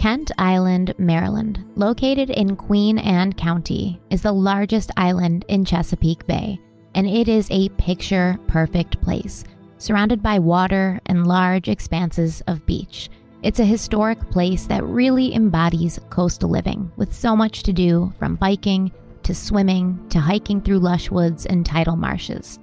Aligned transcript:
Kent 0.00 0.30
Island, 0.38 0.94
Maryland, 0.96 1.62
located 1.76 2.30
in 2.30 2.56
Queen 2.56 2.96
Anne 2.96 3.34
County, 3.34 4.00
is 4.08 4.22
the 4.22 4.32
largest 4.32 4.90
island 4.96 5.44
in 5.48 5.62
Chesapeake 5.62 6.26
Bay, 6.26 6.58
and 6.94 7.06
it 7.06 7.28
is 7.28 7.50
a 7.50 7.68
picture 7.76 8.38
perfect 8.46 8.98
place, 9.02 9.44
surrounded 9.76 10.22
by 10.22 10.38
water 10.38 10.98
and 11.04 11.26
large 11.26 11.68
expanses 11.68 12.40
of 12.46 12.64
beach. 12.64 13.10
It's 13.42 13.60
a 13.60 13.64
historic 13.66 14.18
place 14.30 14.66
that 14.68 14.84
really 14.84 15.34
embodies 15.34 16.00
coastal 16.08 16.48
living, 16.48 16.90
with 16.96 17.14
so 17.14 17.36
much 17.36 17.62
to 17.64 17.72
do 17.74 18.10
from 18.18 18.36
biking 18.36 18.90
to 19.24 19.34
swimming 19.34 20.02
to 20.08 20.18
hiking 20.18 20.62
through 20.62 20.78
lush 20.78 21.10
woods 21.10 21.44
and 21.44 21.66
tidal 21.66 21.96
marshes. 21.96 22.58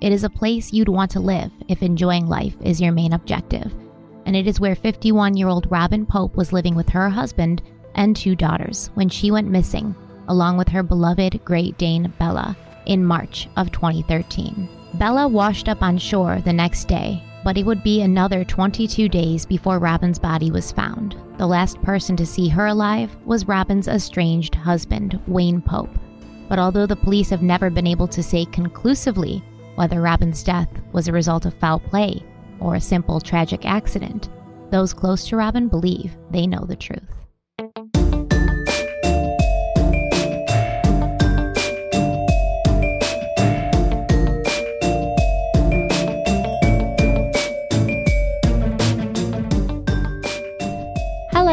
It 0.00 0.10
is 0.10 0.24
a 0.24 0.28
place 0.28 0.72
you'd 0.72 0.88
want 0.88 1.12
to 1.12 1.20
live 1.20 1.52
if 1.68 1.84
enjoying 1.84 2.26
life 2.26 2.56
is 2.62 2.80
your 2.80 2.90
main 2.90 3.12
objective 3.12 3.72
and 4.26 4.36
it 4.36 4.46
is 4.46 4.60
where 4.60 4.74
51 4.74 5.36
year 5.36 5.48
old 5.48 5.70
Robin 5.70 6.06
Pope 6.06 6.36
was 6.36 6.52
living 6.52 6.74
with 6.74 6.88
her 6.90 7.08
husband 7.08 7.62
and 7.94 8.16
two 8.16 8.36
daughters 8.36 8.90
when 8.94 9.08
she 9.08 9.30
went 9.30 9.48
missing, 9.48 9.94
along 10.28 10.56
with 10.56 10.68
her 10.68 10.82
beloved 10.82 11.44
Great 11.44 11.76
Dane 11.78 12.12
Bella, 12.18 12.56
in 12.86 13.04
March 13.04 13.48
of 13.56 13.72
2013. 13.72 14.68
Bella 14.94 15.28
washed 15.28 15.68
up 15.68 15.82
on 15.82 15.98
shore 15.98 16.40
the 16.40 16.52
next 16.52 16.88
day, 16.88 17.22
but 17.44 17.56
it 17.56 17.64
would 17.64 17.82
be 17.82 18.02
another 18.02 18.44
22 18.44 19.08
days 19.08 19.46
before 19.46 19.78
Robin's 19.78 20.18
body 20.18 20.50
was 20.50 20.72
found. 20.72 21.16
The 21.38 21.46
last 21.46 21.80
person 21.82 22.16
to 22.16 22.26
see 22.26 22.48
her 22.48 22.66
alive 22.66 23.16
was 23.24 23.48
Robin's 23.48 23.88
estranged 23.88 24.54
husband, 24.54 25.20
Wayne 25.26 25.62
Pope. 25.62 25.90
But 26.48 26.58
although 26.58 26.86
the 26.86 26.96
police 26.96 27.30
have 27.30 27.42
never 27.42 27.70
been 27.70 27.86
able 27.86 28.08
to 28.08 28.22
say 28.22 28.44
conclusively 28.46 29.42
whether 29.76 30.00
Robin's 30.00 30.42
death 30.42 30.68
was 30.92 31.08
a 31.08 31.12
result 31.12 31.46
of 31.46 31.54
foul 31.54 31.78
play 31.78 32.22
or 32.60 32.74
a 32.74 32.80
simple 32.80 33.20
tragic 33.20 33.66
accident, 33.66 34.28
those 34.70 34.92
close 34.92 35.26
to 35.28 35.36
Robin 35.36 35.68
believe 35.68 36.16
they 36.30 36.46
know 36.46 36.64
the 36.64 36.76
truth. 36.76 37.19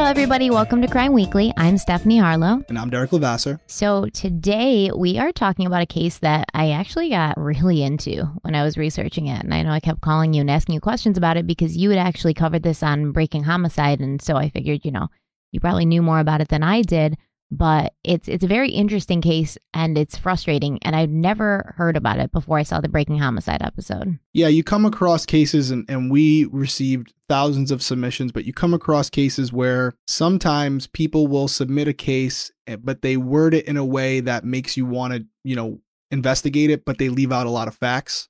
Hello, 0.07 0.13
everybody. 0.21 0.49
Welcome 0.49 0.81
to 0.83 0.87
Crime 0.87 1.11
Weekly. 1.11 1.51
I'm 1.57 1.77
Stephanie 1.77 2.17
Harlowe. 2.17 2.63
And 2.69 2.79
I'm 2.79 2.89
Derek 2.89 3.11
Levasseur. 3.11 3.59
So, 3.67 4.05
today 4.05 4.89
we 4.95 5.19
are 5.19 5.33
talking 5.33 5.65
about 5.65 5.81
a 5.81 5.85
case 5.85 6.19
that 6.19 6.47
I 6.53 6.71
actually 6.71 7.09
got 7.09 7.37
really 7.37 7.83
into 7.83 8.23
when 8.41 8.55
I 8.55 8.63
was 8.63 8.77
researching 8.77 9.27
it. 9.27 9.43
And 9.43 9.53
I 9.53 9.63
know 9.63 9.71
I 9.71 9.81
kept 9.81 9.99
calling 9.99 10.33
you 10.33 10.39
and 10.39 10.49
asking 10.49 10.75
you 10.75 10.79
questions 10.79 11.17
about 11.17 11.35
it 11.35 11.45
because 11.45 11.75
you 11.75 11.89
had 11.89 11.99
actually 11.99 12.33
covered 12.33 12.63
this 12.63 12.83
on 12.83 13.11
Breaking 13.11 13.43
Homicide. 13.43 13.99
And 13.99 14.21
so 14.21 14.37
I 14.37 14.47
figured, 14.47 14.85
you 14.85 14.91
know, 14.91 15.09
you 15.51 15.59
probably 15.59 15.85
knew 15.85 16.01
more 16.01 16.19
about 16.19 16.39
it 16.39 16.47
than 16.47 16.63
I 16.63 16.83
did 16.83 17.17
but 17.49 17.93
it's 18.03 18.27
it's 18.27 18.43
a 18.43 18.47
very 18.47 18.69
interesting 18.69 19.21
case 19.21 19.57
and 19.73 19.97
it's 19.97 20.17
frustrating 20.17 20.79
and 20.81 20.95
I've 20.95 21.09
never 21.09 21.73
heard 21.77 21.95
about 21.95 22.19
it 22.19 22.31
before 22.31 22.57
I 22.57 22.63
saw 22.63 22.81
the 22.81 22.89
Breaking 22.89 23.19
Homicide 23.19 23.61
episode. 23.61 24.19
Yeah, 24.33 24.47
you 24.47 24.63
come 24.63 24.85
across 24.85 25.25
cases 25.25 25.71
and, 25.71 25.85
and 25.89 26.11
we 26.11 26.45
received 26.45 27.13
thousands 27.29 27.71
of 27.71 27.81
submissions, 27.81 28.31
but 28.31 28.45
you 28.45 28.53
come 28.53 28.73
across 28.73 29.09
cases 29.09 29.53
where 29.53 29.93
sometimes 30.07 30.87
people 30.87 31.27
will 31.27 31.47
submit 31.47 31.87
a 31.87 31.93
case 31.93 32.51
eh, 32.67 32.75
but 32.75 33.01
they 33.01 33.17
word 33.17 33.53
it 33.53 33.65
in 33.65 33.77
a 33.77 33.85
way 33.85 34.19
that 34.19 34.43
makes 34.43 34.75
you 34.75 34.85
want 34.85 35.13
to, 35.13 35.25
you 35.43 35.55
know, 35.55 35.79
investigate 36.11 36.69
it, 36.69 36.85
but 36.85 36.97
they 36.97 37.09
leave 37.09 37.31
out 37.31 37.47
a 37.47 37.51
lot 37.51 37.67
of 37.67 37.75
facts. 37.75 38.29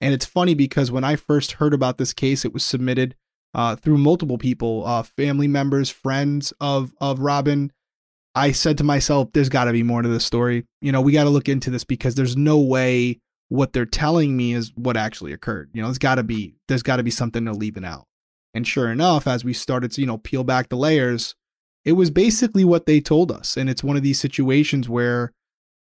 And 0.00 0.14
it's 0.14 0.26
funny 0.26 0.54
because 0.54 0.90
when 0.90 1.04
I 1.04 1.16
first 1.16 1.52
heard 1.52 1.74
about 1.74 1.98
this 1.98 2.12
case, 2.12 2.44
it 2.44 2.52
was 2.52 2.64
submitted 2.64 3.16
uh, 3.54 3.76
through 3.76 3.98
multiple 3.98 4.38
people, 4.38 4.84
uh, 4.86 5.02
family 5.02 5.48
members, 5.48 5.90
friends 5.90 6.52
of 6.60 6.92
of 7.00 7.20
Robin, 7.20 7.72
I 8.38 8.52
said 8.52 8.78
to 8.78 8.84
myself, 8.84 9.30
there's 9.32 9.48
got 9.48 9.64
to 9.64 9.72
be 9.72 9.82
more 9.82 10.00
to 10.00 10.08
this 10.08 10.24
story. 10.24 10.64
You 10.80 10.92
know, 10.92 11.00
we 11.00 11.12
got 11.12 11.24
to 11.24 11.30
look 11.30 11.48
into 11.48 11.70
this 11.70 11.84
because 11.84 12.14
there's 12.14 12.36
no 12.36 12.58
way 12.58 13.20
what 13.48 13.72
they're 13.72 13.86
telling 13.86 14.36
me 14.36 14.52
is 14.52 14.72
what 14.76 14.96
actually 14.96 15.32
occurred. 15.32 15.70
You 15.72 15.82
know, 15.82 15.88
there's 15.88 15.98
got 15.98 16.16
to 16.16 16.22
be 16.22 16.54
there's 16.68 16.82
got 16.82 16.96
to 16.96 17.02
be 17.02 17.10
something 17.10 17.44
they're 17.44 17.54
leaving 17.54 17.84
out. 17.84 18.04
And 18.54 18.66
sure 18.66 18.90
enough, 18.90 19.26
as 19.26 19.44
we 19.44 19.52
started 19.52 19.92
to 19.92 20.00
you 20.00 20.06
know 20.06 20.18
peel 20.18 20.44
back 20.44 20.68
the 20.68 20.76
layers, 20.76 21.34
it 21.84 21.92
was 21.92 22.10
basically 22.10 22.64
what 22.64 22.86
they 22.86 23.00
told 23.00 23.32
us. 23.32 23.56
And 23.56 23.68
it's 23.68 23.84
one 23.84 23.96
of 23.96 24.02
these 24.02 24.20
situations 24.20 24.88
where 24.88 25.32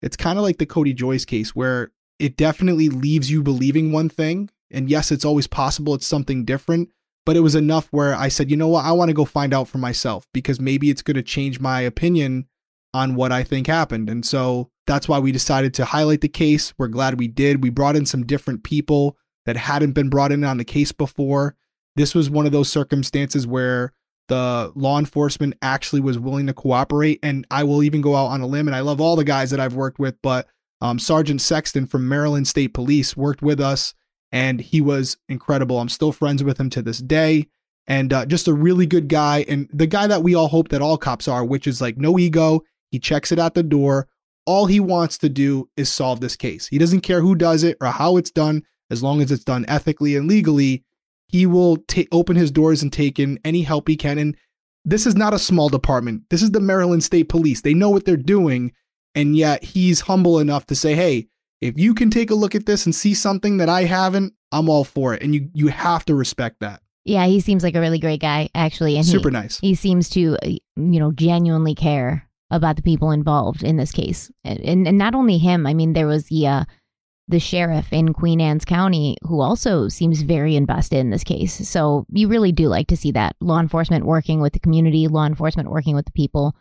it's 0.00 0.16
kind 0.16 0.38
of 0.38 0.44
like 0.44 0.58
the 0.58 0.66
Cody 0.66 0.92
Joyce 0.92 1.24
case, 1.24 1.56
where 1.56 1.90
it 2.18 2.36
definitely 2.36 2.88
leaves 2.88 3.30
you 3.30 3.42
believing 3.42 3.90
one 3.90 4.08
thing. 4.08 4.50
And 4.70 4.88
yes, 4.88 5.10
it's 5.10 5.24
always 5.24 5.46
possible 5.46 5.94
it's 5.94 6.06
something 6.06 6.44
different, 6.44 6.90
but 7.26 7.36
it 7.36 7.40
was 7.40 7.54
enough 7.54 7.88
where 7.90 8.14
I 8.14 8.28
said, 8.28 8.50
you 8.50 8.56
know 8.56 8.68
what, 8.68 8.84
I 8.84 8.92
want 8.92 9.08
to 9.08 9.14
go 9.14 9.24
find 9.24 9.54
out 9.54 9.68
for 9.68 9.78
myself 9.78 10.26
because 10.32 10.60
maybe 10.60 10.90
it's 10.90 11.02
going 11.02 11.16
to 11.16 11.22
change 11.22 11.60
my 11.60 11.80
opinion 11.80 12.46
on 12.92 13.14
what 13.14 13.32
I 13.32 13.42
think 13.42 13.66
happened. 13.66 14.08
And 14.08 14.24
so 14.24 14.70
that's 14.86 15.08
why 15.08 15.18
we 15.18 15.32
decided 15.32 15.74
to 15.74 15.86
highlight 15.86 16.20
the 16.20 16.28
case. 16.28 16.74
We're 16.78 16.88
glad 16.88 17.18
we 17.18 17.28
did. 17.28 17.62
We 17.62 17.70
brought 17.70 17.96
in 17.96 18.06
some 18.06 18.26
different 18.26 18.62
people 18.62 19.16
that 19.46 19.56
hadn't 19.56 19.92
been 19.92 20.10
brought 20.10 20.32
in 20.32 20.44
on 20.44 20.58
the 20.58 20.64
case 20.64 20.92
before. 20.92 21.56
This 21.96 22.14
was 22.14 22.30
one 22.30 22.46
of 22.46 22.52
those 22.52 22.70
circumstances 22.70 23.46
where 23.46 23.92
the 24.28 24.72
law 24.74 24.98
enforcement 24.98 25.54
actually 25.60 26.00
was 26.00 26.18
willing 26.18 26.46
to 26.46 26.54
cooperate. 26.54 27.18
And 27.22 27.46
I 27.50 27.64
will 27.64 27.82
even 27.82 28.00
go 28.00 28.16
out 28.16 28.26
on 28.26 28.40
a 28.40 28.46
limb, 28.46 28.68
and 28.68 28.76
I 28.76 28.80
love 28.80 29.00
all 29.00 29.16
the 29.16 29.24
guys 29.24 29.50
that 29.50 29.60
I've 29.60 29.74
worked 29.74 29.98
with, 29.98 30.16
but 30.22 30.46
um, 30.80 30.98
Sergeant 30.98 31.40
Sexton 31.40 31.86
from 31.86 32.08
Maryland 32.08 32.46
State 32.46 32.74
Police 32.74 33.16
worked 33.16 33.42
with 33.42 33.60
us 33.60 33.94
and 34.34 34.60
he 34.60 34.80
was 34.80 35.16
incredible. 35.28 35.78
I'm 35.78 35.88
still 35.88 36.10
friends 36.10 36.42
with 36.42 36.58
him 36.58 36.68
to 36.70 36.82
this 36.82 36.98
day. 36.98 37.46
And 37.86 38.12
uh, 38.12 38.26
just 38.26 38.48
a 38.48 38.52
really 38.52 38.84
good 38.84 39.08
guy, 39.08 39.44
and 39.46 39.68
the 39.72 39.86
guy 39.86 40.06
that 40.06 40.22
we 40.22 40.34
all 40.34 40.48
hope 40.48 40.70
that 40.70 40.82
all 40.82 40.96
cops 40.96 41.28
are, 41.28 41.44
which 41.44 41.66
is 41.66 41.80
like 41.80 41.98
no 41.98 42.18
ego. 42.18 42.62
He 42.90 42.98
checks 42.98 43.30
it 43.30 43.38
at 43.38 43.54
the 43.54 43.62
door. 43.62 44.08
All 44.46 44.66
he 44.66 44.80
wants 44.80 45.18
to 45.18 45.28
do 45.28 45.68
is 45.76 45.92
solve 45.92 46.20
this 46.20 46.34
case. 46.34 46.66
He 46.66 46.78
doesn't 46.78 47.02
care 47.02 47.20
who 47.20 47.34
does 47.34 47.62
it 47.62 47.76
or 47.80 47.88
how 47.88 48.16
it's 48.16 48.30
done, 48.30 48.62
as 48.90 49.02
long 49.02 49.20
as 49.22 49.30
it's 49.30 49.44
done 49.44 49.66
ethically 49.68 50.16
and 50.16 50.26
legally. 50.26 50.82
He 51.28 51.46
will 51.46 51.76
t- 51.88 52.08
open 52.10 52.36
his 52.36 52.50
doors 52.50 52.82
and 52.82 52.92
take 52.92 53.20
in 53.20 53.38
any 53.44 53.62
help 53.62 53.86
he 53.86 53.96
can. 53.96 54.18
And 54.18 54.36
this 54.84 55.06
is 55.06 55.14
not 55.14 55.34
a 55.34 55.38
small 55.38 55.68
department. 55.68 56.22
This 56.30 56.42
is 56.42 56.50
the 56.52 56.60
Maryland 56.60 57.04
State 57.04 57.28
Police. 57.28 57.60
They 57.60 57.74
know 57.74 57.90
what 57.90 58.04
they're 58.04 58.16
doing. 58.16 58.72
And 59.14 59.36
yet 59.36 59.62
he's 59.62 60.02
humble 60.02 60.38
enough 60.38 60.66
to 60.66 60.74
say, 60.74 60.94
hey, 60.94 61.28
if 61.60 61.78
you 61.78 61.94
can 61.94 62.10
take 62.10 62.30
a 62.30 62.34
look 62.34 62.54
at 62.54 62.66
this 62.66 62.84
and 62.86 62.94
see 62.94 63.14
something 63.14 63.56
that 63.58 63.68
I 63.68 63.84
haven't, 63.84 64.34
I'm 64.52 64.68
all 64.68 64.84
for 64.84 65.14
it. 65.14 65.22
And 65.22 65.34
you 65.34 65.50
you 65.54 65.68
have 65.68 66.04
to 66.06 66.14
respect 66.14 66.60
that. 66.60 66.80
Yeah, 67.04 67.26
he 67.26 67.40
seems 67.40 67.62
like 67.62 67.74
a 67.74 67.80
really 67.80 67.98
great 67.98 68.20
guy, 68.20 68.48
actually, 68.54 68.96
and 68.96 69.04
super 69.04 69.28
he, 69.28 69.34
nice. 69.34 69.60
He 69.60 69.74
seems 69.74 70.08
to, 70.10 70.38
uh, 70.42 70.48
you 70.48 71.00
know, 71.00 71.12
genuinely 71.12 71.74
care 71.74 72.28
about 72.50 72.76
the 72.76 72.82
people 72.82 73.10
involved 73.10 73.62
in 73.62 73.76
this 73.76 73.92
case, 73.92 74.30
and 74.44 74.86
and 74.86 74.98
not 74.98 75.14
only 75.14 75.38
him. 75.38 75.66
I 75.66 75.74
mean, 75.74 75.92
there 75.92 76.06
was 76.06 76.26
the 76.26 76.46
uh, 76.46 76.64
the 77.28 77.40
sheriff 77.40 77.92
in 77.92 78.12
Queen 78.12 78.40
Anne's 78.40 78.64
County 78.64 79.16
who 79.22 79.40
also 79.40 79.88
seems 79.88 80.22
very 80.22 80.56
invested 80.56 80.98
in 80.98 81.10
this 81.10 81.24
case. 81.24 81.68
So 81.68 82.06
you 82.10 82.28
really 82.28 82.52
do 82.52 82.68
like 82.68 82.88
to 82.88 82.96
see 82.96 83.12
that 83.12 83.36
law 83.40 83.60
enforcement 83.60 84.04
working 84.04 84.40
with 84.40 84.52
the 84.52 84.60
community, 84.60 85.08
law 85.08 85.26
enforcement 85.26 85.70
working 85.70 85.94
with 85.94 86.04
the 86.04 86.12
people 86.12 86.54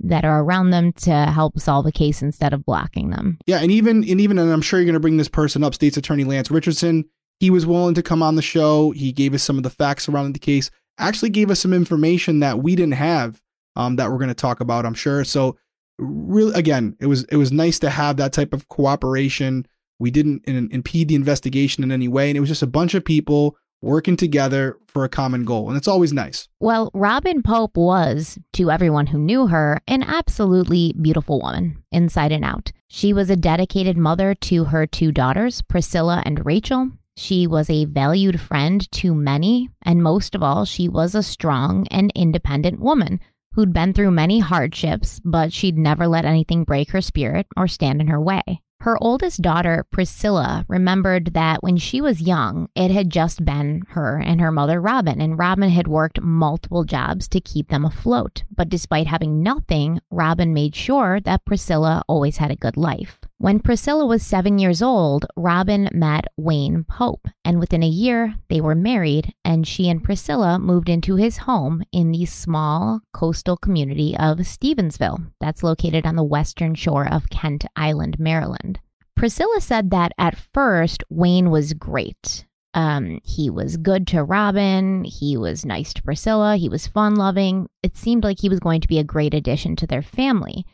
that 0.00 0.24
are 0.24 0.42
around 0.42 0.70
them 0.70 0.92
to 0.92 1.10
help 1.10 1.58
solve 1.58 1.86
a 1.86 1.92
case 1.92 2.22
instead 2.22 2.52
of 2.52 2.64
blocking 2.64 3.10
them. 3.10 3.38
Yeah, 3.46 3.58
and 3.58 3.70
even 3.70 4.08
and 4.08 4.20
even 4.20 4.38
and 4.38 4.52
I'm 4.52 4.62
sure 4.62 4.78
you're 4.78 4.86
going 4.86 4.94
to 4.94 5.00
bring 5.00 5.16
this 5.16 5.28
person 5.28 5.64
up, 5.64 5.74
State's 5.74 5.96
Attorney 5.96 6.24
Lance 6.24 6.50
Richardson. 6.50 7.04
He 7.40 7.50
was 7.50 7.66
willing 7.66 7.94
to 7.94 8.02
come 8.02 8.22
on 8.22 8.34
the 8.34 8.42
show. 8.42 8.90
He 8.90 9.12
gave 9.12 9.32
us 9.32 9.42
some 9.42 9.56
of 9.56 9.62
the 9.62 9.70
facts 9.70 10.08
around 10.08 10.32
the 10.32 10.40
case. 10.40 10.70
Actually, 10.98 11.30
gave 11.30 11.50
us 11.50 11.60
some 11.60 11.72
information 11.72 12.40
that 12.40 12.60
we 12.60 12.74
didn't 12.74 12.94
have 12.94 13.42
um, 13.76 13.96
that 13.96 14.10
we're 14.10 14.18
going 14.18 14.28
to 14.28 14.34
talk 14.34 14.60
about. 14.60 14.84
I'm 14.84 14.94
sure. 14.94 15.24
So, 15.24 15.56
really, 15.98 16.52
again, 16.54 16.96
it 17.00 17.06
was 17.06 17.24
it 17.24 17.36
was 17.36 17.52
nice 17.52 17.78
to 17.80 17.90
have 17.90 18.16
that 18.16 18.32
type 18.32 18.52
of 18.52 18.68
cooperation. 18.68 19.66
We 20.00 20.10
didn't 20.10 20.44
in, 20.46 20.68
impede 20.70 21.08
the 21.08 21.14
investigation 21.14 21.82
in 21.82 21.92
any 21.92 22.08
way, 22.08 22.28
and 22.28 22.36
it 22.36 22.40
was 22.40 22.48
just 22.48 22.62
a 22.62 22.68
bunch 22.68 22.94
of 22.94 23.04
people 23.04 23.56
working 23.80 24.16
together 24.16 24.76
for 24.86 25.04
a 25.04 25.08
common 25.08 25.44
goal. 25.44 25.68
And 25.68 25.76
it's 25.76 25.88
always 25.88 26.12
nice. 26.12 26.48
Well, 26.60 26.90
Robin 26.94 27.42
Pope 27.42 27.76
was, 27.76 28.38
to 28.54 28.70
everyone 28.70 29.06
who 29.08 29.18
knew 29.18 29.46
her, 29.46 29.80
an 29.86 30.02
absolutely 30.02 30.94
beautiful 31.00 31.40
woman, 31.40 31.82
inside 31.92 32.32
and 32.32 32.44
out. 32.44 32.72
She 32.88 33.12
was 33.12 33.30
a 33.30 33.36
dedicated 33.36 33.96
mother 33.96 34.34
to 34.34 34.64
her 34.64 34.86
two 34.86 35.12
daughters, 35.12 35.62
Priscilla 35.62 36.22
and 36.24 36.44
Rachel. 36.44 36.90
She 37.16 37.46
was 37.46 37.68
a 37.68 37.84
valued 37.84 38.40
friend 38.40 38.90
to 38.92 39.14
many, 39.14 39.70
and 39.82 40.02
most 40.02 40.34
of 40.34 40.42
all, 40.42 40.64
she 40.64 40.88
was 40.88 41.14
a 41.14 41.22
strong 41.22 41.86
and 41.90 42.12
independent 42.14 42.80
woman 42.80 43.20
who'd 43.54 43.72
been 43.72 43.92
through 43.92 44.12
many 44.12 44.38
hardships, 44.38 45.20
but 45.24 45.52
she'd 45.52 45.76
never 45.76 46.06
let 46.06 46.24
anything 46.24 46.62
break 46.62 46.92
her 46.92 47.00
spirit 47.00 47.46
or 47.56 47.66
stand 47.66 48.00
in 48.00 48.06
her 48.06 48.20
way. 48.20 48.62
Her 48.82 48.96
oldest 49.02 49.42
daughter, 49.42 49.84
Priscilla, 49.90 50.64
remembered 50.68 51.34
that 51.34 51.64
when 51.64 51.78
she 51.78 52.00
was 52.00 52.20
young, 52.20 52.68
it 52.76 52.92
had 52.92 53.10
just 53.10 53.44
been 53.44 53.82
her 53.88 54.18
and 54.18 54.40
her 54.40 54.52
mother, 54.52 54.80
Robin, 54.80 55.20
and 55.20 55.36
Robin 55.36 55.70
had 55.70 55.88
worked 55.88 56.20
multiple 56.20 56.84
jobs 56.84 57.26
to 57.28 57.40
keep 57.40 57.70
them 57.70 57.84
afloat. 57.84 58.44
But 58.54 58.68
despite 58.68 59.08
having 59.08 59.42
nothing, 59.42 60.00
Robin 60.12 60.54
made 60.54 60.76
sure 60.76 61.18
that 61.20 61.44
Priscilla 61.44 62.04
always 62.06 62.36
had 62.36 62.52
a 62.52 62.56
good 62.56 62.76
life. 62.76 63.18
When 63.40 63.60
Priscilla 63.60 64.04
was 64.04 64.26
seven 64.26 64.58
years 64.58 64.82
old, 64.82 65.24
Robin 65.36 65.88
met 65.92 66.24
Wayne 66.36 66.82
Pope, 66.82 67.28
and 67.44 67.60
within 67.60 67.84
a 67.84 67.88
year, 67.88 68.34
they 68.48 68.60
were 68.60 68.74
married, 68.74 69.32
and 69.44 69.64
she 69.64 69.88
and 69.88 70.02
Priscilla 70.02 70.58
moved 70.58 70.88
into 70.88 71.14
his 71.14 71.38
home 71.38 71.84
in 71.92 72.10
the 72.10 72.26
small 72.26 73.00
coastal 73.12 73.56
community 73.56 74.16
of 74.16 74.38
Stevensville, 74.38 75.30
that's 75.40 75.62
located 75.62 76.04
on 76.04 76.16
the 76.16 76.24
western 76.24 76.74
shore 76.74 77.06
of 77.06 77.30
Kent 77.30 77.64
Island, 77.76 78.18
Maryland. 78.18 78.80
Priscilla 79.14 79.60
said 79.60 79.92
that 79.92 80.10
at 80.18 80.36
first, 80.36 81.04
Wayne 81.08 81.50
was 81.50 81.74
great. 81.74 82.44
Um, 82.74 83.20
he 83.22 83.50
was 83.50 83.76
good 83.76 84.08
to 84.08 84.24
Robin. 84.24 85.04
He 85.04 85.36
was 85.36 85.64
nice 85.64 85.94
to 85.94 86.02
Priscilla. 86.02 86.56
He 86.56 86.68
was 86.68 86.88
fun 86.88 87.14
loving. 87.14 87.68
It 87.84 87.96
seemed 87.96 88.24
like 88.24 88.40
he 88.40 88.48
was 88.48 88.58
going 88.58 88.80
to 88.80 88.88
be 88.88 88.98
a 88.98 89.04
great 89.04 89.32
addition 89.32 89.76
to 89.76 89.86
their 89.86 90.02
family. 90.02 90.66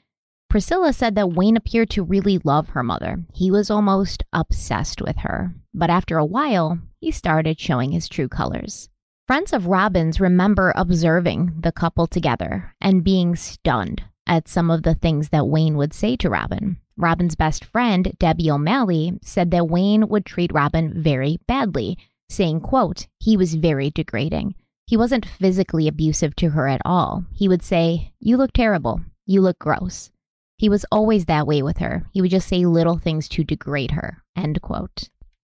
Priscilla 0.49 0.93
said 0.93 1.15
that 1.17 1.33
Wayne 1.33 1.57
appeared 1.57 1.91
to 1.91 2.03
really 2.03 2.39
love 2.45 2.71
her 2.71 2.83
mother. 2.83 3.25
He 3.33 3.51
was 3.51 3.71
almost 3.71 4.23
obsessed 4.33 5.03
with 5.03 5.17
her. 5.19 5.55
But 5.73 5.91
after 5.91 6.17
a 6.17 6.25
while, 6.25 6.79
he 7.01 7.11
started 7.11 7.59
showing 7.59 7.91
his 7.93 8.09
true 8.09 8.29
colors. 8.29 8.89
Friends 9.27 9.53
of 9.53 9.67
Robin's 9.67 10.21
remember 10.21 10.73
observing 10.77 11.55
the 11.61 11.73
couple 11.73 12.07
together 12.07 12.75
and 12.81 13.03
being 13.03 13.35
stunned 13.35 14.05
at 14.27 14.49
some 14.49 14.71
of 14.71 14.83
the 14.83 14.95
things 14.95 15.31
that 15.31 15.49
Wayne 15.49 15.77
would 15.77 15.93
say 15.93 16.17
to 16.17 16.31
Robin. 16.31 16.77
Robin's 16.97 17.35
best 17.35 17.65
friend, 17.65 18.13
Debbie 18.19 18.51
O'Malley, 18.51 19.19
said 19.23 19.51
that 19.51 19.69
Wayne 19.69 20.09
would 20.09 20.25
treat 20.25 20.53
Robin 20.53 20.93
very 20.95 21.39
badly, 21.49 21.99
saying, 22.29 22.61
quote, 22.61 23.07
he 23.19 23.37
was 23.37 23.55
very 23.55 23.91
degrading. 23.91 24.55
He 24.87 24.97
wasn't 24.97 25.27
physically 25.27 25.89
abusive 25.89 26.37
to 26.37 26.51
her 26.51 26.69
at 26.69 26.83
all. 26.85 27.25
He 27.33 27.49
would 27.49 27.63
say, 27.63 28.13
You 28.21 28.37
look 28.37 28.53
terrible. 28.53 29.01
You 29.27 29.41
look 29.41 29.59
gross. 29.59 30.11
He 30.65 30.71
was 30.71 30.87
always 30.91 31.27
that 31.27 31.47
way 31.47 31.61
with 31.61 31.77
her. 31.77 32.07
He 32.11 32.23
would 32.23 32.31
just 32.31 32.49
say 32.49 32.65
little 32.65 32.97
things 32.97 33.29
to 33.29 33.45
degrade 33.45 33.91
her. 33.91 34.23
End 34.35 34.63
quote. 34.63 35.11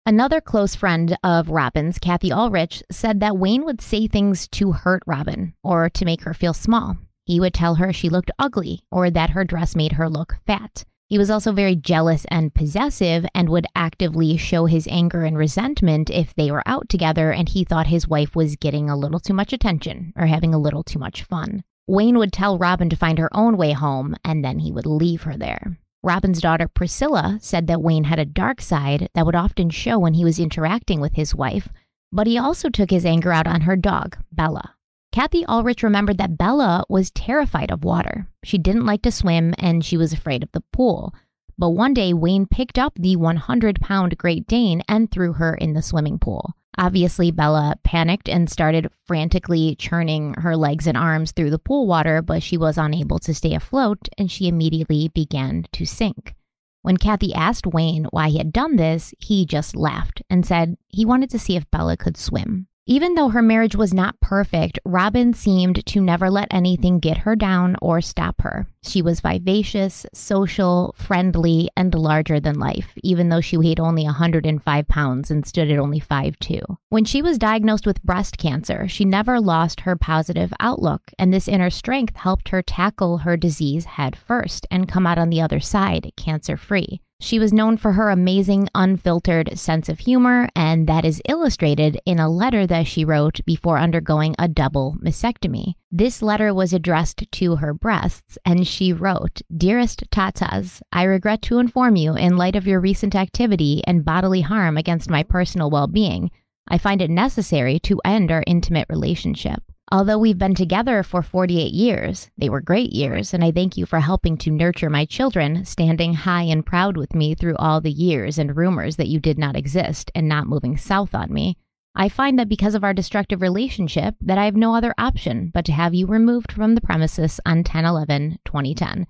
Another 0.05 0.39
close 0.39 0.75
friend 0.75 1.17
of 1.25 1.49
Robin's, 1.49 1.99
Kathy 1.99 2.31
Ulrich, 2.31 2.83
said 2.91 3.21
that 3.21 3.39
Wayne 3.39 3.65
would 3.65 3.81
say 3.81 4.07
things 4.07 4.47
to 4.49 4.73
hurt 4.73 5.03
Robin 5.07 5.55
or 5.65 5.89
to 5.89 6.05
make 6.05 6.25
her 6.25 6.35
feel 6.35 6.53
small. 6.53 6.99
He 7.25 7.41
would 7.41 7.55
tell 7.55 7.77
her 7.77 7.91
she 7.91 8.11
looked 8.11 8.31
ugly 8.39 8.83
or 8.91 9.09
that 9.09 9.31
her 9.31 9.45
dress 9.45 9.75
made 9.75 9.93
her 9.93 10.11
look 10.11 10.37
fat. 10.47 10.85
He 11.09 11.17
was 11.17 11.31
also 11.31 11.53
very 11.53 11.75
jealous 11.75 12.27
and 12.27 12.53
possessive 12.53 13.25
and 13.35 13.49
would 13.49 13.67
actively 13.75 14.37
show 14.37 14.67
his 14.67 14.87
anger 14.89 15.25
and 15.25 15.39
resentment 15.39 16.11
if 16.11 16.35
they 16.35 16.51
were 16.51 16.63
out 16.67 16.91
together 16.91 17.33
and 17.33 17.49
he 17.49 17.65
thought 17.65 17.87
his 17.87 18.07
wife 18.07 18.37
was 18.37 18.57
getting 18.57 18.91
a 18.91 18.97
little 18.97 19.21
too 19.21 19.33
much 19.33 19.55
attention 19.55 20.13
or 20.17 20.27
having 20.27 20.53
a 20.53 20.59
little 20.59 20.83
too 20.83 20.99
much 20.99 21.23
fun. 21.23 21.65
Wayne 21.89 22.19
would 22.19 22.35
tell 22.35 22.59
Robin 22.59 22.91
to 22.91 22.97
find 22.97 23.19
her 23.19 23.35
own 23.35 23.57
way 23.57 23.73
home, 23.73 24.15
and 24.23 24.45
then 24.45 24.59
he 24.59 24.71
would 24.71 24.85
leave 24.85 25.23
her 25.23 25.39
there. 25.39 25.79
Robin's 26.03 26.41
daughter 26.41 26.69
Priscilla 26.69 27.39
said 27.41 27.67
that 27.67 27.81
Wayne 27.81 28.05
had 28.05 28.19
a 28.19 28.27
dark 28.27 28.61
side 28.61 29.09
that 29.15 29.25
would 29.25 29.35
often 29.35 29.71
show 29.71 29.99
when 29.99 30.13
he 30.13 30.23
was 30.23 30.39
interacting 30.39 31.01
with 31.01 31.15
his 31.15 31.35
wife, 31.35 31.71
but 32.13 32.27
he 32.27 32.37
also 32.37 32.69
took 32.69 32.91
his 32.91 33.07
anger 33.07 33.33
out 33.33 33.47
on 33.47 33.63
her 33.63 33.75
dog, 33.75 34.19
Bella. 34.31 34.75
Kathy 35.13 35.47
Ulrich 35.47 35.83
remembered 35.83 36.19
that 36.19 36.37
Bella 36.37 36.85
was 36.91 37.11
terrified 37.11 37.71
of 37.71 37.85
water. 37.85 38.29
She 38.45 38.59
didn't 38.59 38.87
like 38.87 39.01
to 39.03 39.11
swim 39.11 39.55
and 39.59 39.83
she 39.83 39.97
was 39.97 40.13
afraid 40.13 40.43
of 40.43 40.53
the 40.53 40.63
pool. 40.73 41.15
But 41.57 41.71
one 41.71 41.95
day, 41.95 42.13
Wayne 42.13 42.47
picked 42.47 42.79
up 42.79 42.93
the 42.97 43.17
100 43.17 43.81
pound 43.81 44.17
Great 44.19 44.47
Dane 44.47 44.83
and 44.87 45.11
threw 45.11 45.33
her 45.33 45.55
in 45.55 45.73
the 45.73 45.83
swimming 45.83 46.19
pool. 46.19 46.55
Obviously, 46.79 47.33
Bella 47.33 47.75
panicked 47.83 48.29
and 48.29 48.49
started 48.49 48.89
frantically 49.05 49.75
churning 49.75 50.35
her 50.35 50.57
legs 50.57 50.87
and 50.87 50.97
arms 50.97 51.33
through 51.33 51.51
the 51.51 51.59
pool 51.59 51.89
water, 51.89 52.23
but 52.23 52.41
she 52.41 52.57
was 52.57 52.79
unable 52.79 53.19
to 53.19 53.35
stay 53.35 53.53
afloat 53.53 54.09
and 54.17 54.31
she 54.31 54.47
immediately 54.47 55.09
began 55.09 55.67
to 55.73 55.85
sink. 55.85 56.37
When 56.83 56.97
Kathy 56.97 57.35
asked 57.35 57.67
Wayne 57.67 58.05
why 58.13 58.29
he 58.29 58.39
had 58.39 58.53
done 58.53 58.77
this, 58.77 59.13
he 59.19 59.45
just 59.45 59.75
laughed 59.75 60.23
and 60.31 60.47
said 60.47 60.77
he 60.89 61.05
wanted 61.05 61.31
to 61.31 61.39
see 61.39 61.57
if 61.57 61.69
Bella 61.73 61.97
could 61.97 62.17
swim. 62.17 62.69
Even 62.91 63.17
though 63.17 63.29
her 63.29 63.43
marriage 63.43 63.77
was 63.77 63.93
not 63.93 64.19
perfect, 64.19 64.79
Robin 64.83 65.35
seemed 65.35 65.85
to 65.85 66.01
never 66.01 66.31
let 66.31 66.49
anything 66.51 67.01
get 67.01 67.19
her 67.19 67.37
down 67.37 67.77
or 67.83 68.01
stop 68.01 68.41
her. 68.41 68.67
She 68.83 69.03
was 69.03 69.21
vivacious, 69.21 70.07
social, 70.15 70.95
friendly, 70.97 71.69
and 71.77 71.95
larger 71.95 72.41
than 72.41 72.59
life, 72.59 72.95
even 73.05 73.29
though 73.29 73.43
she 73.43 73.59
weighed 73.59 73.79
only 73.79 74.05
105 74.05 74.89
pounds 74.89 75.31
and 75.31 75.45
stood 75.45 75.71
at 75.71 75.79
only 75.79 76.01
5'2. 76.01 76.63
When 76.89 77.05
she 77.05 77.21
was 77.21 77.37
diagnosed 77.37 77.85
with 77.85 78.03
breast 78.03 78.39
cancer, 78.39 78.89
she 78.89 79.05
never 79.05 79.39
lost 79.39 79.81
her 79.81 79.95
positive 79.95 80.55
outlook, 80.59 81.03
and 81.19 81.31
this 81.31 81.47
inner 81.47 81.69
strength 81.69 82.17
helped 82.17 82.49
her 82.49 82.63
tackle 82.63 83.19
her 83.19 83.37
disease 83.37 83.85
head 83.85 84.17
first 84.17 84.67
and 84.71 84.89
come 84.89 85.07
out 85.07 85.19
on 85.19 85.29
the 85.29 85.43
other 85.43 85.61
side 85.61 86.11
cancer 86.17 86.57
free. 86.57 87.03
She 87.21 87.41
was 87.41 87.53
known 87.53 87.77
for 87.77 87.93
her 87.93 88.11
amazing, 88.11 88.69
unfiltered 88.77 89.59
sense 89.59 89.89
of 89.89 89.99
humor, 89.99 90.49
and 90.55 90.87
that 90.87 91.05
is 91.05 91.21
illustrated 91.29 91.99
in 92.07 92.21
a 92.21 92.29
letter 92.29 92.65
that 92.67 92.87
she 92.87 93.05
wrote 93.05 93.41
before 93.45 93.77
undergoing 93.77 94.37
a 94.39 94.47
double 94.47 94.97
mastectomy. 95.03 95.75
This 95.91 96.23
letter 96.23 96.55
was 96.55 96.73
addressed 96.73 97.25
to 97.31 97.57
her 97.57 97.75
breasts, 97.75 98.39
and 98.45 98.69
she 98.69 98.93
wrote 98.93 99.43
Dearest 99.55 100.09
Tatas, 100.11 100.81
I 100.93 101.03
regret 101.03 101.43
to 101.43 101.59
inform 101.59 101.97
you, 101.97 102.15
in 102.15 102.37
light 102.37 102.55
of 102.55 102.69
your 102.69 102.79
recent 102.79 103.17
activity 103.17 103.83
and 103.85 104.05
bodily 104.05 104.43
harm 104.43 104.77
against 104.77 105.11
my 105.11 105.25
personal 105.25 105.71
well 105.71 105.89
being, 105.89 106.31
I 106.69 106.79
find 106.79 107.03
it 107.03 107.11
necessary 107.11 107.81
to 107.81 108.01
end 108.05 108.31
our 108.31 108.45
intimate 108.47 108.87
relationship. 108.89 109.63
Although 109.91 110.19
we've 110.19 110.37
been 110.37 110.55
together 110.55 111.03
for 111.03 111.23
48 111.23 111.73
years, 111.73 112.31
they 112.37 112.51
were 112.51 112.61
great 112.61 112.93
years, 112.93 113.33
and 113.33 113.43
I 113.43 113.51
thank 113.51 113.79
you 113.79 113.87
for 113.87 114.01
helping 114.01 114.37
to 114.39 114.51
nurture 114.51 114.91
my 114.91 115.07
children, 115.07 115.65
standing 115.65 116.13
high 116.13 116.43
and 116.43 116.65
proud 116.65 116.99
with 116.99 117.15
me 117.15 117.35
through 117.35 117.57
all 117.57 117.81
the 117.81 117.91
years 117.91 118.39
and 118.39 118.55
rumors 118.55 118.97
that 118.97 119.09
you 119.09 119.19
did 119.19 119.39
not 119.39 119.57
exist 119.57 120.11
and 120.15 120.29
not 120.29 120.47
moving 120.47 120.77
south 120.77 121.15
on 121.15 121.33
me. 121.33 121.57
I 121.95 122.11
find 122.11 122.39
that 122.39 122.51
because 122.51 122.75
of 122.75 122.85
our 122.85 122.93
destructive 122.93 123.41
relationship 123.41 124.15
that 124.21 124.37
I 124.37 124.45
have 124.45 124.57
no 124.57 124.75
other 124.75 124.95
option 124.99 125.51
but 125.55 125.65
to 125.65 125.73
have 125.73 125.95
you 125.95 126.07
removed 126.07 126.53
from 126.53 126.75
the 126.75 126.83
premises 126.83 127.41
on 127.47 127.65
10-11-2010. 127.65 129.07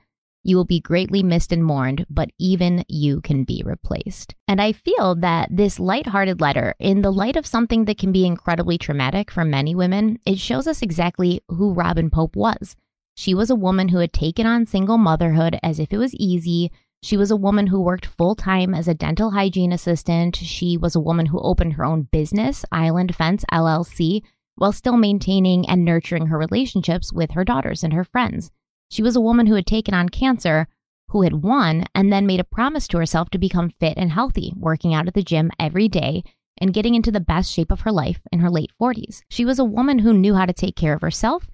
You 0.48 0.56
will 0.56 0.64
be 0.64 0.80
greatly 0.80 1.22
missed 1.22 1.52
and 1.52 1.62
mourned, 1.62 2.06
but 2.08 2.30
even 2.38 2.82
you 2.88 3.20
can 3.20 3.44
be 3.44 3.62
replaced. 3.66 4.34
And 4.48 4.62
I 4.62 4.72
feel 4.72 5.14
that 5.16 5.50
this 5.52 5.78
lighthearted 5.78 6.40
letter, 6.40 6.74
in 6.78 7.02
the 7.02 7.12
light 7.12 7.36
of 7.36 7.44
something 7.44 7.84
that 7.84 7.98
can 7.98 8.12
be 8.12 8.24
incredibly 8.24 8.78
traumatic 8.78 9.30
for 9.30 9.44
many 9.44 9.74
women, 9.74 10.20
it 10.24 10.38
shows 10.38 10.66
us 10.66 10.80
exactly 10.80 11.42
who 11.48 11.74
Robin 11.74 12.08
Pope 12.08 12.34
was. 12.34 12.76
She 13.14 13.34
was 13.34 13.50
a 13.50 13.54
woman 13.54 13.90
who 13.90 13.98
had 13.98 14.14
taken 14.14 14.46
on 14.46 14.64
single 14.64 14.96
motherhood 14.96 15.58
as 15.62 15.78
if 15.78 15.92
it 15.92 15.98
was 15.98 16.14
easy. 16.14 16.72
She 17.02 17.18
was 17.18 17.30
a 17.30 17.36
woman 17.36 17.66
who 17.66 17.82
worked 17.82 18.06
full 18.06 18.34
time 18.34 18.74
as 18.74 18.88
a 18.88 18.94
dental 18.94 19.32
hygiene 19.32 19.70
assistant. 19.70 20.36
She 20.36 20.78
was 20.78 20.96
a 20.96 21.00
woman 21.00 21.26
who 21.26 21.40
opened 21.40 21.74
her 21.74 21.84
own 21.84 22.08
business, 22.10 22.64
Island 22.72 23.14
Fence 23.14 23.44
LLC, 23.52 24.22
while 24.54 24.72
still 24.72 24.96
maintaining 24.96 25.68
and 25.68 25.84
nurturing 25.84 26.28
her 26.28 26.38
relationships 26.38 27.12
with 27.12 27.32
her 27.32 27.44
daughters 27.44 27.84
and 27.84 27.92
her 27.92 28.02
friends. 28.02 28.50
She 28.90 29.02
was 29.02 29.16
a 29.16 29.20
woman 29.20 29.46
who 29.46 29.54
had 29.54 29.66
taken 29.66 29.94
on 29.94 30.08
cancer, 30.08 30.66
who 31.08 31.22
had 31.22 31.42
won, 31.42 31.84
and 31.94 32.12
then 32.12 32.26
made 32.26 32.40
a 32.40 32.44
promise 32.44 32.88
to 32.88 32.98
herself 32.98 33.30
to 33.30 33.38
become 33.38 33.72
fit 33.80 33.94
and 33.96 34.12
healthy, 34.12 34.52
working 34.56 34.94
out 34.94 35.06
at 35.06 35.14
the 35.14 35.22
gym 35.22 35.50
every 35.58 35.88
day 35.88 36.22
and 36.60 36.74
getting 36.74 36.94
into 36.94 37.10
the 37.10 37.20
best 37.20 37.52
shape 37.52 37.70
of 37.70 37.82
her 37.82 37.92
life 37.92 38.20
in 38.32 38.40
her 38.40 38.50
late 38.50 38.72
40s. 38.80 39.20
She 39.28 39.44
was 39.44 39.58
a 39.58 39.64
woman 39.64 40.00
who 40.00 40.12
knew 40.12 40.34
how 40.34 40.46
to 40.46 40.52
take 40.52 40.76
care 40.76 40.94
of 40.94 41.02
herself, 41.02 41.46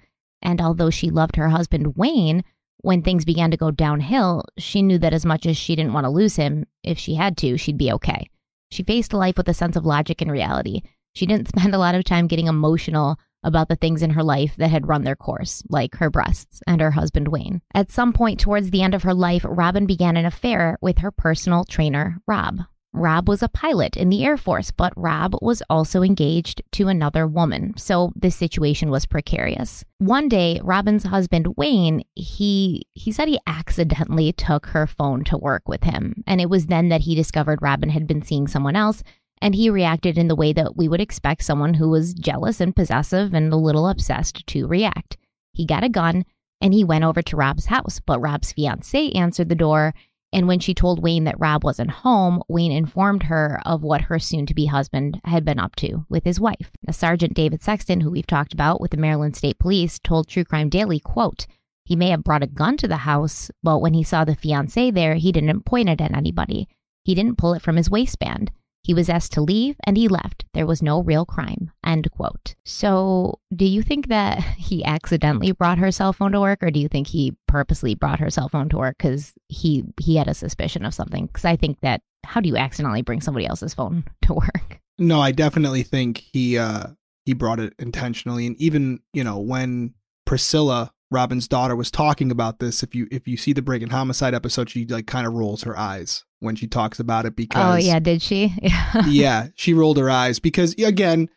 and 0.43 0.61
although 0.61 0.91
she 0.91 1.11
loved 1.11 1.37
her 1.37 1.51
husband, 1.51 1.97
Wayne, 1.97 2.45
when 2.79 3.03
things 3.03 3.25
began 3.25 3.51
to 3.51 3.57
go 3.57 3.71
downhill, 3.71 4.45
she 4.59 4.83
knew 4.83 4.99
that 4.99 5.15
as 5.15 5.25
much 5.25 5.47
as 5.47 5.57
she 5.57 5.75
didn't 5.75 5.93
want 5.93 6.05
to 6.05 6.11
lose 6.11 6.37
him, 6.37 6.67
if 6.83 6.99
she 6.99 7.15
had 7.15 7.37
to, 7.39 7.57
she'd 7.57 7.79
be 7.79 7.93
okay. 7.93 8.29
She 8.71 8.83
faced 8.83 9.13
life 9.13 9.37
with 9.37 9.49
a 9.49 9.55
sense 9.55 9.77
of 9.77 9.87
logic 9.87 10.21
and 10.21 10.31
reality. 10.31 10.83
She 11.15 11.27
didn't 11.27 11.49
spend 11.57 11.75
a 11.75 11.79
lot 11.79 11.95
of 11.95 12.05
time 12.05 12.27
getting 12.27 12.47
emotional 12.47 13.19
about 13.45 13.69
the 13.69 13.77
things 13.77 14.03
in 14.03 14.11
her 14.11 14.23
life 14.23 14.57
that 14.57 14.71
had 14.71 14.89
run 14.89 15.05
their 15.05 15.17
course, 15.17 15.63
like 15.69 15.97
her 15.97 16.11
breasts 16.11 16.61
and 16.67 16.81
her 16.81 16.93
husband 16.93 17.29
Wayne. 17.29 17.63
At 17.75 17.93
some 17.93 18.13
point 18.13 18.41
towards 18.41 18.71
the 18.71 18.83
end 18.83 18.95
of 18.95 19.05
her 19.05 19.15
life, 19.15 19.45
Robin 19.49 19.87
began 19.87 20.17
an 20.17 20.27
affair 20.27 20.79
with 20.81 20.99
her 20.99 21.11
personal 21.11 21.65
trainer, 21.65 22.21
Rob. 22.27 22.61
Rob 22.95 23.29
was 23.29 23.43
a 23.43 23.49
pilot 23.49 23.97
in 23.97 24.09
the 24.09 24.25
Air 24.25 24.37
Force, 24.37 24.71
but 24.71 24.93
Rob 24.97 25.35
was 25.43 25.65
also 25.69 26.03
engaged 26.03 26.63
to 26.73 26.87
another 26.87 27.27
woman. 27.27 27.75
So 27.77 28.13
this 28.15 28.37
situation 28.37 28.89
was 28.89 29.05
precarious. 29.05 29.85
One 29.99 30.29
day, 30.29 30.61
Robin's 30.63 31.03
husband 31.03 31.57
Wayne, 31.57 32.05
he 32.15 32.87
he 32.95 33.11
said 33.11 33.27
he 33.27 33.41
accidentally 33.49 34.33
took 34.33 34.67
her 34.67 34.87
phone 34.87 35.25
to 35.25 35.37
work 35.37 35.69
with 35.69 35.83
him, 35.83 36.23
and 36.27 36.41
it 36.41 36.49
was 36.49 36.67
then 36.67 36.89
that 36.91 37.01
he 37.01 37.17
discovered 37.17 37.61
Robin 37.61 37.89
had 37.89 38.07
been 38.07 38.23
seeing 38.23 38.47
someone 38.47 38.77
else 38.77 39.03
and 39.45 39.55
he 39.55 39.69
reacted 39.69 40.17
in 40.17 40.29
the 40.29 40.35
way 40.35 40.55
that 40.55 40.75
we 40.75 40.89
would 40.89 41.03
expect 41.03 41.45
someone 41.45 41.75
who 41.75 41.91
was 41.91 42.15
jealous 42.15 42.63
and 42.63 42.75
possessive 42.75 43.35
and 43.35 43.53
a 43.53 43.57
little 43.57 43.87
obsessed 43.87 44.47
to 44.47 44.67
react. 44.67 45.19
He 45.53 45.67
got 45.67 45.85
a 45.85 45.91
gun 45.91 46.25
and 46.63 46.73
he 46.73 46.83
went 46.83 47.05
over 47.05 47.21
to 47.21 47.37
Rob's 47.37 47.67
house, 47.67 48.01
but 48.01 48.23
Rob's 48.23 48.53
fiance 48.53 49.11
answered 49.11 49.51
the 49.51 49.55
door. 49.55 49.93
And 50.33 50.49
when 50.49 50.61
she 50.61 50.73
told 50.73 51.03
Wayne 51.03 51.25
that 51.25 51.39
Rob 51.39 51.63
wasn't 51.63 51.91
home, 51.91 52.43
Wayne 52.49 52.73
informed 52.73 53.25
her 53.25 53.61
of 53.67 53.83
what 53.83 54.01
her 54.01 54.19
soon 54.19 54.47
to 54.47 54.55
be 54.55 54.65
husband 54.65 55.21
had 55.27 55.45
been 55.45 55.59
up 55.59 55.77
to 55.77 56.07
with 56.09 56.25
his 56.25 56.41
wife. 56.41 56.71
Now, 56.87 56.93
Sergeant 56.93 57.35
David 57.35 57.61
Sexton, 57.61 58.01
who 58.01 58.11
we've 58.11 58.27
talked 58.27 58.55
about 58.55 58.81
with 58.81 58.93
the 58.93 58.97
Maryland 58.97 59.37
State 59.37 59.59
Police, 59.59 59.99
told 59.99 60.27
True 60.27 60.47
Crime 60.47 60.71
Daily, 60.71 61.01
quote, 61.01 61.47
he 61.85 61.97
may 61.97 62.09
have 62.09 62.25
brought 62.25 62.43
a 62.43 62.47
gun 62.47 62.79
to 62.79 62.89
the 62.89 62.97
house, 62.97 63.51
but 63.63 63.81
when 63.81 63.93
he 63.93 64.03
saw 64.03 64.25
the 64.25 64.35
fiance 64.35 64.91
there, 64.91 65.17
he 65.17 65.33
didn't 65.33 65.67
point 65.67 65.91
it 65.91 66.01
at 66.01 66.17
anybody. 66.17 66.67
He 67.03 67.15
didn't 67.15 67.37
pull 67.37 67.53
it 67.53 67.61
from 67.61 67.77
his 67.77 67.91
waistband. 67.91 68.51
He 68.85 68.95
was 68.95 69.09
asked 69.09 69.33
to 69.33 69.41
leave 69.41 69.77
and 69.85 69.97
he 69.97 70.09
left. 70.09 70.45
There 70.53 70.67
was 70.67 70.83
no 70.83 71.03
real 71.03 71.25
crime. 71.25 71.73
End 71.85 72.11
quote. 72.13 72.55
So, 72.65 73.41
do 73.55 73.65
you 73.65 73.83
think 73.83 74.09
that 74.09 74.41
he 74.59 74.85
accidentally 74.85 75.53
brought 75.53 75.79
her 75.79 75.91
cell 75.91 76.13
phone 76.13 76.33
to 76.33 76.41
work 76.41 76.63
or 76.63 76.71
do 76.71 76.79
you 76.79 76.89
think 76.89 77.09
he 77.09 77.37
purposely 77.49 77.95
brought 77.95 78.21
her 78.21 78.31
cell 78.31 78.49
phone 78.49 78.69
to 78.69 78.77
work 78.79 78.99
cuz 78.99 79.33
he 79.49 79.85
he 80.01 80.17
had 80.17 80.29
a 80.29 80.35
suspicion 80.35 80.85
of 80.85 80.95
something? 80.95 81.29
Cuz 81.29 81.45
I 81.45 81.57
think 81.57 81.81
that 81.81 82.03
how 82.25 82.41
do 82.41 82.49
you 82.49 82.57
accidentally 82.57 83.03
bring 83.03 83.21
somebody 83.21 83.47
else's 83.47 83.75
phone 83.75 84.05
to 84.23 84.35
work? 84.35 84.81
No, 84.99 85.21
I 85.21 85.33
definitely 85.33 85.83
think 85.83 86.19
he 86.33 86.59
uh 86.59 86.89
he 87.25 87.33
brought 87.33 87.61
it 87.61 87.73
intentionally 87.79 88.47
and 88.47 88.57
even, 88.61 89.01
you 89.15 89.25
know, 89.25 89.39
when 89.39 89.95
Priscilla 90.27 90.93
Robin's 91.11 91.47
daughter 91.49 91.77
was 91.77 91.91
talking 91.91 92.31
about 92.31 92.59
this. 92.59 92.83
If 92.83 92.95
you 92.95 93.07
if 93.11 93.29
you 93.29 93.37
see 93.37 93.53
the 93.53 93.63
Breaking 93.63 93.91
Homicide 93.91 94.35
episode, 94.35 94.71
she 94.71 94.87
like 94.87 95.07
kind 95.07 95.27
of 95.27 95.33
rolls 95.35 95.63
her 95.63 95.79
eyes 95.79 96.25
when 96.41 96.57
she 96.57 96.67
talks 96.67 96.99
about 96.99 97.25
it 97.27 97.33
oh, 97.33 97.37
because 97.37 97.75
Oh 97.75 97.87
yeah, 97.87 97.99
did 98.01 98.23
she? 98.23 98.55
yeah, 99.07 99.49
she 99.55 99.75
rolled 99.75 99.99
her 99.99 100.11
eyes 100.11 100.39
because 100.39 100.75
again, 100.75 101.29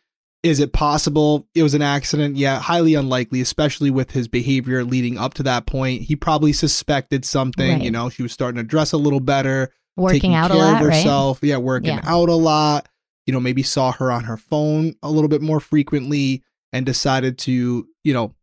is 0.44 0.60
it 0.60 0.74
possible 0.74 1.48
it 1.54 1.64
was 1.64 1.74
an 1.74 1.82
accident? 1.82 2.38
Yeah, 2.38 2.60
highly 2.60 2.94
unlikely, 2.96 3.42
especially 3.42 3.92
with 3.92 4.12
his 4.12 4.28
behavior 4.28 4.84
leading 4.84 5.18
up 5.18 5.34
to 5.36 5.44
that 5.44 5.66
point. 5.66 6.04
He 6.04 6.16
probably 6.16 6.54
suspected 6.54 7.26
something, 7.26 7.74
Right. 7.74 7.82
you 7.82 7.92
know, 7.92 8.10
she 8.10 8.24
was 8.24 8.32
starting 8.32 8.58
to 8.58 8.64
dress 8.64 8.92
a 8.94 8.98
little 8.98 9.20
better, 9.20 9.72
Working 9.96 10.34
out 10.36 10.52
a 10.52 10.54
care 10.54 10.64
lot, 10.64 10.82
of 10.82 10.88
right? 10.88 10.96
herself. 10.96 11.40
Yeah, 11.42 11.58
working 11.58 11.96
Yeah. 11.96 12.02
out 12.06 12.30
a 12.30 12.36
lot. 12.36 12.88
You 13.26 13.34
know, 13.34 13.40
maybe 13.42 13.64
saw 13.64 13.92
her 13.94 14.12
on 14.12 14.24
her 14.24 14.38
phone 14.38 14.94
a 15.04 15.12
little 15.12 15.28
bit 15.28 15.42
more 15.42 15.60
frequently 15.60 16.44
and 16.72 16.86
decided 16.86 17.38
to, 17.40 17.88
you 18.04 18.14
know, 18.14 18.34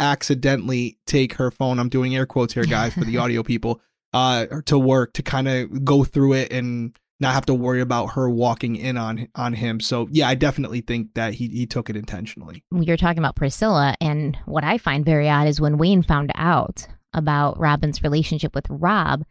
accidentally 0.00 0.98
take 1.06 1.34
her 1.34 1.50
phone. 1.50 1.78
I'm 1.78 1.88
doing 1.88 2.14
air 2.14 2.26
quotes 2.26 2.54
here, 2.54 2.64
guys, 2.64 2.94
for 2.94 3.04
the 3.04 3.18
audio 3.18 3.42
people, 3.44 3.80
uh, 4.12 4.46
to 4.66 4.78
work 4.78 5.12
to 5.14 5.22
kind 5.22 5.48
of 5.48 5.84
go 5.84 6.04
through 6.04 6.34
it 6.34 6.52
and 6.52 6.96
not 7.18 7.32
have 7.32 7.46
to 7.46 7.54
worry 7.54 7.80
about 7.80 8.08
her 8.08 8.28
walking 8.28 8.76
in 8.76 8.96
on 8.96 9.28
on 9.34 9.54
him. 9.54 9.80
So 9.80 10.08
yeah, 10.10 10.28
I 10.28 10.34
definitely 10.34 10.80
think 10.80 11.14
that 11.14 11.34
he 11.34 11.48
he 11.48 11.66
took 11.66 11.88
it 11.88 11.96
intentionally. 11.96 12.62
You're 12.70 12.96
talking 12.96 13.18
about 13.18 13.36
Priscilla, 13.36 13.94
and 14.00 14.36
what 14.44 14.64
I 14.64 14.78
find 14.78 15.04
very 15.04 15.28
odd 15.28 15.48
is 15.48 15.60
when 15.60 15.78
Wayne 15.78 16.02
found 16.02 16.30
out 16.34 16.86
about 17.14 17.58
Robin's 17.58 18.02
relationship 18.02 18.54
with 18.54 18.66
Rob, 18.68 19.24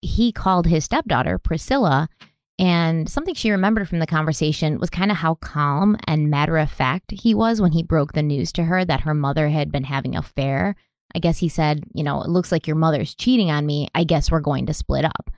he 0.00 0.30
called 0.30 0.66
his 0.66 0.84
stepdaughter, 0.84 1.38
Priscilla, 1.38 2.08
and 2.58 3.08
something 3.08 3.34
she 3.34 3.50
remembered 3.50 3.88
from 3.88 3.98
the 3.98 4.06
conversation 4.06 4.78
was 4.78 4.88
kind 4.88 5.10
of 5.10 5.18
how 5.18 5.34
calm 5.36 5.96
and 6.06 6.30
matter 6.30 6.56
of 6.56 6.70
fact 6.70 7.10
he 7.10 7.34
was 7.34 7.60
when 7.60 7.72
he 7.72 7.82
broke 7.82 8.12
the 8.12 8.22
news 8.22 8.50
to 8.52 8.64
her 8.64 8.84
that 8.84 9.02
her 9.02 9.14
mother 9.14 9.48
had 9.48 9.70
been 9.70 9.84
having 9.84 10.14
an 10.14 10.20
affair. 10.20 10.74
I 11.14 11.18
guess 11.18 11.38
he 11.38 11.48
said, 11.48 11.84
You 11.92 12.02
know, 12.02 12.22
it 12.22 12.30
looks 12.30 12.50
like 12.50 12.66
your 12.66 12.76
mother's 12.76 13.14
cheating 13.14 13.50
on 13.50 13.66
me. 13.66 13.88
I 13.94 14.04
guess 14.04 14.30
we're 14.30 14.40
going 14.40 14.66
to 14.66 14.74
split 14.74 15.04
up. 15.04 15.30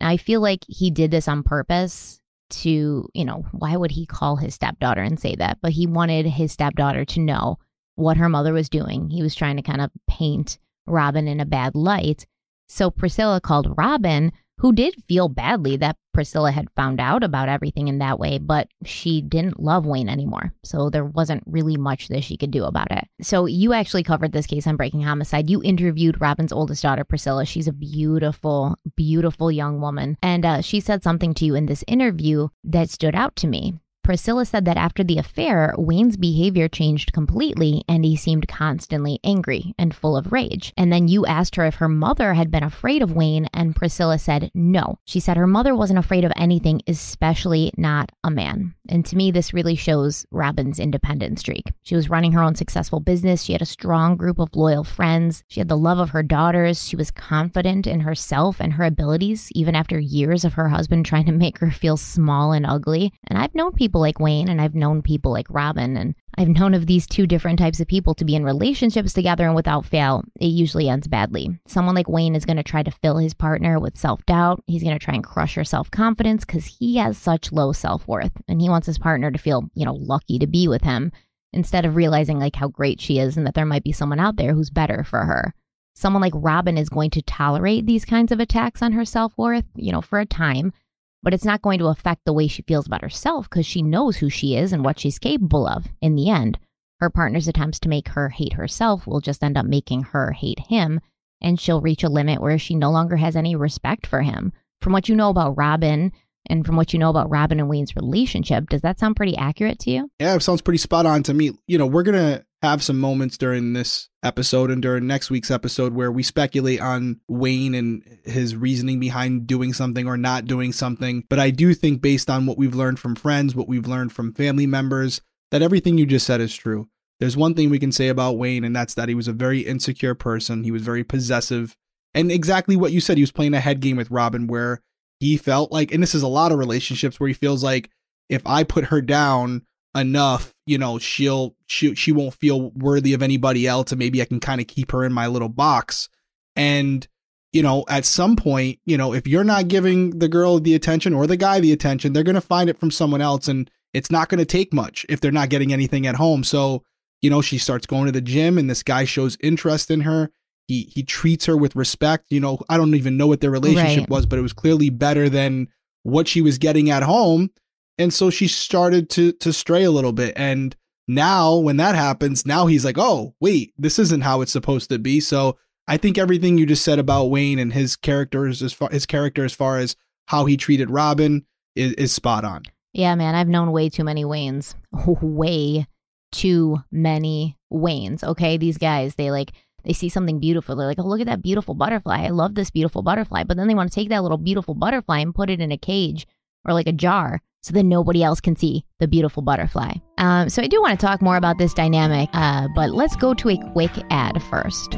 Now, 0.00 0.08
I 0.08 0.18
feel 0.18 0.40
like 0.40 0.64
he 0.68 0.90
did 0.90 1.10
this 1.10 1.26
on 1.26 1.42
purpose 1.42 2.20
to, 2.50 3.08
you 3.14 3.24
know, 3.24 3.46
why 3.52 3.76
would 3.76 3.90
he 3.92 4.06
call 4.06 4.36
his 4.36 4.54
stepdaughter 4.54 5.02
and 5.02 5.18
say 5.18 5.34
that? 5.36 5.58
But 5.62 5.72
he 5.72 5.86
wanted 5.86 6.26
his 6.26 6.52
stepdaughter 6.52 7.04
to 7.06 7.20
know 7.20 7.58
what 7.94 8.16
her 8.18 8.28
mother 8.28 8.52
was 8.52 8.68
doing. 8.68 9.10
He 9.10 9.22
was 9.22 9.34
trying 9.34 9.56
to 9.56 9.62
kind 9.62 9.80
of 9.80 9.90
paint 10.06 10.58
Robin 10.86 11.26
in 11.26 11.40
a 11.40 11.46
bad 11.46 11.74
light. 11.74 12.26
So 12.68 12.90
Priscilla 12.90 13.40
called 13.40 13.74
Robin, 13.76 14.32
who 14.58 14.72
did 14.72 14.94
feel 15.08 15.28
badly 15.28 15.76
that 15.76 15.96
Priscilla 16.12 16.50
had 16.50 16.68
found 16.74 17.00
out 17.00 17.22
about 17.22 17.48
everything 17.48 17.86
in 17.86 17.98
that 17.98 18.18
way, 18.18 18.38
but 18.38 18.68
she 18.84 19.20
didn't 19.20 19.60
love 19.60 19.86
Wayne 19.86 20.08
anymore. 20.08 20.52
So 20.64 20.90
there 20.90 21.04
wasn't 21.04 21.44
really 21.46 21.76
much 21.76 22.08
that 22.08 22.24
she 22.24 22.36
could 22.36 22.50
do 22.50 22.64
about 22.64 22.90
it. 22.90 23.06
So 23.22 23.46
you 23.46 23.72
actually 23.72 24.02
covered 24.02 24.32
this 24.32 24.46
case 24.46 24.66
on 24.66 24.76
Breaking 24.76 25.02
Homicide. 25.02 25.48
You 25.48 25.62
interviewed 25.62 26.20
Robin's 26.20 26.52
oldest 26.52 26.82
daughter, 26.82 27.04
Priscilla. 27.04 27.46
She's 27.46 27.68
a 27.68 27.72
beautiful, 27.72 28.76
beautiful 28.96 29.52
young 29.52 29.80
woman. 29.80 30.18
And 30.22 30.44
uh, 30.44 30.60
she 30.60 30.80
said 30.80 31.04
something 31.04 31.34
to 31.34 31.44
you 31.44 31.54
in 31.54 31.66
this 31.66 31.84
interview 31.86 32.48
that 32.64 32.90
stood 32.90 33.14
out 33.14 33.36
to 33.36 33.46
me. 33.46 33.74
Priscilla 34.08 34.46
said 34.46 34.64
that 34.64 34.78
after 34.78 35.04
the 35.04 35.18
affair, 35.18 35.74
Wayne's 35.76 36.16
behavior 36.16 36.66
changed 36.66 37.12
completely 37.12 37.84
and 37.86 38.06
he 38.06 38.16
seemed 38.16 38.48
constantly 38.48 39.20
angry 39.22 39.74
and 39.78 39.94
full 39.94 40.16
of 40.16 40.32
rage. 40.32 40.72
And 40.78 40.90
then 40.90 41.08
you 41.08 41.26
asked 41.26 41.56
her 41.56 41.66
if 41.66 41.74
her 41.74 41.90
mother 41.90 42.32
had 42.32 42.50
been 42.50 42.62
afraid 42.62 43.02
of 43.02 43.12
Wayne, 43.12 43.50
and 43.52 43.76
Priscilla 43.76 44.18
said 44.18 44.50
no. 44.54 44.98
She 45.04 45.20
said 45.20 45.36
her 45.36 45.46
mother 45.46 45.76
wasn't 45.76 45.98
afraid 45.98 46.24
of 46.24 46.32
anything, 46.36 46.80
especially 46.86 47.70
not 47.76 48.10
a 48.24 48.30
man. 48.30 48.74
And 48.88 49.04
to 49.04 49.16
me, 49.16 49.30
this 49.30 49.52
really 49.52 49.76
shows 49.76 50.24
Robin's 50.30 50.80
independent 50.80 51.38
streak. 51.38 51.72
She 51.82 51.94
was 51.94 52.08
running 52.08 52.32
her 52.32 52.42
own 52.42 52.54
successful 52.54 53.00
business. 53.00 53.42
She 53.42 53.52
had 53.52 53.60
a 53.60 53.66
strong 53.66 54.16
group 54.16 54.38
of 54.38 54.56
loyal 54.56 54.84
friends. 54.84 55.44
She 55.48 55.60
had 55.60 55.68
the 55.68 55.76
love 55.76 55.98
of 55.98 56.10
her 56.10 56.22
daughters. 56.22 56.88
She 56.88 56.96
was 56.96 57.10
confident 57.10 57.86
in 57.86 58.00
herself 58.00 58.58
and 58.58 58.72
her 58.72 58.84
abilities, 58.84 59.50
even 59.52 59.74
after 59.74 59.98
years 59.98 60.46
of 60.46 60.54
her 60.54 60.70
husband 60.70 61.04
trying 61.04 61.26
to 61.26 61.32
make 61.44 61.58
her 61.58 61.70
feel 61.70 61.98
small 61.98 62.52
and 62.52 62.64
ugly. 62.64 63.12
And 63.26 63.38
I've 63.38 63.54
known 63.54 63.72
people 63.72 63.97
like 64.00 64.20
Wayne 64.20 64.48
and 64.48 64.60
I've 64.60 64.74
known 64.74 65.02
people 65.02 65.32
like 65.32 65.46
Robin. 65.50 65.96
And 65.96 66.14
I've 66.36 66.48
known 66.48 66.74
of 66.74 66.86
these 66.86 67.06
two 67.06 67.26
different 67.26 67.58
types 67.58 67.80
of 67.80 67.88
people 67.88 68.14
to 68.14 68.24
be 68.24 68.34
in 68.34 68.44
relationships 68.44 69.12
together 69.12 69.46
and 69.46 69.54
without 69.54 69.86
fail, 69.86 70.24
it 70.40 70.46
usually 70.46 70.88
ends 70.88 71.08
badly. 71.08 71.58
Someone 71.66 71.94
like 71.94 72.08
Wayne 72.08 72.34
is 72.34 72.44
going 72.44 72.56
to 72.56 72.62
try 72.62 72.82
to 72.82 72.90
fill 72.90 73.18
his 73.18 73.34
partner 73.34 73.78
with 73.78 73.98
self 73.98 74.24
doubt. 74.26 74.62
He's 74.66 74.82
going 74.82 74.98
to 74.98 75.04
try 75.04 75.14
and 75.14 75.24
crush 75.24 75.54
her 75.54 75.64
self 75.64 75.90
confidence 75.90 76.44
because 76.44 76.66
he 76.66 76.96
has 76.96 77.18
such 77.18 77.52
low 77.52 77.72
self 77.72 78.06
worth 78.06 78.32
and 78.46 78.60
he 78.60 78.68
wants 78.68 78.86
his 78.86 78.98
partner 78.98 79.30
to 79.30 79.38
feel, 79.38 79.70
you 79.74 79.84
know, 79.84 79.94
lucky 79.94 80.38
to 80.38 80.46
be 80.46 80.68
with 80.68 80.82
him 80.82 81.12
instead 81.52 81.84
of 81.84 81.96
realizing 81.96 82.38
like 82.38 82.56
how 82.56 82.68
great 82.68 83.00
she 83.00 83.18
is 83.18 83.36
and 83.36 83.46
that 83.46 83.54
there 83.54 83.66
might 83.66 83.84
be 83.84 83.92
someone 83.92 84.20
out 84.20 84.36
there 84.36 84.54
who's 84.54 84.70
better 84.70 85.04
for 85.04 85.24
her. 85.24 85.54
Someone 85.94 86.22
like 86.22 86.34
Robin 86.36 86.78
is 86.78 86.88
going 86.88 87.10
to 87.10 87.22
tolerate 87.22 87.86
these 87.86 88.04
kinds 88.04 88.30
of 88.30 88.38
attacks 88.38 88.82
on 88.82 88.92
her 88.92 89.04
self 89.04 89.32
worth, 89.36 89.64
you 89.74 89.90
know, 89.90 90.00
for 90.00 90.20
a 90.20 90.26
time, 90.26 90.72
but 91.22 91.34
it's 91.34 91.44
not 91.44 91.62
going 91.62 91.78
to 91.78 91.86
affect 91.86 92.24
the 92.24 92.32
way 92.32 92.46
she 92.46 92.62
feels 92.62 92.86
about 92.86 93.02
herself 93.02 93.48
because 93.48 93.66
she 93.66 93.82
knows 93.82 94.16
who 94.16 94.30
she 94.30 94.56
is 94.56 94.72
and 94.72 94.84
what 94.84 94.98
she's 94.98 95.18
capable 95.18 95.66
of 95.66 95.86
in 96.00 96.14
the 96.14 96.30
end. 96.30 96.58
Her 97.00 97.10
partner's 97.10 97.48
attempts 97.48 97.78
to 97.80 97.88
make 97.88 98.08
her 98.08 98.28
hate 98.28 98.54
herself 98.54 99.06
will 99.06 99.20
just 99.20 99.42
end 99.42 99.56
up 99.56 99.66
making 99.66 100.02
her 100.04 100.32
hate 100.32 100.58
him, 100.68 101.00
and 101.40 101.60
she'll 101.60 101.80
reach 101.80 102.02
a 102.02 102.08
limit 102.08 102.40
where 102.40 102.58
she 102.58 102.74
no 102.74 102.90
longer 102.90 103.16
has 103.16 103.36
any 103.36 103.54
respect 103.54 104.06
for 104.06 104.22
him. 104.22 104.52
From 104.80 104.92
what 104.92 105.08
you 105.08 105.14
know 105.14 105.30
about 105.30 105.56
Robin 105.56 106.12
and 106.48 106.64
from 106.66 106.76
what 106.76 106.92
you 106.92 106.98
know 106.98 107.10
about 107.10 107.30
Robin 107.30 107.60
and 107.60 107.68
Wayne's 107.68 107.94
relationship, 107.94 108.68
does 108.68 108.80
that 108.82 108.98
sound 108.98 109.16
pretty 109.16 109.36
accurate 109.36 109.78
to 109.80 109.90
you? 109.90 110.10
Yeah, 110.18 110.34
it 110.34 110.42
sounds 110.42 110.62
pretty 110.62 110.78
spot 110.78 111.06
on 111.06 111.22
to 111.24 111.34
me. 111.34 111.52
You 111.66 111.78
know, 111.78 111.86
we're 111.86 112.02
gonna 112.02 112.44
have 112.62 112.82
some 112.82 112.98
moments 112.98 113.38
during 113.38 113.72
this 113.72 114.07
episode 114.22 114.70
and 114.70 114.82
during 114.82 115.06
next 115.06 115.30
week's 115.30 115.50
episode 115.50 115.94
where 115.94 116.10
we 116.10 116.22
speculate 116.22 116.80
on 116.80 117.20
Wayne 117.28 117.74
and 117.74 118.02
his 118.24 118.56
reasoning 118.56 118.98
behind 118.98 119.46
doing 119.46 119.72
something 119.72 120.06
or 120.06 120.16
not 120.16 120.46
doing 120.46 120.72
something. 120.72 121.24
But 121.28 121.38
I 121.38 121.50
do 121.50 121.74
think, 121.74 122.02
based 122.02 122.28
on 122.28 122.46
what 122.46 122.58
we've 122.58 122.74
learned 122.74 122.98
from 122.98 123.14
friends, 123.14 123.54
what 123.54 123.68
we've 123.68 123.86
learned 123.86 124.12
from 124.12 124.34
family 124.34 124.66
members, 124.66 125.20
that 125.50 125.62
everything 125.62 125.98
you 125.98 126.06
just 126.06 126.26
said 126.26 126.40
is 126.40 126.54
true. 126.54 126.88
There's 127.20 127.36
one 127.36 127.54
thing 127.54 127.70
we 127.70 127.78
can 127.78 127.92
say 127.92 128.08
about 128.08 128.38
Wayne, 128.38 128.64
and 128.64 128.74
that's 128.74 128.94
that 128.94 129.08
he 129.08 129.14
was 129.14 129.28
a 129.28 129.32
very 129.32 129.60
insecure 129.60 130.14
person. 130.14 130.64
He 130.64 130.70
was 130.70 130.82
very 130.82 131.02
possessive. 131.02 131.76
And 132.14 132.30
exactly 132.30 132.76
what 132.76 132.92
you 132.92 133.00
said, 133.00 133.16
he 133.16 133.22
was 133.22 133.32
playing 133.32 133.54
a 133.54 133.60
head 133.60 133.80
game 133.80 133.96
with 133.96 134.10
Robin 134.10 134.46
where 134.46 134.80
he 135.20 135.36
felt 135.36 135.72
like, 135.72 135.92
and 135.92 136.02
this 136.02 136.14
is 136.14 136.22
a 136.22 136.28
lot 136.28 136.52
of 136.52 136.58
relationships 136.58 137.18
where 137.18 137.28
he 137.28 137.34
feels 137.34 137.64
like 137.64 137.90
if 138.28 138.46
I 138.46 138.62
put 138.62 138.86
her 138.86 139.00
down 139.00 139.62
enough, 139.96 140.54
you 140.68 140.78
know, 140.78 140.98
she'll 140.98 141.56
she 141.66 141.94
she 141.94 142.12
won't 142.12 142.34
feel 142.34 142.70
worthy 142.72 143.14
of 143.14 143.22
anybody 143.22 143.66
else, 143.66 143.90
and 143.92 143.98
maybe 143.98 144.20
I 144.20 144.26
can 144.26 144.40
kind 144.40 144.60
of 144.60 144.66
keep 144.66 144.92
her 144.92 145.04
in 145.04 145.12
my 145.12 145.26
little 145.26 145.48
box. 145.48 146.08
And 146.56 147.06
you 147.52 147.62
know, 147.62 147.84
at 147.88 148.04
some 148.04 148.36
point, 148.36 148.78
you 148.84 148.98
know, 148.98 149.14
if 149.14 149.26
you're 149.26 149.44
not 149.44 149.68
giving 149.68 150.18
the 150.18 150.28
girl 150.28 150.60
the 150.60 150.74
attention 150.74 151.14
or 151.14 151.26
the 151.26 151.36
guy 151.36 151.60
the 151.60 151.72
attention, 151.72 152.12
they're 152.12 152.22
gonna 152.22 152.40
find 152.42 152.68
it 152.68 152.78
from 152.78 152.90
someone 152.90 153.22
else, 153.22 153.48
and 153.48 153.70
it's 153.94 154.10
not 154.10 154.28
gonna 154.28 154.44
take 154.44 154.72
much 154.74 155.06
if 155.08 155.20
they're 155.20 155.32
not 155.32 155.48
getting 155.48 155.72
anything 155.72 156.06
at 156.06 156.16
home. 156.16 156.44
So, 156.44 156.82
you 157.22 157.30
know, 157.30 157.40
she 157.40 157.56
starts 157.56 157.86
going 157.86 158.06
to 158.06 158.12
the 158.12 158.20
gym, 158.20 158.58
and 158.58 158.68
this 158.68 158.82
guy 158.82 159.04
shows 159.04 159.38
interest 159.42 159.90
in 159.90 160.02
her. 160.02 160.30
He 160.66 160.82
he 160.94 161.02
treats 161.02 161.46
her 161.46 161.56
with 161.56 161.74
respect. 161.74 162.26
You 162.28 162.40
know, 162.40 162.58
I 162.68 162.76
don't 162.76 162.94
even 162.94 163.16
know 163.16 163.26
what 163.26 163.40
their 163.40 163.50
relationship 163.50 164.00
Right. 164.00 164.10
was, 164.10 164.26
but 164.26 164.38
it 164.38 164.42
was 164.42 164.52
clearly 164.52 164.90
better 164.90 165.30
than 165.30 165.68
what 166.02 166.28
she 166.28 166.42
was 166.42 166.58
getting 166.58 166.90
at 166.90 167.02
home. 167.02 167.50
And 167.98 168.12
so 168.14 168.30
she 168.30 168.48
started 168.48 169.10
to 169.10 169.32
to 169.32 169.52
stray 169.52 169.84
a 169.84 169.90
little 169.90 170.12
bit. 170.12 170.32
And 170.36 170.76
now 171.06 171.56
when 171.56 171.78
that 171.78 171.94
happens, 171.94 172.46
now 172.46 172.66
he's 172.66 172.84
like, 172.84 172.98
oh, 172.98 173.34
wait, 173.40 173.72
this 173.76 173.98
isn't 173.98 174.22
how 174.22 174.40
it's 174.40 174.52
supposed 174.52 174.90
to 174.90 174.98
be. 174.98 175.20
So 175.20 175.58
I 175.88 175.96
think 175.96 176.18
everything 176.18 176.58
you 176.58 176.66
just 176.66 176.84
said 176.84 176.98
about 176.98 177.30
Wayne 177.30 177.58
and 177.58 177.72
his 177.72 177.96
characters 177.96 178.62
as 178.62 178.72
far 178.72 178.90
his 178.90 179.06
character 179.06 179.44
as 179.44 179.54
far 179.54 179.78
as 179.78 179.96
how 180.26 180.44
he 180.44 180.56
treated 180.56 180.90
Robin 180.90 181.46
is, 181.74 181.92
is 181.94 182.12
spot 182.12 182.44
on. 182.44 182.62
Yeah, 182.92 183.14
man, 183.14 183.34
I've 183.34 183.48
known 183.48 183.72
way 183.72 183.88
too 183.88 184.04
many 184.04 184.24
Waynes. 184.24 184.74
Way 185.22 185.86
too 186.30 186.82
many 186.90 187.56
Waynes. 187.72 188.22
Okay, 188.22 188.56
these 188.56 188.76
guys, 188.76 189.14
they 189.14 189.30
like 189.30 189.52
they 189.84 189.92
see 189.92 190.08
something 190.08 190.40
beautiful. 190.40 190.76
They're 190.76 190.86
like, 190.86 190.98
"Oh, 190.98 191.06
look 191.06 191.20
at 191.20 191.26
that 191.26 191.42
beautiful 191.42 191.74
butterfly. 191.74 192.24
I 192.24 192.28
love 192.30 192.54
this 192.54 192.70
beautiful 192.70 193.02
butterfly." 193.02 193.44
But 193.44 193.56
then 193.56 193.68
they 193.68 193.74
want 193.74 193.90
to 193.90 193.94
take 193.94 194.08
that 194.10 194.22
little 194.22 194.36
beautiful 194.36 194.74
butterfly 194.74 195.20
and 195.20 195.34
put 195.34 195.50
it 195.50 195.60
in 195.60 195.72
a 195.72 195.78
cage 195.78 196.26
or 196.64 196.74
like 196.74 196.86
a 196.86 196.92
jar 196.92 197.40
so 197.62 197.72
that 197.74 197.82
nobody 197.82 198.22
else 198.22 198.40
can 198.40 198.56
see 198.56 198.84
the 199.00 199.08
beautiful 199.08 199.42
butterfly. 199.42 199.92
Um, 200.16 200.48
so 200.48 200.62
I 200.62 200.66
do 200.66 200.80
want 200.80 200.98
to 200.98 201.06
talk 201.06 201.20
more 201.22 201.36
about 201.36 201.58
this 201.58 201.74
dynamic, 201.74 202.28
uh, 202.32 202.68
but 202.74 202.90
let's 202.90 203.16
go 203.16 203.34
to 203.34 203.50
a 203.50 203.58
quick 203.72 203.92
ad 204.10 204.42
first. 204.44 204.96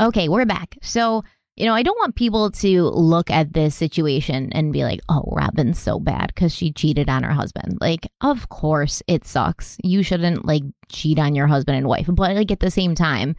Okay, 0.00 0.28
we're 0.28 0.44
back. 0.44 0.76
So, 0.80 1.24
you 1.56 1.66
know, 1.66 1.74
I 1.74 1.82
don't 1.82 1.98
want 1.98 2.14
people 2.14 2.52
to 2.52 2.84
look 2.84 3.32
at 3.32 3.52
this 3.52 3.74
situation 3.74 4.52
and 4.52 4.72
be 4.72 4.84
like, 4.84 5.00
oh, 5.08 5.24
Robin's 5.32 5.80
so 5.80 5.98
bad 5.98 6.28
because 6.28 6.54
she 6.54 6.72
cheated 6.72 7.08
on 7.08 7.24
her 7.24 7.32
husband. 7.32 7.78
Like, 7.80 8.06
of 8.20 8.48
course 8.48 9.02
it 9.08 9.26
sucks. 9.26 9.76
You 9.82 10.04
shouldn't 10.04 10.44
like 10.44 10.62
cheat 10.88 11.18
on 11.18 11.34
your 11.34 11.48
husband 11.48 11.78
and 11.78 11.88
wife. 11.88 12.06
But 12.08 12.36
like 12.36 12.52
at 12.52 12.60
the 12.60 12.70
same 12.70 12.94
time, 12.94 13.34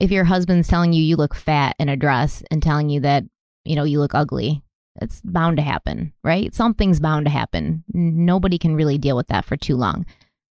if 0.00 0.10
your 0.10 0.24
husband's 0.24 0.68
telling 0.68 0.92
you 0.92 1.02
you 1.02 1.16
look 1.16 1.34
fat 1.34 1.76
in 1.78 1.88
a 1.88 1.96
dress 1.96 2.42
and 2.50 2.62
telling 2.62 2.90
you 2.90 3.00
that, 3.00 3.24
you 3.64 3.76
know, 3.76 3.84
you 3.84 3.98
look 3.98 4.14
ugly, 4.14 4.62
it's 5.00 5.20
bound 5.22 5.56
to 5.56 5.62
happen, 5.62 6.12
right? 6.24 6.54
Something's 6.54 7.00
bound 7.00 7.26
to 7.26 7.32
happen. 7.32 7.84
Nobody 7.92 8.58
can 8.58 8.76
really 8.76 8.98
deal 8.98 9.16
with 9.16 9.28
that 9.28 9.44
for 9.44 9.56
too 9.56 9.76
long. 9.76 10.06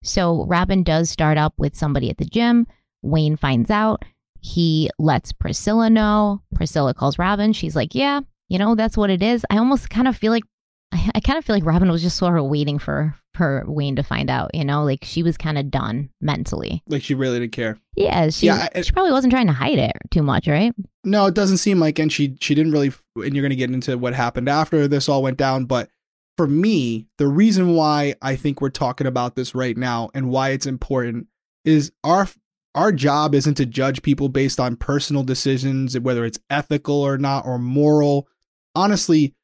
So 0.03 0.47
Robin 0.47 0.83
does 0.83 1.11
start 1.11 1.37
up 1.37 1.55
with 1.59 1.75
somebody 1.75 2.11
at 2.11 2.19
the 2.19 2.25
gym. 2.25 2.67
Wayne 3.03 3.37
finds 3.37 3.71
out. 3.71 4.05
He 4.41 4.91
lets 4.99 5.33
Priscilla 5.33 5.91
know. 5.91 6.43
Priscilla 6.55 6.95
calls 6.95 7.19
Robin. 7.19 7.53
She's 7.53 7.77
like, 7.77 7.95
Yeah, 7.95 8.21
you 8.49 8.59
know, 8.59 8.75
that's 8.75 8.97
what 8.97 9.11
it 9.11 9.23
is. 9.23 9.45
I 9.51 9.59
almost 9.59 9.91
kind 9.91 10.09
of 10.09 10.17
feel 10.17 10.33
like 10.33 10.45
I, 10.93 11.11
I 11.17 11.21
kind 11.21 11.39
of 11.39 11.45
feel 11.45 11.55
like 11.57 11.65
Robin 11.65 11.91
was 11.91 12.03
just 12.03 12.17
sort 12.17 12.39
of 12.39 12.47
waiting 12.47 12.79
for 12.79 13.15
for 13.35 13.65
Wayne 13.67 13.97
to 13.97 14.03
find 14.03 14.29
out, 14.29 14.51
you 14.55 14.65
know, 14.65 14.85
like 14.85 15.05
she 15.05 15.23
was 15.23 15.37
kind 15.37 15.57
of 15.57 15.71
done 15.71 16.11
mentally. 16.21 16.83
Like 16.89 17.03
she 17.03 17.15
really 17.15 17.39
didn't 17.39 17.53
care. 17.53 17.79
Yeah, 17.97 18.29
she 18.31 18.47
Yeah, 18.47 18.69
I- 18.75 18.83
she 18.83 18.93
probably 18.93 19.13
wasn't 19.13 19.33
trying 19.33 19.47
to 19.47 19.53
hide 19.53 19.79
it 19.79 19.93
too 20.11 20.23
much, 20.23 20.49
right? 20.49 20.75
No, 21.05 21.27
it 21.27 21.35
doesn't 21.35 21.59
seem 21.59 21.79
like, 21.79 21.99
and 21.99 22.13
she 22.13 22.37
she 22.41 22.55
didn't 22.55 22.73
really. 22.73 22.93
And 23.17 23.35
you're 23.35 23.43
going 23.43 23.51
to 23.51 23.57
get 23.57 23.71
into 23.71 23.97
what 23.99 24.15
happened 24.15 24.49
after 24.49 24.87
this 24.89 25.09
all 25.09 25.23
went 25.23 25.37
down, 25.39 25.65
but 25.65 25.89
for 26.37 26.47
me, 26.47 27.07
the 27.19 27.29
reason 27.29 27.75
why 27.75 28.15
I 28.23 28.35
think 28.35 28.61
we're 28.61 28.71
talking 28.71 29.07
about 29.07 29.37
this 29.37 29.55
right 29.55 29.77
now 29.77 30.11
and 30.15 30.31
why 30.31 30.51
it's 30.51 30.67
important 30.67 31.27
is 31.65 31.93
our 32.03 32.29
our 32.75 32.93
job 32.93 33.35
isn't 33.35 33.55
to 33.57 33.67
judge 33.67 34.03
people 34.03 34.29
based 34.29 34.59
on 34.61 34.77
personal 34.77 35.23
decisions, 35.23 35.99
whether 35.99 36.25
it's 36.25 36.39
ethical 36.51 37.01
or 37.01 37.17
not 37.19 37.45
or 37.47 37.59
moral. 37.59 38.27
Honestly, 38.75 39.35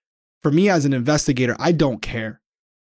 for 0.46 0.52
me 0.52 0.68
as 0.68 0.84
an 0.84 0.92
investigator, 0.92 1.56
I 1.58 1.72
don't 1.72 2.00
care. 2.00 2.40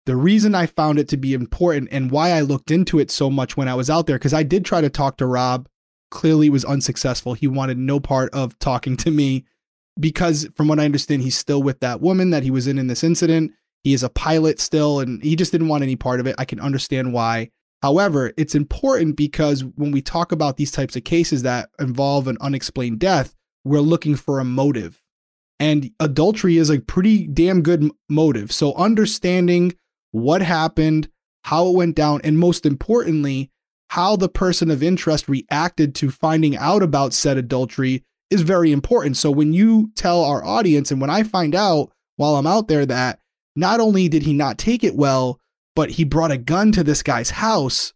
The 0.06 0.18
reason 0.18 0.54
I 0.54 0.66
found 0.66 1.00
it 1.00 1.08
to 1.08 1.16
be 1.16 1.34
important 1.34 1.88
and 1.94 2.12
why 2.12 2.32
I 2.32 2.42
looked 2.42 2.72
into 2.72 3.00
it 3.00 3.10
so 3.10 3.30
much 3.30 3.56
when 3.56 3.70
I 3.70 3.74
was 3.74 3.90
out 3.90 4.06
there, 4.06 4.18
because 4.18 4.34
I 4.34 4.44
did 4.44 4.66
try 4.66 4.82
to 4.82 4.90
talk 4.90 5.16
to 5.16 5.26
Rob, 5.26 5.70
clearly 6.12 6.50
was 6.50 6.66
unsuccessful. 6.66 7.36
He 7.36 7.48
wanted 7.48 7.78
no 7.78 8.02
part 8.02 8.34
of 8.34 8.60
talking 8.60 8.98
to 8.98 9.12
me 9.12 9.46
because, 9.98 10.50
from 10.58 10.68
what 10.68 10.78
I 10.78 10.84
understand, 10.84 11.22
he's 11.22 11.38
still 11.38 11.64
with 11.64 11.80
that 11.80 12.02
woman 12.02 12.32
that 12.32 12.44
he 12.44 12.52
was 12.52 12.68
in 12.68 12.78
in 12.78 12.88
this 12.88 13.02
incident. 13.02 13.54
He 13.82 13.94
is 13.94 14.04
a 14.04 14.10
pilot 14.10 14.60
still, 14.60 15.00
and 15.00 15.24
he 15.24 15.38
just 15.38 15.54
didn't 15.54 15.70
want 15.70 15.84
any 15.84 15.96
part 15.96 16.20
of 16.20 16.28
it. 16.28 16.36
I 16.38 16.44
can 16.44 16.60
understand 16.60 17.14
why. 17.14 17.52
However, 17.82 18.34
it's 18.36 18.56
important 18.56 19.16
because 19.16 19.64
when 19.64 19.92
we 19.92 20.02
talk 20.02 20.34
about 20.34 20.58
these 20.58 20.72
types 20.72 20.98
of 20.98 21.06
cases 21.06 21.44
that 21.44 21.70
involve 21.80 22.28
an 22.28 22.40
unexplained 22.42 23.00
death, 23.00 23.36
we're 23.64 23.80
looking 23.80 24.18
for 24.18 24.42
a 24.42 24.44
motive. 24.44 25.02
And 25.60 25.92
adultery 26.00 26.58
is 26.58 26.70
a 26.70 26.80
pretty 26.80 27.28
damn 27.28 27.62
good 27.62 27.90
motive. 28.10 28.52
So 28.52 28.74
understanding 28.76 29.74
what 30.12 30.42
happened, 30.42 31.10
how 31.46 31.68
it 31.68 31.76
went 31.76 31.96
down, 31.96 32.22
and 32.24 32.38
most 32.38 32.66
importantly, 32.66 33.52
how 33.90 34.16
the 34.16 34.30
person 34.30 34.70
of 34.70 34.84
interest 34.84 35.28
reacted 35.28 35.96
to 35.96 36.12
finding 36.12 36.58
out 36.58 36.84
about 36.84 37.14
said 37.14 37.38
adultery 37.38 38.04
is 38.30 38.42
very 38.42 38.72
important. 38.72 39.18
So 39.18 39.32
when 39.32 39.54
you 39.54 39.92
tell 39.96 40.24
our 40.24 40.44
audience, 40.44 40.92
and 40.92 41.00
when 41.00 41.10
I 41.10 41.24
find 41.24 41.56
out 41.56 41.92
while 42.18 42.36
I'm 42.36 42.48
out 42.48 42.68
there 42.68 42.86
that 42.86 43.20
not 43.56 43.80
only 43.80 44.10
did 44.10 44.24
he 44.24 44.34
not 44.34 44.58
take 44.58 44.84
it 44.84 44.96
well, 44.96 45.40
but 45.76 45.92
he 45.92 46.04
brought 46.04 46.32
a 46.32 46.38
gun 46.38 46.72
to 46.74 46.84
this 46.84 47.02
guy's 47.02 47.32
house, 47.32 47.94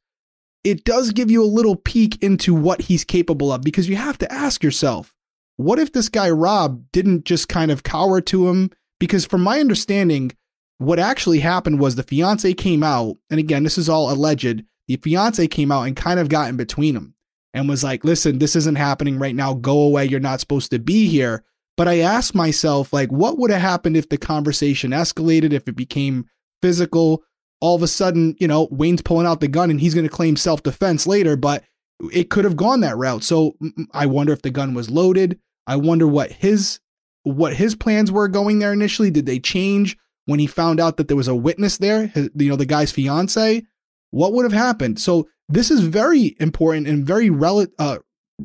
it 0.63 0.84
does 0.84 1.12
give 1.12 1.30
you 1.30 1.43
a 1.43 1.45
little 1.45 1.76
peek 1.76 2.21
into 2.24 2.54
what 2.54 2.84
he's 2.84 3.04
capable 3.04 3.52
of 3.52 3.62
because 3.62 3.89
you 3.89 3.95
have 3.95 4.17
to 4.19 4.32
ask 4.32 4.63
yourself, 4.63 5.15
what 5.63 5.80
if 5.80 5.91
this 5.91 6.10
guy 6.10 6.30
Rob 6.30 6.84
didn't 6.91 7.26
just 7.26 7.47
kind 7.47 7.71
of 7.71 7.84
cower 7.84 8.21
to 8.21 8.47
him? 8.50 8.71
Because 9.00 9.26
from 9.26 9.41
my 9.41 9.60
understanding, 9.60 10.32
what 10.78 11.00
actually 11.00 11.39
happened 11.39 11.80
was 11.80 11.95
the 11.95 12.04
fiance 12.04 12.54
came 12.54 12.84
out, 12.84 13.17
and 13.30 13.39
again, 13.39 13.63
this 13.63 13.78
is 13.78 13.89
all 13.89 14.12
alleged. 14.12 14.63
The 14.88 14.97
fiance 14.97 15.47
came 15.47 15.71
out 15.71 15.84
and 15.84 15.95
kind 15.95 16.19
of 16.19 16.30
got 16.30 16.50
in 16.50 16.58
between 16.58 16.95
them 16.95 17.15
and 17.54 17.69
was 17.69 17.84
like, 17.84 18.04
listen, 18.04 18.39
this 18.39 18.56
isn't 18.56 18.78
happening 18.78 19.19
right 19.19 19.36
now. 19.36 19.54
Go 19.54 19.82
away. 19.82 20.06
You're 20.06 20.19
not 20.19 20.39
supposed 20.39 20.71
to 20.71 20.80
be 20.80 21.08
here. 21.08 21.43
But 21.78 21.88
I 21.88 22.00
asked 22.00 22.36
myself, 22.36 22.91
like, 22.93 23.12
what 23.12 23.38
would 23.38 23.52
have 23.52 23.62
happened 23.62 23.97
if 23.97 24.10
the 24.10 24.17
conversation 24.17 24.91
escalated, 24.91 25.54
if 25.54 25.67
it 25.67 25.76
became 25.76 26.26
physical? 26.62 27.24
All 27.60 27.76
of 27.76 27.84
a 27.84 27.88
sudden, 27.88 28.36
you 28.39 28.47
know, 28.47 28.67
Wayne's 28.71 29.02
pulling 29.02 29.28
out 29.28 29.39
the 29.39 29.47
gun 29.47 29.69
and 29.69 29.80
he's 29.80 29.93
going 29.93 30.08
to 30.08 30.10
claim 30.10 30.36
self 30.36 30.63
defense 30.63 31.06
later, 31.06 31.36
but 31.36 31.63
it 32.12 32.30
could 32.30 32.43
have 32.43 32.56
gone 32.56 32.82
that 32.82 32.97
route. 32.97 33.24
So 33.24 33.56
I 33.93 34.08
wonder 34.08 34.34
if 34.34 34.41
the 34.41 34.50
gun 34.50 34.74
was 34.74 34.89
loaded. 34.89 35.39
I 35.67 35.76
wonder 35.76 36.08
what 36.08 36.32
his 36.32 36.80
what 37.24 37.56
his 37.56 37.76
plans 37.76 38.12
were 38.12 38.28
going 38.28 38.60
there 38.60 38.74
initially. 38.74 39.12
Did 39.12 39.26
they 39.26 39.39
change 39.39 39.97
when 40.26 40.39
he 40.39 40.47
found 40.47 40.80
out 40.80 40.97
that 40.97 41.08
there 41.08 41.17
was 41.17 41.28
a 41.28 41.36
witness 41.36 41.78
there? 41.78 42.08
His, 42.08 42.30
you 42.36 42.50
know, 42.50 42.56
the 42.56 42.65
guy's 42.65 42.91
fiance. 42.91 43.63
What 44.10 44.34
would 44.34 44.43
have 44.43 44.54
happened? 44.54 45.00
So 45.00 45.30
this 45.47 45.71
is 45.71 45.82
very 45.82 46.36
important 46.39 46.88
and 46.88 47.06
very 47.06 47.30
rel- 47.30 47.67
uh, 47.80 48.00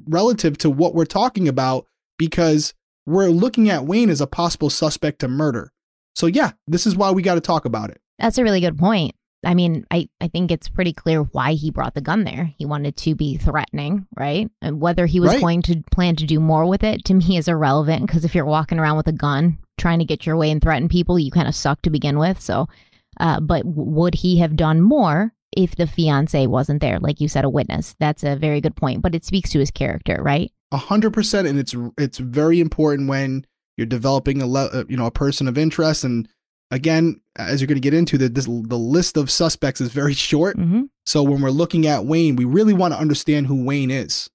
relative 0.07 0.59
to 0.59 0.71
what 0.71 0.95
we're 0.95 1.05
talking 1.05 1.49
about 1.49 1.87
because 2.19 2.75
we're 3.07 3.29
looking 3.29 3.71
at 3.71 3.87
Wayne 3.87 4.11
as 4.11 4.21
a 4.21 4.27
possible 4.27 4.71
suspect 4.71 5.21
to 5.21 5.29
murder. 5.29 5.73
So 6.15 6.27
yeah, 6.27 6.53
this 6.67 6.87
is 6.87 6.97
why 6.97 7.11
we 7.11 7.23
got 7.23 7.35
to 7.35 7.41
talk 7.41 7.65
about 7.65 7.91
it. 7.91 8.01
That's 8.19 8.39
a 8.39 8.45
really 8.45 8.61
good 8.61 8.79
point. 8.79 9.15
I 9.47 9.55
mean, 9.55 9.87
I, 9.91 10.09
I 10.21 10.29
think 10.29 10.51
it's 10.51 10.69
pretty 10.69 10.93
clear 10.93 11.23
why 11.23 11.53
he 11.53 11.71
brought 11.71 11.95
the 11.95 12.01
gun 12.01 12.25
there. 12.25 12.53
He 12.59 12.67
wanted 12.67 12.97
to 12.99 13.15
be 13.15 13.37
threatening, 13.39 14.07
right? 14.17 14.51
And 14.61 14.81
whether 14.81 15.07
he 15.07 15.21
was 15.21 15.31
Right. 15.33 15.41
going 15.41 15.63
to 15.63 15.83
plan 15.93 16.17
to 16.17 16.27
do 16.27 16.41
more 16.41 16.67
with 16.67 16.83
it 16.85 17.05
to 17.07 17.15
me 17.15 17.37
is 17.39 17.49
irrelevant 17.49 18.07
because 18.07 18.25
if 18.25 18.35
you're 18.35 18.45
walking 18.45 18.79
around 18.79 18.97
with 18.97 19.07
a 19.09 19.13
gun 19.13 19.59
trying 19.79 20.01
to 20.01 20.05
get 20.05 20.27
your 20.27 20.37
way 20.37 20.51
and 20.51 20.61
threaten 20.61 20.89
people, 20.89 21.19
you 21.19 21.31
kind 21.31 21.49
of 21.49 21.55
suck 21.55 21.81
to 21.83 21.91
begin 21.91 22.19
with. 22.19 22.41
So, 22.41 22.67
uh, 23.21 23.41
but 23.41 23.63
w- 23.65 23.91
would 23.91 24.15
he 24.17 24.39
have 24.39 24.57
done 24.57 24.81
more 24.83 25.33
if 25.57 25.77
the 25.77 25.87
fiance 25.87 26.47
wasn't 26.47 26.81
there? 26.81 26.99
Like 26.99 27.21
you 27.21 27.29
said, 27.29 27.45
a 27.45 27.49
witness. 27.49 27.95
That's 28.01 28.25
a 28.25 28.37
very 28.37 28.61
good 28.61 28.75
point, 28.77 29.01
but 29.01 29.15
it 29.15 29.25
speaks 29.25 29.51
to 29.51 29.59
his 29.61 29.71
character, 29.71 30.21
right? 30.23 30.51
A 30.73 30.77
hundred 30.79 31.13
percent, 31.13 31.47
and 31.47 31.59
it's 31.59 31.75
it's 31.97 32.19
very 32.19 32.59
important 32.61 33.09
when 33.09 33.47
you're 33.77 33.87
developing 33.87 34.43
a 34.43 34.47
le- 34.47 34.67
uh, 34.73 34.85
you 34.89 34.97
know 34.97 35.07
a 35.07 35.11
person 35.13 35.47
of 35.47 35.57
interest. 35.57 36.03
And 36.03 36.29
again, 36.71 37.21
as 37.37 37.61
you're 37.61 37.67
going 37.69 37.77
to 37.77 37.81
get 37.81 37.95
into, 37.95 38.19
that 38.19 38.35
this 38.35 38.47
the 38.47 38.79
list 38.79 39.17
of 39.17 39.31
suspects 39.31 39.81
is 39.81 39.91
very 39.93 40.15
short. 40.15 40.57
hmm 40.57 40.83
So 41.05 41.23
when 41.23 41.41
we're 41.41 41.51
looking 41.51 41.87
at 41.87 42.05
Wayne, 42.05 42.37
we 42.37 42.45
really 42.45 42.73
want 42.75 42.95
to 42.95 42.99
understand 43.01 43.47
who 43.47 43.65
Wayne 43.65 43.91
is, 43.91 44.29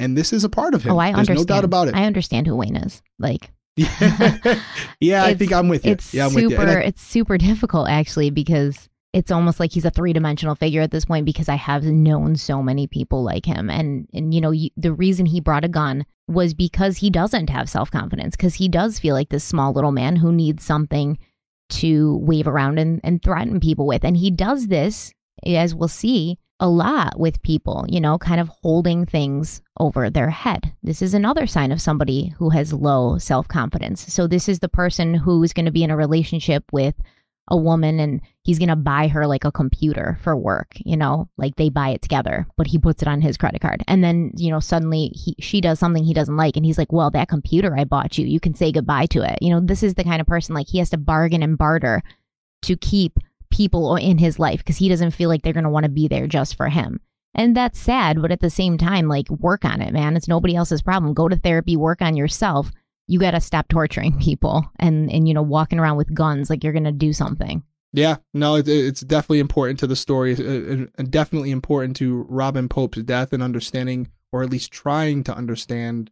and 0.00 0.16
this 0.16 0.32
is 0.32 0.44
a 0.44 0.48
part 0.48 0.74
of 0.74 0.82
him. 0.82 0.92
Oh, 0.92 0.98
I 0.98 1.06
There's 1.12 1.28
understand. 1.28 1.48
no 1.48 1.54
doubt 1.54 1.64
about 1.64 1.88
it. 1.88 1.94
I 1.94 2.04
understand 2.04 2.46
who 2.46 2.56
Wayne 2.56 2.76
is. 2.76 3.02
Like, 3.18 3.50
yeah, 3.76 4.60
yeah 5.00 5.24
I 5.24 5.34
think 5.34 5.52
I'm 5.52 5.68
with 5.68 5.84
you. 5.84 5.92
it's 5.92 6.12
yeah, 6.14 6.26
I'm 6.26 6.30
super 6.32 6.56
with 6.58 6.68
you. 6.68 6.74
I- 6.78 6.80
it's 6.82 7.02
super 7.02 7.38
difficult 7.38 7.88
actually 7.88 8.30
because 8.30 8.88
it's 9.12 9.30
almost 9.30 9.60
like 9.60 9.72
he's 9.72 9.84
a 9.86 9.90
three-dimensional 9.90 10.56
figure 10.56 10.82
at 10.82 10.90
this 10.90 11.06
point 11.06 11.24
because 11.24 11.48
I 11.48 11.54
have 11.54 11.84
known 11.84 12.36
so 12.36 12.62
many 12.62 12.86
people 12.86 13.22
like 13.22 13.46
him 13.46 13.70
and 13.70 14.06
and 14.12 14.34
you 14.34 14.40
know 14.42 14.50
you, 14.50 14.70
the 14.76 14.92
reason 14.92 15.24
he 15.26 15.40
brought 15.40 15.64
a 15.64 15.68
gun 15.68 16.04
was 16.28 16.52
because 16.54 16.98
he 16.98 17.08
doesn't 17.08 17.48
have 17.48 17.68
self-confidence 17.70 18.36
because 18.36 18.54
he 18.56 18.68
does 18.68 18.98
feel 18.98 19.14
like 19.14 19.28
this 19.30 19.44
small 19.44 19.72
little 19.72 19.92
man 19.92 20.16
who 20.16 20.32
needs 20.32 20.64
something 20.64 21.18
to 21.68 22.16
wave 22.18 22.46
around 22.46 22.78
and, 22.78 23.00
and 23.02 23.22
threaten 23.22 23.60
people 23.60 23.86
with 23.86 24.04
and 24.04 24.16
he 24.16 24.30
does 24.30 24.68
this 24.68 25.12
as 25.44 25.74
we'll 25.74 25.88
see 25.88 26.38
a 26.58 26.68
lot 26.68 27.18
with 27.18 27.42
people, 27.42 27.84
you 27.88 28.00
know, 28.00 28.16
kind 28.18 28.40
of 28.40 28.48
holding 28.62 29.04
things 29.04 29.60
over 29.78 30.08
their 30.08 30.30
head. 30.30 30.72
This 30.82 31.02
is 31.02 31.12
another 31.12 31.46
sign 31.46 31.70
of 31.70 31.82
somebody 31.82 32.32
who 32.38 32.50
has 32.50 32.72
low 32.72 33.18
self 33.18 33.46
confidence. 33.46 34.12
So, 34.12 34.26
this 34.26 34.48
is 34.48 34.60
the 34.60 34.68
person 34.68 35.14
who's 35.14 35.52
going 35.52 35.66
to 35.66 35.72
be 35.72 35.84
in 35.84 35.90
a 35.90 35.96
relationship 35.96 36.64
with 36.72 36.94
a 37.48 37.56
woman 37.56 38.00
and 38.00 38.20
he's 38.46 38.60
going 38.60 38.68
to 38.68 38.76
buy 38.76 39.08
her 39.08 39.26
like 39.26 39.44
a 39.44 39.50
computer 39.50 40.16
for 40.22 40.36
work, 40.36 40.68
you 40.76 40.96
know, 40.96 41.28
like 41.36 41.56
they 41.56 41.68
buy 41.68 41.88
it 41.88 42.00
together, 42.00 42.46
but 42.56 42.68
he 42.68 42.78
puts 42.78 43.02
it 43.02 43.08
on 43.08 43.20
his 43.20 43.36
credit 43.36 43.60
card. 43.60 43.82
And 43.88 44.04
then, 44.04 44.30
you 44.36 44.52
know, 44.52 44.60
suddenly 44.60 45.08
he, 45.08 45.34
she 45.40 45.60
does 45.60 45.80
something 45.80 46.04
he 46.04 46.14
doesn't 46.14 46.36
like. 46.36 46.56
And 46.56 46.64
he's 46.64 46.78
like, 46.78 46.92
well, 46.92 47.10
that 47.10 47.28
computer 47.28 47.76
I 47.76 47.82
bought 47.82 48.16
you, 48.16 48.24
you 48.24 48.38
can 48.38 48.54
say 48.54 48.70
goodbye 48.70 49.06
to 49.06 49.22
it. 49.22 49.40
You 49.42 49.50
know, 49.50 49.60
this 49.60 49.82
is 49.82 49.94
the 49.94 50.04
kind 50.04 50.20
of 50.20 50.28
person 50.28 50.54
like 50.54 50.68
he 50.68 50.78
has 50.78 50.90
to 50.90 50.96
bargain 50.96 51.42
and 51.42 51.58
barter 51.58 52.04
to 52.62 52.76
keep 52.76 53.18
people 53.50 53.96
in 53.96 54.18
his 54.18 54.38
life 54.38 54.60
because 54.60 54.76
he 54.76 54.88
doesn't 54.88 55.10
feel 55.10 55.28
like 55.28 55.42
they're 55.42 55.52
going 55.52 55.64
to 55.64 55.70
want 55.70 55.84
to 55.84 55.90
be 55.90 56.06
there 56.06 56.28
just 56.28 56.56
for 56.56 56.68
him. 56.68 57.00
And 57.34 57.56
that's 57.56 57.80
sad, 57.80 58.22
but 58.22 58.30
at 58.30 58.40
the 58.40 58.48
same 58.48 58.78
time, 58.78 59.08
like 59.08 59.28
work 59.28 59.64
on 59.64 59.82
it, 59.82 59.92
man. 59.92 60.16
It's 60.16 60.28
nobody 60.28 60.54
else's 60.54 60.82
problem. 60.82 61.14
Go 61.14 61.28
to 61.28 61.36
therapy, 61.36 61.76
work 61.76 62.00
on 62.00 62.16
yourself. 62.16 62.70
You 63.08 63.18
got 63.18 63.32
to 63.32 63.40
stop 63.40 63.66
torturing 63.66 64.16
people 64.20 64.70
and 64.78 65.10
and 65.10 65.26
you 65.26 65.34
know 65.34 65.42
walking 65.42 65.80
around 65.80 65.96
with 65.96 66.14
guns 66.14 66.48
like 66.48 66.62
you're 66.62 66.72
going 66.72 66.84
to 66.84 66.92
do 66.92 67.12
something. 67.12 67.64
Yeah, 67.96 68.16
no, 68.34 68.56
it, 68.56 68.68
it's 68.68 69.00
definitely 69.00 69.38
important 69.38 69.80
to 69.80 69.86
the 69.86 69.96
story, 69.96 70.34
uh, 70.34 70.86
and 70.98 71.10
definitely 71.10 71.50
important 71.50 71.96
to 71.96 72.26
Robin 72.28 72.68
Pope's 72.68 73.02
death 73.02 73.32
and 73.32 73.42
understanding, 73.42 74.08
or 74.30 74.42
at 74.42 74.50
least 74.50 74.70
trying 74.70 75.24
to 75.24 75.34
understand 75.34 76.10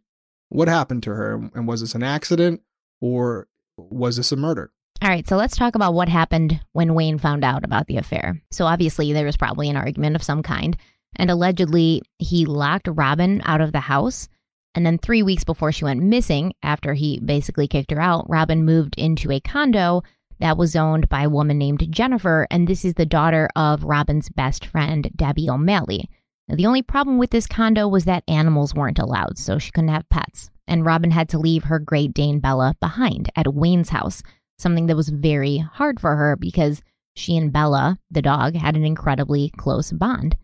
what 0.49 0.67
happened 0.67 1.03
to 1.03 1.11
her, 1.11 1.35
and 1.53 1.67
was 1.67 1.81
this 1.81 1.93
an 1.93 2.01
accident 2.01 2.61
or 3.01 3.47
was 3.77 4.17
this 4.17 4.31
a 4.31 4.35
murder? 4.35 4.71
All 5.03 5.09
right, 5.09 5.27
so 5.27 5.35
let's 5.35 5.55
talk 5.55 5.75
about 5.75 5.93
what 5.93 6.09
happened 6.09 6.59
when 6.71 6.95
Wayne 6.95 7.19
found 7.19 7.43
out 7.43 7.63
about 7.63 7.85
the 7.85 7.97
affair. 7.97 8.41
So 8.49 8.65
obviously 8.65 9.13
there 9.13 9.25
was 9.25 9.37
probably 9.37 9.69
an 9.69 9.77
argument 9.77 10.15
of 10.15 10.23
some 10.23 10.41
kind, 10.41 10.75
and 11.17 11.29
allegedly 11.29 12.01
he 12.17 12.47
locked 12.47 12.87
Robin 12.87 13.43
out 13.45 13.61
of 13.61 13.73
the 13.73 13.81
house. 13.81 14.27
And 14.73 14.85
then 14.85 14.97
three 14.97 15.21
weeks 15.21 15.43
before 15.43 15.71
she 15.71 15.85
went 15.85 16.01
missing, 16.01 16.53
after 16.63 16.95
he 16.95 17.19
basically 17.19 17.67
kicked 17.67 17.91
her 17.91 18.01
out, 18.01 18.27
Robin 18.27 18.65
moved 18.65 18.95
into 18.97 19.31
a 19.31 19.39
condo 19.39 20.01
that 20.39 20.57
was 20.57 20.75
owned 20.75 21.09
by 21.09 21.23
a 21.23 21.29
woman 21.29 21.57
named 21.57 21.91
Jennifer, 21.91 22.47
and 22.51 22.67
this 22.67 22.83
is 22.83 22.95
the 22.95 23.05
daughter 23.05 23.49
of 23.55 23.83
Robin's 23.83 24.29
best 24.29 24.65
friend, 24.65 25.09
Debbie 25.15 25.49
O'Malley. 25.49 26.09
Now, 26.47 26.55
the 26.55 26.65
only 26.65 26.81
problem 26.81 27.17
with 27.17 27.31
this 27.31 27.47
condo 27.47 27.87
was 27.87 28.05
that 28.05 28.23
animals 28.27 28.75
weren't 28.75 28.99
allowed, 28.99 29.37
so 29.37 29.57
she 29.57 29.71
couldn't 29.71 29.89
have 29.89 30.09
pets. 30.09 30.51
And 30.67 30.85
Robin 30.85 31.11
had 31.11 31.29
to 31.29 31.39
leave 31.39 31.65
her 31.65 31.79
Great 31.79 32.13
Dane 32.13 32.39
Bella 32.39 32.75
behind 32.79 33.31
at 33.35 33.53
Wayne's 33.53 33.89
house, 33.89 34.21
something 34.57 34.87
that 34.87 34.95
was 34.95 35.09
very 35.09 35.57
hard 35.57 35.99
for 35.99 36.15
her 36.15 36.35
because 36.35 36.81
she 37.15 37.37
and 37.37 37.51
Bella, 37.51 37.97
the 38.11 38.21
dog, 38.21 38.55
had 38.55 38.75
an 38.75 38.83
incredibly 38.83 39.51
close 39.57 39.91
bond. 39.91 40.37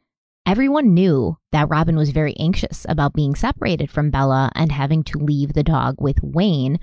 Everyone 0.45 0.93
knew 0.93 1.37
that 1.51 1.69
Robin 1.69 1.95
was 1.95 2.09
very 2.09 2.35
anxious 2.39 2.85
about 2.89 3.13
being 3.13 3.35
separated 3.35 3.91
from 3.91 4.09
Bella 4.09 4.51
and 4.55 4.71
having 4.71 5.03
to 5.03 5.19
leave 5.19 5.53
the 5.53 5.63
dog 5.63 5.95
with 5.99 6.23
Wayne, 6.23 6.79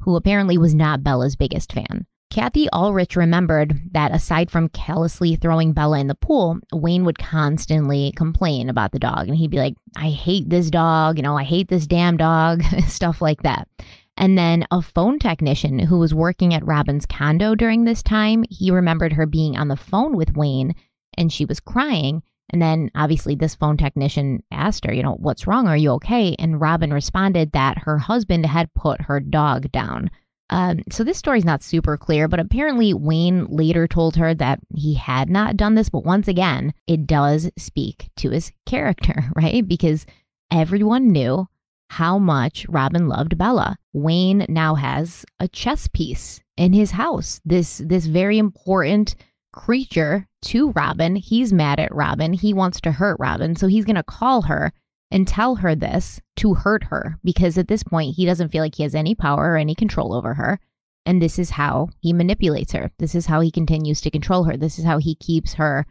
who 0.00 0.16
apparently 0.16 0.56
was 0.56 0.74
not 0.74 1.02
Bella's 1.02 1.36
biggest 1.36 1.72
fan. 1.72 2.06
Kathy 2.32 2.66
Ulrich 2.72 3.14
remembered 3.14 3.78
that 3.92 4.10
aside 4.10 4.50
from 4.50 4.70
callously 4.70 5.36
throwing 5.36 5.74
Bella 5.74 5.98
in 5.98 6.06
the 6.06 6.14
pool, 6.14 6.58
Wayne 6.72 7.04
would 7.04 7.18
constantly 7.18 8.10
complain 8.16 8.70
about 8.70 8.92
the 8.92 8.98
dog. 8.98 9.28
And 9.28 9.36
he'd 9.36 9.50
be 9.50 9.58
like, 9.58 9.74
I 9.98 10.08
hate 10.08 10.48
this 10.48 10.70
dog, 10.70 11.18
you 11.18 11.22
know, 11.22 11.36
I 11.36 11.44
hate 11.44 11.68
this 11.68 11.86
damn 11.86 12.16
dog, 12.16 12.62
stuff 12.88 13.20
like 13.20 13.42
that. 13.42 13.68
And 14.16 14.38
then 14.38 14.66
a 14.70 14.80
phone 14.80 15.18
technician 15.18 15.78
who 15.78 15.98
was 15.98 16.14
working 16.14 16.54
at 16.54 16.64
Robin's 16.64 17.04
condo 17.04 17.54
during 17.54 17.84
this 17.84 18.02
time, 18.02 18.46
he 18.48 18.70
remembered 18.70 19.12
her 19.12 19.26
being 19.26 19.58
on 19.58 19.68
the 19.68 19.76
phone 19.76 20.16
with 20.16 20.34
Wayne 20.34 20.74
and 21.18 21.30
she 21.30 21.44
was 21.44 21.60
crying. 21.60 22.22
And 22.48 22.62
then 22.62 22.90
obviously 22.94 23.34
this 23.34 23.54
phone 23.54 23.76
technician 23.76 24.42
asked 24.50 24.86
her, 24.86 24.94
you 24.94 25.02
know, 25.02 25.18
what's 25.20 25.46
wrong? 25.46 25.68
Are 25.68 25.76
you 25.76 25.90
okay? 25.92 26.34
And 26.38 26.62
Robin 26.62 26.94
responded 26.94 27.52
that 27.52 27.82
her 27.84 27.98
husband 27.98 28.46
had 28.46 28.72
put 28.72 29.02
her 29.02 29.20
dog 29.20 29.70
down. 29.70 30.10
Um, 30.52 30.80
so 30.90 31.02
this 31.02 31.16
story's 31.16 31.46
not 31.46 31.62
super 31.62 31.96
clear, 31.96 32.28
but 32.28 32.38
apparently 32.38 32.92
Wayne 32.92 33.46
later 33.46 33.88
told 33.88 34.16
her 34.16 34.34
that 34.34 34.60
he 34.76 34.94
had 34.94 35.30
not 35.30 35.56
done 35.56 35.76
this. 35.76 35.88
But 35.88 36.04
once 36.04 36.28
again, 36.28 36.74
it 36.86 37.06
does 37.06 37.50
speak 37.56 38.10
to 38.16 38.30
his 38.30 38.52
character, 38.66 39.24
right? 39.34 39.66
Because 39.66 40.04
everyone 40.50 41.08
knew 41.08 41.48
how 41.88 42.18
much 42.18 42.66
Robin 42.68 43.08
loved 43.08 43.38
Bella. 43.38 43.76
Wayne 43.94 44.44
now 44.46 44.74
has 44.74 45.24
a 45.40 45.48
chess 45.48 45.88
piece 45.88 46.40
in 46.58 46.74
his 46.74 46.92
house. 46.92 47.40
This 47.46 47.78
this 47.78 48.04
very 48.04 48.36
important 48.36 49.14
creature 49.54 50.26
to 50.42 50.70
Robin. 50.72 51.16
He's 51.16 51.52
mad 51.52 51.80
at 51.80 51.94
Robin. 51.94 52.34
He 52.34 52.52
wants 52.52 52.78
to 52.82 52.92
hurt 52.92 53.16
Robin, 53.18 53.56
so 53.56 53.68
he's 53.68 53.86
going 53.86 53.96
to 53.96 54.02
call 54.02 54.42
her 54.42 54.72
and 55.12 55.28
tell 55.28 55.56
her 55.56 55.76
this 55.76 56.20
to 56.36 56.54
hurt 56.54 56.84
her 56.84 57.18
because 57.22 57.58
at 57.58 57.68
this 57.68 57.84
point 57.84 58.16
he 58.16 58.26
doesn't 58.26 58.48
feel 58.48 58.62
like 58.62 58.74
he 58.74 58.82
has 58.82 58.94
any 58.94 59.14
power 59.14 59.52
or 59.52 59.56
any 59.56 59.74
control 59.74 60.14
over 60.14 60.34
her. 60.34 60.58
And 61.04 61.20
this 61.20 61.38
is 61.38 61.50
how 61.50 61.90
he 62.00 62.12
manipulates 62.12 62.72
her. 62.72 62.90
This 62.98 63.14
is 63.14 63.26
how 63.26 63.40
he 63.40 63.50
continues 63.50 64.00
to 64.00 64.10
control 64.10 64.44
her. 64.44 64.56
This 64.56 64.78
is 64.78 64.84
how 64.84 64.98
he 64.98 65.14
keeps 65.14 65.54
her 65.54 65.86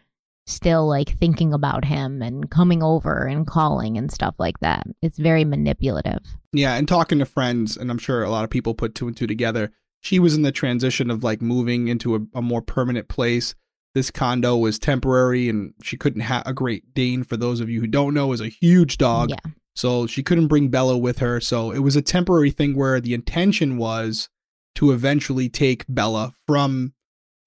still 0.48 0.88
like 0.88 1.10
thinking 1.10 1.54
about 1.54 1.86
him 1.86 2.22
and 2.22 2.50
coming 2.50 2.82
over 2.82 3.26
and 3.26 3.46
calling 3.46 3.98
and 3.98 4.12
stuff 4.12 4.36
like 4.40 4.60
that. 4.60 4.88
It's 5.02 5.20
very 5.20 5.46
manipulative. 5.46 6.38
Yeah, 6.52 6.76
and 6.76 6.88
talking 6.88 7.20
to 7.20 7.26
friends, 7.26 7.78
and 7.78 7.92
I'm 7.92 8.00
sure 8.00 8.24
a 8.24 8.30
lot 8.30 8.44
of 8.44 8.50
people 8.50 8.74
put 8.74 8.96
two 8.96 9.08
and 9.08 9.16
two 9.16 9.28
together. 9.28 9.72
She 10.00 10.18
was 10.18 10.34
in 10.34 10.42
the 10.42 10.52
transition 10.52 11.12
of 11.12 11.24
like 11.24 11.42
moving 11.42 11.88
into 11.88 12.16
a, 12.16 12.20
a 12.34 12.42
more 12.42 12.62
permanent 12.62 13.08
place 13.08 13.54
this 13.94 14.12
condo 14.12 14.58
was 14.58 14.80
temporary 14.80 15.50
and 15.50 15.74
she 15.84 15.98
couldn't 15.98 16.22
have 16.22 16.44
a 16.46 16.54
Great 16.54 16.94
Dane, 16.94 17.24
for 17.24 17.38
those 17.38 17.60
of 17.60 17.70
you 17.70 17.82
who 17.82 17.88
don't 17.88 18.14
know, 18.14 18.32
is 18.32 18.42
a 18.42 18.48
huge 18.48 18.98
dog. 18.98 19.30
Yeah. 19.32 19.52
So 19.76 20.08
she 20.08 20.24
couldn't 20.24 20.48
bring 20.48 20.70
Bella 20.70 20.98
with 20.98 21.20
her. 21.20 21.40
So 21.40 21.72
it 21.72 21.80
was 21.80 21.96
a 21.96 22.02
temporary 22.02 22.52
thing 22.52 22.76
where 22.76 23.00
the 23.00 23.14
intention 23.14 23.78
was 23.78 24.30
to 24.76 24.92
eventually 24.92 25.50
take 25.50 25.86
Bella 25.88 26.34
from 26.48 26.94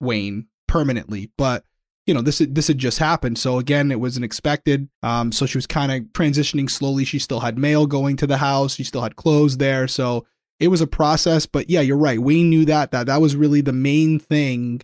Wayne 0.01 0.49
permanently. 0.67 1.31
But 1.37 1.65
you 2.07 2.13
know 2.13 2.21
this 2.21 2.39
this 2.51 2.69
had 2.69 2.79
just 2.79 2.99
happened 2.99 3.39
so 3.39 3.59
again 3.59 3.91
it 3.91 4.01
wasn't 4.01 4.25
expected 4.25 4.89
um 5.03 5.33
so 5.33 5.47
she 5.47 5.57
was 5.57 5.67
kind 5.67 5.91
of 5.91 6.03
transitioning 6.13 6.69
slowly 6.69 7.05
she 7.05 7.19
still 7.19 7.41
had 7.41 7.59
mail 7.59 7.87
going 7.87 8.17
to 8.17 8.27
the 8.27 8.37
house 8.39 8.75
she 8.75 8.85
still 8.85 9.03
had 9.03 9.17
clothes 9.17 9.57
there 9.57 9.89
so 9.89 10.27
it 10.61 10.69
was 10.69 10.81
a 10.81 10.87
process 10.87 11.47
but 11.47 11.71
yeah 11.71 11.81
you're 11.81 11.97
right 11.97 12.21
wayne 12.21 12.51
knew 12.51 12.65
that 12.65 12.91
that 12.91 13.07
that 13.07 13.21
was 13.21 13.37
really 13.37 13.61
the 13.61 13.73
main 13.73 14.19
thing 14.19 14.81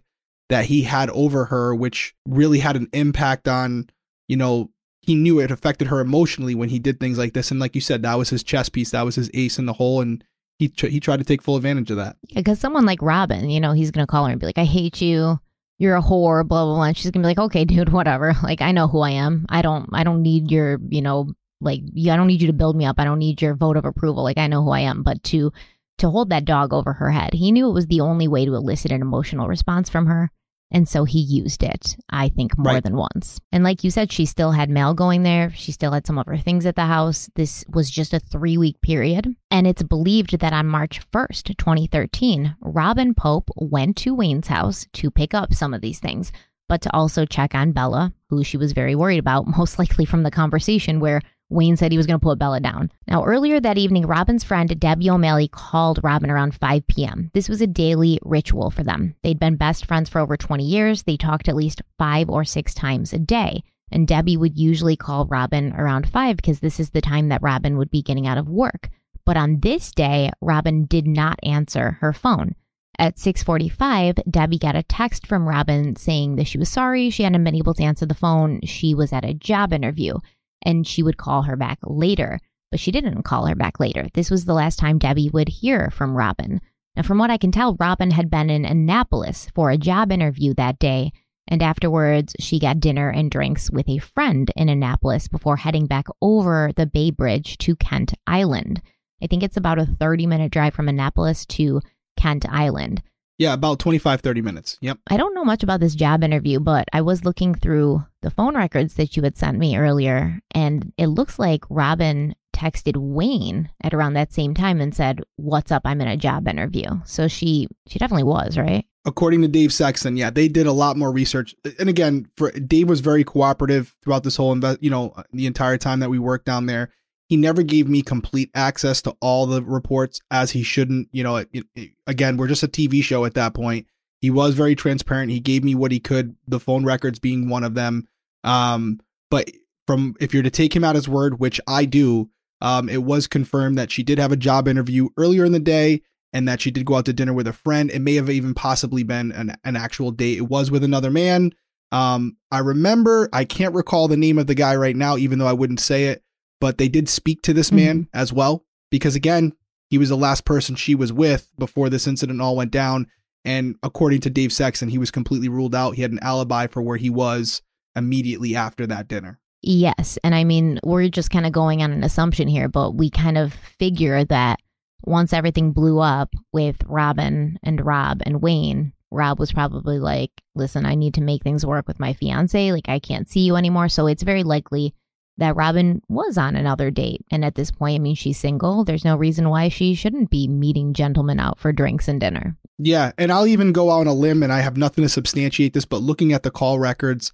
that 0.51 0.67
he 0.67 0.83
had 0.83 1.09
over 1.11 1.47
her, 1.47 1.75
which 1.75 2.15
really 2.27 2.59
had 2.59 2.77
an 2.77 2.89
impact 2.93 3.49
on, 3.49 3.89
you 4.29 4.37
know, 4.37 4.71
he 5.01 5.15
knew 5.15 5.41
it 5.41 5.51
affected 5.51 5.89
her 5.89 6.01
emotionally 6.01 6.55
when 6.55 6.69
he 6.69 6.79
did 6.79 7.01
things 7.01 7.17
like 7.17 7.33
this. 7.33 7.51
And 7.51 7.59
like 7.59 7.75
you 7.75 7.81
said, 7.81 8.03
that 8.03 8.19
was 8.19 8.31
his 8.31 8.43
chess 8.43 8.69
piece, 8.69 8.91
that 8.91 9.05
was 9.05 9.15
his 9.15 9.31
ace 9.33 9.59
in 9.59 9.67
the 9.67 9.73
hole, 9.73 10.01
and 10.01 10.23
he 10.59 10.69
tr- 10.69 10.89
he 10.89 11.01
tried 11.01 11.19
to 11.19 11.25
take 11.25 11.41
full 11.41 11.57
advantage 11.57 11.91
of 11.91 11.97
that. 11.97 12.17
Because 12.35 12.61
someone 12.61 12.85
like 12.85 13.01
Robin, 13.01 13.49
you 13.49 13.61
know, 13.61 13.73
he's 13.73 13.91
gonna 13.91 14.07
call 14.07 14.27
her 14.27 14.33
and 14.33 14.41
be 14.41 14.47
like, 14.47 14.59
"I 14.59 14.65
hate 14.65 15.01
you." 15.01 15.41
You're 15.79 15.97
a 15.97 16.03
whore, 16.03 16.47
blah 16.47 16.67
blah 16.67 16.75
blah. 16.75 16.83
And 16.83 16.97
she's 16.97 17.11
gonna 17.11 17.23
be 17.23 17.29
like, 17.29 17.39
okay, 17.39 17.65
dude, 17.65 17.89
whatever. 17.89 18.35
Like, 18.43 18.61
I 18.61 18.73
know 18.73 18.87
who 18.87 19.01
I 19.01 19.13
am. 19.13 19.47
I 19.49 19.63
don't, 19.63 19.89
I 19.95 20.05
don't 20.05 20.21
need 20.21 20.51
your, 20.51 20.79
you 20.91 21.01
know, 21.01 21.33
like, 21.63 21.81
I 21.97 22.17
don't 22.17 22.27
need 22.27 22.43
you 22.43 22.49
to 22.49 22.53
build 22.53 22.77
me 22.77 22.85
up. 22.85 22.97
I 22.99 23.05
don't 23.05 23.19
need 23.19 23.41
your 23.41 23.55
vote 23.55 23.79
of 23.79 23.87
approval. 23.87 24.23
Like, 24.23 24.37
I 24.37 24.47
know 24.47 24.63
who 24.63 24.71
I 24.71 24.81
am. 24.81 25.03
But 25.03 25.23
to 25.25 25.53
to 25.99 26.11
hold 26.11 26.31
that 26.31 26.45
dog 26.45 26.73
over 26.73 26.95
her 26.95 27.11
head, 27.11 27.35
he 27.35 27.53
knew 27.53 27.69
it 27.69 27.75
was 27.75 27.87
the 27.87 28.01
only 28.01 28.29
way 28.29 28.45
to 28.45 28.55
elicit 28.55 28.93
an 28.93 29.01
emotional 29.01 29.49
response 29.49 29.89
from 29.89 30.07
her. 30.07 30.31
And 30.71 30.89
so 30.89 31.05
he 31.05 31.19
used 31.19 31.63
it, 31.63 31.97
I 32.11 32.29
think, 32.29 32.57
more 32.57 32.75
right. 32.75 32.83
than 32.83 32.97
once. 32.97 33.41
And 33.51 33.65
like 33.65 33.83
you 33.83 33.91
said, 33.91 34.13
she 34.13 34.25
still 34.25 34.53
had 34.53 34.71
mail 34.71 34.95
going 34.95 35.23
there. 35.23 35.53
She 35.55 35.73
still 35.73 35.93
had 35.93 36.07
some 36.07 36.19
of 36.19 36.27
her 36.27 36.39
things 36.39 36.65
at 36.65 36.77
the 36.77 36.87
house. 36.87 37.29
This 37.35 37.65
was 37.69 37.91
just 37.91 38.15
a 38.15 38.21
three 38.21 38.57
week 38.57 38.81
period. 38.81 39.35
And 39.51 39.67
it's 39.67 39.83
believed 39.83 40.39
that 40.39 40.53
on 40.53 40.67
March 40.67 41.01
1st, 41.11 41.57
2013, 41.57 42.57
Robin 42.61 43.15
Pope 43.15 43.51
went 43.57 43.97
to 43.99 44.15
Wayne's 44.15 44.49
house 44.49 44.87
to 44.95 45.11
pick 45.11 45.35
up 45.35 45.53
some 45.53 45.75
of 45.75 45.81
these 45.81 45.99
things, 45.99 46.31
but 46.69 46.81
to 46.83 46.95
also 46.95 47.27
check 47.27 47.55
on 47.55 47.73
Bella, 47.73 48.13
who 48.29 48.45
she 48.45 48.57
was 48.57 48.73
very 48.73 48.95
worried 48.95 49.19
about, 49.19 49.47
most 49.59 49.79
likely 49.79 50.05
from 50.05 50.23
the 50.23 50.31
conversation 50.31 51.01
where 51.01 51.21
Wayne 51.51 51.77
said 51.77 51.91
he 51.91 51.99
was 51.99 52.07
going 52.07 52.19
to 52.19 52.25
put 52.25 52.39
Bella 52.39 52.61
down. 52.61 52.91
Now, 53.09 53.25
earlier 53.25 53.61
that 53.61 53.77
evening, 53.77 54.07
Robin's 54.07 54.45
friend 54.45 54.79
Debbie 54.79 55.11
O'Malley 55.11 55.49
called 55.49 56.01
Robin 56.03 56.31
around 56.31 56.55
5 56.55 56.87
p.m. 56.87 57.31
This 57.35 57.49
was 57.49 57.61
a 57.61 57.67
daily 57.67 58.21
ritual 58.23 58.71
for 58.71 58.85
them. 58.85 59.17
They'd 59.23 59.41
been 59.41 59.57
best 59.57 59.85
friends 59.85 60.09
for 60.09 60.21
over 60.21 60.37
20 60.37 60.65
years. 60.65 61.03
They 61.03 61.17
talked 61.17 61.49
at 61.49 61.57
least 61.57 61.83
five 61.99 62.31
or 62.31 62.45
six 62.45 62.73
times 62.73 63.13
a 63.13 63.19
day. 63.19 63.65
And 63.91 64.07
Debbie 64.07 64.37
would 64.37 64.57
usually 64.57 64.97
call 64.97 65.27
Robin 65.27 65.73
around 65.75 66.09
5 66.09 66.37
because 66.37 66.61
this 66.61 66.79
is 66.79 66.91
the 66.91 67.01
time 67.01 67.29
that 67.29 67.43
Robin 67.43 67.77
would 67.77 67.91
be 67.91 68.03
getting 68.03 68.29
out 68.29 68.39
of 68.39 68.49
work. 68.49 68.89
But 69.27 69.37
on 69.37 69.61
this 69.61 69.91
day, 69.91 70.31
Robin 70.41 70.85
did 70.85 71.07
not 71.07 71.41
answer 71.43 71.99
her 72.01 72.13
phone. 72.13 72.55
At 72.99 73.17
6:45, 73.19 74.19
Debbie 74.31 74.59
got 74.59 74.77
a 74.77 74.83
text 74.83 75.27
from 75.27 75.49
Robin 75.49 75.97
saying 75.97 76.37
that 76.37 76.47
she 76.47 76.59
was 76.59 76.69
sorry 76.69 77.11
she 77.11 77.23
hadn't 77.23 77.43
been 77.45 77.55
able 77.55 77.75
to 77.75 77.83
answer 77.83 78.07
the 78.07 78.15
phone. 78.15 78.61
She 78.65 78.95
was 78.95 79.13
at 79.13 79.25
a 79.25 79.35
job 79.35 79.73
interview 79.73 80.19
and 80.63 80.87
she 80.87 81.03
would 81.03 81.17
call 81.17 81.43
her 81.43 81.57
back 81.57 81.79
later. 81.83 82.39
But 82.71 82.81
she 82.81 82.93
didn't 82.93 83.23
call 83.23 83.47
her 83.47 83.55
back 83.55 83.81
later. 83.81 84.07
This 84.15 84.31
was 84.31 84.45
the 84.45 84.55
last 84.55 84.79
time 84.79 84.99
Debbie 84.99 85.31
would 85.31 85.49
hear 85.49 85.91
from 85.91 86.17
Robin. 86.17 86.61
Now, 86.97 87.03
from 87.03 87.19
what 87.19 87.31
I 87.31 87.37
can 87.37 87.53
tell, 87.53 87.77
Robin 87.79 88.11
had 88.13 88.31
been 88.31 88.51
in 88.51 88.65
Annapolis 88.65 89.49
for 89.55 89.71
a 89.71 89.79
job 89.79 90.13
interview 90.13 90.55
that 90.55 90.79
day, 90.79 91.13
and 91.49 91.63
afterwards 91.63 92.35
she 92.39 92.59
got 92.59 92.81
dinner 92.81 93.11
and 93.11 93.31
drinks 93.31 93.71
with 93.71 93.89
a 93.89 93.99
friend 93.99 94.51
in 94.57 94.69
Annapolis 94.69 95.29
before 95.29 95.57
heading 95.57 95.87
back 95.87 96.07
over 96.21 96.71
the 96.77 96.87
Bay 96.87 97.11
Bridge 97.11 97.59
to 97.59 97.77
Kent 97.77 98.15
Island. 98.27 98.83
I 99.23 99.27
think 99.27 99.43
it's 99.43 99.57
about 99.57 99.79
a 99.79 99.87
30 99.87 100.27
minute 100.27 100.53
drive 100.53 100.75
from 100.75 100.89
Annapolis 100.89 101.45
to 101.47 101.81
Kent 102.17 102.47
Island. 102.49 103.03
Yeah, 103.41 103.55
about 103.55 103.79
25, 103.79 104.21
30 104.21 104.43
minutes. 104.43 104.77
Yep. 104.83 104.99
I 105.09 105.17
don't 105.17 105.35
know 105.35 105.47
much 105.47 105.63
about 105.63 105.81
this 105.81 105.95
job 105.95 106.23
interview, 106.23 106.61
but 106.61 106.87
I 106.93 107.01
was 107.01 107.25
looking 107.25 107.55
through 107.55 108.05
the 108.21 108.29
phone 108.29 108.55
records 108.55 108.95
that 108.95 109.17
you 109.17 109.23
had 109.23 109.39
sent 109.39 109.59
me 109.59 109.79
earlier, 109.79 110.41
and 110.55 110.93
it 110.99 111.07
looks 111.07 111.39
like 111.39 111.65
Robin 111.71 112.35
texted 112.55 112.99
Wayne 112.99 113.71
at 113.83 113.95
around 113.95 114.13
that 114.13 114.35
same 114.35 114.53
time 114.53 114.79
and 114.79 114.95
said, 114.95 115.23
"What's 115.37 115.73
up? 115.73 115.81
I'm 115.87 116.03
in 116.03 116.09
a 116.09 116.19
job 116.19 116.47
interview." 116.49 117.01
So 117.07 117.29
she 117.29 117.67
she 117.89 117.99
definitely 117.99 118.25
was, 118.25 118.59
right? 118.59 118.85
According 119.07 119.41
to 119.41 119.49
Dave 119.49 119.73
Sexton, 119.73 120.19
yeah, 120.19 120.29
they 120.29 120.47
did 120.47 120.67
a 120.67 120.73
lot 120.73 120.99
more 120.99 121.11
research. 121.11 121.55
And 121.79 121.89
again, 121.89 122.29
for 122.37 122.51
Dave 122.51 122.91
was 122.91 123.01
very 123.01 123.25
cooperative 123.25 123.97
throughout 124.03 124.23
this 124.23 124.37
whole 124.37 124.53
invest, 124.53 124.83
you 124.83 124.91
know, 124.91 125.15
the 125.33 125.47
entire 125.47 125.79
time 125.79 126.01
that 126.01 126.11
we 126.11 126.19
worked 126.19 126.45
down 126.45 126.67
there. 126.67 126.91
He 127.31 127.37
never 127.37 127.63
gave 127.63 127.89
me 127.89 128.03
complete 128.03 128.51
access 128.57 129.01
to 129.03 129.15
all 129.21 129.47
the 129.47 129.63
reports 129.63 130.21
as 130.33 130.51
he 130.51 130.65
shouldn't, 130.65 131.09
you 131.13 131.23
know, 131.23 131.37
it, 131.37 131.49
it, 131.53 131.91
again, 132.09 132.37
we're 132.37 132.49
just 132.49 132.65
a 132.65 132.69
TV 132.69 133.05
show 133.05 133.25
at 133.25 133.35
that 133.35 133.55
point. 133.55 133.87
He 134.21 134.31
was 134.31 134.57
very 134.57 134.75
transparent. 134.75 135.31
He 135.31 135.39
gave 135.39 135.63
me 135.63 135.77
what 135.77 135.93
he 135.93 136.01
could, 136.01 136.35
the 136.49 136.59
phone 136.59 136.85
records 136.85 137.21
being 137.21 137.49
one 137.49 137.63
of 137.63 137.75
them. 137.75 138.09
Um, 138.43 138.99
but 139.31 139.49
from 139.87 140.17
if 140.19 140.35
you're 140.35 140.43
to 140.43 140.51
take 140.51 140.75
him 140.75 140.83
at 140.83 140.97
his 140.97 141.09
word, 141.09 141.39
which 141.39 141.61
I 141.69 141.85
do, 141.85 142.31
um, 142.61 142.89
it 142.89 143.05
was 143.05 143.29
confirmed 143.29 143.79
that 143.79 143.93
she 143.93 144.03
did 144.03 144.19
have 144.19 144.33
a 144.33 144.37
job 144.37 144.67
interview 144.67 145.11
earlier 145.17 145.45
in 145.45 145.53
the 145.53 145.61
day 145.61 146.03
and 146.33 146.49
that 146.49 146.61
she 146.61 146.73
did 146.73 146.85
go 146.85 146.97
out 146.97 147.05
to 147.05 147.13
dinner 147.13 147.33
with 147.33 147.47
a 147.47 147.53
friend. 147.53 147.93
It 147.93 148.01
may 148.01 148.17
have 148.17 148.29
even 148.29 148.55
possibly 148.55 149.05
been 149.05 149.31
an, 149.31 149.57
an 149.63 149.77
actual 149.77 150.11
date. 150.11 150.39
It 150.39 150.49
was 150.49 150.69
with 150.69 150.83
another 150.83 151.13
man. 151.13 151.53
Um, 151.93 152.39
I 152.51 152.59
remember, 152.59 153.29
I 153.33 153.45
can't 153.45 153.75
recall 153.75 154.09
the 154.09 154.17
name 154.17 154.37
of 154.37 154.49
the 154.49 154.57
guy 154.57 154.75
right 154.75 154.97
now, 154.97 155.17
even 155.17 155.39
though 155.39 155.47
I 155.47 155.53
wouldn't 155.53 155.79
say 155.79 156.07
it, 156.07 156.25
but 156.61 156.79
they 156.79 156.89
did 156.89 157.09
speak 157.09 157.43
to 157.43 157.53
this 157.53 157.73
man 157.73 158.03
mm-hmm. 158.03 158.19
as 158.19 158.33
well, 158.33 158.65
because 158.91 159.15
again, 159.15 159.53
he 159.89 159.99
was 159.99 160.09
the 160.09 160.17
last 160.17 160.45
person 160.45 160.77
she 160.77 160.95
was 160.95 161.13
with 161.13 161.51
before 161.59 161.91
this 161.91 162.07
incident 162.07 162.41
all 162.41 162.57
went 162.57 162.71
down. 162.71 163.07
And 163.45 163.77
according 163.83 164.21
to 164.21 164.31
Dave 164.31 164.53
Sexton, 164.53 164.91
he 164.91 164.99
was 164.99 165.11
completely 165.11 165.49
ruled 165.49 165.75
out. 165.75 165.97
He 165.97 166.03
had 166.03 166.13
an 166.13 166.21
alibi 166.23 166.67
for 166.67 166.83
where 166.83 166.99
he 166.99 167.11
was 167.11 167.63
immediately 167.97 168.55
after 168.55 168.87
that 168.87 169.09
dinner. 169.09 169.41
Yes. 169.63 170.19
And 170.23 170.35
I 170.35 170.45
mean, 170.45 170.79
we're 170.85 171.09
just 171.09 171.31
kind 171.31 171.47
of 171.47 171.53
going 171.53 171.83
on 171.83 171.91
an 171.91 172.05
assumption 172.05 172.49
here, 172.49 172.69
but 172.69 172.95
we 172.95 173.11
kind 173.11 173.37
of 173.37 173.53
figure 173.53 174.25
that 174.27 174.61
once 175.03 175.33
everything 175.33 175.73
blew 175.73 175.99
up 175.99 176.35
with 176.53 176.77
Robin 176.85 177.59
and 177.63 177.85
Rob 177.85 178.23
and 178.25 178.43
Wayne, 178.43 178.93
Rob 179.11 179.39
was 179.41 179.53
probably 179.53 179.99
like, 179.99 180.31
listen, 180.55 180.87
I 180.87 180.95
need 180.95 181.15
to 181.15 181.21
make 181.21 181.43
things 181.43 181.67
work 181.67 181.89
with 181.89 181.99
my 181.99 182.13
fiance. 182.13 182.73
Like, 182.73 182.89
I 182.89 183.01
can't 183.01 183.29
see 183.29 183.41
you 183.41 183.57
anymore. 183.57 183.89
So 183.89 184.07
it's 184.07 184.23
very 184.23 184.45
likely 184.45 184.95
that 185.41 185.57
Robin 185.57 186.01
was 186.09 186.39
on 186.39 186.55
another 186.55 186.91
date. 186.91 187.25
And 187.31 187.45
at 187.45 187.57
this 187.57 187.71
point, 187.71 187.97
I 187.97 187.99
mean, 187.99 188.15
she's 188.15 188.39
single. 188.39 188.85
There's 188.85 189.05
no 189.05 189.17
reason 189.17 189.49
why 189.49 189.69
she 189.69 189.95
shouldn't 189.95 190.31
be 190.31 190.47
meeting 190.47 190.95
gentlemen 190.95 191.41
out 191.41 191.59
for 191.59 191.73
drinks 191.73 192.07
and 192.09 192.21
dinner. 192.21 192.57
Yeah. 192.79 193.13
And 193.19 193.33
I'll 193.33 193.47
even 193.47 193.73
go 193.73 193.91
out 193.91 194.01
on 194.01 194.07
a 194.07 194.15
limb, 194.15 194.43
and 194.43 194.53
I 194.53 194.61
have 194.61 194.77
nothing 194.77 195.03
to 195.03 195.09
substantiate 195.09 195.73
this, 195.73 195.85
but 195.85 196.03
looking 196.03 196.33
at 196.33 196.43
the 196.43 196.51
call 196.51 196.79
records, 196.79 197.33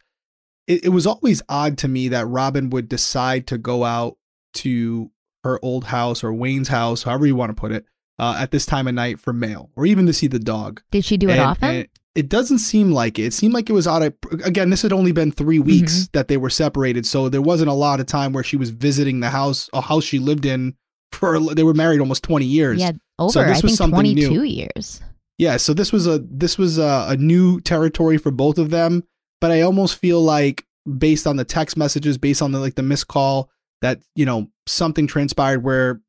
it, 0.67 0.87
it 0.87 0.89
was 0.89 1.07
always 1.07 1.43
odd 1.49 1.77
to 1.79 1.89
me 1.89 2.09
that 2.09 2.27
Robin 2.27 2.71
would 2.71 2.89
decide 2.89 3.47
to 3.49 3.59
go 3.59 3.85
out 3.85 4.17
to 4.55 5.11
her 5.45 5.59
old 5.63 5.85
house 5.85 6.25
or 6.25 6.33
Wayne's 6.33 6.69
house, 6.69 7.03
however 7.03 7.27
you 7.27 7.37
want 7.37 7.51
to 7.51 7.61
put 7.61 7.73
it, 7.73 7.85
uh, 8.19 8.37
at 8.39 8.51
this 8.51 8.67
time 8.67 8.89
of 8.89 8.95
night 8.95 9.21
for 9.21 9.33
mail 9.33 9.71
or 9.77 9.87
even 9.87 10.07
to 10.07 10.13
see 10.13 10.27
the 10.27 10.39
dog. 10.39 10.83
Did 10.91 11.05
she 11.05 11.17
do 11.17 11.29
it 11.29 11.33
and, 11.33 11.41
often? 11.41 11.69
And 11.69 11.89
it 12.17 12.29
doesn't 12.29 12.59
seem 12.59 12.93
like 12.93 13.19
it. 13.19 13.27
It 13.27 13.35
seemed 13.35 13.55
like 13.55 13.69
it 13.69 13.75
was 13.75 13.87
out 13.87 14.03
of, 14.03 14.15
again, 14.45 14.71
this 14.71 14.83
had 14.83 14.93
only 14.93 15.13
been 15.13 15.31
three 15.31 15.59
weeks 15.59 15.95
mm-hmm. 15.95 16.11
that 16.13 16.29
they 16.29 16.37
were 16.37 16.51
separated. 16.51 17.07
So 17.07 17.29
there 17.29 17.43
wasn't 17.43 17.71
a 17.71 17.75
lot 17.75 18.01
of 18.01 18.07
time 18.07 18.33
where 18.33 18.45
she 18.45 18.57
was 18.57 18.71
visiting 18.71 19.21
the 19.21 19.31
house, 19.31 19.69
a 19.73 19.83
house 19.83 20.05
she 20.05 20.19
lived 20.19 20.47
in 20.47 20.77
for, 21.13 21.39
they 21.55 21.63
were 21.63 21.75
married 21.75 22.01
almost 22.01 22.23
20 22.23 22.45
years. 22.45 22.81
Yeah, 22.81 22.93
over, 23.19 23.33
so 23.33 23.45
this 23.45 23.49
I 23.49 23.51
was 23.53 23.61
think 23.63 23.77
something 23.77 24.15
22 24.15 24.31
new. 24.31 24.43
years. 24.43 25.03
Yeah, 25.39 25.59
so 25.59 25.75
this 25.75 25.93
was 25.93 26.07
a 26.07 26.19
this 26.19 26.57
was 26.57 26.79
a, 26.79 27.09
a 27.11 27.17
new 27.17 27.61
territory 27.61 28.17
for 28.17 28.31
both 28.31 28.57
of 28.57 28.71
them, 28.71 29.05
but 29.41 29.51
I 29.51 29.61
almost 29.61 29.99
feel 29.99 30.23
like 30.23 30.65
based 30.99 31.27
on 31.27 31.37
the 31.37 31.45
text 31.45 31.77
messages, 31.77 32.17
based 32.17 32.41
on 32.41 32.53
the 32.53 32.59
like 32.59 32.75
the 32.75 32.83
missed 32.83 33.09
call, 33.09 33.51
that 33.83 34.01
you 34.15 34.25
know 34.25 34.49
something 34.67 35.07
transpired 35.07 35.63
where 35.63 36.01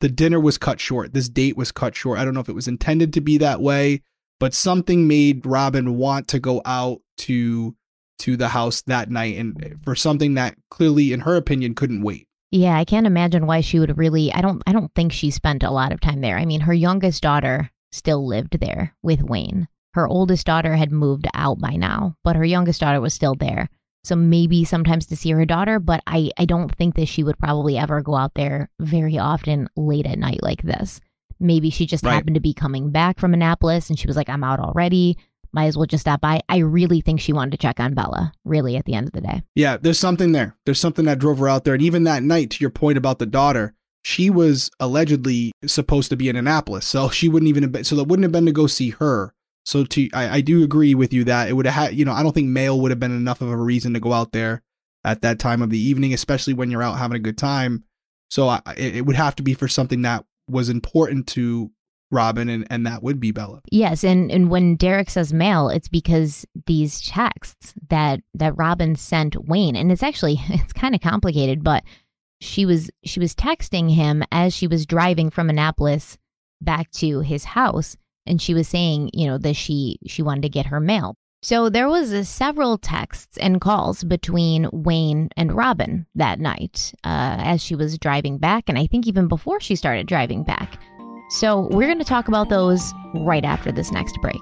the 0.00 0.10
dinner 0.10 0.38
was 0.38 0.58
cut 0.58 0.80
short. 0.80 1.14
This 1.14 1.30
date 1.30 1.56
was 1.56 1.72
cut 1.72 1.96
short. 1.96 2.18
I 2.18 2.26
don't 2.26 2.34
know 2.34 2.40
if 2.40 2.48
it 2.50 2.54
was 2.54 2.68
intended 2.68 3.14
to 3.14 3.22
be 3.22 3.38
that 3.38 3.62
way, 3.62 4.02
but 4.40 4.54
something 4.54 5.06
made 5.06 5.46
Robin 5.46 5.96
want 5.96 6.28
to 6.28 6.38
go 6.38 6.62
out 6.64 7.00
to 7.18 7.74
to 8.20 8.36
the 8.36 8.48
house 8.48 8.82
that 8.82 9.10
night 9.10 9.36
and 9.36 9.78
for 9.84 9.94
something 9.94 10.34
that 10.34 10.56
clearly 10.70 11.12
in 11.12 11.20
her 11.20 11.36
opinion 11.36 11.74
couldn't 11.74 12.02
wait. 12.02 12.26
Yeah, 12.50 12.76
I 12.76 12.84
can't 12.84 13.06
imagine 13.06 13.46
why 13.46 13.60
she 13.60 13.80
would 13.80 13.98
really 13.98 14.32
I 14.32 14.40
don't 14.40 14.62
I 14.66 14.72
don't 14.72 14.94
think 14.94 15.12
she 15.12 15.30
spent 15.30 15.62
a 15.62 15.70
lot 15.70 15.92
of 15.92 16.00
time 16.00 16.20
there. 16.20 16.38
I 16.38 16.44
mean, 16.44 16.60
her 16.60 16.74
youngest 16.74 17.22
daughter 17.22 17.70
still 17.92 18.26
lived 18.26 18.60
there 18.60 18.94
with 19.02 19.22
Wayne. 19.22 19.68
Her 19.94 20.08
oldest 20.08 20.46
daughter 20.46 20.74
had 20.74 20.90
moved 20.90 21.26
out 21.34 21.60
by 21.60 21.76
now, 21.76 22.16
but 22.24 22.36
her 22.36 22.44
youngest 22.44 22.80
daughter 22.80 23.00
was 23.00 23.14
still 23.14 23.36
there. 23.36 23.68
So 24.02 24.16
maybe 24.16 24.64
sometimes 24.64 25.06
to 25.06 25.16
see 25.16 25.30
her 25.30 25.46
daughter, 25.46 25.78
but 25.78 26.02
I, 26.06 26.30
I 26.36 26.44
don't 26.44 26.74
think 26.76 26.96
that 26.96 27.06
she 27.06 27.22
would 27.22 27.38
probably 27.38 27.78
ever 27.78 28.02
go 28.02 28.16
out 28.16 28.34
there 28.34 28.70
very 28.78 29.18
often 29.18 29.68
late 29.76 30.04
at 30.04 30.18
night 30.18 30.42
like 30.42 30.62
this. 30.62 31.00
Maybe 31.40 31.70
she 31.70 31.86
just 31.86 32.04
right. 32.04 32.14
happened 32.14 32.34
to 32.34 32.40
be 32.40 32.54
coming 32.54 32.90
back 32.90 33.18
from 33.18 33.34
Annapolis 33.34 33.88
and 33.88 33.98
she 33.98 34.06
was 34.06 34.16
like, 34.16 34.28
I'm 34.28 34.44
out 34.44 34.60
already. 34.60 35.18
Might 35.52 35.66
as 35.66 35.76
well 35.76 35.86
just 35.86 36.02
stop 36.02 36.20
by. 36.20 36.40
I 36.48 36.58
really 36.58 37.00
think 37.00 37.20
she 37.20 37.32
wanted 37.32 37.52
to 37.52 37.58
check 37.58 37.78
on 37.78 37.94
Bella, 37.94 38.32
really, 38.44 38.76
at 38.76 38.86
the 38.86 38.94
end 38.94 39.06
of 39.06 39.12
the 39.12 39.20
day. 39.20 39.42
Yeah, 39.54 39.76
there's 39.76 40.00
something 40.00 40.32
there. 40.32 40.56
There's 40.66 40.80
something 40.80 41.04
that 41.04 41.20
drove 41.20 41.38
her 41.38 41.48
out 41.48 41.62
there. 41.62 41.74
And 41.74 41.82
even 41.82 42.02
that 42.04 42.24
night, 42.24 42.50
to 42.50 42.60
your 42.60 42.70
point 42.70 42.98
about 42.98 43.20
the 43.20 43.26
daughter, 43.26 43.72
she 44.02 44.30
was 44.30 44.70
allegedly 44.80 45.52
supposed 45.64 46.10
to 46.10 46.16
be 46.16 46.28
in 46.28 46.34
Annapolis. 46.34 46.84
So 46.86 47.08
she 47.08 47.28
wouldn't 47.28 47.48
even 47.48 47.62
have 47.62 47.72
been, 47.72 47.84
so 47.84 47.94
that 47.96 48.04
wouldn't 48.04 48.24
have 48.24 48.32
been 48.32 48.46
to 48.46 48.52
go 48.52 48.66
see 48.66 48.90
her. 48.90 49.32
So 49.64 49.84
to 49.84 50.10
I, 50.12 50.36
I 50.36 50.40
do 50.40 50.62
agree 50.62 50.94
with 50.94 51.12
you 51.12 51.24
that 51.24 51.48
it 51.48 51.54
would 51.54 51.66
have 51.66 51.74
had 51.74 51.94
you 51.94 52.04
know 52.04 52.12
I 52.12 52.22
don't 52.22 52.32
think 52.32 52.48
mail 52.48 52.78
would 52.80 52.90
have 52.90 53.00
been 53.00 53.16
enough 53.16 53.40
of 53.40 53.48
a 53.48 53.56
reason 53.56 53.94
to 53.94 54.00
go 54.00 54.12
out 54.12 54.32
there 54.32 54.62
at 55.04 55.22
that 55.22 55.38
time 55.38 55.62
of 55.62 55.70
the 55.70 55.78
evening, 55.78 56.12
especially 56.12 56.52
when 56.54 56.70
you're 56.70 56.82
out 56.82 56.98
having 56.98 57.16
a 57.16 57.20
good 57.20 57.38
time. 57.38 57.84
So 58.30 58.48
I, 58.48 58.60
it 58.76 59.06
would 59.06 59.16
have 59.16 59.36
to 59.36 59.42
be 59.42 59.54
for 59.54 59.68
something 59.68 60.02
that 60.02 60.24
was 60.48 60.68
important 60.68 61.26
to 61.28 61.70
Robin, 62.10 62.48
and, 62.48 62.66
and 62.70 62.86
that 62.86 63.02
would 63.02 63.18
be 63.18 63.32
Bella. 63.32 63.60
Yes, 63.70 64.04
and 64.04 64.30
and 64.30 64.50
when 64.50 64.76
Derek 64.76 65.10
says 65.10 65.32
mail, 65.32 65.68
it's 65.68 65.88
because 65.88 66.46
these 66.66 67.00
texts 67.00 67.74
that 67.88 68.20
that 68.34 68.56
Robin 68.56 68.96
sent 68.96 69.48
Wayne, 69.48 69.76
and 69.76 69.90
it's 69.90 70.02
actually 70.02 70.40
it's 70.48 70.72
kind 70.72 70.94
of 70.94 71.00
complicated, 71.00 71.64
but 71.64 71.82
she 72.40 72.66
was 72.66 72.90
she 73.04 73.20
was 73.20 73.34
texting 73.34 73.94
him 73.94 74.22
as 74.30 74.54
she 74.54 74.66
was 74.66 74.86
driving 74.86 75.30
from 75.30 75.50
Annapolis 75.50 76.18
back 76.60 76.90
to 76.92 77.20
his 77.20 77.44
house 77.44 77.96
and 78.26 78.40
she 78.40 78.54
was 78.54 78.68
saying, 78.68 79.10
you 79.12 79.26
know, 79.26 79.38
that 79.38 79.54
she 79.54 79.98
she 80.06 80.22
wanted 80.22 80.42
to 80.42 80.48
get 80.48 80.66
her 80.66 80.80
mail. 80.80 81.16
So 81.44 81.68
there 81.68 81.90
was 81.90 82.10
a, 82.10 82.24
several 82.24 82.78
texts 82.78 83.36
and 83.36 83.60
calls 83.60 84.02
between 84.02 84.66
Wayne 84.72 85.28
and 85.36 85.52
Robin 85.52 86.06
that 86.14 86.40
night 86.40 86.94
uh, 87.04 87.36
as 87.38 87.62
she 87.62 87.74
was 87.74 87.98
driving 87.98 88.38
back, 88.38 88.64
and 88.66 88.78
I 88.78 88.86
think 88.86 89.06
even 89.06 89.28
before 89.28 89.60
she 89.60 89.76
started 89.76 90.06
driving 90.06 90.42
back. 90.42 90.80
So 91.28 91.68
we're 91.70 91.84
going 91.86 91.98
to 91.98 92.04
talk 92.04 92.28
about 92.28 92.48
those 92.48 92.94
right 93.12 93.44
after 93.44 93.70
this 93.70 93.92
next 93.92 94.16
break. 94.22 94.40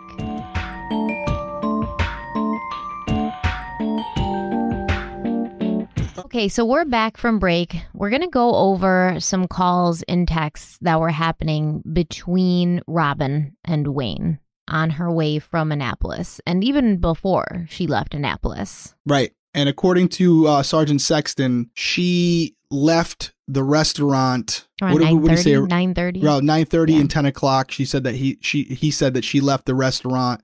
Okay, 6.19 6.47
so 6.47 6.65
we're 6.65 6.85
back 6.85 7.17
from 7.17 7.41
break. 7.41 7.83
We're 7.95 8.11
going 8.11 8.23
to 8.23 8.29
go 8.29 8.55
over 8.55 9.17
some 9.19 9.49
calls 9.49 10.05
and 10.05 10.29
texts 10.29 10.79
that 10.83 11.01
were 11.01 11.11
happening 11.11 11.83
between 11.93 12.81
Robin 12.87 13.57
and 13.65 13.89
Wayne 13.89 14.39
on 14.69 14.91
her 14.91 15.11
way 15.11 15.39
from 15.39 15.73
Annapolis 15.73 16.41
and 16.47 16.63
even 16.65 16.99
before 16.99 17.67
she 17.69 17.87
left 17.87 18.15
Annapolis. 18.15 18.95
Right. 19.07 19.33
And 19.55 19.69
according 19.69 20.09
to 20.11 20.47
uh, 20.47 20.63
Sergeant 20.63 21.01
Sexton, 21.01 21.71
she 21.75 22.57
left 22.71 23.35
the 23.47 23.63
restaurant 23.63 24.67
around 24.81 24.95
what, 24.95 25.03
9 25.03 25.23
what, 25.23 25.39
say? 25.39 25.53
9.30 25.53 26.25
around 26.25 26.45
9.30 26.45 26.89
yeah. 26.89 27.01
and 27.01 27.11
10 27.11 27.27
o'clock 27.27 27.71
she 27.71 27.85
said 27.85 28.03
that 28.03 28.15
he 28.15 28.39
she 28.41 28.63
he 28.65 28.91
said 28.91 29.13
that 29.13 29.25
she 29.25 29.43
left 29.43 29.67
the 29.67 29.75
restaurant 29.75 30.41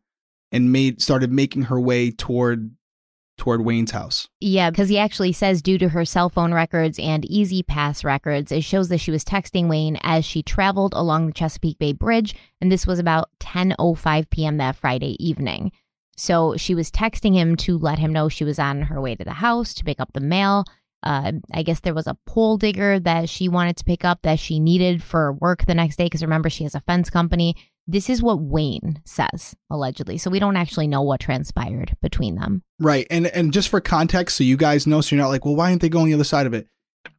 and 0.53 0.71
made 0.71 1.01
started 1.01 1.33
making 1.33 1.63
her 1.63 1.81
way 1.81 2.11
toward 2.11 2.71
toward 3.39 3.65
Wayne's 3.65 3.93
house. 3.93 4.29
Yeah, 4.41 4.69
because 4.69 4.91
he 4.91 4.99
actually 4.99 5.33
says 5.33 5.63
due 5.63 5.79
to 5.79 5.89
her 5.89 6.05
cell 6.05 6.29
phone 6.29 6.53
records 6.53 6.99
and 6.99 7.25
E-ZPass 7.31 8.05
records, 8.05 8.53
it 8.53 8.65
shows 8.65 8.91
that 8.91 8.99
she 8.99 9.11
was 9.11 9.25
texting 9.25 9.69
Wayne 9.69 9.99
as 10.03 10.27
she 10.27 10.43
traveled 10.43 10.93
along 10.95 11.27
the 11.27 11.33
Chesapeake 11.33 11.79
Bay 11.79 11.93
Bridge, 11.93 12.35
and 12.61 12.71
this 12.71 12.87
was 12.87 12.99
about 12.99 13.31
10:05 13.41 14.29
p.m. 14.29 14.59
that 14.59 14.77
Friday 14.77 15.17
evening. 15.25 15.73
So 16.19 16.57
she 16.57 16.75
was 16.75 16.91
texting 16.91 17.35
him 17.35 17.57
to 17.59 17.79
let 17.79 18.01
him 18.01 18.13
know 18.13 18.29
she 18.29 18.45
was 18.45 18.59
on 18.59 18.83
her 18.83 19.01
way 19.01 19.15
to 19.15 19.25
the 19.25 19.35
house 19.35 19.73
to 19.75 19.85
pick 19.85 20.01
up 20.01 20.13
the 20.13 20.21
mail. 20.21 20.65
Uh, 21.03 21.33
I 21.53 21.63
guess 21.63 21.81
there 21.81 21.95
was 21.95 22.07
a 22.07 22.17
pole 22.27 22.57
digger 22.57 22.99
that 23.01 23.29
she 23.29 23.49
wanted 23.49 23.77
to 23.77 23.85
pick 23.85 24.05
up 24.05 24.23
that 24.23 24.39
she 24.39 24.59
needed 24.59 25.03
for 25.03 25.33
work 25.33 25.67
the 25.67 25.75
next 25.75 25.97
day 25.97 26.07
because 26.07 26.23
remember 26.23 26.51
she 26.51 26.65
has 26.65 26.75
a 26.75 26.81
fence 26.81 27.11
company. 27.11 27.55
This 27.87 28.11
is 28.11 28.23
what 28.23 28.41
Wayne 28.41 29.01
says, 29.07 29.57
allegedly. 29.71 30.19
So 30.19 30.31
we 30.31 30.41
don't 30.41 30.57
actually 30.57 30.89
know 30.89 31.01
what 31.03 31.21
transpired 31.21 31.97
between 32.03 32.35
them. 32.35 32.63
Right. 32.79 33.07
And 33.11 33.29
and 33.29 33.53
just 33.53 33.69
for 33.69 33.81
context, 33.81 34.37
so 34.37 34.45
you 34.45 34.57
guys 34.57 34.87
know, 34.87 35.01
so 35.01 35.17
you're 35.17 35.23
not 35.23 35.31
like, 35.31 35.45
well, 35.45 35.57
why 35.57 35.71
didn't 35.71 35.83
they 35.83 35.89
go 35.89 36.01
on 36.01 36.07
the 36.07 36.15
other 36.15 36.25
side 36.25 36.47
of 36.47 36.53
it? 36.53 36.67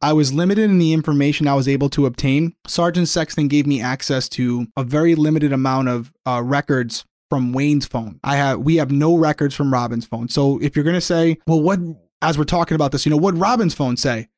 I 0.02 0.12
was 0.12 0.32
limited 0.32 0.70
in 0.70 0.78
the 0.78 0.92
information 0.92 1.48
I 1.48 1.54
was 1.54 1.68
able 1.68 1.88
to 1.90 2.06
obtain. 2.06 2.54
Sergeant 2.66 3.08
Sexton 3.08 3.48
gave 3.48 3.66
me 3.66 3.80
access 3.80 4.28
to 4.30 4.66
a 4.76 4.84
very 4.84 5.14
limited 5.14 5.52
amount 5.52 5.88
of 5.88 6.12
uh, 6.26 6.42
records 6.44 7.04
from 7.28 7.52
Wayne's 7.52 7.86
phone. 7.86 8.18
I 8.22 8.36
have 8.36 8.60
we 8.60 8.76
have 8.76 8.90
no 8.90 9.16
records 9.16 9.54
from 9.54 9.72
Robin's 9.72 10.04
phone. 10.04 10.28
So 10.28 10.58
if 10.60 10.76
you're 10.76 10.84
gonna 10.84 11.00
say, 11.00 11.38
well, 11.46 11.60
what 11.60 11.78
as 12.22 12.36
we're 12.36 12.44
talking 12.44 12.74
about 12.74 12.92
this, 12.92 13.06
you 13.06 13.10
know, 13.10 13.16
what 13.16 13.36
Robin's 13.36 13.74
phone 13.74 13.96
say? 13.96 14.28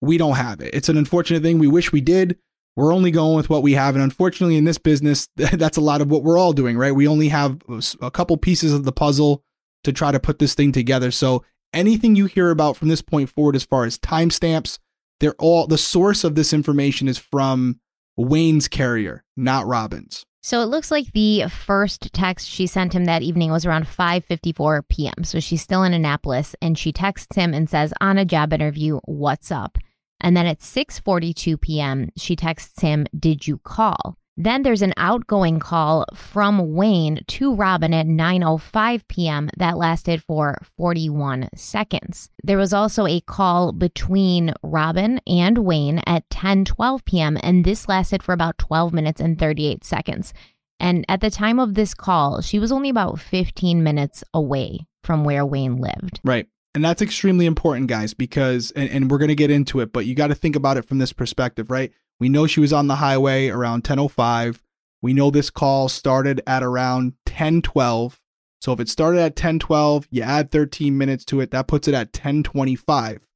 We 0.00 0.18
don't 0.18 0.36
have 0.36 0.60
it. 0.60 0.74
It's 0.74 0.88
an 0.88 0.96
unfortunate 0.96 1.42
thing. 1.42 1.58
We 1.58 1.66
wish 1.66 1.92
we 1.92 2.00
did. 2.00 2.38
We're 2.76 2.92
only 2.92 3.10
going 3.10 3.36
with 3.36 3.48
what 3.48 3.62
we 3.62 3.72
have. 3.74 3.94
And 3.94 4.02
unfortunately, 4.02 4.56
in 4.56 4.64
this 4.64 4.78
business, 4.78 5.28
that's 5.36 5.76
a 5.76 5.82
lot 5.82 6.00
of 6.00 6.10
what 6.10 6.22
we're 6.22 6.38
all 6.38 6.52
doing, 6.52 6.76
right? 6.76 6.94
We 6.94 7.08
only 7.08 7.28
have 7.28 7.60
a 8.00 8.10
couple 8.10 8.36
pieces 8.36 8.72
of 8.72 8.84
the 8.84 8.92
puzzle 8.92 9.42
to 9.84 9.92
try 9.92 10.12
to 10.12 10.20
put 10.20 10.38
this 10.38 10.54
thing 10.54 10.72
together. 10.72 11.10
So 11.10 11.44
anything 11.72 12.16
you 12.16 12.26
hear 12.26 12.50
about 12.50 12.76
from 12.76 12.88
this 12.88 13.02
point 13.02 13.30
forward, 13.30 13.56
as 13.56 13.64
far 13.64 13.84
as 13.84 13.98
timestamps, 13.98 14.78
they're 15.20 15.34
all 15.38 15.66
the 15.66 15.78
source 15.78 16.24
of 16.24 16.34
this 16.34 16.52
information 16.52 17.08
is 17.08 17.18
from 17.18 17.80
Wayne's 18.16 18.68
carrier, 18.68 19.24
not 19.36 19.66
Robin's. 19.66 20.26
So 20.44 20.60
it 20.60 20.66
looks 20.66 20.90
like 20.90 21.10
the 21.12 21.46
first 21.48 22.12
text 22.12 22.50
she 22.50 22.66
sent 22.66 22.94
him 22.94 23.06
that 23.06 23.22
evening 23.22 23.50
was 23.50 23.64
around 23.64 23.86
5:54 23.86 24.86
p.m. 24.90 25.24
So 25.24 25.40
she's 25.40 25.62
still 25.62 25.82
in 25.84 25.94
Annapolis 25.94 26.54
and 26.60 26.76
she 26.76 26.92
texts 26.92 27.34
him 27.34 27.54
and 27.54 27.70
says 27.70 27.94
on 27.98 28.18
a 28.18 28.26
job 28.26 28.52
interview, 28.52 29.00
"What's 29.06 29.50
up?" 29.50 29.78
And 30.20 30.36
then 30.36 30.44
at 30.44 30.58
6:42 30.58 31.58
p.m., 31.58 32.10
she 32.18 32.36
texts 32.36 32.82
him, 32.82 33.06
"Did 33.18 33.46
you 33.46 33.56
call?" 33.56 34.18
Then 34.36 34.62
there's 34.62 34.82
an 34.82 34.94
outgoing 34.96 35.60
call 35.60 36.06
from 36.14 36.74
Wayne 36.74 37.20
to 37.28 37.54
Robin 37.54 37.94
at 37.94 38.06
9:05 38.06 39.06
p.m. 39.08 39.48
that 39.56 39.78
lasted 39.78 40.22
for 40.22 40.58
41 40.76 41.50
seconds. 41.54 42.30
There 42.42 42.58
was 42.58 42.72
also 42.72 43.06
a 43.06 43.20
call 43.20 43.72
between 43.72 44.52
Robin 44.62 45.20
and 45.26 45.58
Wayne 45.58 46.00
at 46.06 46.28
10:12 46.30 47.04
p.m. 47.04 47.38
and 47.42 47.64
this 47.64 47.88
lasted 47.88 48.22
for 48.22 48.32
about 48.32 48.58
12 48.58 48.92
minutes 48.92 49.20
and 49.20 49.38
38 49.38 49.84
seconds. 49.84 50.34
And 50.80 51.04
at 51.08 51.20
the 51.20 51.30
time 51.30 51.60
of 51.60 51.74
this 51.74 51.94
call, 51.94 52.40
she 52.40 52.58
was 52.58 52.72
only 52.72 52.88
about 52.88 53.20
15 53.20 53.82
minutes 53.82 54.24
away 54.34 54.86
from 55.02 55.24
where 55.24 55.46
Wayne 55.46 55.76
lived. 55.76 56.20
Right. 56.24 56.48
And 56.74 56.84
that's 56.84 57.00
extremely 57.00 57.46
important, 57.46 57.86
guys, 57.86 58.14
because, 58.14 58.72
and, 58.72 58.90
and 58.90 59.10
we're 59.10 59.18
going 59.18 59.28
to 59.28 59.36
get 59.36 59.50
into 59.50 59.78
it, 59.78 59.92
but 59.92 60.06
you 60.06 60.16
got 60.16 60.26
to 60.26 60.34
think 60.34 60.56
about 60.56 60.76
it 60.76 60.84
from 60.84 60.98
this 60.98 61.12
perspective, 61.12 61.70
right? 61.70 61.92
We 62.24 62.30
know 62.30 62.46
she 62.46 62.60
was 62.60 62.72
on 62.72 62.86
the 62.86 62.96
highway 62.96 63.48
around 63.48 63.84
10:05. 63.84 64.62
We 65.02 65.12
know 65.12 65.30
this 65.30 65.50
call 65.50 65.90
started 65.90 66.40
at 66.46 66.62
around 66.62 67.12
10:12. 67.26 68.18
So 68.62 68.72
if 68.72 68.80
it 68.80 68.88
started 68.88 69.20
at 69.20 69.36
10:12, 69.36 70.06
you 70.10 70.22
add 70.22 70.50
13 70.50 70.96
minutes 70.96 71.26
to 71.26 71.40
it, 71.40 71.50
that 71.50 71.68
puts 71.68 71.86
it 71.86 71.92
at 71.92 72.14
10:25. 72.14 73.28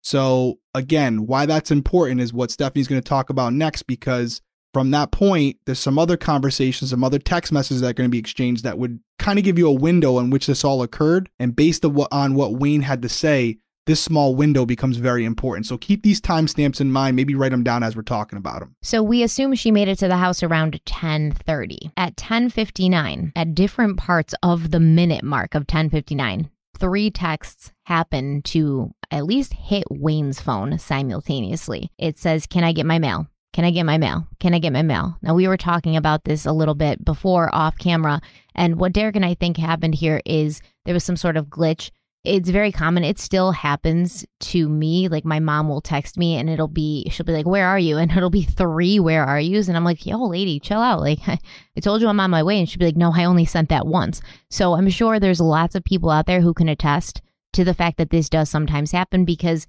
So 0.00 0.60
again, 0.74 1.26
why 1.26 1.44
that's 1.44 1.72
important 1.72 2.20
is 2.20 2.32
what 2.32 2.52
Stephanie's 2.52 2.86
going 2.86 3.02
to 3.02 3.08
talk 3.08 3.30
about 3.30 3.52
next 3.52 3.82
because 3.82 4.42
from 4.72 4.92
that 4.92 5.10
point, 5.10 5.56
there's 5.66 5.80
some 5.80 5.98
other 5.98 6.16
conversations, 6.16 6.90
some 6.90 7.02
other 7.02 7.18
text 7.18 7.50
messages 7.50 7.80
that 7.80 7.90
are 7.90 7.94
going 7.94 8.08
to 8.08 8.12
be 8.12 8.20
exchanged 8.20 8.62
that 8.62 8.78
would 8.78 9.00
kind 9.18 9.40
of 9.40 9.44
give 9.44 9.58
you 9.58 9.66
a 9.66 9.72
window 9.72 10.18
on 10.18 10.30
which 10.30 10.46
this 10.46 10.62
all 10.62 10.84
occurred. 10.84 11.30
And 11.40 11.56
based 11.56 11.84
on 11.84 12.34
what 12.36 12.60
Wayne 12.60 12.82
had 12.82 13.02
to 13.02 13.08
say, 13.08 13.58
this 13.86 14.02
small 14.02 14.34
window 14.34 14.66
becomes 14.66 14.98
very 14.98 15.24
important. 15.24 15.66
So 15.66 15.78
keep 15.78 16.02
these 16.02 16.20
timestamps 16.20 16.80
in 16.80 16.90
mind. 16.90 17.16
Maybe 17.16 17.34
write 17.34 17.52
them 17.52 17.62
down 17.62 17.82
as 17.82 17.96
we're 17.96 18.02
talking 18.02 18.36
about 18.36 18.60
them. 18.60 18.74
So 18.82 19.02
we 19.02 19.22
assume 19.22 19.54
she 19.54 19.70
made 19.70 19.88
it 19.88 19.98
to 20.00 20.08
the 20.08 20.16
house 20.16 20.42
around 20.42 20.80
10:30. 20.84 21.92
At 21.96 22.16
10:59, 22.16 23.32
at 23.34 23.54
different 23.54 23.96
parts 23.96 24.34
of 24.42 24.70
the 24.72 24.80
minute 24.80 25.24
mark 25.24 25.54
of 25.54 25.66
10:59, 25.66 26.50
three 26.76 27.10
texts 27.10 27.72
happen 27.84 28.42
to 28.42 28.90
at 29.10 29.24
least 29.24 29.54
hit 29.54 29.84
Wayne's 29.88 30.40
phone 30.40 30.78
simultaneously. 30.78 31.90
It 31.96 32.18
says, 32.18 32.46
"Can 32.46 32.64
I 32.64 32.72
get 32.72 32.86
my 32.86 32.98
mail?" 32.98 33.28
Can 33.52 33.64
I 33.64 33.70
get 33.70 33.86
my 33.86 33.96
mail? 33.96 34.26
Can 34.38 34.52
I 34.52 34.58
get 34.58 34.74
my 34.74 34.82
mail? 34.82 35.16
Now, 35.22 35.32
we 35.34 35.48
were 35.48 35.56
talking 35.56 35.96
about 35.96 36.24
this 36.24 36.44
a 36.44 36.52
little 36.52 36.74
bit 36.74 37.02
before 37.02 37.48
off 37.54 37.78
camera. 37.78 38.20
And 38.54 38.78
what 38.78 38.92
Derek 38.92 39.16
and 39.16 39.24
I 39.24 39.32
think 39.32 39.56
happened 39.56 39.94
here 39.94 40.20
is 40.26 40.60
there 40.84 40.92
was 40.92 41.04
some 41.04 41.16
sort 41.16 41.38
of 41.38 41.46
glitch 41.46 41.90
it's 42.26 42.50
very 42.50 42.72
common. 42.72 43.04
It 43.04 43.18
still 43.18 43.52
happens 43.52 44.26
to 44.40 44.68
me. 44.68 45.08
Like 45.08 45.24
my 45.24 45.38
mom 45.38 45.68
will 45.68 45.80
text 45.80 46.18
me 46.18 46.36
and 46.36 46.50
it'll 46.50 46.68
be, 46.68 47.08
she'll 47.10 47.26
be 47.26 47.32
like, 47.32 47.46
Where 47.46 47.66
are 47.66 47.78
you? 47.78 47.96
And 48.06 48.10
it'll 48.10 48.30
be 48.30 48.42
three 48.42 49.00
where 49.00 49.24
are 49.24 49.40
yous. 49.40 49.68
And 49.68 49.76
I'm 49.76 49.84
like, 49.84 50.04
Yo, 50.04 50.18
lady, 50.24 50.60
chill 50.60 50.80
out. 50.80 51.00
Like, 51.00 51.20
I, 51.26 51.38
told 51.80 52.02
you 52.02 52.08
I'm 52.08 52.20
on 52.20 52.30
my 52.30 52.42
way. 52.42 52.58
And 52.58 52.68
she'd 52.68 52.78
be 52.78 52.86
like, 52.86 52.96
No, 52.96 53.12
I 53.14 53.24
only 53.24 53.44
sent 53.44 53.68
that 53.68 53.86
once. 53.86 54.20
So 54.50 54.74
I'm 54.74 54.90
sure 54.90 55.18
there's 55.18 55.40
lots 55.40 55.74
of 55.74 55.84
people 55.84 56.10
out 56.10 56.26
there 56.26 56.40
who 56.40 56.54
can 56.54 56.68
attest 56.68 57.22
to 57.52 57.64
the 57.64 57.74
fact 57.74 57.98
that 57.98 58.10
this 58.10 58.28
does 58.28 58.50
sometimes 58.50 58.92
happen 58.92 59.24
because 59.24 59.66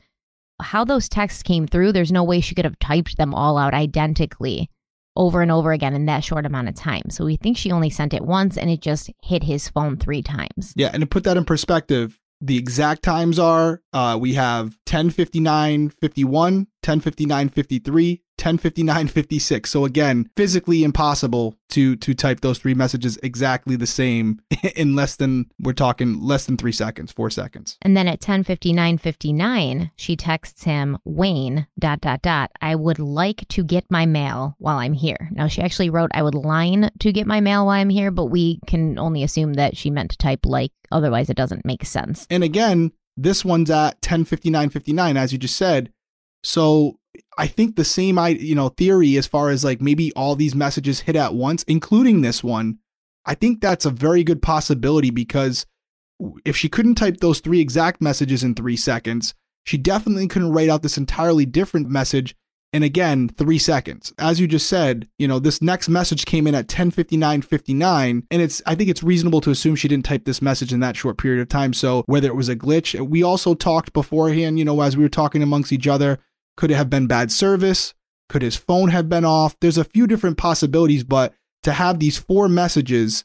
how 0.61 0.83
those 0.83 1.07
texts 1.07 1.43
came 1.43 1.67
through, 1.67 1.91
there's 1.91 2.11
no 2.11 2.23
way 2.23 2.41
she 2.41 2.55
could 2.55 2.65
have 2.65 2.79
typed 2.79 3.17
them 3.17 3.33
all 3.33 3.57
out 3.57 3.73
identically 3.73 4.69
over 5.15 5.41
and 5.41 5.51
over 5.51 5.71
again 5.71 5.93
in 5.93 6.05
that 6.05 6.23
short 6.23 6.45
amount 6.45 6.69
of 6.69 6.75
time. 6.75 7.09
So 7.09 7.25
we 7.25 7.35
think 7.35 7.57
she 7.57 7.71
only 7.71 7.89
sent 7.89 8.13
it 8.13 8.23
once 8.23 8.57
and 8.57 8.69
it 8.69 8.81
just 8.81 9.09
hit 9.23 9.43
his 9.43 9.67
phone 9.67 9.97
three 9.97 10.21
times. 10.21 10.73
Yeah. 10.75 10.91
And 10.93 11.01
to 11.01 11.07
put 11.07 11.23
that 11.23 11.37
in 11.37 11.45
perspective, 11.45 12.19
the 12.39 12.57
exact 12.57 13.03
times 13.03 13.39
are 13.39 13.81
uh, 13.93 14.17
we 14.19 14.33
have 14.33 14.77
1059 14.85 15.89
51 15.89 16.67
1059 18.37 19.07
53 19.07 19.07
1059 19.07 19.07
56 19.07 19.69
so 19.69 19.85
again 19.85 20.29
physically 20.35 20.83
impossible 20.83 21.55
to 21.69 21.95
to 21.95 22.13
type 22.13 22.41
those 22.41 22.59
three 22.59 22.73
messages 22.73 23.17
exactly 23.23 23.75
the 23.75 23.87
same 23.87 24.39
in 24.75 24.95
less 24.95 25.15
than 25.15 25.49
we're 25.59 25.73
talking 25.73 26.21
less 26.21 26.45
than 26.45 26.57
three 26.57 26.71
seconds 26.71 27.11
four 27.11 27.29
seconds. 27.29 27.77
And 27.81 27.95
then 27.95 28.07
at 28.07 28.21
1059 28.21 28.97
59 28.97 29.91
she 29.95 30.15
texts 30.15 30.63
him 30.63 30.97
wayne 31.03 31.67
dot 31.79 32.01
dot 32.01 32.21
dot 32.21 32.51
i 32.61 32.75
would 32.75 32.99
like 32.99 33.47
to 33.49 33.63
get 33.63 33.85
my 33.89 34.05
mail 34.05 34.55
while 34.59 34.77
i'm 34.77 34.93
here. 34.93 35.29
Now 35.31 35.47
she 35.47 35.61
actually 35.61 35.89
wrote 35.89 36.11
i 36.13 36.23
would 36.23 36.35
line 36.35 36.89
to 36.99 37.11
get 37.11 37.27
my 37.27 37.41
mail 37.41 37.65
while 37.65 37.79
i'm 37.79 37.89
here 37.89 38.11
but 38.11 38.25
we 38.25 38.59
can 38.67 38.97
only 38.97 39.23
assume 39.23 39.53
that 39.53 39.77
she 39.77 39.89
meant 39.89 40.11
to 40.11 40.17
type 40.17 40.45
like 40.45 40.71
otherwise 40.91 41.29
it 41.29 41.37
doesn't 41.37 41.65
make 41.65 41.85
sense. 41.85 42.27
And 42.29 42.43
again 42.43 42.91
this 43.15 43.43
one's 43.43 43.71
at 43.71 43.95
1059 43.95 44.69
59 44.69 45.17
as 45.17 45.31
you 45.31 45.37
just 45.37 45.55
said. 45.55 45.91
So 46.43 46.99
I 47.37 47.47
think 47.47 47.75
the 47.75 47.85
same 47.85 48.17
I 48.17 48.29
you 48.29 48.55
know 48.55 48.69
theory 48.69 49.17
as 49.17 49.27
far 49.27 49.49
as 49.49 49.63
like 49.63 49.81
maybe 49.81 50.11
all 50.13 50.35
these 50.35 50.55
messages 50.55 51.01
hit 51.01 51.15
at 51.15 51.33
once, 51.33 51.63
including 51.63 52.21
this 52.21 52.43
one. 52.43 52.79
I 53.25 53.35
think 53.35 53.59
that's 53.59 53.85
a 53.85 53.91
very 53.91 54.23
good 54.23 54.41
possibility 54.41 55.09
because 55.09 55.65
if 56.45 56.55
she 56.55 56.69
couldn't 56.69 56.95
type 56.95 57.17
those 57.17 57.39
three 57.39 57.59
exact 57.59 58.01
messages 58.01 58.43
in 58.43 58.55
three 58.55 58.77
seconds, 58.77 59.33
she 59.65 59.77
definitely 59.77 60.27
couldn't 60.27 60.51
write 60.51 60.69
out 60.69 60.81
this 60.81 60.97
entirely 60.97 61.45
different 61.45 61.89
message 61.89 62.35
in 62.73 62.83
again 62.83 63.29
three 63.29 63.57
seconds. 63.57 64.13
As 64.17 64.39
you 64.39 64.47
just 64.47 64.67
said, 64.67 65.07
you 65.17 65.27
know, 65.27 65.39
this 65.39 65.61
next 65.61 65.89
message 65.89 66.25
came 66.25 66.47
in 66.47 66.55
at 66.55 66.67
1059.59, 66.67 68.23
and 68.29 68.41
it's 68.41 68.61
I 68.65 68.75
think 68.75 68.89
it's 68.89 69.03
reasonable 69.03 69.41
to 69.41 69.51
assume 69.51 69.75
she 69.75 69.87
didn't 69.87 70.05
type 70.05 70.25
this 70.25 70.41
message 70.41 70.73
in 70.73 70.79
that 70.81 70.95
short 70.95 71.17
period 71.17 71.41
of 71.41 71.49
time. 71.49 71.73
So 71.73 72.03
whether 72.07 72.27
it 72.27 72.35
was 72.35 72.49
a 72.49 72.55
glitch, 72.55 72.99
we 72.99 73.23
also 73.23 73.53
talked 73.53 73.93
beforehand, 73.93 74.59
you 74.59 74.65
know, 74.65 74.81
as 74.81 74.97
we 74.97 75.03
were 75.03 75.09
talking 75.09 75.43
amongst 75.43 75.71
each 75.71 75.87
other 75.87 76.19
could 76.57 76.71
it 76.71 76.75
have 76.75 76.89
been 76.89 77.07
bad 77.07 77.31
service? 77.31 77.93
Could 78.27 78.41
his 78.41 78.57
phone 78.57 78.89
have 78.89 79.07
been 79.07 79.23
off? 79.23 79.57
There's 79.61 79.77
a 79.77 79.85
few 79.85 80.07
different 80.07 80.37
possibilities, 80.37 81.05
but 81.05 81.33
to 81.63 81.71
have 81.71 81.99
these 81.99 82.17
four 82.17 82.49
messages 82.49 83.23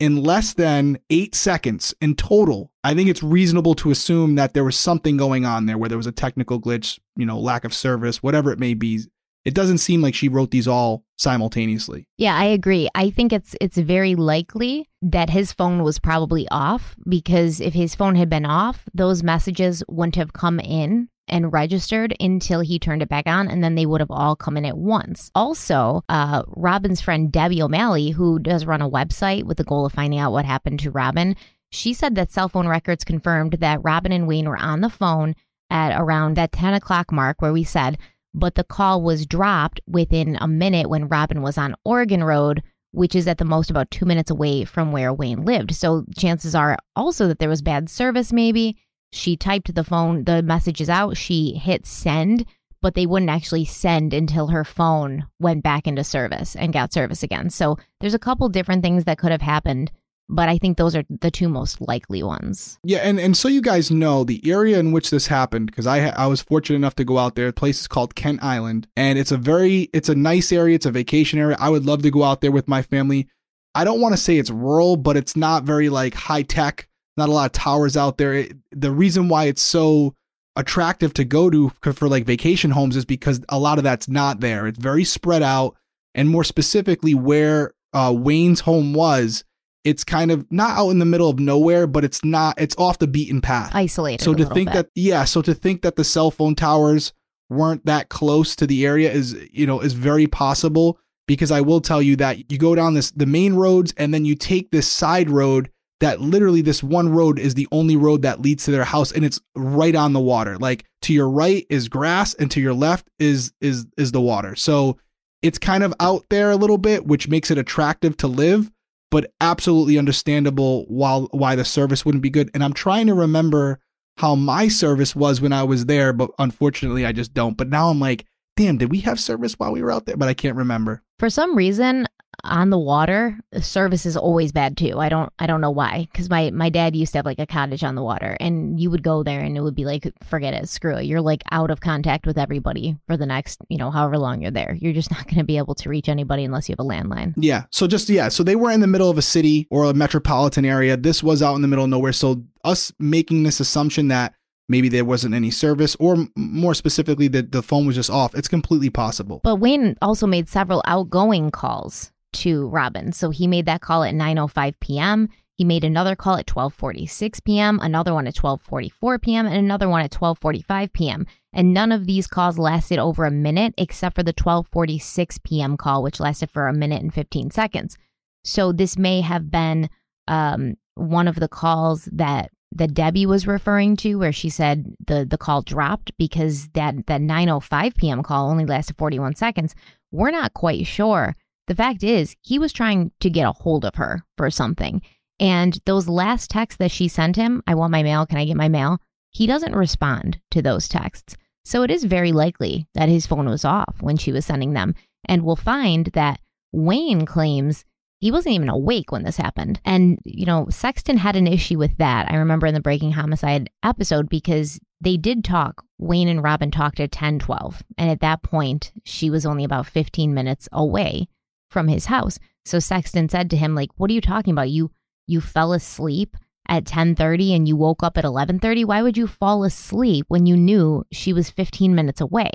in 0.00 0.22
less 0.22 0.52
than 0.52 0.98
eight 1.08 1.34
seconds 1.34 1.94
in 2.00 2.16
total, 2.16 2.72
I 2.82 2.94
think 2.94 3.08
it's 3.08 3.22
reasonable 3.22 3.74
to 3.76 3.90
assume 3.90 4.34
that 4.34 4.52
there 4.52 4.64
was 4.64 4.76
something 4.76 5.16
going 5.16 5.46
on 5.46 5.66
there 5.66 5.78
where 5.78 5.88
there 5.88 5.98
was 5.98 6.06
a 6.06 6.12
technical 6.12 6.60
glitch, 6.60 6.98
you 7.16 7.24
know, 7.24 7.38
lack 7.38 7.64
of 7.64 7.72
service, 7.72 8.22
whatever 8.22 8.52
it 8.52 8.58
may 8.58 8.74
be. 8.74 9.00
It 9.44 9.54
doesn't 9.54 9.78
seem 9.78 10.00
like 10.00 10.14
she 10.14 10.28
wrote 10.28 10.50
these 10.50 10.66
all 10.66 11.04
simultaneously. 11.16 12.08
Yeah, 12.16 12.34
I 12.34 12.44
agree. 12.44 12.88
I 12.94 13.10
think 13.10 13.30
it's 13.30 13.54
it's 13.60 13.76
very 13.76 14.14
likely 14.14 14.88
that 15.02 15.30
his 15.30 15.52
phone 15.52 15.82
was 15.82 15.98
probably 15.98 16.48
off 16.50 16.96
because 17.06 17.60
if 17.60 17.74
his 17.74 17.94
phone 17.94 18.16
had 18.16 18.30
been 18.30 18.46
off, 18.46 18.84
those 18.94 19.22
messages 19.22 19.84
wouldn't 19.86 20.16
have 20.16 20.32
come 20.32 20.60
in 20.60 21.08
and 21.28 21.52
registered 21.52 22.14
until 22.20 22.60
he 22.60 22.78
turned 22.78 23.02
it 23.02 23.08
back 23.08 23.26
on, 23.26 23.48
and 23.48 23.62
then 23.64 23.74
they 23.74 23.86
would 23.86 24.00
have 24.00 24.10
all 24.10 24.36
come 24.36 24.56
in 24.56 24.64
at 24.64 24.76
once. 24.76 25.30
Also, 25.34 26.02
uh, 26.08 26.42
Robin's 26.48 27.00
friend 27.00 27.32
Debbie 27.32 27.62
O'Malley, 27.62 28.10
who 28.10 28.38
does 28.38 28.66
run 28.66 28.82
a 28.82 28.90
website 28.90 29.44
with 29.44 29.56
the 29.56 29.64
goal 29.64 29.86
of 29.86 29.92
finding 29.92 30.18
out 30.18 30.32
what 30.32 30.44
happened 30.44 30.80
to 30.80 30.90
Robin, 30.90 31.36
she 31.70 31.92
said 31.92 32.14
that 32.14 32.30
cell 32.30 32.48
phone 32.48 32.68
records 32.68 33.04
confirmed 33.04 33.54
that 33.54 33.82
Robin 33.82 34.12
and 34.12 34.28
Wayne 34.28 34.48
were 34.48 34.56
on 34.56 34.80
the 34.80 34.90
phone 34.90 35.34
at 35.70 35.98
around 35.98 36.36
that 36.36 36.52
10 36.52 36.74
o'clock 36.74 37.10
mark 37.10 37.42
where 37.42 37.52
we 37.52 37.64
said, 37.64 37.98
but 38.32 38.54
the 38.54 38.64
call 38.64 39.02
was 39.02 39.26
dropped 39.26 39.80
within 39.86 40.36
a 40.40 40.48
minute 40.48 40.88
when 40.88 41.08
Robin 41.08 41.42
was 41.42 41.58
on 41.58 41.74
Oregon 41.84 42.22
Road, 42.22 42.62
which 42.92 43.14
is 43.14 43.26
at 43.26 43.38
the 43.38 43.44
most 43.44 43.70
about 43.70 43.90
two 43.90 44.04
minutes 44.04 44.30
away 44.30 44.64
from 44.64 44.92
where 44.92 45.12
Wayne 45.12 45.44
lived. 45.44 45.74
So 45.74 46.04
chances 46.16 46.54
are 46.54 46.76
also 46.94 47.26
that 47.28 47.38
there 47.38 47.48
was 47.48 47.62
bad 47.62 47.88
service, 47.88 48.32
maybe 48.32 48.76
she 49.14 49.36
typed 49.36 49.74
the 49.74 49.84
phone, 49.84 50.24
the 50.24 50.42
messages 50.42 50.90
out, 50.90 51.16
she 51.16 51.54
hit 51.54 51.86
send, 51.86 52.44
but 52.82 52.94
they 52.94 53.06
wouldn't 53.06 53.30
actually 53.30 53.64
send 53.64 54.12
until 54.12 54.48
her 54.48 54.64
phone 54.64 55.26
went 55.40 55.62
back 55.62 55.86
into 55.86 56.04
service 56.04 56.54
and 56.54 56.72
got 56.72 56.92
service 56.92 57.22
again. 57.22 57.48
So 57.48 57.78
there's 58.00 58.14
a 58.14 58.18
couple 58.18 58.48
different 58.48 58.82
things 58.82 59.04
that 59.04 59.18
could 59.18 59.30
have 59.30 59.40
happened, 59.40 59.90
but 60.28 60.48
I 60.48 60.58
think 60.58 60.76
those 60.76 60.94
are 60.94 61.04
the 61.08 61.30
two 61.30 61.48
most 61.48 61.80
likely 61.80 62.22
ones. 62.22 62.78
Yeah, 62.84 62.98
and 62.98 63.18
and 63.20 63.36
so 63.36 63.48
you 63.48 63.62
guys 63.62 63.90
know 63.90 64.24
the 64.24 64.42
area 64.50 64.78
in 64.78 64.92
which 64.92 65.10
this 65.10 65.28
happened 65.28 65.66
because 65.66 65.86
I 65.86 66.08
I 66.08 66.26
was 66.26 66.42
fortunate 66.42 66.76
enough 66.76 66.96
to 66.96 67.04
go 67.04 67.18
out 67.18 67.36
there. 67.36 67.46
The 67.46 67.52
place 67.52 67.80
is 67.80 67.88
called 67.88 68.14
Kent 68.14 68.42
Island, 68.42 68.86
and 68.96 69.18
it's 69.18 69.32
a 69.32 69.38
very 69.38 69.88
it's 69.92 70.08
a 70.08 70.14
nice 70.14 70.52
area. 70.52 70.74
It's 70.74 70.86
a 70.86 70.90
vacation 70.90 71.38
area. 71.38 71.56
I 71.58 71.70
would 71.70 71.86
love 71.86 72.02
to 72.02 72.10
go 72.10 72.22
out 72.22 72.40
there 72.40 72.52
with 72.52 72.68
my 72.68 72.82
family. 72.82 73.28
I 73.74 73.84
don't 73.84 74.00
want 74.00 74.14
to 74.14 74.20
say 74.20 74.38
it's 74.38 74.50
rural, 74.50 74.96
but 74.96 75.16
it's 75.16 75.36
not 75.36 75.64
very 75.64 75.88
like 75.88 76.14
high 76.14 76.42
tech. 76.42 76.88
Not 77.16 77.28
a 77.28 77.32
lot 77.32 77.46
of 77.46 77.52
towers 77.52 77.96
out 77.96 78.18
there. 78.18 78.34
It, 78.34 78.56
the 78.70 78.90
reason 78.90 79.28
why 79.28 79.44
it's 79.44 79.62
so 79.62 80.14
attractive 80.56 81.12
to 81.14 81.24
go 81.24 81.50
to 81.50 81.70
for 81.80 82.08
like 82.08 82.24
vacation 82.24 82.70
homes 82.70 82.96
is 82.96 83.04
because 83.04 83.40
a 83.48 83.58
lot 83.58 83.78
of 83.78 83.84
that's 83.84 84.08
not 84.08 84.40
there. 84.40 84.66
It's 84.66 84.78
very 84.78 85.04
spread 85.04 85.42
out, 85.42 85.76
and 86.14 86.28
more 86.28 86.44
specifically, 86.44 87.14
where 87.14 87.74
uh, 87.92 88.14
Wayne's 88.16 88.60
home 88.60 88.94
was, 88.94 89.44
it's 89.84 90.04
kind 90.04 90.30
of 90.30 90.50
not 90.50 90.78
out 90.78 90.90
in 90.90 90.98
the 90.98 91.04
middle 91.04 91.28
of 91.28 91.38
nowhere, 91.38 91.86
but 91.86 92.04
it's 92.04 92.24
not. 92.24 92.60
It's 92.60 92.76
off 92.76 92.98
the 92.98 93.06
beaten 93.06 93.40
path, 93.40 93.70
isolated. 93.74 94.22
So 94.22 94.34
to 94.34 94.46
think 94.46 94.70
bit. 94.70 94.74
that, 94.74 94.90
yeah, 94.94 95.24
so 95.24 95.42
to 95.42 95.54
think 95.54 95.82
that 95.82 95.96
the 95.96 96.04
cell 96.04 96.30
phone 96.30 96.54
towers 96.54 97.12
weren't 97.50 97.84
that 97.86 98.08
close 98.08 98.56
to 98.56 98.66
the 98.66 98.86
area 98.86 99.12
is, 99.12 99.36
you 99.52 99.66
know, 99.66 99.80
is 99.80 99.92
very 99.92 100.26
possible. 100.26 100.98
Because 101.26 101.50
I 101.50 101.62
will 101.62 101.80
tell 101.80 102.02
you 102.02 102.16
that 102.16 102.52
you 102.52 102.58
go 102.58 102.74
down 102.74 102.92
this 102.92 103.10
the 103.10 103.24
main 103.24 103.54
roads, 103.54 103.94
and 103.96 104.12
then 104.12 104.26
you 104.26 104.34
take 104.34 104.70
this 104.70 104.86
side 104.86 105.30
road 105.30 105.70
that 106.00 106.20
literally 106.20 106.62
this 106.62 106.82
one 106.82 107.08
road 107.08 107.38
is 107.38 107.54
the 107.54 107.68
only 107.70 107.96
road 107.96 108.22
that 108.22 108.42
leads 108.42 108.64
to 108.64 108.70
their 108.70 108.84
house 108.84 109.12
and 109.12 109.24
it's 109.24 109.40
right 109.54 109.94
on 109.94 110.12
the 110.12 110.20
water. 110.20 110.58
Like 110.58 110.84
to 111.02 111.12
your 111.12 111.28
right 111.28 111.66
is 111.70 111.88
grass 111.88 112.34
and 112.34 112.50
to 112.50 112.60
your 112.60 112.74
left 112.74 113.08
is 113.18 113.52
is 113.60 113.86
is 113.96 114.12
the 114.12 114.20
water. 114.20 114.56
So 114.56 114.98
it's 115.42 115.58
kind 115.58 115.82
of 115.82 115.94
out 116.00 116.24
there 116.30 116.50
a 116.50 116.56
little 116.56 116.78
bit 116.78 117.06
which 117.06 117.28
makes 117.28 117.50
it 117.50 117.58
attractive 117.58 118.16
to 118.18 118.26
live 118.26 118.70
but 119.10 119.30
absolutely 119.40 119.96
understandable 119.96 120.84
while 120.86 121.28
why 121.30 121.54
the 121.54 121.64
service 121.64 122.04
wouldn't 122.04 122.22
be 122.22 122.30
good. 122.30 122.50
And 122.54 122.64
i'm 122.64 122.74
trying 122.74 123.06
to 123.06 123.14
remember 123.14 123.80
how 124.18 124.34
my 124.34 124.68
service 124.68 125.14
was 125.14 125.40
when 125.40 125.52
i 125.52 125.62
was 125.62 125.86
there 125.86 126.12
but 126.12 126.30
unfortunately 126.38 127.06
i 127.06 127.12
just 127.12 127.32
don't. 127.34 127.56
But 127.56 127.68
now 127.68 127.88
i'm 127.88 128.00
like 128.00 128.26
damn 128.56 128.78
did 128.78 128.90
we 128.90 129.00
have 129.00 129.18
service 129.18 129.54
while 129.54 129.72
we 129.72 129.82
were 129.82 129.92
out 129.92 130.06
there? 130.06 130.16
But 130.16 130.28
i 130.28 130.34
can't 130.34 130.56
remember. 130.56 131.02
For 131.18 131.30
some 131.30 131.56
reason, 131.56 132.06
on 132.44 132.70
the 132.70 132.78
water, 132.78 133.38
the 133.50 133.62
service 133.62 134.06
is 134.06 134.16
always 134.16 134.52
bad 134.52 134.76
too. 134.76 134.98
I 134.98 135.08
don't 135.08 135.32
I 135.38 135.46
don't 135.46 135.60
know 135.60 135.70
why. 135.70 136.08
Because 136.12 136.30
my 136.30 136.50
my 136.50 136.68
dad 136.68 136.94
used 136.94 137.12
to 137.12 137.18
have 137.18 137.26
like 137.26 137.38
a 137.38 137.46
cottage 137.46 137.82
on 137.82 137.94
the 137.94 138.02
water, 138.02 138.36
and 138.40 138.78
you 138.78 138.90
would 138.90 139.02
go 139.02 139.22
there, 139.22 139.40
and 139.40 139.56
it 139.56 139.60
would 139.62 139.74
be 139.74 139.84
like, 139.84 140.12
forget 140.22 140.54
it, 140.54 140.68
screw 140.68 140.96
it. 140.96 141.04
You're 141.04 141.20
like 141.20 141.42
out 141.50 141.70
of 141.70 141.80
contact 141.80 142.26
with 142.26 142.38
everybody 142.38 142.96
for 143.06 143.16
the 143.16 143.26
next, 143.26 143.60
you 143.68 143.78
know, 143.78 143.90
however 143.90 144.18
long 144.18 144.42
you're 144.42 144.50
there. 144.50 144.76
You're 144.80 144.92
just 144.92 145.10
not 145.10 145.24
going 145.24 145.38
to 145.38 145.44
be 145.44 145.58
able 145.58 145.74
to 145.76 145.88
reach 145.88 146.08
anybody 146.08 146.44
unless 146.44 146.68
you 146.68 146.74
have 146.78 146.84
a 146.84 146.88
landline. 146.88 147.34
Yeah. 147.36 147.64
So 147.70 147.86
just 147.86 148.08
yeah. 148.08 148.28
So 148.28 148.42
they 148.42 148.56
were 148.56 148.70
in 148.70 148.80
the 148.80 148.86
middle 148.86 149.10
of 149.10 149.18
a 149.18 149.22
city 149.22 149.66
or 149.70 149.84
a 149.84 149.94
metropolitan 149.94 150.64
area. 150.64 150.96
This 150.96 151.22
was 151.22 151.42
out 151.42 151.54
in 151.54 151.62
the 151.62 151.68
middle 151.68 151.84
of 151.84 151.90
nowhere. 151.90 152.12
So 152.12 152.44
us 152.64 152.92
making 152.98 153.42
this 153.42 153.60
assumption 153.60 154.08
that 154.08 154.34
maybe 154.68 154.88
there 154.88 155.04
wasn't 155.04 155.34
any 155.34 155.50
service, 155.50 155.96
or 156.00 156.26
more 156.36 156.74
specifically 156.74 157.28
that 157.28 157.52
the 157.52 157.62
phone 157.62 157.86
was 157.86 157.96
just 157.96 158.10
off, 158.10 158.34
it's 158.34 158.48
completely 158.48 158.90
possible. 158.90 159.40
But 159.44 159.56
Wayne 159.56 159.96
also 160.00 160.26
made 160.26 160.48
several 160.48 160.82
outgoing 160.86 161.50
calls 161.50 162.12
to 162.34 162.68
Robin. 162.68 163.12
So 163.12 163.30
he 163.30 163.46
made 163.46 163.66
that 163.66 163.80
call 163.80 164.02
at 164.04 164.14
9:05 164.14 164.74
p.m. 164.80 165.28
He 165.56 165.64
made 165.64 165.84
another 165.84 166.16
call 166.16 166.36
at 166.36 166.46
12:46 166.46 167.44
p.m., 167.44 167.78
another 167.80 168.12
one 168.12 168.26
at 168.26 168.34
12:44 168.34 169.22
p.m., 169.22 169.46
and 169.46 169.56
another 169.56 169.88
one 169.88 170.02
at 170.02 170.10
12:45 170.10 170.92
p.m. 170.92 171.26
And 171.52 171.72
none 171.72 171.92
of 171.92 172.06
these 172.06 172.26
calls 172.26 172.58
lasted 172.58 172.98
over 172.98 173.24
a 173.24 173.30
minute 173.30 173.74
except 173.78 174.16
for 174.16 174.24
the 174.24 174.32
12:46 174.32 175.42
p.m. 175.44 175.76
call 175.76 176.02
which 176.02 176.20
lasted 176.20 176.50
for 176.50 176.66
a 176.66 176.72
minute 176.72 177.02
and 177.02 177.14
15 177.14 177.50
seconds. 177.50 177.96
So 178.44 178.72
this 178.72 178.98
may 178.98 179.20
have 179.20 179.50
been 179.50 179.88
um, 180.26 180.74
one 180.94 181.28
of 181.28 181.36
the 181.36 181.48
calls 181.48 182.08
that 182.12 182.50
that 182.76 182.92
Debbie 182.92 183.26
was 183.26 183.46
referring 183.46 183.96
to 183.98 184.16
where 184.16 184.32
she 184.32 184.50
said 184.50 184.96
the 185.06 185.24
the 185.24 185.38
call 185.38 185.62
dropped 185.62 186.10
because 186.18 186.68
that 186.70 187.06
that 187.06 187.20
9:05 187.20 187.96
p.m. 187.96 188.22
call 188.24 188.50
only 188.50 188.66
lasted 188.66 188.96
41 188.96 189.36
seconds. 189.36 189.74
We're 190.10 190.32
not 190.32 190.54
quite 190.54 190.86
sure. 190.86 191.36
The 191.66 191.74
fact 191.74 192.02
is, 192.02 192.36
he 192.42 192.58
was 192.58 192.72
trying 192.72 193.12
to 193.20 193.30
get 193.30 193.46
a 193.46 193.52
hold 193.52 193.84
of 193.84 193.94
her 193.94 194.24
for 194.36 194.50
something. 194.50 195.02
And 195.40 195.78
those 195.86 196.08
last 196.08 196.50
texts 196.50 196.78
that 196.78 196.90
she 196.90 197.08
sent 197.08 197.36
him, 197.36 197.62
I 197.66 197.74
want 197.74 197.90
my 197.90 198.02
mail, 198.02 198.26
can 198.26 198.38
I 198.38 198.44
get 198.44 198.56
my 198.56 198.68
mail? 198.68 199.00
He 199.30 199.46
doesn't 199.46 199.74
respond 199.74 200.40
to 200.50 200.62
those 200.62 200.88
texts. 200.88 201.36
So 201.64 201.82
it 201.82 201.90
is 201.90 202.04
very 202.04 202.32
likely 202.32 202.86
that 202.94 203.08
his 203.08 203.26
phone 203.26 203.48
was 203.48 203.64
off 203.64 203.96
when 204.00 204.16
she 204.16 204.30
was 204.30 204.44
sending 204.44 204.74
them. 204.74 204.94
And 205.24 205.42
we'll 205.42 205.56
find 205.56 206.06
that 206.08 206.40
Wayne 206.72 207.24
claims 207.24 207.84
he 208.20 208.30
wasn't 208.30 208.54
even 208.54 208.68
awake 208.68 209.10
when 209.10 209.24
this 209.24 209.38
happened. 209.38 209.80
And, 209.84 210.18
you 210.24 210.46
know, 210.46 210.66
Sexton 210.70 211.18
had 211.18 211.36
an 211.36 211.46
issue 211.46 211.78
with 211.78 211.96
that. 211.98 212.30
I 212.30 212.36
remember 212.36 212.66
in 212.66 212.74
the 212.74 212.80
Breaking 212.80 213.12
Homicide 213.12 213.70
episode 213.82 214.28
because 214.28 214.78
they 215.00 215.16
did 215.16 215.44
talk. 215.44 215.84
Wayne 215.98 216.28
and 216.28 216.42
Robin 216.42 216.70
talked 216.70 217.00
at 217.00 217.12
10 217.12 217.38
12. 217.38 217.82
And 217.98 218.10
at 218.10 218.20
that 218.20 218.42
point, 218.42 218.92
she 219.04 219.30
was 219.30 219.44
only 219.44 219.64
about 219.64 219.86
15 219.86 220.32
minutes 220.32 220.68
away 220.72 221.28
from 221.74 221.88
his 221.88 222.06
house. 222.06 222.38
So 222.64 222.78
Sexton 222.78 223.28
said 223.28 223.50
to 223.50 223.56
him, 223.58 223.74
like, 223.74 223.90
what 223.96 224.10
are 224.10 224.14
you 224.14 224.22
talking 224.22 224.52
about? 224.52 224.70
You 224.70 224.90
you 225.26 225.42
fell 225.42 225.72
asleep 225.74 226.36
at 226.68 226.84
10:30 226.84 227.54
and 227.54 227.68
you 227.68 227.76
woke 227.76 228.02
up 228.02 228.16
at 228.16 228.24
11:30? 228.24 228.86
Why 228.86 229.02
would 229.02 229.18
you 229.18 229.26
fall 229.26 229.64
asleep 229.64 230.24
when 230.28 230.46
you 230.46 230.56
knew 230.56 231.04
she 231.12 231.34
was 231.34 231.50
15 231.50 231.94
minutes 231.94 232.22
away? 232.22 232.50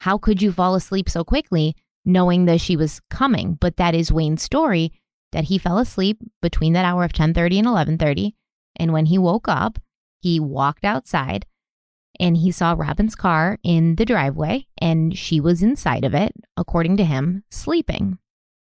How 0.00 0.18
could 0.18 0.42
you 0.42 0.50
fall 0.50 0.74
asleep 0.74 1.08
so 1.08 1.22
quickly 1.22 1.76
knowing 2.04 2.46
that 2.46 2.60
she 2.60 2.76
was 2.76 3.00
coming? 3.10 3.58
But 3.60 3.76
that 3.76 3.94
is 3.94 4.10
Wayne's 4.10 4.42
story 4.42 4.90
that 5.30 5.44
he 5.44 5.58
fell 5.58 5.78
asleep 5.78 6.18
between 6.40 6.72
that 6.72 6.84
hour 6.84 7.04
of 7.04 7.12
10:30 7.12 7.58
and 7.58 7.68
11:30 7.68 8.34
and 8.76 8.92
when 8.92 9.06
he 9.06 9.18
woke 9.18 9.48
up, 9.48 9.78
he 10.20 10.40
walked 10.40 10.84
outside 10.84 11.46
and 12.18 12.36
he 12.36 12.50
saw 12.50 12.74
Robin's 12.76 13.14
car 13.14 13.58
in 13.62 13.96
the 13.96 14.04
driveway 14.04 14.66
and 14.78 15.16
she 15.16 15.40
was 15.40 15.62
inside 15.62 16.04
of 16.04 16.14
it 16.14 16.32
according 16.56 16.96
to 16.98 17.04
him 17.04 17.44
sleeping. 17.50 18.18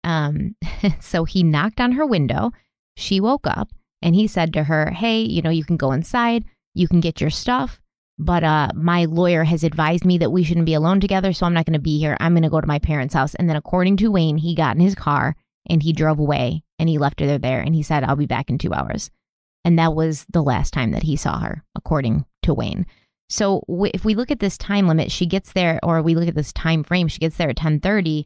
Um 0.03 0.55
so 0.99 1.25
he 1.25 1.43
knocked 1.43 1.79
on 1.79 1.93
her 1.93 2.05
window. 2.05 2.51
She 2.97 3.19
woke 3.19 3.47
up 3.47 3.69
and 4.01 4.15
he 4.15 4.27
said 4.27 4.53
to 4.53 4.63
her, 4.63 4.91
"Hey, 4.91 5.21
you 5.21 5.41
know, 5.41 5.49
you 5.49 5.63
can 5.63 5.77
go 5.77 5.91
inside, 5.91 6.45
you 6.73 6.87
can 6.87 6.99
get 6.99 7.21
your 7.21 7.29
stuff, 7.29 7.81
but 8.17 8.43
uh 8.43 8.69
my 8.75 9.05
lawyer 9.05 9.43
has 9.43 9.63
advised 9.63 10.05
me 10.05 10.17
that 10.19 10.31
we 10.31 10.43
shouldn't 10.43 10.65
be 10.65 10.73
alone 10.73 10.99
together, 10.99 11.33
so 11.33 11.45
I'm 11.45 11.53
not 11.53 11.65
going 11.65 11.73
to 11.73 11.79
be 11.79 11.99
here. 11.99 12.17
I'm 12.19 12.33
going 12.33 12.43
to 12.43 12.49
go 12.49 12.61
to 12.61 12.67
my 12.67 12.79
parents' 12.79 13.13
house." 13.13 13.35
And 13.35 13.49
then 13.49 13.57
according 13.57 13.97
to 13.97 14.11
Wayne, 14.11 14.37
he 14.37 14.55
got 14.55 14.75
in 14.75 14.81
his 14.81 14.95
car 14.95 15.35
and 15.69 15.83
he 15.83 15.93
drove 15.93 16.19
away 16.19 16.63
and 16.79 16.89
he 16.89 16.97
left 16.97 17.19
her 17.19 17.37
there 17.37 17.61
and 17.61 17.75
he 17.75 17.83
said, 17.83 18.03
"I'll 18.03 18.15
be 18.15 18.25
back 18.25 18.49
in 18.49 18.57
2 18.57 18.73
hours." 18.73 19.11
And 19.63 19.77
that 19.77 19.93
was 19.93 20.25
the 20.29 20.41
last 20.43 20.73
time 20.73 20.91
that 20.91 21.03
he 21.03 21.15
saw 21.15 21.39
her, 21.39 21.63
according 21.75 22.25
to 22.43 22.53
Wayne. 22.53 22.85
So 23.29 23.63
w- 23.67 23.91
if 23.93 24.03
we 24.03 24.15
look 24.15 24.31
at 24.31 24.39
this 24.39 24.57
time 24.57 24.87
limit, 24.87 25.11
she 25.11 25.25
gets 25.25 25.53
there, 25.53 25.79
or 25.83 26.01
we 26.01 26.15
look 26.15 26.27
at 26.27 26.35
this 26.35 26.51
time 26.51 26.83
frame, 26.83 27.07
she 27.07 27.19
gets 27.19 27.37
there 27.37 27.49
at 27.49 27.57
10:30, 27.57 28.25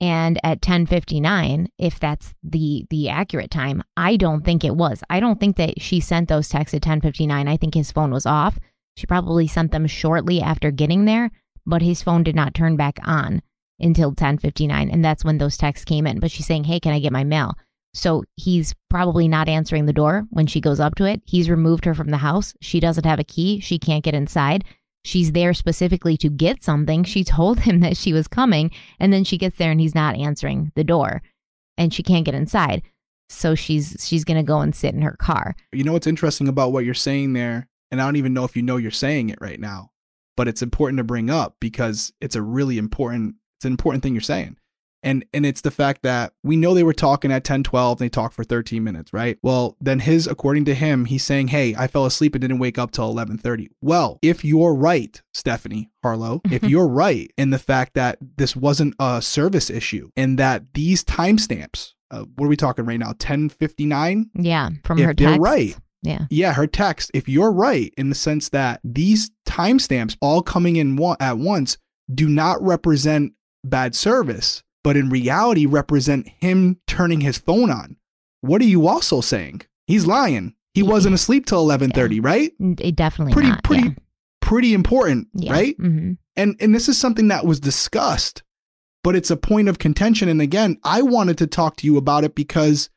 and 0.00 0.38
at 0.44 0.60
10:59, 0.60 1.68
if 1.78 1.98
that's 1.98 2.34
the 2.42 2.86
the 2.90 3.08
accurate 3.08 3.50
time, 3.50 3.82
I 3.96 4.16
don't 4.16 4.44
think 4.44 4.64
it 4.64 4.76
was. 4.76 5.02
I 5.10 5.20
don't 5.20 5.40
think 5.40 5.56
that 5.56 5.80
she 5.80 6.00
sent 6.00 6.28
those 6.28 6.48
texts 6.48 6.74
at 6.74 6.82
10:59. 6.82 7.48
I 7.48 7.56
think 7.56 7.74
his 7.74 7.92
phone 7.92 8.10
was 8.10 8.26
off. 8.26 8.58
She 8.96 9.06
probably 9.06 9.46
sent 9.46 9.72
them 9.72 9.86
shortly 9.86 10.40
after 10.40 10.70
getting 10.70 11.04
there, 11.04 11.30
but 11.66 11.82
his 11.82 12.02
phone 12.02 12.22
did 12.22 12.36
not 12.36 12.54
turn 12.54 12.76
back 12.76 12.98
on 13.04 13.42
until 13.80 14.12
10:59, 14.12 14.90
and 14.90 15.04
that's 15.04 15.24
when 15.24 15.38
those 15.38 15.56
texts 15.56 15.84
came 15.84 16.06
in. 16.06 16.20
But 16.20 16.30
she's 16.30 16.46
saying, 16.46 16.64
"Hey, 16.64 16.80
can 16.80 16.92
I 16.92 17.00
get 17.00 17.12
my 17.12 17.24
mail?" 17.24 17.54
So 17.94 18.24
he's 18.36 18.74
probably 18.90 19.26
not 19.28 19.48
answering 19.48 19.86
the 19.86 19.92
door 19.92 20.26
when 20.30 20.46
she 20.46 20.60
goes 20.60 20.78
up 20.78 20.94
to 20.96 21.04
it. 21.04 21.22
He's 21.24 21.50
removed 21.50 21.84
her 21.84 21.94
from 21.94 22.10
the 22.10 22.18
house. 22.18 22.54
She 22.60 22.80
doesn't 22.80 23.06
have 23.06 23.18
a 23.18 23.24
key. 23.24 23.60
She 23.60 23.78
can't 23.78 24.04
get 24.04 24.14
inside. 24.14 24.64
She's 25.08 25.32
there 25.32 25.54
specifically 25.54 26.18
to 26.18 26.28
get 26.28 26.62
something. 26.62 27.02
She 27.02 27.24
told 27.24 27.60
him 27.60 27.80
that 27.80 27.96
she 27.96 28.12
was 28.12 28.28
coming, 28.28 28.70
and 29.00 29.10
then 29.10 29.24
she 29.24 29.38
gets 29.38 29.56
there 29.56 29.70
and 29.70 29.80
he's 29.80 29.94
not 29.94 30.18
answering 30.18 30.70
the 30.74 30.84
door, 30.84 31.22
and 31.78 31.94
she 31.94 32.02
can't 32.02 32.26
get 32.26 32.34
inside. 32.34 32.82
So 33.30 33.54
she's 33.54 33.96
she's 34.06 34.24
gonna 34.24 34.42
go 34.42 34.60
and 34.60 34.76
sit 34.76 34.92
in 34.92 35.00
her 35.00 35.16
car. 35.18 35.56
You 35.72 35.82
know 35.82 35.94
what's 35.94 36.06
interesting 36.06 36.46
about 36.46 36.72
what 36.72 36.84
you're 36.84 36.92
saying 36.92 37.32
there, 37.32 37.68
and 37.90 38.02
I 38.02 38.04
don't 38.04 38.16
even 38.16 38.34
know 38.34 38.44
if 38.44 38.54
you 38.54 38.62
know 38.62 38.76
you're 38.76 38.90
saying 38.90 39.30
it 39.30 39.38
right 39.40 39.58
now, 39.58 39.92
but 40.36 40.46
it's 40.46 40.60
important 40.60 40.98
to 40.98 41.04
bring 41.04 41.30
up 41.30 41.56
because 41.58 42.12
it's 42.20 42.36
a 42.36 42.42
really 42.42 42.76
important 42.76 43.36
it's 43.56 43.64
an 43.64 43.72
important 43.72 44.02
thing 44.02 44.12
you're 44.12 44.20
saying. 44.20 44.58
And 45.02 45.24
and 45.32 45.46
it's 45.46 45.60
the 45.60 45.70
fact 45.70 46.02
that 46.02 46.32
we 46.42 46.56
know 46.56 46.74
they 46.74 46.82
were 46.82 46.92
talking 46.92 47.30
at 47.30 47.44
10 47.44 47.62
12, 47.62 48.00
and 48.00 48.04
they 48.04 48.08
talked 48.08 48.34
for 48.34 48.42
13 48.44 48.82
minutes, 48.82 49.12
right? 49.12 49.38
Well, 49.42 49.76
then 49.80 50.00
his 50.00 50.26
according 50.26 50.64
to 50.66 50.74
him, 50.74 51.04
he's 51.04 51.22
saying, 51.24 51.48
"Hey, 51.48 51.74
I 51.76 51.86
fell 51.86 52.04
asleep 52.04 52.34
and 52.34 52.42
didn't 52.42 52.58
wake 52.58 52.78
up 52.78 52.90
till 52.90 53.08
11:30." 53.12 53.68
Well, 53.80 54.18
if 54.22 54.44
you're 54.44 54.74
right, 54.74 55.20
Stephanie 55.32 55.90
Harlowe, 56.02 56.40
if 56.50 56.64
you're 56.64 56.88
right 56.88 57.30
in 57.38 57.50
the 57.50 57.58
fact 57.58 57.94
that 57.94 58.18
this 58.36 58.56
wasn't 58.56 58.94
a 58.98 59.22
service 59.22 59.70
issue 59.70 60.10
and 60.16 60.38
that 60.38 60.64
these 60.74 61.04
timestamps, 61.04 61.92
uh, 62.10 62.24
what 62.36 62.46
are 62.46 62.48
we 62.48 62.56
talking 62.56 62.84
right 62.84 62.98
now? 62.98 63.12
10:59 63.18 64.30
Yeah, 64.34 64.70
from 64.84 64.98
If 64.98 65.04
her 65.06 65.14
they're 65.14 65.28
text. 65.30 65.40
right. 65.42 65.76
Yeah. 66.02 66.26
yeah, 66.30 66.52
her 66.54 66.68
text, 66.68 67.10
if 67.12 67.28
you're 67.28 67.50
right 67.50 67.92
in 67.98 68.08
the 68.08 68.14
sense 68.14 68.48
that 68.50 68.80
these 68.84 69.30
timestamps 69.46 70.16
all 70.20 70.42
coming 70.42 70.76
in 70.76 70.94
one, 70.96 71.16
at 71.18 71.38
once 71.38 71.76
do 72.12 72.28
not 72.28 72.62
represent 72.62 73.32
bad 73.64 73.96
service, 73.96 74.62
but 74.84 74.96
in 74.96 75.08
reality 75.10 75.66
represent 75.66 76.28
him 76.40 76.78
turning 76.86 77.20
his 77.20 77.38
phone 77.38 77.70
on. 77.70 77.96
What 78.40 78.60
are 78.62 78.66
you 78.66 78.86
also 78.86 79.20
saying? 79.20 79.62
He's 79.86 80.06
lying. 80.06 80.54
He 80.74 80.82
Yeah. 80.82 80.88
wasn't 80.90 81.14
asleep 81.14 81.46
till 81.46 81.64
11:30, 81.64 82.20
right? 82.20 82.52
It 82.78 82.94
definitely 82.96 83.32
Pretty 83.32 83.48
not. 83.48 83.64
pretty 83.64 83.88
yeah. 83.88 83.94
pretty 84.40 84.72
important, 84.74 85.28
Yeah. 85.34 85.52
right? 85.52 85.76
hmm 85.76 86.12
And 86.36 86.56
and 86.60 86.74
this 86.74 86.88
is 86.88 86.96
something 86.98 87.28
that 87.28 87.44
was 87.46 87.58
discussed, 87.60 88.42
but 89.02 89.16
it's 89.16 89.30
a 89.30 89.36
point 89.36 89.68
of 89.68 89.78
contention 89.78 90.28
and 90.28 90.40
again, 90.40 90.78
I 90.84 91.02
wanted 91.02 91.36
to 91.38 91.46
talk 91.46 91.76
to 91.78 91.86
you 91.86 91.96
about 91.96 92.24
it 92.24 92.34
because 92.34 92.90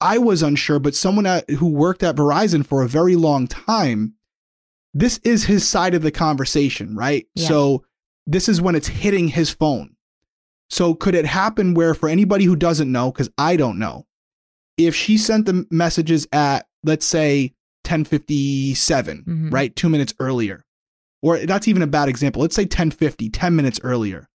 I 0.00 0.18
was 0.18 0.42
unsure, 0.42 0.80
but 0.80 0.94
someone 0.94 1.24
at, 1.24 1.48
who 1.48 1.68
worked 1.68 2.02
at 2.02 2.16
Verizon 2.16 2.66
for 2.66 2.82
a 2.82 2.88
very 2.88 3.16
long 3.16 3.46
time, 3.46 4.14
this 4.92 5.18
is 5.18 5.44
his 5.44 5.66
side 5.66 5.94
of 5.94 6.02
the 6.02 6.10
conversation, 6.10 6.94
right? 6.96 7.26
Yeah. 7.34 7.48
So 7.48 7.84
this 8.26 8.48
is 8.48 8.60
when 8.60 8.74
it's 8.74 8.88
hitting 8.88 9.28
his 9.28 9.50
phone. 9.50 9.93
So 10.70 10.94
could 10.94 11.14
it 11.14 11.26
happen 11.26 11.74
where 11.74 11.94
for 11.94 12.08
anybody 12.08 12.44
who 12.44 12.56
doesn't 12.56 12.90
know, 12.90 13.12
because 13.12 13.30
I 13.38 13.56
don't 13.56 13.78
know, 13.78 14.06
if 14.76 14.94
she 14.94 15.18
sent 15.18 15.46
the 15.46 15.66
messages 15.70 16.26
at 16.32 16.66
let's 16.82 17.06
say 17.06 17.52
1057, 17.84 19.24
Mhm. 19.26 19.52
right? 19.52 19.74
Two 19.74 19.88
minutes 19.88 20.14
earlier. 20.18 20.64
Or 21.22 21.38
that's 21.38 21.68
even 21.68 21.82
a 21.82 21.86
bad 21.86 22.08
example. 22.08 22.42
Let's 22.42 22.54
say 22.56 22.66
1050, 22.66 23.30
10 23.30 23.56
minutes 23.56 23.80
earlier. 23.82 24.28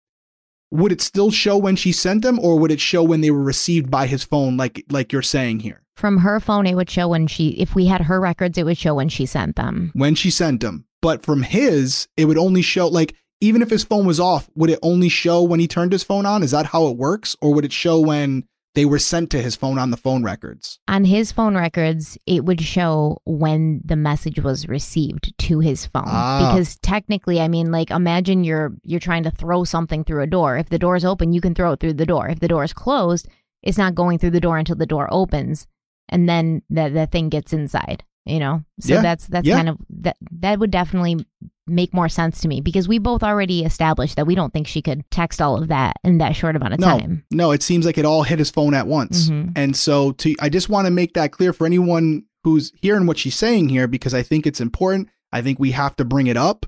Would 0.70 0.92
it 0.92 1.00
still 1.00 1.30
show 1.30 1.56
when 1.56 1.76
she 1.76 1.92
sent 1.92 2.22
them 2.22 2.38
or 2.40 2.58
would 2.58 2.70
it 2.72 2.80
show 2.80 3.02
when 3.02 3.20
they 3.20 3.30
were 3.30 3.42
received 3.42 3.90
by 3.90 4.06
his 4.06 4.24
phone 4.24 4.56
like 4.56 4.84
like 4.90 5.12
you're 5.12 5.22
saying 5.22 5.60
here? 5.60 5.82
From 5.96 6.18
her 6.18 6.40
phone, 6.40 6.66
it 6.66 6.74
would 6.74 6.90
show 6.90 7.08
when 7.08 7.26
she, 7.26 7.48
if 7.50 7.74
we 7.74 7.86
had 7.86 8.02
her 8.02 8.20
records, 8.20 8.58
it 8.58 8.64
would 8.66 8.76
show 8.76 8.94
when 8.94 9.08
she 9.08 9.24
sent 9.26 9.56
them. 9.56 9.90
When 9.94 10.14
she 10.14 10.30
sent 10.30 10.60
them. 10.60 10.84
But 11.00 11.22
from 11.24 11.42
his, 11.42 12.08
it 12.16 12.26
would 12.26 12.36
only 12.36 12.62
show 12.62 12.88
like 12.88 13.14
even 13.41 13.62
if 13.62 13.70
his 13.70 13.84
phone 13.84 14.07
was 14.07 14.18
off, 14.20 14.49
would 14.55 14.70
it 14.70 14.78
only 14.82 15.09
show 15.09 15.43
when 15.43 15.61
he 15.61 15.68
turned 15.68 15.93
his 15.93 16.03
phone 16.03 16.26
on? 16.26 16.43
Is 16.43 16.51
that 16.53 16.66
how 16.66 16.87
it 16.89 16.97
works? 16.97 17.37
Or 17.41 17.53
would 17.55 17.64
it 17.64 17.72
show 17.72 18.01
when 18.01 18.45
they 18.74 18.84
were 18.84 18.99
sent 18.99 19.30
to 19.30 19.41
his 19.43 19.57
phone 19.57 19.78
on 19.78 19.91
the 19.91 19.97
phone 19.97 20.22
records? 20.22 20.78
On 20.89 21.05
his 21.05 21.32
phone 21.32 21.55
records, 21.57 22.18
it 22.26 22.45
would 22.45 22.61
show 22.61 23.18
when 23.24 23.80
the 23.84 23.97
message 23.97 24.39
was 24.41 24.68
received 24.68 25.32
to 25.39 25.61
his 25.61 25.87
phone. 25.87 26.05
Ah. 26.07 26.51
Because 26.53 26.76
technically, 26.78 27.41
I 27.41 27.49
mean, 27.49 27.70
like 27.70 27.91
imagine 27.91 28.45
you're 28.45 28.74
you're 28.82 29.01
trying 29.01 29.22
to 29.24 29.30
throw 29.30 29.64
something 29.64 30.05
through 30.05 30.22
a 30.22 30.26
door. 30.26 30.57
If 30.57 30.68
the 30.68 30.78
door 30.78 30.97
is 30.97 31.05
open, 31.05 31.32
you 31.32 31.41
can 31.41 31.55
throw 31.55 31.72
it 31.72 31.80
through 31.80 31.95
the 31.95 32.07
door. 32.07 32.28
If 32.28 32.41
the 32.41 32.49
door 32.49 32.64
is 32.64 32.72
closed, 32.72 33.28
it's 33.62 33.78
not 33.78 33.95
going 33.95 34.18
through 34.18 34.30
the 34.32 34.41
door 34.41 34.59
until 34.59 34.76
the 34.76 34.87
door 34.87 35.09
opens, 35.11 35.66
and 36.09 36.28
then 36.28 36.62
the 36.70 36.89
the 36.91 37.07
thing 37.07 37.28
gets 37.28 37.53
inside. 37.53 38.05
You 38.26 38.41
know, 38.41 38.64
so 38.80 38.95
Yeah. 38.95 39.03
that's 39.03 39.26
that's 39.28 39.47
Yeah. 39.47 39.57
kind 39.57 39.68
of 39.70 39.78
that 40.01 40.16
that 40.41 40.59
would 40.59 40.70
definitely 40.72 41.24
make 41.68 41.92
more 41.92 42.08
sense 42.08 42.40
to 42.40 42.48
me 42.48 42.60
because 42.60 42.86
we 42.88 42.98
both 42.98 43.22
already 43.22 43.64
established 43.64 44.16
that 44.16 44.26
we 44.26 44.34
don't 44.34 44.52
think 44.52 44.66
she 44.66 44.80
could 44.80 45.02
text 45.10 45.42
all 45.42 45.60
of 45.60 45.68
that 45.68 45.96
in 46.04 46.18
that 46.18 46.36
short 46.36 46.54
amount 46.56 46.74
of 46.74 46.80
No, 46.80 46.98
time. 46.98 47.24
no, 47.30 47.50
it 47.50 47.62
seems 47.62 47.84
like 47.86 47.98
it 47.98 48.04
all 48.04 48.22
hit 48.22 48.38
his 48.38 48.50
phone 48.50 48.72
at 48.74 48.86
once. 48.86 49.28
Mhm. 49.28 49.52
And 49.56 49.76
so 49.76 50.12
to 50.12 50.34
I 50.40 50.48
just 50.48 50.68
want 50.68 50.86
to 50.86 50.90
make 50.90 51.14
that 51.14 51.32
clear 51.32 51.52
for 51.52 51.66
anyone 51.66 52.24
who's 52.44 52.72
hearing 52.80 53.06
what 53.06 53.18
she's 53.18 53.34
saying 53.34 53.68
here 53.70 53.88
because 53.88 54.14
I 54.14 54.22
think 54.22 54.46
it's 54.46 54.60
important. 54.60 55.08
I 55.32 55.42
think 55.42 55.58
we 55.58 55.72
have 55.72 55.96
to 55.96 56.04
bring 56.04 56.28
it 56.28 56.36
up. 56.36 56.66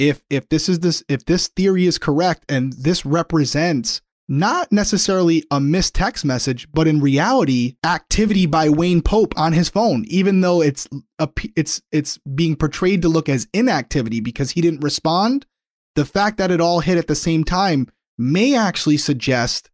If 0.00 0.24
if 0.28 0.48
this 0.48 0.68
is 0.68 0.80
this 0.80 1.04
if 1.08 1.24
this 1.24 1.46
theory 1.46 1.86
is 1.86 1.98
correct 1.98 2.44
and 2.48 2.72
this 2.72 3.06
represents 3.06 4.00
not 4.28 4.72
necessarily 4.72 5.44
a 5.50 5.60
missed 5.60 5.94
text 5.94 6.24
message, 6.24 6.66
but 6.72 6.86
in 6.86 7.00
reality, 7.00 7.76
activity 7.84 8.46
by 8.46 8.68
Wayne 8.68 9.02
Pope 9.02 9.34
on 9.36 9.52
his 9.52 9.68
phone, 9.68 10.04
even 10.08 10.40
though 10.40 10.62
it's 10.62 10.88
a, 11.18 11.28
it's 11.56 11.82
it's 11.92 12.18
being 12.18 12.56
portrayed 12.56 13.02
to 13.02 13.08
look 13.08 13.28
as 13.28 13.46
inactivity 13.52 14.20
because 14.20 14.52
he 14.52 14.60
didn't 14.60 14.80
respond. 14.82 15.46
The 15.94 16.04
fact 16.06 16.38
that 16.38 16.50
it 16.50 16.60
all 16.60 16.80
hit 16.80 16.98
at 16.98 17.06
the 17.06 17.14
same 17.14 17.44
time 17.44 17.88
may 18.18 18.56
actually 18.56 18.96
suggest 18.96 19.70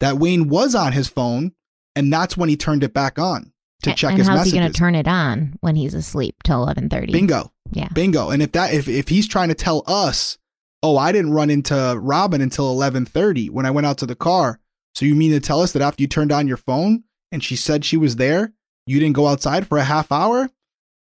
that 0.00 0.18
Wayne 0.18 0.48
was 0.48 0.74
on 0.74 0.92
his 0.92 1.08
phone, 1.08 1.52
and 1.96 2.12
that's 2.12 2.36
when 2.36 2.48
he 2.48 2.56
turned 2.56 2.84
it 2.84 2.94
back 2.94 3.18
on 3.18 3.52
to 3.82 3.92
check 3.94 4.10
and 4.10 4.18
his 4.18 4.28
how's 4.28 4.38
messages. 4.38 4.52
he 4.52 4.58
going 4.60 4.72
to 4.72 4.78
turn 4.78 4.94
it 4.94 5.08
on 5.08 5.56
when 5.60 5.74
he's 5.76 5.94
asleep 5.94 6.36
till 6.44 6.62
eleven 6.62 6.88
thirty? 6.88 7.12
Bingo, 7.12 7.52
Yeah. 7.72 7.88
bingo. 7.92 8.30
And 8.30 8.42
if 8.42 8.52
that 8.52 8.72
if 8.72 8.86
if 8.88 9.08
he's 9.08 9.26
trying 9.26 9.48
to 9.48 9.54
tell 9.54 9.82
us, 9.86 10.38
oh, 10.82 10.96
I 10.96 11.12
didn't 11.12 11.32
run 11.32 11.50
into 11.50 11.98
Robin 12.00 12.40
until 12.40 12.70
eleven 12.70 13.04
thirty 13.04 13.48
when 13.50 13.66
I 13.66 13.70
went 13.70 13.86
out 13.86 13.98
to 13.98 14.06
the 14.06 14.14
car. 14.14 14.60
So 14.94 15.04
you 15.04 15.14
mean 15.14 15.32
to 15.32 15.40
tell 15.40 15.60
us 15.60 15.72
that 15.72 15.82
after 15.82 16.02
you 16.02 16.08
turned 16.08 16.32
on 16.32 16.48
your 16.48 16.56
phone 16.56 17.04
and 17.30 17.42
she 17.42 17.56
said 17.56 17.84
she 17.84 17.96
was 17.96 18.16
there, 18.16 18.52
you 18.86 18.98
didn't 18.98 19.16
go 19.16 19.26
outside 19.26 19.66
for 19.66 19.78
a 19.78 19.84
half 19.84 20.10
hour? 20.10 20.50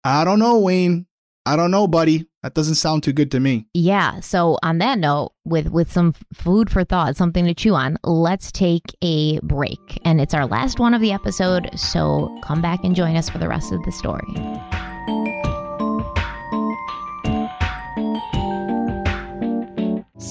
I 0.05 0.25
don't 0.25 0.39
know, 0.39 0.59
Wayne. 0.59 1.07
I 1.45 1.57
don't 1.57 1.71
know, 1.71 1.87
buddy. 1.87 2.27
That 2.43 2.55
doesn't 2.55 2.77
sound 2.77 3.03
too 3.03 3.13
good 3.13 3.31
to 3.33 3.41
me. 3.41 3.67
Yeah. 3.75 4.21
So 4.21 4.59
on 4.63 4.79
that 4.79 4.99
note, 4.99 5.33
with 5.45 5.69
with 5.69 5.91
some 5.93 6.15
food 6.33 6.71
for 6.71 6.85
thought, 6.85 7.17
something 7.17 7.45
to 7.47 7.55
chew 7.55 7.75
on, 7.75 7.99
let's 8.03 8.51
take 8.51 8.97
a 9.03 9.39
break, 9.41 10.01
and 10.05 10.21
it's 10.21 10.35
our 10.35 10.47
last 10.47 10.79
one 10.79 10.95
of 10.95 11.01
the 11.01 11.13
episode. 11.13 11.71
So 11.77 12.37
come 12.43 12.63
back 12.63 12.85
and 12.85 12.97
join 12.97 13.17
us 13.17 13.29
for 13.29 13.39
the 13.39 13.49
rest 13.49 13.73
of 13.73 13.83
the 13.85 13.93
story. 13.93 14.92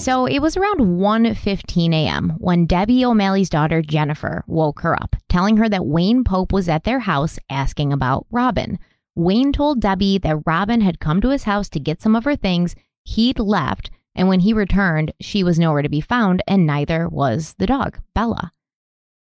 So 0.02 0.26
it 0.26 0.40
was 0.40 0.56
around 0.56 0.80
1:15 0.80 1.94
a.m. 1.94 2.30
when 2.38 2.66
Debbie 2.66 3.04
O'Malley's 3.04 3.48
daughter 3.48 3.82
Jennifer 3.82 4.42
woke 4.48 4.80
her 4.80 5.00
up, 5.00 5.14
telling 5.28 5.58
her 5.58 5.68
that 5.68 5.86
Wayne 5.86 6.24
Pope 6.24 6.52
was 6.52 6.68
at 6.68 6.82
their 6.82 6.98
house 6.98 7.38
asking 7.48 7.92
about 7.92 8.26
Robin. 8.28 8.80
Wayne 9.14 9.52
told 9.52 9.80
Debbie 9.80 10.18
that 10.18 10.42
Robin 10.44 10.80
had 10.80 10.98
come 10.98 11.20
to 11.20 11.28
his 11.28 11.44
house 11.44 11.68
to 11.68 11.78
get 11.78 12.02
some 12.02 12.16
of 12.16 12.24
her 12.24 12.34
things, 12.34 12.74
he'd 13.04 13.38
left, 13.38 13.92
and 14.12 14.26
when 14.26 14.40
he 14.40 14.52
returned, 14.52 15.12
she 15.20 15.44
was 15.44 15.56
nowhere 15.56 15.82
to 15.82 15.88
be 15.88 16.00
found, 16.00 16.42
and 16.48 16.66
neither 16.66 17.08
was 17.08 17.54
the 17.60 17.66
dog, 17.68 18.00
Bella. 18.12 18.50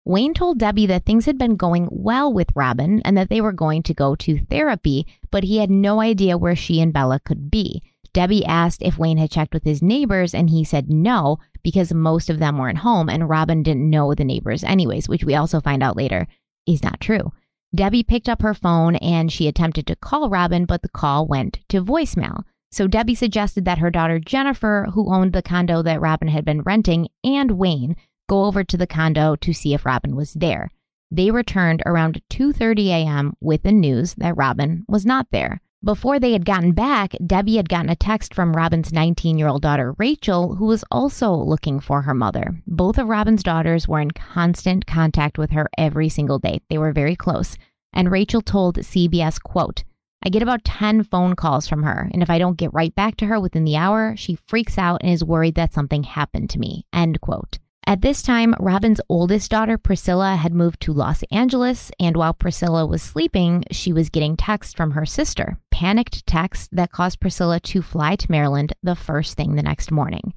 Wayne 0.04 0.34
told 0.34 0.58
Debbie 0.58 0.86
that 0.86 1.06
things 1.06 1.24
had 1.24 1.38
been 1.38 1.56
going 1.56 1.88
well 1.90 2.30
with 2.30 2.52
Robin 2.54 3.00
and 3.06 3.16
that 3.16 3.30
they 3.30 3.40
were 3.40 3.52
going 3.52 3.82
to 3.84 3.94
go 3.94 4.14
to 4.16 4.44
therapy, 4.50 5.06
but 5.30 5.44
he 5.44 5.56
had 5.56 5.70
no 5.70 6.02
idea 6.02 6.36
where 6.36 6.56
she 6.56 6.78
and 6.82 6.92
Bella 6.92 7.20
could 7.20 7.50
be. 7.50 7.82
Debbie 8.12 8.44
asked 8.44 8.82
if 8.82 8.98
Wayne 8.98 9.18
had 9.18 9.30
checked 9.30 9.54
with 9.54 9.64
his 9.64 9.82
neighbors, 9.82 10.34
and 10.34 10.50
he 10.50 10.64
said 10.64 10.90
no, 10.90 11.38
because 11.62 11.92
most 11.92 12.30
of 12.30 12.38
them 12.38 12.58
weren't 12.58 12.78
home, 12.78 13.08
and 13.08 13.28
Robin 13.28 13.62
didn't 13.62 13.90
know 13.90 14.14
the 14.14 14.24
neighbors, 14.24 14.64
anyways, 14.64 15.08
which 15.08 15.24
we 15.24 15.34
also 15.34 15.60
find 15.60 15.82
out 15.82 15.96
later 15.96 16.26
is 16.66 16.82
not 16.82 17.00
true. 17.00 17.32
Debbie 17.74 18.02
picked 18.02 18.28
up 18.28 18.42
her 18.42 18.54
phone 18.54 18.96
and 18.96 19.30
she 19.30 19.46
attempted 19.46 19.86
to 19.86 19.96
call 19.96 20.30
Robin, 20.30 20.64
but 20.64 20.82
the 20.82 20.88
call 20.88 21.26
went 21.26 21.60
to 21.68 21.84
voicemail. 21.84 22.44
So 22.70 22.86
Debbie 22.86 23.14
suggested 23.14 23.64
that 23.64 23.78
her 23.78 23.90
daughter 23.90 24.18
Jennifer, 24.18 24.88
who 24.92 25.12
owned 25.12 25.32
the 25.32 25.42
condo 25.42 25.82
that 25.82 26.00
Robin 26.00 26.28
had 26.28 26.44
been 26.44 26.62
renting, 26.62 27.08
and 27.22 27.52
Wayne 27.52 27.96
go 28.28 28.44
over 28.44 28.64
to 28.64 28.76
the 28.76 28.86
condo 28.86 29.36
to 29.36 29.52
see 29.52 29.74
if 29.74 29.86
Robin 29.86 30.16
was 30.16 30.34
there. 30.34 30.70
They 31.10 31.30
returned 31.30 31.82
around 31.86 32.20
2:30 32.30 32.88
a.m. 32.88 33.34
with 33.40 33.62
the 33.62 33.72
news 33.72 34.14
that 34.14 34.36
Robin 34.36 34.84
was 34.86 35.06
not 35.06 35.28
there. 35.30 35.60
Before 35.84 36.18
they 36.18 36.32
had 36.32 36.44
gotten 36.44 36.72
back, 36.72 37.14
Debbie 37.24 37.56
had 37.56 37.68
gotten 37.68 37.88
a 37.88 37.94
text 37.94 38.34
from 38.34 38.56
Robin's 38.56 38.92
19 38.92 39.38
year 39.38 39.46
old 39.46 39.62
daughter, 39.62 39.94
Rachel, 39.96 40.56
who 40.56 40.66
was 40.66 40.84
also 40.90 41.32
looking 41.32 41.78
for 41.78 42.02
her 42.02 42.14
mother. 42.14 42.60
Both 42.66 42.98
of 42.98 43.06
Robin's 43.06 43.44
daughters 43.44 43.86
were 43.86 44.00
in 44.00 44.10
constant 44.10 44.86
contact 44.86 45.38
with 45.38 45.52
her 45.52 45.70
every 45.78 46.08
single 46.08 46.40
day. 46.40 46.60
They 46.68 46.78
were 46.78 46.92
very 46.92 47.14
close. 47.14 47.56
And 47.92 48.10
Rachel 48.10 48.42
told 48.42 48.78
CBS, 48.78 49.40
quote, 49.40 49.84
I 50.20 50.30
get 50.30 50.42
about 50.42 50.64
10 50.64 51.04
phone 51.04 51.36
calls 51.36 51.68
from 51.68 51.84
her, 51.84 52.10
and 52.12 52.24
if 52.24 52.28
I 52.28 52.40
don't 52.40 52.58
get 52.58 52.74
right 52.74 52.92
back 52.92 53.16
to 53.18 53.26
her 53.26 53.38
within 53.38 53.64
the 53.64 53.76
hour, 53.76 54.16
she 54.16 54.36
freaks 54.48 54.78
out 54.78 55.00
and 55.04 55.12
is 55.12 55.24
worried 55.24 55.54
that 55.54 55.72
something 55.72 56.02
happened 56.02 56.50
to 56.50 56.58
me. 56.58 56.86
End 56.92 57.20
quote. 57.20 57.60
At 57.88 58.02
this 58.02 58.20
time, 58.20 58.54
Robin's 58.60 59.00
oldest 59.08 59.50
daughter, 59.50 59.78
Priscilla, 59.78 60.36
had 60.36 60.52
moved 60.52 60.78
to 60.82 60.92
Los 60.92 61.24
Angeles, 61.30 61.90
and 61.98 62.18
while 62.18 62.34
Priscilla 62.34 62.84
was 62.84 63.00
sleeping, 63.00 63.64
she 63.70 63.94
was 63.94 64.10
getting 64.10 64.36
texts 64.36 64.74
from 64.74 64.90
her 64.90 65.06
sister, 65.06 65.56
panicked 65.70 66.26
texts 66.26 66.68
that 66.70 66.92
caused 66.92 67.18
Priscilla 67.18 67.58
to 67.60 67.80
fly 67.80 68.14
to 68.16 68.30
Maryland 68.30 68.74
the 68.82 68.94
first 68.94 69.38
thing 69.38 69.54
the 69.54 69.62
next 69.62 69.90
morning. 69.90 70.34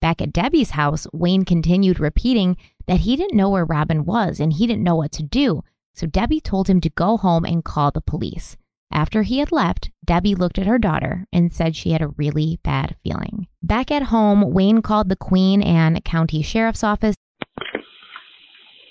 Back 0.00 0.20
at 0.20 0.32
Debbie's 0.32 0.70
house, 0.70 1.06
Wayne 1.12 1.44
continued 1.44 2.00
repeating 2.00 2.56
that 2.88 3.02
he 3.02 3.14
didn't 3.14 3.36
know 3.36 3.50
where 3.50 3.64
Robin 3.64 4.04
was 4.04 4.40
and 4.40 4.52
he 4.52 4.66
didn't 4.66 4.82
know 4.82 4.96
what 4.96 5.12
to 5.12 5.22
do, 5.22 5.62
so 5.94 6.04
Debbie 6.04 6.40
told 6.40 6.68
him 6.68 6.80
to 6.80 6.90
go 6.90 7.16
home 7.16 7.44
and 7.44 7.64
call 7.64 7.92
the 7.92 8.00
police. 8.00 8.56
After 8.90 9.22
he 9.22 9.38
had 9.38 9.52
left, 9.52 9.90
Debbie 10.04 10.34
looked 10.34 10.58
at 10.58 10.66
her 10.66 10.78
daughter 10.78 11.26
and 11.32 11.52
said 11.52 11.76
she 11.76 11.90
had 11.90 12.02
a 12.02 12.08
really 12.16 12.58
bad 12.64 12.96
feeling. 13.04 13.46
Back 13.62 13.90
at 13.90 14.04
home, 14.04 14.52
Wayne 14.52 14.82
called 14.82 15.08
the 15.08 15.16
Queen 15.16 15.62
Anne 15.62 16.00
County 16.02 16.42
Sheriff's 16.42 16.82
Office. 16.82 17.16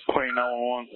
Queen 0.07 0.35
911. 0.35 0.87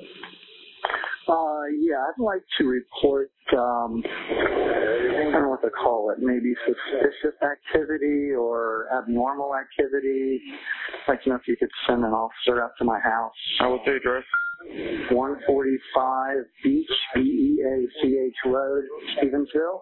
Uh, 1.28 1.64
yeah, 1.80 1.96
I'd 1.96 2.22
like 2.22 2.44
to 2.58 2.66
report, 2.66 3.32
um, 3.58 4.04
I 4.06 5.32
don't 5.32 5.44
know 5.44 5.50
what 5.50 5.62
to 5.62 5.70
call 5.70 6.12
it, 6.12 6.18
maybe 6.20 6.54
suspicious 6.66 7.40
activity 7.42 8.32
or 8.32 8.88
abnormal 8.98 9.56
activity. 9.56 10.42
Like, 11.08 11.22
you 11.26 11.32
know, 11.32 11.38
if 11.38 11.48
you 11.48 11.56
could 11.58 11.70
send 11.88 12.04
an 12.04 12.12
officer 12.12 12.62
out 12.62 12.72
to 12.80 12.84
my 12.84 13.00
house. 13.00 13.34
Uh, 13.60 13.70
what's 13.70 13.86
the 13.86 13.96
address? 13.96 14.24
145 15.12 16.38
Beach, 16.64 16.90
B-E-A-C-H 17.16 18.36
Road, 18.46 18.84
Stevensville. 19.18 19.80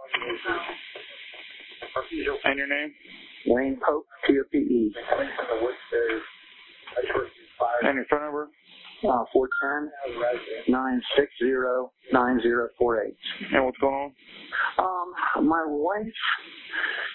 And 2.45 2.57
your 2.57 2.67
name? 2.67 2.93
Wayne 3.47 3.80
Pope, 3.86 4.05
P-O-P-E. 4.27 4.93
And 7.84 7.95
your 7.95 8.05
phone 8.09 8.21
number? 8.21 8.49
Uh, 9.03 9.23
410-960-9048. 10.67 13.15
And 13.53 13.65
what's 13.65 13.77
going 13.77 13.93
on? 13.93 14.11
Um, 14.77 15.13
my 15.47 15.63
wife 15.65 16.05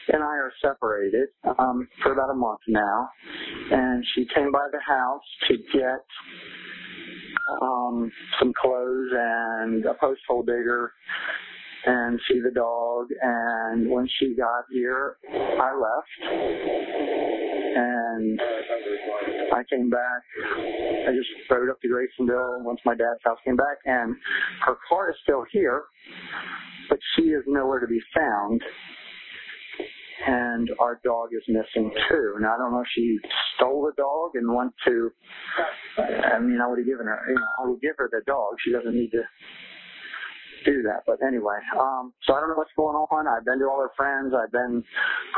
and 0.09 0.23
I 0.23 0.27
are 0.27 0.53
separated 0.63 1.29
um, 1.59 1.89
for 2.03 2.13
about 2.13 2.31
a 2.31 2.35
month 2.35 2.61
now, 2.69 3.09
and 3.71 4.05
she 4.15 4.27
came 4.35 4.51
by 4.53 4.67
the 4.73 4.81
house 4.81 5.23
to 5.49 5.57
get 5.73 6.05
um, 7.49 8.11
some 8.39 8.53
clothes 8.61 9.11
and 9.13 9.85
a 9.87 9.95
post 9.95 10.21
hole 10.29 10.43
digger 10.43 10.93
and 11.87 12.19
see 12.29 12.41
the 12.41 12.51
dog. 12.51 13.09
And 13.21 13.91
when 13.91 14.09
she 14.19 14.35
got 14.35 14.65
here, 14.71 15.17
I 15.33 15.75
left. 15.77 16.35
And 17.77 18.41
I 19.53 19.63
came 19.69 19.91
back. 19.91 20.23
I 21.09 21.13
just 21.13 21.29
rode 21.51 21.71
up 21.71 21.81
to 21.83 21.89
Grasonville 21.89 22.63
once 22.63 22.81
my 22.85 22.95
dad's 22.95 23.21
house 23.25 23.39
came 23.45 23.57
back. 23.57 23.79
And 23.85 24.15
her 24.67 24.77
car 24.89 25.11
is 25.11 25.17
still 25.23 25.45
here, 25.51 25.85
but 26.89 26.99
she 27.17 27.23
is 27.23 27.43
nowhere 27.47 27.81
to 27.81 27.87
be 27.87 28.01
found. 28.17 28.63
And 30.27 30.71
our 30.81 31.01
dog 31.05 31.29
is 31.33 31.43
missing 31.49 31.93
too. 32.09 32.35
And 32.37 32.47
I 32.47 32.57
don't 32.57 32.73
know 32.73 32.81
if 32.81 32.89
she 32.95 33.19
stole 33.57 33.83
the 33.85 33.93
dog 34.01 34.33
and 34.35 34.55
went 34.55 34.73
to. 34.87 35.11
I 35.99 36.39
mean, 36.41 36.61
I 36.61 36.69
would 36.69 36.79
have 36.79 36.87
given 36.87 37.07
her. 37.07 37.21
You 37.29 37.35
know, 37.35 37.65
I 37.65 37.69
would 37.69 37.81
give 37.81 37.97
her 37.99 38.09
the 38.11 38.23
dog. 38.27 38.55
She 38.65 38.73
doesn't 38.73 38.95
need 38.95 39.11
to 39.11 39.23
do 40.65 40.83
that. 40.83 41.05
But 41.07 41.19
anyway, 41.27 41.59
um, 41.79 42.13
so 42.25 42.35
I 42.35 42.41
don't 42.41 42.49
know 42.49 42.57
what's 42.57 42.73
going 42.77 42.97
on. 42.97 43.29
I've 43.29 43.45
been 43.45 43.59
to 43.59 43.67
all 43.67 43.81
her 43.81 43.93
friends. 43.97 44.33
I've 44.35 44.53
been 44.53 44.83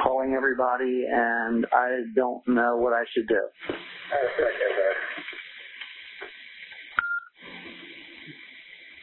calling 0.03 0.35
everybody, 0.35 1.05
and 1.11 1.67
I 1.73 2.03
don't 2.15 2.47
know 2.47 2.77
what 2.77 2.93
I 2.93 3.05
should 3.13 3.27
do. 3.29 3.43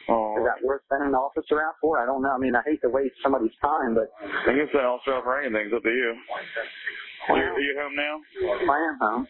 Oh, 0.08 0.36
Is 0.36 0.44
that 0.44 0.66
worth 0.66 0.82
sending 0.88 1.08
an 1.08 1.14
officer 1.14 1.62
out 1.62 1.74
for? 1.80 1.98
I 1.98 2.04
don't 2.04 2.22
know. 2.22 2.30
I 2.30 2.38
mean, 2.38 2.54
I 2.54 2.62
hate 2.66 2.80
to 2.82 2.90
waste 2.90 3.14
somebody's 3.22 3.56
time, 3.62 3.94
but 3.94 4.12
I 4.20 4.52
can 4.52 4.68
say 4.72 4.80
I'll 4.80 5.00
show 5.04 5.18
up 5.18 5.24
for 5.24 5.40
anything. 5.40 5.66
It's 5.66 5.74
up 5.74 5.82
to 5.82 5.88
you. 5.88 6.14
Are 7.30 7.38
you, 7.38 7.44
are 7.44 7.60
you 7.60 7.74
home 7.80 7.96
now? 7.96 8.20
I 8.70 8.88
am 8.92 8.98
home. 9.00 9.26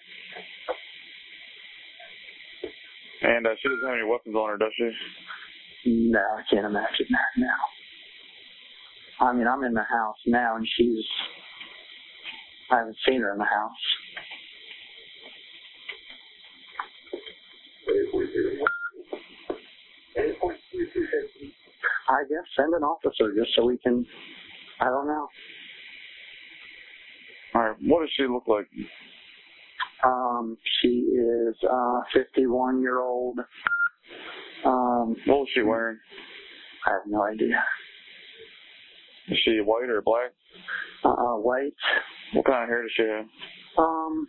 And 3.22 3.46
uh, 3.46 3.50
she 3.62 3.68
doesn't 3.68 3.86
have 3.86 3.94
any 3.96 4.08
weapons 4.08 4.34
on 4.34 4.50
her, 4.50 4.58
does 4.58 4.72
she? 4.76 4.90
No, 6.10 6.18
I 6.18 6.42
can't 6.50 6.66
imagine 6.66 7.06
that 7.10 7.38
now. 7.38 7.60
I 9.20 9.32
mean, 9.32 9.46
I'm 9.46 9.62
in 9.62 9.74
the 9.74 9.82
house 9.82 10.16
now, 10.26 10.56
and 10.56 10.66
she's. 10.76 11.04
I 12.70 12.78
haven't 12.78 12.96
seen 13.06 13.20
her 13.20 13.32
in 13.32 13.38
the 13.38 13.44
house. 13.44 13.70
I 20.16 20.22
guess 22.28 22.44
send 22.56 22.74
an 22.74 22.82
officer 22.82 23.32
just 23.36 23.54
so 23.56 23.64
we 23.66 23.78
can. 23.78 24.06
I 24.80 24.84
don't 24.86 25.06
know. 25.06 25.28
All 27.54 27.62
right. 27.62 27.76
What 27.82 28.00
does 28.00 28.10
she 28.16 28.26
look 28.26 28.44
like? 28.46 28.66
Um, 30.04 30.56
she 30.80 30.88
is 30.88 31.54
uh 31.70 32.00
51 32.12 32.80
year 32.80 33.00
old. 33.00 33.38
Um, 34.64 35.16
What 35.26 35.40
was 35.40 35.48
she 35.54 35.62
wearing? 35.62 35.98
I 36.86 36.90
have 36.90 37.06
no 37.06 37.22
idea. 37.22 37.62
Is 39.28 39.38
she 39.44 39.60
white 39.60 39.88
or 39.88 40.02
black? 40.02 40.32
Uh, 41.04 41.36
white. 41.36 41.72
What 42.34 42.46
kind 42.46 42.62
of 42.64 42.68
hair 42.68 42.82
does 42.82 42.90
she 42.96 43.02
have? 43.02 43.26
Um, 43.78 44.26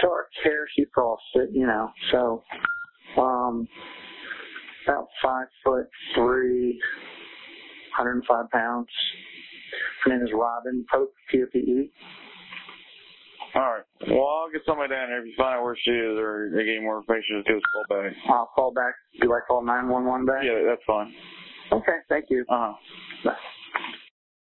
dark 0.00 0.28
hair. 0.42 0.66
She 0.76 0.84
crossed 0.86 1.22
it, 1.34 1.50
you 1.52 1.66
know. 1.66 1.90
So, 2.10 2.42
um, 3.20 3.68
about 4.86 5.08
five 5.22 5.46
foot 5.64 5.88
three, 6.14 6.80
105 7.96 8.50
pounds. 8.50 8.88
Her 10.04 10.10
name 10.10 10.26
is 10.26 10.32
Robin 10.34 10.84
Pope, 10.92 11.12
P-O-P-E. 11.30 11.92
All 13.54 13.60
right. 13.60 13.82
Well, 14.08 14.26
I'll 14.26 14.50
get 14.50 14.62
somebody 14.66 14.88
down 14.94 15.08
here 15.08 15.20
If 15.20 15.26
you 15.26 15.34
find 15.36 15.56
out 15.58 15.62
where 15.64 15.76
she 15.76 15.90
is 15.90 16.18
or 16.18 16.50
they 16.54 16.64
get 16.64 16.76
any 16.76 16.80
more 16.80 16.98
information, 16.98 17.36
just 17.38 17.48
give 17.48 17.56
us 17.56 17.62
a 17.62 17.72
call 17.72 18.02
back. 18.02 18.12
I'll 18.28 18.50
call 18.54 18.72
back. 18.72 18.94
Do 19.20 19.32
I 19.32 19.40
call 19.46 19.62
911 19.62 20.26
back? 20.26 20.42
Yeah, 20.42 20.62
that's 20.66 20.82
fine. 20.86 21.12
Okay, 21.70 21.98
thank 22.08 22.26
you. 22.30 22.44
Uh 22.48 22.72
huh. 22.72 22.72
Bye. 23.24 23.36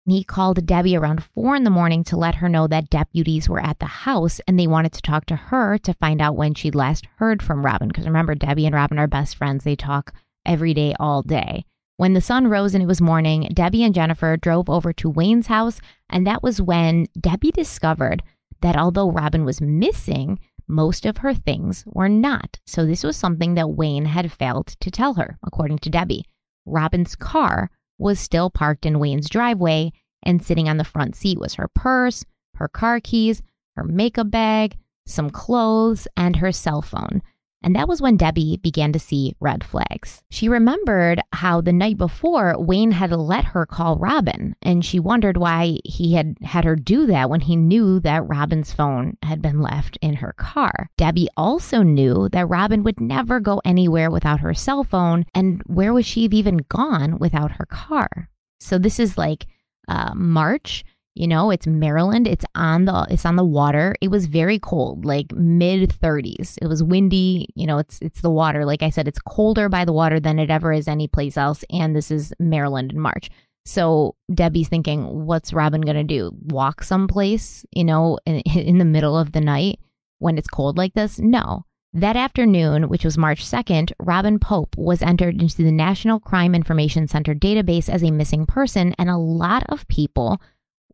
He 0.07 0.24
called 0.24 0.64
Debbie 0.64 0.97
around 0.97 1.22
four 1.22 1.55
in 1.55 1.64
the 1.64 1.70
morning 1.70 2.03
to 2.05 2.16
let 2.16 2.36
her 2.36 2.49
know 2.49 2.66
that 2.66 2.89
deputies 2.89 3.47
were 3.47 3.61
at 3.61 3.78
the 3.78 3.86
house 3.86 4.41
and 4.49 4.59
they 4.59 4.66
wanted 4.66 4.93
to 4.95 5.03
talk 5.03 5.26
to 5.26 5.36
her 5.36 5.76
to 5.78 5.93
find 5.95 6.22
out 6.22 6.34
when 6.34 6.55
she'd 6.55 6.74
last 6.74 7.07
heard 7.16 7.43
from 7.43 7.64
Robin. 7.64 7.89
Because 7.89 8.07
remember, 8.07 8.34
Debbie 8.34 8.64
and 8.64 8.74
Robin 8.74 8.99
are 8.99 9.07
best 9.07 9.36
friends. 9.36 9.64
They 9.64 9.76
talk 9.76 10.14
every 10.49 10.74
day, 10.74 10.94
all 10.99 11.22
day. 11.22 11.64
When 11.99 12.14
the 12.14 12.20
sun 12.20 12.49
rose 12.49 12.74
and 12.74 12.82
it 12.82 12.86
was 12.86 13.01
morning, 13.01 13.49
Debbie 13.53 13.84
and 13.84 13.94
Jennifer 13.94 14.36
drove 14.36 14.70
over 14.70 14.92
to 14.94 15.11
Wayne's 15.11 15.49
house. 15.49 15.80
And 16.09 16.26
that 16.26 16.42
was 16.42 16.62
when 16.62 17.07
Debbie 17.20 17.53
discovered 17.53 18.22
that 18.62 18.76
although 18.76 19.11
Robin 19.11 19.44
was 19.44 19.61
missing, 19.61 20.38
most 20.66 21.07
of 21.07 21.18
her 21.18 21.34
things 21.34 21.84
were 21.86 22.09
not. 22.09 22.59
So 22.66 22.86
this 22.86 23.03
was 23.03 23.16
something 23.16 23.55
that 23.55 23.70
Wayne 23.70 24.05
had 24.05 24.30
failed 24.30 24.68
to 24.80 24.90
tell 24.90 25.14
her, 25.14 25.38
according 25.44 25.78
to 25.78 25.90
Debbie. 25.90 26.24
Robin's 26.66 27.16
car 27.16 27.70
was 27.99 28.20
still 28.20 28.51
parked 28.51 28.86
in 28.86 28.99
Wayne's 28.99 29.28
driveway, 29.28 29.92
and 30.22 30.44
sitting 30.44 30.68
on 30.68 30.76
the 30.76 30.84
front 30.84 31.16
seat 31.16 31.38
was 31.38 31.55
her 31.55 31.68
purse, 31.68 32.24
her 32.57 32.68
car 32.68 33.01
keys, 33.01 33.42
her 33.76 33.84
makeup 33.84 34.30
bag, 34.30 34.76
some 35.07 35.30
clothes, 35.30 36.07
and 36.16 36.36
her 36.36 36.53
cell 36.53 36.82
phone. 36.82 37.22
And 37.62 37.74
that 37.74 37.88
was 37.88 38.00
when 38.00 38.16
Debbie 38.16 38.59
began 38.62 38.92
to 38.92 38.98
see 38.98 39.34
red 39.40 39.64
flags. 39.64 40.22
She 40.30 40.48
remembered 40.48 41.20
how 41.32 41.61
the 41.61 41.72
night 41.72 41.98
before 41.98 42.54
Wayne 42.59 42.92
had 42.92 43.11
let 43.11 43.46
her 43.46 43.66
call 43.66 43.96
Robin, 43.96 44.54
and 44.62 44.84
she 44.84 45.00
wondered 45.00 45.36
why 45.36 45.78
he 45.84 46.14
had 46.14 46.36
had 46.42 46.64
her 46.64 46.76
do 46.76 47.06
that 47.06 47.28
when 47.28 47.40
he 47.40 47.56
knew 47.56 47.98
that 48.00 48.28
Robin's 48.28 48.72
phone 48.72 49.16
had 49.22 49.42
been 49.42 49.61
left 49.61 49.98
in 50.00 50.14
her 50.14 50.34
car. 50.34 50.88
Debbie 50.96 51.28
also 51.36 51.82
knew 51.82 52.28
that 52.30 52.48
Robin 52.48 52.82
would 52.84 53.00
never 53.00 53.40
go 53.40 53.61
anywhere 53.64 54.11
without 54.11 54.40
her 54.40 54.54
cell 54.54 54.84
phone, 54.84 55.26
and 55.34 55.62
where 55.66 55.92
would 55.92 56.06
she 56.06 56.22
have 56.22 56.34
even 56.34 56.59
gone 56.68 57.18
without 57.18 57.52
her 57.52 57.66
car? 57.66 58.28
So 58.61 58.78
this 58.78 58.98
is 59.00 59.18
like 59.18 59.46
uh, 59.88 60.12
March. 60.14 60.84
You 61.19 61.27
know, 61.27 61.51
it's 61.51 61.66
Maryland. 61.66 62.29
It's 62.29 62.45
on 62.55 62.85
the 62.85 63.05
it's 63.11 63.27
on 63.27 63.35
the 63.35 63.45
water. 63.45 63.97
It 64.01 64.09
was 64.09 64.27
very 64.27 64.61
cold, 64.61 65.05
like 65.05 65.33
mid 65.33 65.91
30s. 65.91 66.57
It 66.62 66.69
was 66.69 66.81
windy. 66.81 67.49
You 67.57 67.66
know, 67.66 67.79
it's 67.79 67.99
it's 68.01 68.21
the 68.21 68.31
water. 68.31 68.64
Like 68.64 68.85
I 68.85 68.91
said, 68.91 69.09
it's 69.09 69.19
colder 69.19 69.69
by 69.69 69.85
the 69.85 69.93
water 69.93 70.21
than 70.21 70.39
it 70.39 70.49
ever 70.49 70.73
is 70.73 70.87
anyplace 70.87 71.37
else. 71.37 71.64
And 71.71 71.97
this 71.97 72.12
is 72.12 72.33
Maryland 72.39 72.93
in 72.93 73.01
March. 73.01 73.31
So 73.66 74.14
Debbie's 74.33 74.69
thinking, 74.69 75.27
what's 75.27 75.53
Robin 75.53 75.81
gonna 75.81 76.05
do? 76.05 76.31
Walk 76.47 76.85
someplace? 76.85 77.66
You 77.73 77.83
know, 77.83 78.21
in, 78.25 78.37
in 78.55 78.79
the 78.79 78.85
middle 78.85 79.19
of 79.19 79.33
the 79.33 79.41
night 79.41 79.81
when 80.21 80.39
it's 80.39 80.49
cold 80.49 80.79
like 80.79 80.95
this? 80.95 81.19
No. 81.19 81.64
That 81.93 82.16
afternoon, 82.16 82.89
which 82.89 83.05
was 83.05 83.19
March 83.19 83.45
2nd, 83.45 83.93
Robin 83.99 84.39
Pope 84.39 84.77
was 84.77 85.03
entered 85.03 85.41
into 85.41 85.64
the 85.64 85.73
National 85.73 86.21
Crime 86.21 86.55
Information 86.55 87.09
Center 87.09 87.35
database 87.35 87.89
as 87.89 88.05
a 88.05 88.12
missing 88.12 88.47
person, 88.47 88.95
and 88.99 89.09
a 89.09 89.16
lot 89.16 89.64
of 89.69 89.89
people 89.89 90.41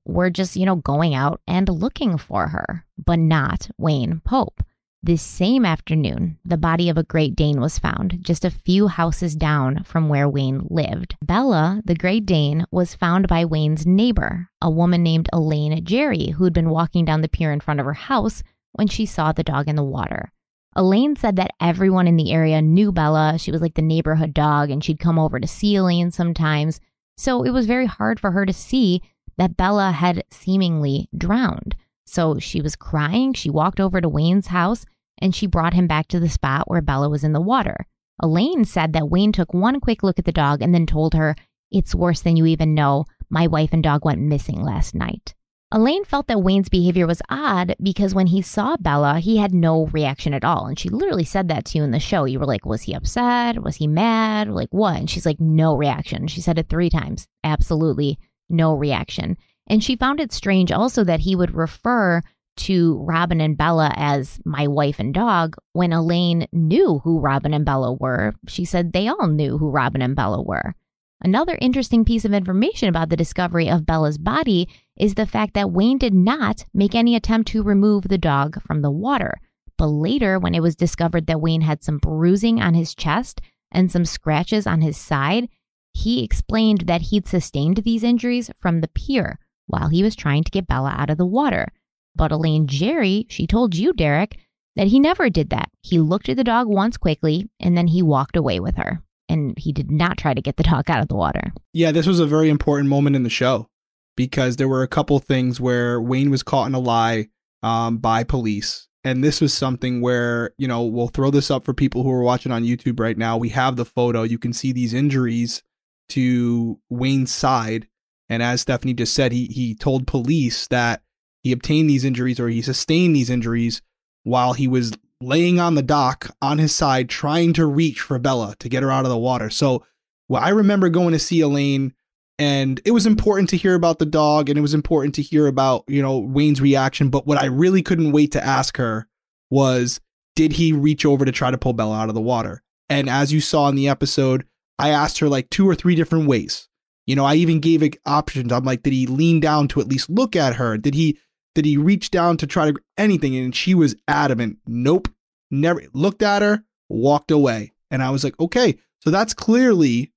were 0.05 0.31
just, 0.31 0.57
you 0.57 0.67
know, 0.67 0.77
going 0.77 1.15
out 1.15 1.41
and 1.47 1.69
looking 1.69 2.19
for 2.19 2.49
her, 2.49 2.85
but 3.03 3.19
not 3.19 3.71
Wayne 3.79 4.21
Pope. 4.25 4.63
This 5.03 5.21
same 5.21 5.67
afternoon, 5.67 6.39
the 6.47 6.57
body 6.57 6.89
of 6.89 6.97
a 6.97 7.03
Great 7.03 7.37
Dane 7.37 7.61
was 7.61 7.79
found 7.79 8.21
just 8.23 8.43
a 8.43 8.51
few 8.51 8.89
houses 8.89 9.37
down 9.37 9.85
from 9.85 10.09
where 10.09 10.27
Wayne 10.27 10.67
lived. 10.71 11.17
Bella, 11.23 11.83
the 11.85 11.95
Great 11.95 12.25
Dane, 12.25 12.65
was 12.71 12.95
found 12.95 13.29
by 13.29 13.45
Wayne's 13.45 13.85
neighbor, 13.85 14.49
a 14.63 14.71
woman 14.71 15.03
named 15.03 15.29
Elaine 15.31 15.85
Jerry, 15.85 16.31
who'd 16.31 16.55
been 16.55 16.71
walking 16.71 17.05
down 17.05 17.21
the 17.21 17.29
pier 17.29 17.53
in 17.53 17.61
front 17.61 17.81
of 17.81 17.87
her 17.87 17.93
house 17.93 18.43
when 18.73 18.89
she 18.89 19.05
saw 19.05 19.31
the 19.31 19.45
dog 19.45 19.69
in 19.69 19.77
the 19.77 19.85
water. 19.85 20.33
Elaine 20.75 21.17
said 21.17 21.37
that 21.37 21.53
everyone 21.61 22.09
in 22.09 22.17
the 22.17 22.33
area 22.33 22.63
knew 22.63 22.91
Bella. 22.91 23.39
She 23.39 23.53
was 23.53 23.61
like 23.61 23.75
the 23.75 23.83
neighborhood 23.83 24.33
dog, 24.33 24.71
and 24.71 24.83
she'd 24.83 24.99
come 24.99 25.19
over 25.19 25.39
to 25.39 25.47
see 25.47 25.77
Elaine 25.77 26.13
sometimes. 26.13 26.81
So 27.19 27.43
it 27.43 27.51
was 27.51 27.67
very 27.67 27.87
hard 27.87 28.19
for 28.19 28.31
her 28.31 28.47
to 28.47 28.55
see 28.55 29.03
that 29.37 29.57
Bella 29.57 29.93
had 29.93 30.25
seemingly 30.31 31.09
drowned. 31.17 31.77
So 32.05 32.39
she 32.39 32.61
was 32.61 32.77
crying. 32.77 33.33
She 33.33 33.51
walked 33.51 33.81
over 33.81 34.01
to 34.01 34.09
Wayne's 34.09 34.49
house 34.49 34.85
and 35.19 35.35
she 35.35 35.47
brought 35.47 35.75
him 35.75 35.87
back 35.87 36.09
to 36.09 36.21
the 36.21 36.29
spot 36.29 36.69
where 36.69 36.83
Bella 36.83 37.09
was 37.09 37.25
in 37.25 37.33
the 37.33 37.41
water. 37.41 37.87
Elaine 38.23 38.65
said 38.65 38.93
that 38.93 39.09
Wayne 39.09 39.33
took 39.33 39.53
one 39.53 39.81
quick 39.81 40.03
look 40.03 40.19
at 40.19 40.25
the 40.25 40.33
dog 40.33 40.63
and 40.63 40.75
then 40.75 40.87
told 40.87 41.15
her, 41.15 41.35
It's 41.71 41.95
worse 41.95 42.21
than 42.21 42.37
you 42.37 42.47
even 42.47 42.75
know. 42.75 43.05
My 43.29 43.47
wife 43.47 43.71
and 43.73 43.83
dog 43.83 44.05
went 44.05 44.21
missing 44.21 44.63
last 44.63 44.95
night. 44.95 45.35
Elaine 45.73 46.05
felt 46.05 46.29
that 46.29 46.43
Wayne's 46.43 46.69
behavior 46.69 47.07
was 47.07 47.23
odd 47.29 47.75
because 47.83 48.15
when 48.15 48.29
he 48.29 48.41
saw 48.41 48.77
Bella, 48.77 49.19
he 49.19 49.39
had 49.39 49.53
no 49.53 49.87
reaction 49.87 50.33
at 50.33 50.45
all. 50.45 50.67
And 50.67 50.79
she 50.79 50.89
literally 50.89 51.25
said 51.25 51.49
that 51.49 51.65
to 51.67 51.79
you 51.79 51.85
in 51.85 51.91
the 51.91 51.99
show. 51.99 52.27
You 52.27 52.39
were 52.39 52.47
like, 52.47 52.65
Was 52.65 52.83
he 52.83 52.95
upset? 52.95 53.61
Was 53.61 53.77
he 53.77 53.89
mad? 53.89 54.49
Like, 54.49 54.69
what? 54.71 54.97
And 54.97 55.11
she's 55.11 55.27
like, 55.27 55.41
No 55.41 55.75
reaction. 55.75 56.29
She 56.29 56.41
said 56.41 56.59
it 56.59 56.69
three 56.69 56.91
times. 56.91 57.27
Absolutely 57.43 58.19
no 58.49 58.75
reaction. 58.75 59.37
And 59.67 59.83
she 59.83 59.97
found 59.97 60.21
it 60.21 60.33
strange 60.33 60.71
also 60.71 61.05
that 61.05 61.21
he 61.21 61.35
would 61.35 61.55
refer 61.55 62.23
to 62.57 62.99
Robin 62.99 63.41
and 63.41 63.57
Bella 63.57 63.93
as 63.97 64.39
my 64.45 64.69
wife 64.69 65.01
and 65.01 65.13
dog 65.13 65.57
when 65.73 65.93
Elaine 65.93 66.47
knew 66.53 67.01
who 67.03 67.19
Robin 67.19 67.53
and 67.53 67.65
Bella 67.65 67.93
were. 67.93 68.35
She 68.49 68.65
said 68.65 68.93
they 68.93 69.09
all 69.09 69.27
knew 69.27 69.59
who 69.59 69.71
Robin 69.71 70.03
and 70.03 70.15
Bella 70.15 70.43
were. 70.43 70.75
Another 71.21 71.59
interesting 71.61 72.05
piece 72.05 72.25
of 72.25 72.35
information 72.35 72.89
about 72.89 73.09
the 73.09 73.17
discovery 73.17 73.69
of 73.69 73.87
Bella's 73.87 74.19
body 74.19 74.69
is 74.97 75.15
the 75.15 75.27
fact 75.27 75.55
that 75.55 75.71
Wayne 75.71 75.99
did 75.99 76.13
not 76.13 76.67
make 76.75 76.95
any 76.95 77.17
attempt 77.17 77.49
to 77.53 77.63
remove 77.63 78.09
the 78.09 78.19
dog 78.19 78.61
from 78.63 78.81
the 78.81 78.91
water. 78.91 79.41
But 79.79 79.87
later, 79.87 80.39
when 80.39 80.55
it 80.55 80.61
was 80.61 80.77
discovered 80.77 81.27
that 81.27 81.41
Wayne 81.41 81.63
had 81.63 81.83
some 81.83 81.99
bruising 81.99 82.61
on 82.61 82.75
his 82.75 82.95
chest 82.95 83.41
and 83.73 83.91
some 83.91 84.05
scratches 84.05 84.67
on 84.67 84.83
his 84.83 84.97
side, 84.97 85.49
he 85.95 86.23
explained 86.23 86.83
that 86.83 87.03
he'd 87.03 87.27
sustained 87.27 87.79
these 87.79 88.03
injuries 88.03 88.51
from 88.61 88.81
the 88.81 88.89
pier 88.89 89.39
while 89.67 89.89
he 89.89 90.03
was 90.03 90.15
trying 90.15 90.45
to 90.45 90.51
get 90.51 90.67
Bella 90.67 90.95
out 90.97 91.09
of 91.09 91.17
the 91.17 91.25
water. 91.25 91.69
But 92.15 92.33
Elaine 92.33 92.67
Jerry, 92.67 93.27
she 93.31 93.47
told 93.47 93.75
you, 93.75 93.93
Derek, 93.93 94.39
that 94.77 94.89
he 94.89 95.01
never 95.01 95.31
did 95.31 95.51
that. 95.51 95.71
He 95.83 95.99
looked 95.99 96.29
at 96.29 96.37
the 96.37 96.45
dog 96.45 96.69
once 96.69 96.97
quickly 96.97 97.49
and 97.61 97.77
then 97.77 97.87
he 97.87 98.03
walked 98.03 98.37
away 98.37 98.61
with 98.61 98.77
her. 98.77 99.03
And 99.29 99.57
he 99.59 99.73
did 99.73 99.91
not 99.91 100.19
try 100.19 100.35
to 100.35 100.43
get 100.43 100.57
the 100.57 100.63
dog 100.63 100.91
out 100.91 101.01
of 101.01 101.09
the 101.09 101.17
water. 101.17 101.53
Yeah, 101.73 101.93
this 101.93 102.07
was 102.07 102.21
a 102.21 102.27
very 102.27 102.51
important 102.51 102.91
moment 102.91 103.17
in 103.17 103.23
the 103.23 103.31
show 103.31 103.69
because 104.17 104.57
there 104.57 104.69
were 104.69 104.83
a 104.83 104.89
couple 104.89 105.19
things 105.19 105.61
where 105.61 106.01
Wayne 106.01 106.31
was 106.31 106.43
caught 106.43 106.67
in 106.67 106.75
a 106.75 106.79
lie 106.79 107.29
um, 107.63 107.99
by 107.99 108.23
police. 108.23 108.89
And 109.03 109.25
this 109.25 109.41
was 109.41 109.55
something 109.55 110.01
where, 110.01 110.53
you 110.59 110.69
know, 110.69 110.83
we'll 110.83 111.09
throw 111.09 111.31
this 111.31 111.51
up 111.51 111.65
for 111.65 111.73
people 111.73 112.03
who 112.03 112.11
are 112.11 112.23
watching 112.23 112.53
on 112.53 112.65
YouTube 112.65 113.01
right 113.01 113.17
now. 113.17 113.37
We 113.37 113.51
have 113.51 113.77
the 113.77 113.85
photo. 113.85 114.23
You 114.23 114.39
can 114.39 114.53
see 114.53 114.73
these 114.73 114.95
injuries 114.95 115.63
to 116.11 116.81
Wayne's 116.89 117.33
side. 117.33 117.89
And 118.29 118.43
as 118.43 118.63
Stephanie 118.63 118.95
just 118.95 119.15
said, 119.15 119.33
he 119.33 119.47
he 119.47 119.75
told 119.75 120.07
police 120.07 120.67
that 120.69 121.03
he 121.43 121.53
obtained 121.53 121.91
these 121.91 122.05
injuries 122.05 122.41
or 122.41 122.49
he 122.49 122.63
sustained 122.63 123.15
these 123.15 123.31
injuries 123.31 123.83
while 124.23 124.55
he 124.55 124.67
was 124.67 124.93
laying 125.21 125.61
on 125.61 125.75
the 125.75 125.83
dock 125.83 126.35
on 126.41 126.59
his 126.59 126.75
side 126.75 127.09
trying 127.09 127.53
to 127.53 127.67
reach 127.67 128.01
for 128.01 128.19
Bella 128.19 128.57
to 128.59 128.69
get 128.69 128.83
her 128.83 128.91
out 128.91 129.05
of 129.05 129.11
the 129.11 129.19
water. 129.19 129.51
So 129.51 129.85
well, 130.29 130.43
I 130.43 130.51
remember 130.51 130.89
going 130.89 131.13
to 131.13 131.19
see 131.19 131.41
Elaine 131.41 131.95
and 132.39 132.81
it 132.85 132.91
was 132.91 133.07
important 133.07 133.51
to 133.51 133.57
hear 133.57 133.75
about 133.75 133.99
the 133.99 134.07
dog 134.07 134.49
and 134.49 134.59
it 134.59 134.63
was 134.63 134.75
important 134.75 135.15
to 135.17 135.23
hear 135.23 135.47
about, 135.47 135.85
you 135.87 136.03
know, 136.03 136.19
Wayne's 136.19 136.61
reaction, 136.61 137.11
but 137.11 137.27
what 137.27 137.39
I 137.39 137.47
really 137.47 137.83
couldn't 137.83 138.13
wait 138.13 138.33
to 138.33 138.45
ask 138.45 138.77
her 138.77 139.07
was 139.51 140.01
did 140.35 140.53
he 140.55 140.73
reach 140.73 141.07
over 141.07 141.25
to 141.25 141.33
try 141.33 141.51
to 141.51 141.59
pull 141.59 141.75
Bella 141.75 141.97
out 141.97 142.09
of 142.09 142.15
the 142.15 142.21
water? 142.21 142.63
And 142.89 143.09
as 143.09 143.33
you 143.33 143.41
saw 143.41 143.69
in 143.69 143.77
the 143.77 143.89
episode, 143.89 144.47
I 144.79 144.91
asked 144.91 145.19
her 145.19 145.29
like 145.29 145.51
two 145.51 145.69
or 145.69 145.75
three 145.75 145.95
different 145.95 146.27
ways. 146.27 146.69
You 147.07 147.17
know, 147.17 147.25
I 147.25 147.35
even 147.35 147.61
gave 147.61 147.83
it 147.83 147.99
options. 148.07 148.53
I'm 148.53 148.65
like, 148.65 148.83
did 148.83 148.93
he 148.93 149.07
lean 149.07 149.41
down 149.41 149.69
to 149.69 149.81
at 149.81 149.89
least 149.89 150.09
look 150.09 150.35
at 150.35 150.57
her? 150.57 150.79
Did 150.79 150.95
he 150.95 151.19
did 151.55 151.65
he 151.65 151.77
reach 151.77 152.11
down 152.11 152.37
to 152.39 152.47
try 152.47 152.71
to 152.71 152.79
anything? 152.99 153.37
And 153.37 153.55
she 153.55 153.75
was 153.75 153.95
adamant. 154.09 154.59
Nope. 154.67 155.09
Never 155.51 155.85
looked 155.93 156.23
at 156.23 156.43
her, 156.43 156.65
walked 156.89 157.31
away. 157.31 157.73
And 157.91 158.03
I 158.03 158.11
was 158.11 158.25
like, 158.25 158.39
okay, 158.41 158.79
so 158.99 159.11
that's 159.11 159.35
clearly 159.35 160.13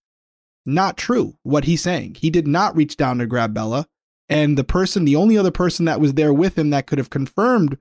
not 0.66 0.97
true 0.97 1.38
what 1.43 1.66
he's 1.66 1.84
saying. 1.84 2.16
He 2.16 2.30
did 2.30 2.47
not 2.47 2.76
reach 2.76 2.97
down 2.97 3.20
to 3.20 3.28
grab 3.28 3.53
Bella. 3.53 3.88
And 4.30 4.58
the 4.58 4.64
person, 4.64 5.05
the 5.05 5.16
only 5.16 5.38
other 5.38 5.51
person 5.51 5.86
that 5.86 6.01
was 6.01 6.16
there 6.16 6.34
with 6.34 6.58
him 6.58 6.72
that 6.72 6.88
could 6.88 6.97
have 6.97 7.10
confirmed 7.10 7.78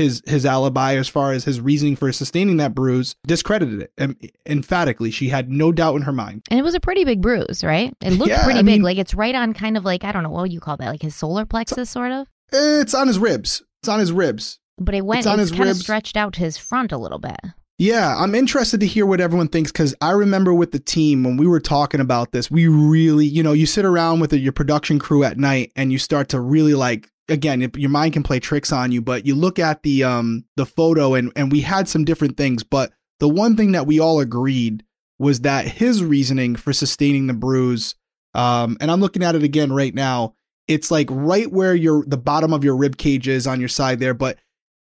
his 0.00 0.22
his 0.26 0.44
alibi 0.46 0.94
as 0.96 1.08
far 1.08 1.32
as 1.32 1.44
his 1.44 1.60
reasoning 1.60 1.94
for 1.96 2.10
sustaining 2.12 2.56
that 2.56 2.74
bruise 2.74 3.14
discredited 3.26 3.82
it 3.82 3.92
em- 3.98 4.16
emphatically 4.46 5.10
she 5.10 5.28
had 5.28 5.50
no 5.50 5.70
doubt 5.72 5.94
in 5.96 6.02
her 6.02 6.12
mind 6.12 6.42
And 6.50 6.58
it 6.58 6.62
was 6.62 6.74
a 6.74 6.80
pretty 6.80 7.04
big 7.04 7.20
bruise, 7.20 7.62
right? 7.62 7.94
It 8.00 8.14
looked 8.14 8.30
Yeah, 8.30 8.42
pretty 8.44 8.58
I 8.58 8.62
big. 8.62 8.66
mean- 8.66 8.82
like 8.82 8.98
it's 8.98 9.14
right 9.14 9.34
on 9.34 9.52
kind 9.54 9.76
of 9.76 9.84
like, 9.84 10.02
I 10.04 10.12
don't 10.12 10.22
know, 10.22 10.30
what 10.30 10.50
you 10.50 10.60
call 10.60 10.76
that? 10.78 10.88
Like 10.88 11.02
his 11.02 11.14
solar 11.14 11.44
plexus, 11.46 11.90
sort 11.90 12.12
of? 12.12 12.26
it's 12.52 12.94
on 12.94 13.06
his 13.06 13.18
ribs 13.18 13.62
it's 13.80 13.88
on 13.88 14.00
his 14.00 14.10
ribs 14.12 14.58
But 14.78 14.94
it 14.94 15.04
went, 15.04 15.20
It's 15.20 15.26
on 15.26 15.38
it's, 15.38 15.50
his 15.50 15.58
kind 15.58 15.70
of 15.70 15.76
stretched 15.76 16.16
out 16.16 16.32
to 16.34 16.40
his 16.40 16.56
front 16.58 16.90
a 16.92 16.98
little 16.98 17.18
bit. 17.20 17.38
Yeah, 17.78 18.14
I'm 18.18 18.34
interested 18.34 18.80
to 18.80 18.86
hear 18.86 19.06
what 19.06 19.20
everyone 19.22 19.48
thinks 19.48 19.72
because 19.72 19.94
I 20.02 20.10
remember 20.10 20.52
with 20.52 20.72
the 20.72 20.78
team 20.78 21.24
when 21.24 21.38
we 21.38 21.46
were 21.46 21.60
talking 21.60 22.00
about 22.00 22.32
this, 22.32 22.50
we 22.50 22.66
really, 22.68 23.24
you 23.24 23.42
know, 23.42 23.52
you 23.54 23.64
sit 23.64 23.86
around 23.86 24.20
with 24.20 24.34
your 24.34 24.52
production 24.52 24.98
crew 24.98 25.24
at 25.24 25.38
night 25.38 25.72
and 25.76 25.90
you 25.90 25.98
start 25.98 26.28
to 26.30 26.40
really 26.40 26.74
like. 26.74 27.08
Again, 27.30 27.62
if 27.62 27.76
your 27.76 27.90
mind 27.90 28.12
can 28.12 28.22
play 28.22 28.40
tricks 28.40 28.72
on 28.72 28.92
you, 28.92 29.00
but 29.00 29.24
you 29.24 29.34
look 29.34 29.58
at 29.58 29.82
the 29.82 30.04
um 30.04 30.44
the 30.56 30.66
photo 30.66 31.14
and 31.14 31.32
and 31.36 31.50
we 31.50 31.60
had 31.60 31.88
some 31.88 32.04
different 32.04 32.36
things, 32.36 32.62
but 32.62 32.92
the 33.20 33.28
one 33.28 33.56
thing 33.56 33.72
that 33.72 33.86
we 33.86 34.00
all 34.00 34.20
agreed 34.20 34.84
was 35.18 35.40
that 35.40 35.66
his 35.66 36.02
reasoning 36.02 36.56
for 36.56 36.72
sustaining 36.72 37.26
the 37.26 37.34
bruise, 37.34 37.94
um, 38.34 38.76
and 38.80 38.90
I'm 38.90 39.00
looking 39.00 39.22
at 39.22 39.34
it 39.34 39.42
again 39.42 39.72
right 39.72 39.94
now. 39.94 40.34
It's 40.66 40.90
like 40.90 41.08
right 41.10 41.50
where 41.50 41.74
your 41.74 42.04
the 42.06 42.18
bottom 42.18 42.52
of 42.52 42.64
your 42.64 42.76
rib 42.76 42.96
cage 42.96 43.28
is 43.28 43.46
on 43.46 43.60
your 43.60 43.68
side 43.68 44.00
there, 44.00 44.14
but 44.14 44.38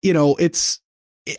you 0.03 0.13
know, 0.13 0.35
it's 0.37 0.81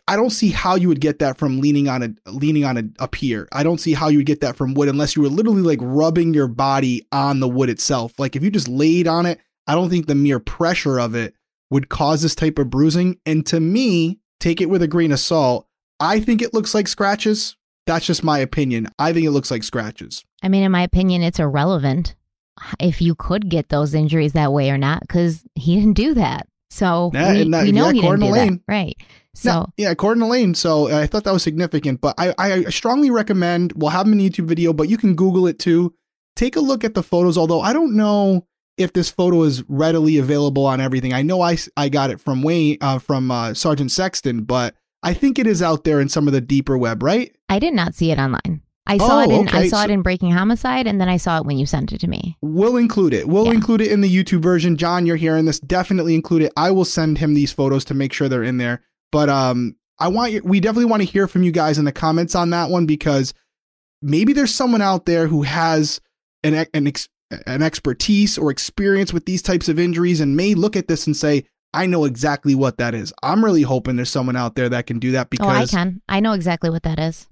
I 0.07 0.15
don't 0.15 0.29
see 0.29 0.49
how 0.49 0.75
you 0.75 0.87
would 0.89 1.01
get 1.01 1.19
that 1.19 1.37
from 1.37 1.59
leaning 1.59 1.87
on 1.87 2.03
a 2.03 2.31
leaning 2.31 2.65
on 2.65 2.77
a, 2.77 2.83
a 3.03 3.07
pier. 3.07 3.47
I 3.51 3.63
don't 3.63 3.79
see 3.79 3.93
how 3.93 4.09
you 4.09 4.19
would 4.19 4.27
get 4.27 4.41
that 4.41 4.55
from 4.55 4.73
wood 4.73 4.89
unless 4.89 5.15
you 5.15 5.21
were 5.21 5.29
literally 5.29 5.61
like 5.61 5.79
rubbing 5.81 6.33
your 6.33 6.47
body 6.47 7.07
on 7.11 7.39
the 7.39 7.49
wood 7.49 7.69
itself. 7.69 8.13
Like 8.19 8.35
if 8.35 8.43
you 8.43 8.51
just 8.51 8.67
laid 8.67 9.07
on 9.07 9.25
it, 9.25 9.39
I 9.71 9.75
don't 9.75 9.89
think 9.89 10.07
the 10.07 10.15
mere 10.15 10.39
pressure 10.41 10.99
of 10.99 11.15
it 11.15 11.33
would 11.69 11.87
cause 11.87 12.21
this 12.23 12.35
type 12.35 12.59
of 12.59 12.69
bruising. 12.69 13.17
And 13.25 13.45
to 13.45 13.61
me, 13.61 14.19
take 14.41 14.59
it 14.59 14.69
with 14.69 14.81
a 14.81 14.87
grain 14.87 15.13
of 15.13 15.19
salt. 15.21 15.65
I 15.97 16.19
think 16.19 16.41
it 16.41 16.53
looks 16.53 16.73
like 16.73 16.89
scratches. 16.89 17.55
That's 17.87 18.05
just 18.05 18.21
my 18.21 18.39
opinion. 18.39 18.89
I 18.99 19.13
think 19.13 19.25
it 19.25 19.31
looks 19.31 19.49
like 19.49 19.63
scratches. 19.63 20.25
I 20.43 20.49
mean, 20.49 20.63
in 20.63 20.73
my 20.73 20.81
opinion, 20.83 21.23
it's 21.23 21.39
irrelevant 21.39 22.15
if 22.81 23.01
you 23.01 23.15
could 23.15 23.47
get 23.47 23.69
those 23.69 23.93
injuries 23.93 24.33
that 24.33 24.51
way 24.51 24.69
or 24.71 24.77
not, 24.77 24.99
because 25.01 25.45
he 25.55 25.75
didn't 25.75 25.93
do 25.93 26.15
that. 26.15 26.47
So 26.69 27.11
Yeah, 27.13 27.31
we, 27.31 27.49
that- 27.49 27.63
we 27.63 27.71
know 27.71 27.87
yeah, 27.87 27.93
he 27.93 28.01
didn't 28.01 28.19
do 28.19 28.31
that. 28.33 28.59
Right. 28.67 28.97
So 29.35 29.69
yeah, 29.77 29.91
according 29.91 30.21
to 30.21 30.27
Lane. 30.27 30.53
So 30.53 30.91
uh, 30.91 30.99
I 30.99 31.07
thought 31.07 31.23
that 31.23 31.31
was 31.31 31.43
significant, 31.43 32.01
but 32.01 32.15
I, 32.17 32.33
I 32.37 32.63
strongly 32.65 33.09
recommend, 33.09 33.71
we'll 33.77 33.91
have 33.91 34.05
them 34.05 34.19
in 34.19 34.25
a 34.25 34.29
YouTube 34.29 34.47
video, 34.47 34.73
but 34.73 34.89
you 34.89 34.97
can 34.97 35.15
Google 35.15 35.47
it 35.47 35.57
too. 35.57 35.93
Take 36.35 36.57
a 36.57 36.59
look 36.59 36.83
at 36.83 36.93
the 36.95 37.03
photos, 37.03 37.37
although 37.37 37.61
I 37.61 37.71
don't 37.71 37.95
know 37.95 38.45
if 38.77 38.93
this 38.93 39.09
photo 39.09 39.43
is 39.43 39.63
readily 39.67 40.17
available 40.17 40.65
on 40.65 40.79
everything. 40.81 41.13
I 41.13 41.21
know 41.21 41.41
I, 41.41 41.57
I 41.77 41.89
got 41.89 42.09
it 42.09 42.19
from 42.19 42.41
Wayne, 42.41 42.77
uh, 42.81 42.99
from 42.99 43.29
uh, 43.31 43.53
Sergeant 43.53 43.91
Sexton, 43.91 44.43
but 44.43 44.75
I 45.03 45.13
think 45.13 45.37
it 45.39 45.47
is 45.47 45.61
out 45.61 45.83
there 45.83 45.99
in 45.99 46.09
some 46.09 46.27
of 46.27 46.33
the 46.33 46.41
deeper 46.41 46.77
web, 46.77 47.03
right? 47.03 47.35
I 47.49 47.59
did 47.59 47.73
not 47.73 47.95
see 47.95 48.11
it 48.11 48.19
online. 48.19 48.61
I 48.87 48.97
saw 48.97 49.21
it 49.21 49.29
Oh, 49.29 49.41
in 49.41 49.47
I 49.49 49.67
saw 49.67 49.77
so- 49.77 49.83
it 49.83 49.91
in 49.91 50.01
Breaking 50.01 50.31
Homicide, 50.31 50.87
and 50.87 50.99
then 50.99 51.07
I 51.07 51.17
saw 51.17 51.37
it 51.37 51.45
when 51.45 51.57
you 51.59 51.65
sent 51.65 51.91
it 51.91 51.99
to 52.01 52.07
me. 52.07 52.37
We'll 52.41 52.77
include 52.77 53.13
it. 53.13 53.27
We'll 53.27 53.45
Yeah. 53.45 53.51
include 53.53 53.81
it 53.81 53.91
in 53.91 54.01
the 54.01 54.09
YouTube 54.13 54.41
version. 54.41 54.75
John, 54.77 55.05
you're 55.05 55.15
hearing 55.17 55.45
this. 55.45 55.59
Definitely 55.59 56.15
include 56.15 56.41
it. 56.43 56.53
I 56.57 56.71
will 56.71 56.85
send 56.85 57.19
him 57.19 57.33
these 57.35 57.51
photos 57.51 57.85
to 57.85 57.93
make 57.93 58.11
sure 58.11 58.27
they're 58.27 58.43
in 58.43 58.57
there. 58.57 58.81
But 59.11 59.29
um, 59.29 59.75
I 59.99 60.07
want 60.07 60.31
you. 60.31 60.41
We 60.43 60.59
definitely 60.59 60.85
want 60.89 61.03
to 61.03 61.07
hear 61.09 61.27
from 61.27 61.43
you 61.43 61.51
guys 61.51 61.77
in 61.77 61.85
the 61.85 61.91
comments 61.91 62.33
on 62.33 62.49
that 62.49 62.69
one 62.69 62.85
because 62.87 63.33
maybe 64.01 64.33
there's 64.33 64.53
someone 64.53 64.81
out 64.81 65.05
there 65.05 65.27
who 65.27 65.43
has 65.43 66.01
an 66.43 66.65
an 66.73 66.87
ex, 66.87 67.07
an 67.47 67.61
expertise 67.61 68.37
or 68.37 68.51
experience 68.51 69.13
with 69.13 69.25
these 69.25 69.41
types 69.41 69.69
of 69.69 69.79
injuries 69.79 70.19
and 70.19 70.35
may 70.35 70.53
look 70.53 70.75
at 70.75 70.87
this 70.87 71.05
and 71.07 71.15
say, 71.15 71.45
"I 71.73 71.85
know 71.85 72.05
exactly 72.05 72.55
what 72.55 72.77
that 72.77 72.93
is." 72.93 73.13
I'm 73.23 73.43
really 73.43 73.61
hoping 73.63 73.95
there's 73.95 74.09
someone 74.09 74.35
out 74.35 74.55
there 74.55 74.69
that 74.69 74.87
can 74.87 74.99
do 74.99 75.11
that 75.11 75.29
because 75.29 75.47
oh, 75.47 75.61
I 75.61 75.65
can. 75.65 76.01
I 76.07 76.19
know 76.19 76.33
exactly 76.33 76.69
what 76.69 76.83
that 76.83 76.99
is. 76.99 77.27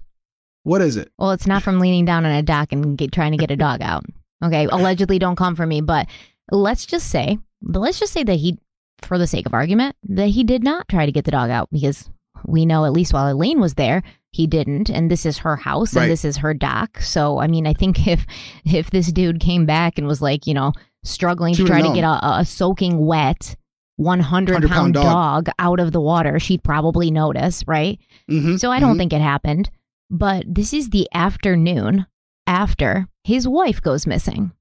what 0.62 0.82
is 0.82 0.96
it? 0.96 1.10
Well, 1.18 1.30
it's 1.30 1.46
not 1.46 1.62
from 1.62 1.80
leaning 1.80 2.04
down 2.04 2.26
on 2.26 2.32
a 2.32 2.42
dock 2.42 2.72
and 2.72 2.96
get, 2.96 3.12
trying 3.12 3.32
to 3.32 3.38
get 3.38 3.50
a 3.50 3.56
dog 3.56 3.80
out. 3.82 4.04
Okay, 4.44 4.66
allegedly, 4.70 5.18
don't 5.18 5.36
come 5.36 5.56
for 5.56 5.66
me, 5.66 5.80
but 5.80 6.06
let's 6.50 6.86
just 6.86 7.08
say, 7.08 7.38
but 7.62 7.80
let's 7.80 8.00
just 8.00 8.12
say 8.12 8.24
that 8.24 8.36
he, 8.36 8.58
for 9.02 9.18
the 9.18 9.26
sake 9.26 9.46
of 9.46 9.54
argument, 9.54 9.96
that 10.08 10.28
he 10.28 10.44
did 10.44 10.62
not 10.62 10.88
try 10.88 11.06
to 11.06 11.12
get 11.12 11.24
the 11.24 11.30
dog 11.30 11.50
out 11.50 11.68
because 11.70 12.08
we 12.46 12.66
know 12.66 12.84
at 12.84 12.92
least 12.92 13.12
while 13.12 13.28
Elaine 13.28 13.60
was 13.60 13.74
there, 13.74 14.02
he 14.32 14.46
didn't, 14.46 14.88
and 14.90 15.10
this 15.10 15.26
is 15.26 15.38
her 15.38 15.56
house 15.56 15.94
Right. 15.94 16.02
and 16.04 16.10
this 16.12 16.24
is 16.24 16.36
her 16.38 16.54
dock. 16.54 17.00
So, 17.00 17.38
I 17.40 17.46
mean, 17.48 17.66
I 17.66 17.72
think 17.72 18.06
if 18.06 18.26
if 18.64 18.90
this 18.90 19.10
dude 19.12 19.40
came 19.40 19.66
back 19.66 19.98
and 19.98 20.06
was 20.06 20.22
like, 20.22 20.46
you 20.46 20.54
know, 20.54 20.72
struggling 21.04 21.54
She 21.54 21.62
to 21.64 21.68
try 21.68 21.82
to 21.82 21.92
get 21.94 22.04
a, 22.04 22.38
a 22.40 22.44
soaking 22.44 22.98
wet. 23.04 23.56
100 23.96 24.54
100 24.54 24.68
pound 24.70 24.94
dog. 24.94 25.44
dog 25.44 25.54
out 25.58 25.78
of 25.78 25.92
the 25.92 26.00
water, 26.00 26.38
she'd 26.40 26.62
probably 26.64 27.10
notice, 27.10 27.62
right? 27.66 27.98
Mm-hmm. 28.30 28.56
So 28.56 28.70
I 28.72 28.80
don't 28.80 28.96
think 28.96 29.12
it 29.12 29.20
happened. 29.20 29.68
But 30.08 30.44
this 30.48 30.72
is 30.72 30.88
the 30.88 31.06
afternoon 31.12 32.06
after 32.46 33.08
his 33.24 33.46
wife 33.46 33.82
goes 33.82 34.06
missing. 34.06 34.52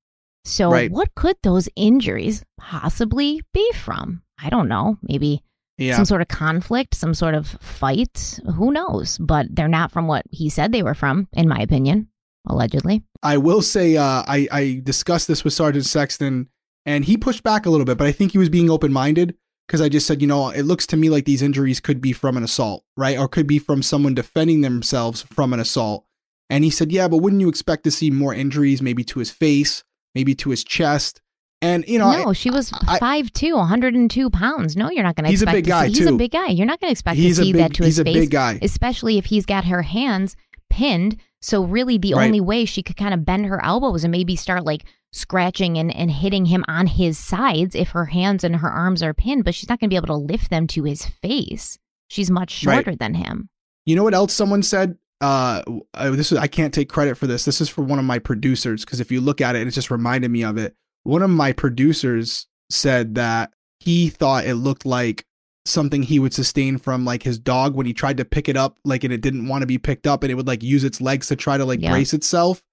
So 0.43 0.69
Right. 0.71 0.91
what 0.91 1.15
could 1.15 1.37
those 1.41 1.69
injuries 1.77 2.43
possibly 2.59 3.41
be 3.53 3.71
from? 3.73 4.23
I 4.43 4.49
don't 4.49 4.67
know. 4.67 4.97
Maybe 5.01 5.41
Yeah. 5.79 5.95
some 5.95 6.05
sort 6.05 6.21
of 6.21 6.27
conflict, 6.27 6.93
some 6.93 7.13
sort 7.13 7.33
of 7.33 7.47
fight. 7.61 8.39
Who 8.55 8.71
knows? 8.71 9.17
But 9.17 9.47
they're 9.49 9.67
not 9.67 9.91
from 9.91 10.07
what 10.07 10.25
he 10.29 10.49
said 10.49 10.71
they 10.71 10.83
were 10.83 10.93
from, 10.93 11.27
in 11.33 11.47
my 11.47 11.59
opinion, 11.59 12.09
allegedly. 12.47 13.03
I 13.23 13.37
will 13.37 13.61
say 13.61 13.97
uh, 13.97 14.23
I 14.27 14.47
I 14.51 14.81
discussed 14.83 15.27
this 15.27 15.43
with 15.43 15.53
Sergeant 15.53 15.85
Sexton, 15.85 16.49
and 16.85 17.05
he 17.05 17.17
pushed 17.17 17.43
back 17.43 17.65
a 17.65 17.69
little 17.69 17.85
bit, 17.85 17.97
but 17.97 18.07
I 18.07 18.11
think 18.11 18.33
he 18.33 18.37
was 18.37 18.49
being 18.49 18.69
open 18.69 18.93
minded 18.93 19.35
because 19.67 19.81
I 19.81 19.89
just 19.89 20.07
said, 20.07 20.19
you 20.19 20.27
know, 20.27 20.49
it 20.49 20.63
looks 20.63 20.87
to 20.87 20.97
me 20.97 21.09
like 21.09 21.25
these 21.25 21.43
injuries 21.43 21.79
could 21.79 22.01
be 22.01 22.11
from 22.11 22.35
an 22.37 22.43
assault, 22.43 22.83
right, 22.97 23.17
or 23.19 23.27
could 23.27 23.45
be 23.45 23.59
from 23.59 23.83
someone 23.83 24.15
defending 24.15 24.61
themselves 24.61 25.21
from 25.21 25.53
an 25.53 25.59
assault. 25.59 26.05
And 26.49 26.63
he 26.63 26.71
said, 26.71 26.91
yeah, 26.91 27.07
but 27.07 27.17
wouldn't 27.17 27.41
you 27.41 27.49
expect 27.49 27.83
to 27.83 27.91
see 27.91 28.09
more 28.09 28.33
injuries, 28.33 28.81
maybe 28.81 29.03
to 29.03 29.19
his 29.19 29.29
face, 29.29 29.83
maybe 30.15 30.33
to 30.35 30.49
his 30.49 30.63
chest, 30.63 31.21
and 31.61 31.83
you 31.87 31.99
know, 31.99 32.11
no, 32.11 32.33
she 32.33 32.49
was 32.49 32.71
I- 32.87 32.99
5'2", 32.99 33.55
102 33.57 34.29
pounds. 34.29 34.75
No, 34.77 34.89
you're 34.89 35.03
not 35.03 35.15
going 35.15 35.25
to 35.25 35.29
He's 35.29 35.41
a 35.41 35.45
expect 35.45 35.55
big 35.57 35.63
to 35.65 35.69
guy, 35.69 35.87
see. 35.87 35.93
He's 35.99 36.07
a 36.07 36.11
big 36.13 36.31
guy. 36.31 36.47
You're 36.47 36.65
not 36.67 36.79
going 36.79 36.89
to 36.89 36.91
expect 36.93 37.17
he's 37.17 37.37
to 37.37 37.43
see 37.43 37.51
big 37.53 37.61
that 37.61 37.73
to 37.75 37.83
his 37.83 37.97
face. 37.97 38.05
he's 38.07 38.15
a 38.17 38.19
big 38.21 38.31
guy. 38.31 38.59
especially 38.61 39.17
if 39.17 39.25
he's 39.25 39.45
got 39.45 39.65
her 39.65 39.81
hands 39.81 40.35
pinned. 40.69 41.17
So 41.41 41.63
really 41.63 41.97
the 41.97 42.13
Right. 42.15 42.25
only 42.25 42.41
way 42.41 42.65
she 42.65 42.83
could 42.83 42.97
kind 42.97 43.13
of 43.13 43.25
bend 43.25 43.45
her 43.45 43.63
elbows 43.63 44.03
and 44.03 44.11
maybe 44.11 44.35
start 44.35 44.65
like 44.65 44.83
scratching 45.11 45.77
and, 45.77 45.93
and 45.95 46.11
hitting 46.11 46.45
him 46.45 46.63
on 46.67 46.85
his 46.87 47.17
sides 47.17 47.75
if 47.75 47.89
her 47.89 48.05
hands 48.07 48.43
and 48.43 48.57
her 48.57 48.69
arms 48.69 49.01
are 49.01 49.13
pinned, 49.13 49.43
but 49.45 49.55
she's 49.55 49.67
not 49.69 49.79
going 49.79 49.89
to 49.89 49.93
be 49.93 49.95
able 49.97 50.07
to 50.07 50.15
lift 50.15 50.49
them 50.49 50.67
to 50.67 50.83
his 50.83 51.05
face. 51.05 51.79
She's 52.09 52.29
much 52.29 52.63
Right. 52.65 52.75
shorter 52.75 52.95
than 52.95 53.15
him. 53.15 53.49
You 53.85 53.95
know 53.95 54.03
what 54.03 54.13
else 54.13 54.33
someone 54.33 54.63
said? 54.63 54.97
Uh, 55.21 55.61
uh, 55.93 56.11
this 56.11 56.31
is 56.31 56.37
I 56.37 56.47
can't 56.47 56.73
take 56.73 56.89
credit 56.89 57.15
for 57.17 57.25
this. 57.27 57.43
This 57.45 57.59
is 57.59 57.67
for 57.69 57.81
one 57.83 57.99
of 57.99 58.05
my 58.05 58.19
producers 58.19 58.85
because 58.85 58.99
if 58.99 59.11
you 59.11 59.19
look 59.19 59.41
at 59.41 59.55
it, 59.55 59.67
it 59.67 59.71
just 59.71 59.89
reminded 59.91 60.29
me 60.31 60.43
of 60.43 60.57
it. 60.57 60.75
One 61.09 61.23
of 61.23 61.29
my 61.31 61.51
producers 61.53 62.45
said 62.69 63.15
that 63.15 63.51
he 63.79 64.09
thought 64.09 64.45
it 64.45 64.55
looked 64.55 64.85
like 64.85 65.25
something 65.65 66.03
he 66.03 66.19
would 66.19 66.33
sustain 66.33 66.77
from 66.77 67.03
like 67.03 67.23
his 67.23 67.39
dog 67.39 67.73
when 67.75 67.85
he 67.87 67.93
tried 67.93 68.17
to 68.17 68.25
pick 68.25 68.47
it 68.47 68.55
up, 68.55 68.77
like 68.85 69.03
and 69.03 69.11
it 69.11 69.21
didn't 69.21 69.47
want 69.47 69.63
to 69.63 69.65
be 69.67 69.77
picked 69.79 70.05
up, 70.05 70.23
and 70.23 70.31
it 70.31 70.35
would 70.35 70.47
like 70.47 70.61
use 70.61 70.83
its 70.83 71.01
legs 71.01 71.27
to 71.27 71.35
try 71.35 71.57
to 71.57 71.65
like 71.65 71.81
Yeah. 71.81 71.91
brace 71.91 72.13
itself 72.13 72.63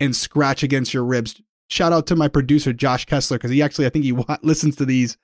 and 0.00 0.14
scratch 0.16 0.62
against 0.64 0.92
your 0.92 1.04
ribs. 1.04 1.40
Shout 1.70 1.92
out 1.92 2.06
to 2.08 2.16
my 2.16 2.26
producer 2.28 2.72
Josh 2.72 3.04
Kessler 3.04 3.38
because 3.38 3.52
he 3.52 3.62
actually 3.62 3.86
I 3.86 3.90
think 3.90 4.04
he 4.04 4.12
listens 4.42 4.76
to 4.76 4.84
these, 4.84 5.16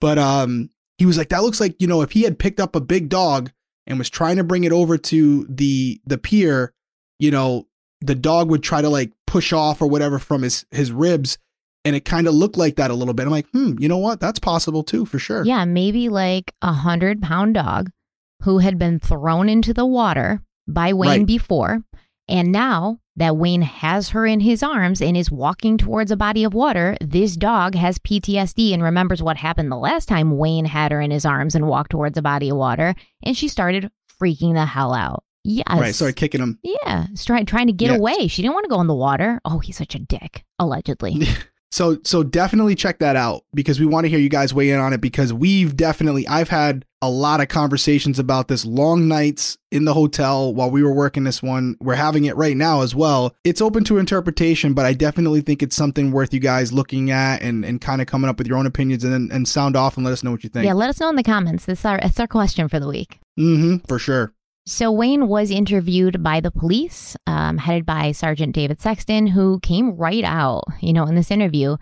but 0.00 0.18
um 0.18 0.70
he 0.98 1.06
was 1.06 1.16
like 1.16 1.30
that 1.30 1.42
looks 1.42 1.60
like 1.60 1.80
you 1.80 1.86
know 1.86 2.02
if 2.02 2.12
he 2.12 2.22
had 2.24 2.38
picked 2.38 2.60
up 2.60 2.76
a 2.76 2.80
big 2.80 3.08
dog 3.08 3.52
and 3.86 3.98
was 3.98 4.10
trying 4.10 4.36
to 4.36 4.44
bring 4.44 4.64
it 4.64 4.72
over 4.72 4.98
to 4.98 5.46
the 5.48 5.98
the 6.04 6.18
pier, 6.18 6.74
you 7.18 7.30
know, 7.30 7.68
the 8.02 8.14
dog 8.14 8.50
would 8.50 8.62
try 8.62 8.82
to 8.82 8.90
like 8.90 9.12
push 9.26 9.52
off 9.52 9.80
or 9.80 9.86
whatever 9.88 10.18
from 10.18 10.42
his 10.42 10.66
his 10.70 10.92
ribs, 10.92 11.38
and 11.88 11.96
it 11.96 12.04
kind 12.04 12.28
of 12.28 12.34
looked 12.34 12.56
like 12.56 12.76
that 12.76 12.90
a 12.90 12.94
little 12.94 13.14
bit. 13.14 13.24
I'm 13.26 13.32
like, 13.32 13.48
hmm, 13.50 13.74
you 13.80 13.88
know 13.88 13.98
what? 13.98 14.20
That's 14.20 14.38
possible 14.38 14.82
too, 14.84 15.04
for 15.06 15.18
sure. 15.18 15.44
Yeah, 15.44 15.64
maybe 15.64 16.08
like 16.08 16.52
a 16.62 16.72
hundred 16.72 17.20
pound 17.22 17.54
dog 17.54 17.90
who 18.44 18.58
had 18.58 18.78
been 18.78 19.00
thrown 19.00 19.48
into 19.48 19.74
the 19.74 19.86
water 19.86 20.40
by 20.68 20.92
Wayne 20.92 21.10
Right. 21.20 21.26
before. 21.26 21.82
And 22.28 22.52
now 22.52 22.98
that 23.16 23.36
Wayne 23.38 23.62
has 23.62 24.10
her 24.10 24.26
in 24.26 24.40
his 24.40 24.62
arms 24.62 25.00
and 25.00 25.16
is 25.16 25.30
walking 25.30 25.78
towards 25.78 26.10
a 26.10 26.16
body 26.16 26.44
of 26.44 26.52
water, 26.54 26.94
this 27.00 27.36
dog 27.36 27.74
has 27.74 27.98
PTSD 27.98 28.72
and 28.74 28.82
remembers 28.82 29.22
what 29.22 29.38
happened 29.38 29.72
the 29.72 29.76
last 29.76 30.06
time 30.08 30.36
Wayne 30.36 30.66
had 30.66 30.92
her 30.92 31.00
in 31.00 31.10
his 31.10 31.24
arms 31.24 31.54
and 31.54 31.66
walked 31.66 31.90
towards 31.90 32.18
a 32.18 32.22
body 32.22 32.50
of 32.50 32.56
water. 32.58 32.94
And 33.24 33.34
she 33.36 33.48
started 33.48 33.90
freaking 34.22 34.52
the 34.54 34.66
hell 34.66 34.92
out. 34.92 35.24
Yes. 35.42 35.64
Right. 35.70 35.94
Started 35.94 36.16
kicking 36.16 36.42
him. 36.42 36.58
Yeah. 36.62 37.06
Trying 37.24 37.46
trying 37.46 37.68
to 37.68 37.72
get 37.72 37.90
Yeah. 37.90 37.96
away. 37.96 38.28
She 38.28 38.42
didn't 38.42 38.54
want 38.54 38.64
to 38.64 38.70
go 38.70 38.80
in 38.82 38.86
the 38.88 38.94
water. 38.94 39.40
Oh, 39.46 39.60
he's 39.60 39.78
such 39.78 39.94
a 39.94 39.98
dick, 39.98 40.44
allegedly. 40.58 41.26
So 41.70 41.98
so 42.04 42.22
definitely 42.22 42.74
check 42.74 42.98
that 43.00 43.16
out 43.16 43.44
because 43.52 43.78
we 43.78 43.86
want 43.86 44.04
to 44.04 44.08
hear 44.08 44.18
you 44.18 44.28
guys 44.28 44.54
weigh 44.54 44.70
in 44.70 44.80
on 44.80 44.92
it 44.92 45.00
because 45.00 45.32
we've 45.32 45.76
definitely 45.76 46.26
I've 46.26 46.48
had 46.48 46.84
a 47.00 47.10
lot 47.10 47.40
of 47.40 47.48
conversations 47.48 48.18
about 48.18 48.48
this 48.48 48.64
long 48.64 49.06
nights 49.06 49.56
in 49.70 49.84
the 49.84 49.94
hotel 49.94 50.52
while 50.52 50.70
we 50.70 50.82
were 50.82 50.92
working 50.92 51.24
this 51.24 51.42
one. 51.42 51.76
We're 51.80 51.94
having 51.94 52.24
it 52.24 52.36
right 52.36 52.56
now 52.56 52.82
as 52.82 52.94
well. 52.94 53.34
It's 53.44 53.60
open 53.60 53.84
to 53.84 53.98
interpretation, 53.98 54.74
but 54.74 54.84
I 54.84 54.94
definitely 54.94 55.40
think 55.42 55.62
it's 55.62 55.76
something 55.76 56.10
worth 56.10 56.34
you 56.34 56.40
guys 56.40 56.72
looking 56.72 57.10
at 57.10 57.42
and, 57.42 57.64
and 57.64 57.80
kind 57.80 58.00
of 58.00 58.08
coming 58.08 58.28
up 58.28 58.38
with 58.38 58.48
your 58.48 58.56
own 58.58 58.66
opinions 58.66 59.04
and 59.04 59.14
So 64.68 64.92
Wayne 64.92 65.28
was 65.28 65.50
interviewed 65.50 66.22
by 66.22 66.40
the 66.40 66.50
police, 66.50 67.16
um, 67.26 67.56
headed 67.56 67.86
by 67.86 68.12
Sergeant 68.12 68.54
David 68.54 68.82
Sexton, 68.82 69.28
who 69.28 69.60
came 69.60 69.96
right 69.96 70.22
out, 70.22 70.64
you 70.82 70.92
know, 70.92 71.06
in 71.06 71.14
this 71.14 71.30
interview, 71.30 71.78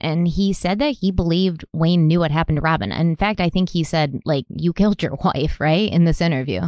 and 0.00 0.26
he 0.26 0.54
said 0.54 0.78
that 0.78 0.96
he 1.00 1.10
believed 1.10 1.66
Wayne 1.74 2.06
knew 2.06 2.20
what 2.20 2.30
happened 2.30 2.56
to 2.56 2.62
Robin. 2.62 2.92
And 2.92 3.10
in 3.10 3.16
fact, 3.16 3.40
I 3.40 3.50
think 3.50 3.68
he 3.68 3.84
said 3.84 4.22
like, 4.24 4.46
"You 4.48 4.72
killed 4.72 5.02
your 5.02 5.16
wife," 5.24 5.60
right, 5.60 5.92
in 5.92 6.06
this 6.06 6.22
interview. 6.22 6.62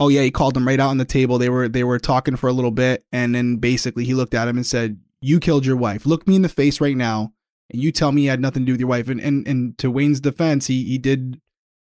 Oh 0.00 0.08
yeah, 0.08 0.22
he 0.22 0.32
called 0.32 0.56
him 0.56 0.66
right 0.66 0.80
out 0.80 0.90
on 0.90 0.98
the 0.98 1.04
table. 1.04 1.38
They 1.38 1.48
were 1.48 1.68
they 1.68 1.84
were 1.84 2.00
talking 2.00 2.34
for 2.34 2.48
a 2.48 2.52
little 2.52 2.72
bit, 2.72 3.04
and 3.12 3.32
then 3.32 3.58
basically 3.58 4.04
he 4.04 4.14
looked 4.14 4.34
at 4.34 4.48
him 4.48 4.56
and 4.56 4.66
said, 4.66 4.98
"You 5.20 5.38
killed 5.38 5.64
your 5.64 5.76
wife. 5.76 6.04
Look 6.04 6.26
me 6.26 6.34
in 6.34 6.42
the 6.42 6.48
face 6.48 6.80
right 6.80 6.96
now, 6.96 7.32
and 7.70 7.80
you 7.80 7.92
tell 7.92 8.10
me 8.10 8.22
you 8.22 8.30
had 8.30 8.40
nothing 8.40 8.62
to 8.62 8.66
do 8.66 8.72
with 8.72 8.80
your 8.80 8.88
wife." 8.88 9.08
And 9.08 9.20
and 9.20 9.46
and 9.46 9.78
to 9.78 9.88
Wayne's 9.88 10.18
defense, 10.18 10.66
he 10.66 10.82
he 10.82 10.98
did, 10.98 11.40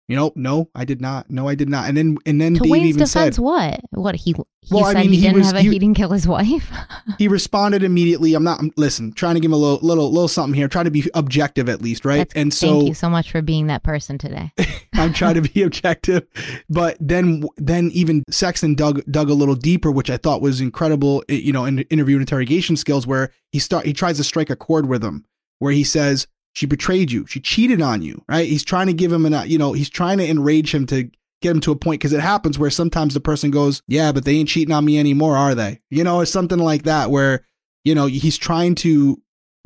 you 0.08 0.16
know, 0.16 0.32
no, 0.34 0.68
I 0.74 0.84
did 0.84 1.00
not. 1.00 1.30
No, 1.30 1.48
I 1.48 1.54
did 1.54 1.68
not. 1.68 1.88
And 1.88 1.96
then 1.96 2.18
and 2.26 2.40
then 2.40 2.54
to 2.54 2.60
Dave 2.60 2.70
Wayne's 2.72 2.86
even 2.88 2.98
defense, 3.04 3.36
said 3.36 3.42
what? 3.42 3.80
What 3.90 4.14
he 4.16 4.34
he 4.60 4.74
Well, 4.74 4.84
I 4.84 4.94
mean, 4.94 5.10
he, 5.10 5.16
he 5.16 5.22
didn't 5.22 5.36
was- 5.38 5.46
have 5.46 5.56
a 5.56 5.62
he- 5.62 5.70
he 5.70 5.78
didn't 5.78 5.96
kill 5.96 6.10
his 6.10 6.26
wife. 6.26 6.70
he 7.18 7.28
responded 7.28 7.82
immediately. 7.82 8.34
I'm 8.34 8.44
not 8.44 8.58
I'm, 8.60 8.72
listen, 8.76 9.12
trying 9.12 9.34
to 9.34 9.40
give 9.40 9.48
him 9.50 9.54
a 9.54 9.56
little 9.56 9.78
little 9.86 10.10
little 10.12 10.28
something 10.28 10.54
here, 10.54 10.68
trying 10.68 10.84
to 10.86 10.90
be 10.90 11.08
objective 11.14 11.68
at 11.68 11.80
least, 11.80 12.04
right? 12.04 12.18
That's- 12.18 12.40
and 12.40 12.52
so 12.52 12.66
thank 12.78 12.88
you 12.88 12.94
so 12.94 13.08
much 13.08 13.30
for 13.30 13.40
being 13.42 13.68
that 13.68 13.82
person 13.84 14.18
today. 14.18 14.52
I'm 14.94 15.12
trying 15.12 15.34
to 15.34 15.42
be 15.42 15.62
objective, 15.62 16.26
but 16.68 16.96
then 17.00 17.44
then 17.56 17.90
even 17.94 18.24
Sexton 18.30 18.74
dug 18.74 19.02
dug 19.10 19.30
a 19.30 19.34
little 19.34 19.54
deeper, 19.56 19.90
which 19.90 20.10
I 20.10 20.16
thought 20.16 20.42
was 20.42 20.60
incredible. 20.60 21.22
eh, 21.28 21.34
You 21.34 21.52
know, 21.52 21.64
in 21.64 21.78
interview 21.82 22.16
and 22.16 22.22
interrogation 22.22 22.76
skills, 22.76 23.06
where 23.06 23.30
he 23.50 23.58
start 23.58 23.86
he 23.86 23.92
tries 23.92 24.16
to 24.18 24.24
strike 24.24 24.50
a 24.50 24.56
chord 24.56 24.86
with 24.88 25.02
him, 25.02 25.24
where 25.60 25.72
he 25.72 25.84
says 25.84 26.26
she 26.52 26.66
betrayed 26.66 27.10
you, 27.10 27.26
she 27.26 27.40
cheated 27.40 27.80
on 27.80 28.02
you, 28.02 28.24
right? 28.28 28.48
He's 28.48 28.64
trying 28.64 28.86
to 28.86 28.92
give 28.92 29.12
him 29.12 29.26
an 29.26 29.48
you 29.48 29.58
know 29.58 29.72
he's 29.72 29.90
trying 29.90 30.18
to 30.18 30.28
enrage 30.28 30.74
him 30.74 30.86
to 30.86 31.10
get 31.42 31.50
him 31.50 31.60
to 31.60 31.72
a 31.72 31.76
point 31.76 32.00
because 32.00 32.12
it 32.12 32.20
happens 32.20 32.58
where 32.58 32.70
sometimes 32.70 33.14
the 33.14 33.20
person 33.20 33.50
goes, 33.50 33.82
yeah, 33.86 34.12
but 34.12 34.24
they 34.24 34.36
ain't 34.36 34.48
cheating 34.48 34.74
on 34.74 34.84
me 34.84 34.98
anymore, 34.98 35.36
are 35.36 35.54
they? 35.54 35.80
You 35.90 36.04
know, 36.04 36.16
or 36.16 36.26
something 36.26 36.58
like 36.58 36.84
that, 36.84 37.10
where 37.10 37.44
you 37.84 37.94
know 37.94 38.06
he's 38.06 38.38
trying 38.38 38.74
to 38.76 39.20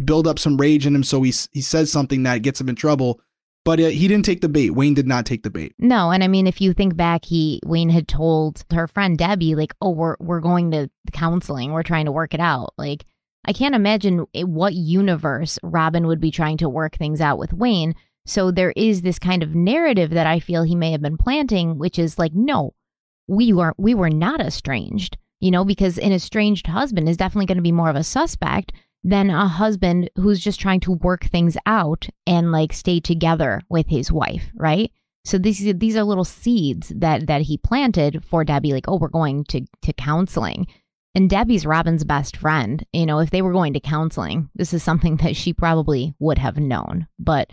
build 0.04 0.26
up 0.26 0.38
some 0.38 0.56
rage 0.56 0.86
in 0.86 0.94
him, 0.94 1.04
so 1.04 1.22
he 1.22 1.32
he 1.52 1.60
says 1.60 1.92
something 1.92 2.24
that 2.24 2.42
gets 2.42 2.60
him 2.60 2.68
in 2.68 2.74
trouble. 2.74 3.20
But 3.64 3.80
uh, 3.80 3.88
he 3.88 4.06
didn't 4.06 4.24
take 4.24 4.42
the 4.42 4.48
bait. 4.48 4.70
Wayne 4.70 4.94
did 4.94 5.08
not 5.08 5.26
take 5.26 5.42
the 5.42 5.50
bait. 5.50 5.74
No, 5.76 6.12
and 6.12 6.22
I 6.22 6.28
mean, 6.28 6.46
if 6.46 6.60
you 6.60 6.72
think 6.72 6.96
back, 6.96 7.24
he 7.24 7.60
Wayne 7.64 7.88
had 7.88 8.06
told 8.06 8.64
her 8.72 8.86
friend 8.86 9.18
Debbie, 9.18 9.56
like, 9.56 9.74
"Oh, 9.80 9.90
we're 9.90 10.16
we're 10.20 10.40
going 10.40 10.70
to 10.70 10.88
counseling. 11.12 11.72
We're 11.72 11.82
trying 11.82 12.06
to 12.06 12.12
work 12.12 12.32
it 12.32 12.40
out." 12.40 12.74
Like, 12.78 13.04
I 13.46 13.52
can't 13.52 13.74
imagine 13.74 14.26
what 14.34 14.74
universe 14.74 15.58
Robin 15.62 16.06
would 16.06 16.20
be 16.20 16.30
trying 16.30 16.56
to 16.58 16.68
work 16.68 16.96
things 16.96 17.20
out 17.20 17.38
with 17.38 17.52
Wayne. 17.52 17.94
So 18.26 18.50
there 18.50 18.72
is 18.74 19.02
this 19.02 19.20
kind 19.20 19.42
of 19.42 19.54
narrative 19.54 20.10
that 20.10 20.26
I 20.26 20.40
feel 20.40 20.64
he 20.64 20.74
may 20.74 20.90
have 20.90 21.00
been 21.00 21.16
planting, 21.16 21.78
which 21.78 21.98
is 21.98 22.18
like, 22.18 22.32
no, 22.34 22.74
we 23.28 23.52
were 23.52 23.74
we 23.78 23.94
were 23.94 24.10
not 24.10 24.40
estranged, 24.40 25.16
you 25.40 25.50
know, 25.50 25.64
because 25.64 25.98
an 25.98 26.12
estranged 26.12 26.66
husband 26.66 27.08
is 27.08 27.16
definitely 27.16 27.46
going 27.46 27.58
to 27.58 27.62
be 27.62 27.72
more 27.72 27.90
of 27.90 27.96
a 27.96 28.02
suspect 28.02 28.72
than 29.04 29.30
a 29.30 29.46
husband 29.46 30.10
who's 30.16 30.40
just 30.40 30.58
trying 30.58 30.80
to 30.80 30.92
work 30.92 31.24
things 31.26 31.56
out 31.66 32.08
and 32.26 32.50
like 32.50 32.72
stay 32.72 32.98
together 32.98 33.60
with 33.68 33.86
his 33.86 34.10
wife, 34.10 34.50
right? 34.56 34.90
So 35.24 35.38
these 35.38 35.74
these 35.76 35.96
are 35.96 36.02
little 36.02 36.24
seeds 36.24 36.92
that 36.96 37.28
that 37.28 37.42
he 37.42 37.58
planted 37.58 38.24
for 38.24 38.44
Debbie, 38.44 38.72
like, 38.72 38.88
oh, 38.88 38.98
we're 38.98 39.08
going 39.08 39.44
to 39.44 39.64
to 39.82 39.92
counseling. 39.92 40.66
And 41.16 41.30
Debbie's 41.30 41.64
Robin's 41.64 42.04
best 42.04 42.36
friend. 42.36 42.84
You 42.92 43.06
know, 43.06 43.20
if 43.20 43.30
they 43.30 43.40
were 43.40 43.52
going 43.54 43.72
to 43.72 43.80
counseling, 43.80 44.50
this 44.54 44.74
is 44.74 44.82
something 44.82 45.16
that 45.16 45.34
she 45.34 45.54
probably 45.54 46.14
would 46.18 46.36
have 46.36 46.58
known. 46.58 47.06
But 47.18 47.50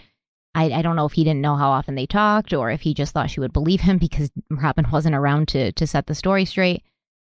I, 0.53 0.66
I 0.66 0.82
don't 0.82 0.97
know 0.97 1.05
if 1.05 1.14
he 1.14 1.24
didn't 1.24 1.39
know 1.39 1.55
how 1.55 1.70
often 1.70 1.95
they 1.95 2.05
talked 2.05 2.51
or 2.51 2.72
if 2.72 2.82
he 2.82 2.93
just 2.93 3.14
thought 3.14 3.30
she 3.30 3.39
would 3.39 3.53
believe 3.53 3.80
him 3.80 3.97
because 3.99 4.32
Robin 4.49 4.86
wasn't 4.91 5.16
around 5.16 5.47
to 5.47 5.72
to 5.72 5.88
set 5.88 6.07
the 6.07 6.14
story 6.14 6.43
straight. 6.43 6.84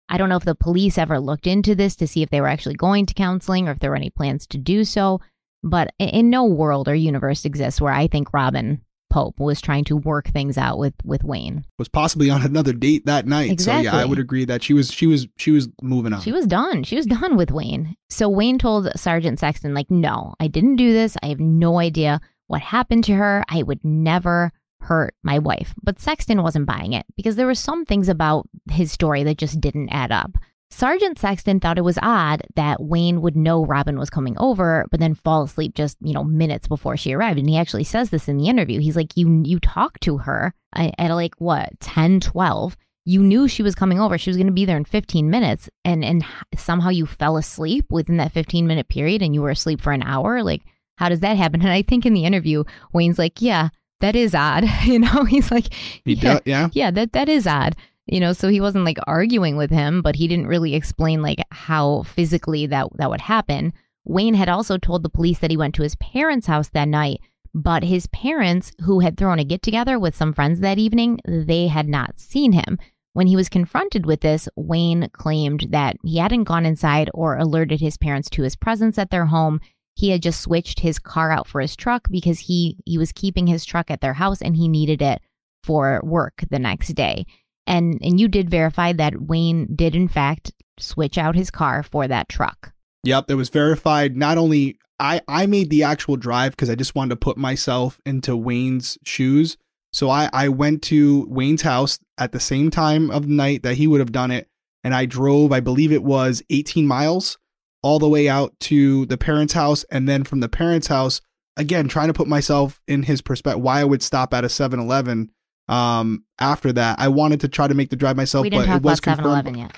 I 0.09 0.17
don't 0.17 0.27
know 0.27 0.35
if 0.35 0.43
the 0.43 0.55
police 0.55 0.97
ever 0.97 1.21
looked 1.21 1.47
into 1.47 1.73
this 1.73 1.95
to 1.95 2.05
see 2.05 2.21
if 2.21 2.29
they 2.29 2.41
were 2.41 2.49
actually 2.49 2.75
going 2.75 3.05
to 3.05 3.13
counseling 3.13 3.69
or 3.69 3.71
if 3.71 3.79
there 3.79 3.89
were 3.89 3.95
any 3.95 4.09
plans 4.09 4.45
to 4.47 4.57
do 4.57 4.83
so. 4.83 5.21
But 5.63 5.93
in, 5.99 6.09
in 6.09 6.29
no 6.29 6.43
world 6.43 6.89
or 6.89 6.95
universe 6.95 7.45
exists 7.45 7.79
where 7.79 7.93
I 7.93 8.07
think 8.07 8.33
Robin 8.33 8.81
Pope 9.15 9.39
was 9.39 9.61
trying 9.61 9.85
to 9.85 9.95
work 9.95 10.27
things 10.27 10.57
out 10.57 10.77
with 10.77 10.93
with 11.05 11.23
Wayne. 11.23 11.63
Was 11.79 11.87
possibly 11.87 12.29
on 12.29 12.41
another 12.41 12.73
date 12.73 13.05
that 13.05 13.25
night. 13.25 13.61
So 13.61 13.79
yeah, 13.79 13.95
I 13.95 14.03
would 14.03 14.19
agree 14.19 14.43
that 14.43 14.61
she 14.61 14.73
was 14.73 14.91
she 14.91 15.07
was 15.07 15.29
she 15.37 15.51
was 15.51 15.69
moving 15.81 16.11
on. 16.11 16.19
She 16.19 16.33
was 16.33 16.45
done. 16.45 16.83
She 16.83 16.97
was 16.97 17.05
done 17.05 17.37
with 17.37 17.49
Wayne. 17.49 17.95
So 18.09 18.27
Wayne 18.27 18.59
told 18.59 18.91
Sergeant 18.97 19.39
Sexton, 19.39 19.73
like, 19.73 19.89
no, 19.89 20.33
I 20.41 20.47
didn't 20.47 20.75
do 20.75 20.91
this. 20.91 21.15
I 21.23 21.27
have 21.27 21.39
no 21.39 21.79
idea 21.79 22.19
what 22.47 22.59
happened 22.59 23.05
to 23.05 23.13
her. 23.13 23.45
I 23.47 23.63
would 23.63 23.85
never 23.85 24.51
hurt 24.81 25.15
my 25.23 25.39
wife. 25.39 25.73
But 25.81 26.01
Sexton 26.01 26.43
wasn't 26.43 26.65
buying 26.65 26.91
it 26.91 27.05
because 27.15 27.37
there 27.37 27.47
were 27.47 27.55
some 27.55 27.85
things 27.85 28.09
about 28.09 28.49
his 28.69 28.91
story 28.91 29.23
that 29.23 29.37
just 29.37 29.61
didn't 29.61 29.93
add 29.93 30.11
up. 30.11 30.31
Sergeant 30.75 31.17
Sexton 31.17 31.61
thought 31.61 31.77
it 31.77 31.85
was 31.85 31.97
odd 32.01 32.41
that 32.55 32.83
Wayne 32.83 33.21
would 33.21 33.37
know 33.37 33.65
Robin 33.65 33.97
was 33.97 34.09
coming 34.09 34.35
over, 34.37 34.85
but 34.91 34.99
then 34.99 35.13
fall 35.13 35.43
asleep 35.43 35.73
just, 35.73 35.95
you 36.01 36.11
know, 36.11 36.25
minutes 36.25 36.67
before 36.67 36.97
she 36.97 37.13
arrived. 37.13 37.39
And 37.39 37.49
he 37.49 37.57
actually 37.57 37.85
says 37.85 38.09
this 38.09 38.27
in 38.27 38.37
the 38.37 38.49
interview. 38.49 38.81
He's 38.81 38.97
like, 38.97 39.15
you, 39.15 39.41
you 39.45 39.61
talked 39.61 40.01
to 40.01 40.17
her 40.17 40.53
at, 40.73 41.11
like 41.11 41.33
what, 41.37 41.79
10, 41.79 42.19
12 42.19 42.75
you 43.05 43.21
knew 43.21 43.47
she 43.47 43.63
was 43.63 43.75
coming 43.75 44.01
over. 44.01 44.17
She 44.17 44.29
was 44.31 44.35
going 44.35 44.47
to 44.47 44.53
be 44.53 44.65
there 44.65 44.75
in 44.75 44.83
15 44.83 45.29
minutes 45.29 45.69
and 45.85 46.03
and 46.03 46.25
somehow 46.57 46.89
you 46.89 47.05
fell 47.05 47.37
asleep 47.37 47.85
within 47.91 48.17
that 48.17 48.31
15 48.31 48.65
minute 48.67 48.89
period 48.89 49.21
and 49.21 49.33
you 49.33 49.43
were 49.43 49.51
asleep 49.51 49.79
for 49.79 49.93
an 49.93 50.01
hour. 50.01 50.43
Like 50.43 50.63
how 50.97 51.07
does 51.07 51.19
that 51.21 51.37
happen? 51.37 51.61
And 51.63 51.69
I 51.69 51.83
think 51.83 52.05
in 52.05 52.13
the 52.13 52.25
interview 52.25 52.63
Wayne's 52.91 53.19
like, 53.19 53.41
"Yeah, 53.41 53.69
that 54.01 54.15
is 54.15 54.35
odd." 54.35 54.65
You 54.83 54.99
know, 54.99 55.23
he's 55.23 55.51
like, 55.51 55.71
He 56.03 56.15
"Yeah, 56.15 56.39
yeah. 56.45 56.69
yeah, 56.73 56.91
that 56.91 57.13
that 57.13 57.29
is 57.29 57.45
odd." 57.45 57.75
You 58.07 58.19
know, 58.19 58.33
so 58.33 58.49
he 58.49 58.61
wasn't 58.61 58.85
like 58.85 58.99
arguing 59.07 59.57
with 59.57 59.71
him, 59.71 60.01
but 60.01 60.15
he 60.15 60.27
didn't 60.27 60.47
really 60.47 60.75
explain 60.75 61.21
like 61.21 61.39
how 61.51 62.03
physically 62.03 62.67
that 62.67 62.87
that 62.97 63.09
would 63.09 63.21
happen. 63.21 63.73
Wayne 64.03 64.35
had 64.35 64.49
also 64.49 64.77
told 64.77 65.01
the 65.01 65.09
police 65.09 65.39
that 65.39 65.49
he 65.49 65.57
went 65.57 65.73
to 65.75 65.83
his 65.83 65.95
parents' 65.95 66.47
house 66.47 66.69
that 66.69 66.87
night, 66.87 67.19
but 67.53 67.83
his 67.83 68.05
parents, 68.07 68.71
who 68.83 68.99
had 68.99 69.17
thrown 69.17 69.39
a 69.39 69.43
get 69.43 69.63
together 69.63 69.97
with 69.97 70.15
some 70.15 70.33
friends 70.33 70.59
that 70.59 70.77
evening, 70.77 71.19
they 71.25 71.67
had 71.67 71.87
not 71.87 72.19
seen 72.19 72.51
him. 72.51 72.77
When 73.13 73.27
he 73.27 73.35
was 73.37 73.49
confronted 73.49 74.05
with 74.05 74.19
this, 74.19 74.49
Wayne 74.57 75.09
claimed 75.13 75.67
that 75.69 75.95
he 76.03 76.17
hadn't 76.17 76.43
gone 76.43 76.65
inside 76.65 77.09
or 77.13 77.37
alerted 77.37 77.79
his 77.79 77.97
parents 77.97 78.29
to 78.31 78.43
his 78.43 78.57
presence 78.57 78.97
at 78.97 79.09
their 79.09 79.27
home. 79.27 79.61
He 79.95 80.09
had 80.09 80.21
just 80.21 80.41
switched 80.41 80.81
his 80.81 80.99
car 80.99 81.31
out 81.31 81.47
for 81.47 81.61
his 81.61 81.77
truck 81.77 82.09
because 82.11 82.39
he 82.39 82.77
he 82.85 82.97
was 82.97 83.13
keeping 83.13 83.47
his 83.47 83.63
truck 83.63 83.89
at 83.89 84.01
their 84.01 84.15
house 84.15 84.41
and 84.41 84.57
he 84.57 84.67
needed 84.67 85.01
it 85.01 85.21
for 85.63 86.01
work 86.03 86.43
the 86.51 86.59
next 86.59 86.89
day. 86.89 87.25
And 87.67 87.99
and 88.01 88.19
you 88.19 88.27
did 88.27 88.49
verify 88.49 88.93
that 88.93 89.21
Wayne 89.21 89.75
did 89.75 89.95
in 89.95 90.07
fact 90.07 90.51
switch 90.79 91.17
out 91.17 91.35
his 91.35 91.51
car 91.51 91.83
for 91.83 92.07
that 92.07 92.29
truck. 92.29 92.73
Yep, 93.03 93.29
it 93.29 93.35
was 93.35 93.49
verified. 93.49 94.15
Not 94.15 94.37
only 94.37 94.77
I 94.99 95.21
I 95.27 95.45
made 95.45 95.69
the 95.69 95.83
actual 95.83 96.17
drive 96.17 96.51
because 96.51 96.69
I 96.69 96.75
just 96.75 96.95
wanted 96.95 97.11
to 97.11 97.15
put 97.17 97.37
myself 97.37 97.99
into 98.05 98.35
Wayne's 98.35 98.97
shoes. 99.05 99.57
So 99.93 100.09
I 100.09 100.29
I 100.33 100.49
went 100.49 100.81
to 100.83 101.25
Wayne's 101.29 101.61
house 101.63 101.99
at 102.17 102.31
the 102.31 102.39
same 102.39 102.69
time 102.69 103.09
of 103.11 103.27
night 103.27 103.63
that 103.63 103.75
he 103.77 103.87
would 103.87 103.99
have 103.99 104.11
done 104.11 104.31
it, 104.31 104.47
and 104.83 104.93
I 104.93 105.05
drove. 105.05 105.51
I 105.51 105.59
believe 105.59 105.91
it 105.91 106.03
was 106.03 106.43
18 106.49 106.85
miles 106.85 107.37
all 107.81 107.99
the 107.99 108.09
way 108.09 108.27
out 108.27 108.59
to 108.59 109.05
the 109.05 109.17
parents' 109.17 109.53
house, 109.53 109.83
and 109.91 110.09
then 110.09 110.23
from 110.23 110.39
the 110.39 110.49
parents' 110.49 110.87
house 110.87 111.21
again 111.57 111.87
trying 111.87 112.07
to 112.07 112.13
put 112.13 112.27
myself 112.27 112.81
in 112.87 113.03
his 113.03 113.21
perspective. 113.21 113.61
Why 113.61 113.81
I 113.81 113.85
would 113.85 114.01
stop 114.01 114.33
at 114.33 114.43
a 114.43 114.47
7-Eleven 114.47 115.31
um 115.67 116.23
after 116.39 116.71
that. 116.73 116.99
I 116.99 117.07
wanted 117.07 117.41
to 117.41 117.47
try 117.47 117.67
to 117.67 117.73
make 117.73 117.89
the 117.89 117.95
drive 117.95 118.15
myself, 118.15 118.43
we 118.43 118.49
didn't 118.49 118.63
but 118.63 118.67
talk 118.67 118.77
it 118.77 118.83
was 118.83 118.99
about 118.99 119.17
7 119.17 119.23
confirmed. 119.23 119.47
Eleven 119.47 119.59
yet. 119.59 119.77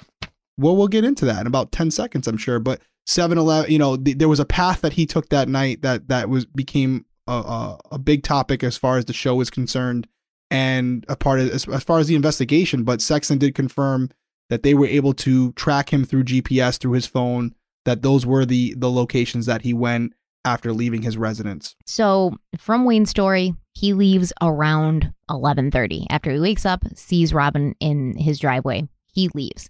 Well, 0.58 0.76
we'll 0.76 0.88
get 0.88 1.04
into 1.04 1.26
that 1.26 1.42
in 1.42 1.48
about 1.48 1.72
10 1.72 1.92
seconds, 1.92 2.28
I'm 2.28 2.38
sure. 2.38 2.60
But 2.60 2.82
7 3.06 3.38
Eleven, 3.38 3.72
you 3.72 3.80
know, 3.80 3.96
th- 3.96 4.18
there 4.18 4.28
was 4.28 4.40
a 4.40 4.46
path 4.46 4.82
that 4.82 4.94
he 4.94 5.06
took 5.06 5.30
that 5.30 5.48
night 5.48 5.82
that 5.82 6.08
that 6.08 6.30
was 6.30 6.46
became 6.46 7.06
a, 7.28 7.32
a, 7.32 7.80
a 7.94 8.00
big 8.00 8.24
topic 8.24 8.64
as 8.64 8.78
far 8.78 8.98
as 8.98 9.06
the 9.06 9.14
show 9.14 9.40
is 9.42 9.50
concerned 9.50 10.08
and 10.50 11.06
a 11.10 11.16
part 11.16 11.40
of 11.40 11.50
as, 11.50 11.68
as 11.68 11.84
far 11.84 12.00
as 12.00 12.08
the 12.08 12.16
investigation. 12.16 12.84
But 12.84 13.02
Sexton 13.02 13.38
did 13.38 13.56
confirm 13.56 14.10
that 14.50 14.64
they 14.64 14.74
were 14.74 14.88
able 14.88 15.14
to 15.14 15.52
track 15.54 15.92
him 15.92 16.06
through 16.06 16.24
GPS 16.24 16.80
through 16.80 16.94
his 16.94 17.06
phone, 17.06 17.54
that 17.86 18.02
those 18.02 18.26
were 18.26 18.46
the 18.46 18.74
the 18.78 18.90
locations 18.90 19.46
that 19.46 19.62
he 19.62 19.74
went 19.74 20.14
after 20.48 20.74
leaving 20.74 21.02
his 21.02 21.18
residence. 21.18 21.76
So 21.86 22.38
from 22.58 22.86
Wayne's 22.86 23.10
story, 23.10 23.54
he 23.74 23.94
leaves 23.94 24.34
around 24.42 25.14
11:30. 25.30 26.08
After 26.10 26.32
he 26.32 26.40
wakes 26.40 26.66
up, 26.66 26.84
sees 26.96 27.34
Robin 27.34 27.76
in 27.80 28.18
his 28.18 28.40
driveway, 28.40 28.88
he 29.14 29.30
leaves. 29.36 29.70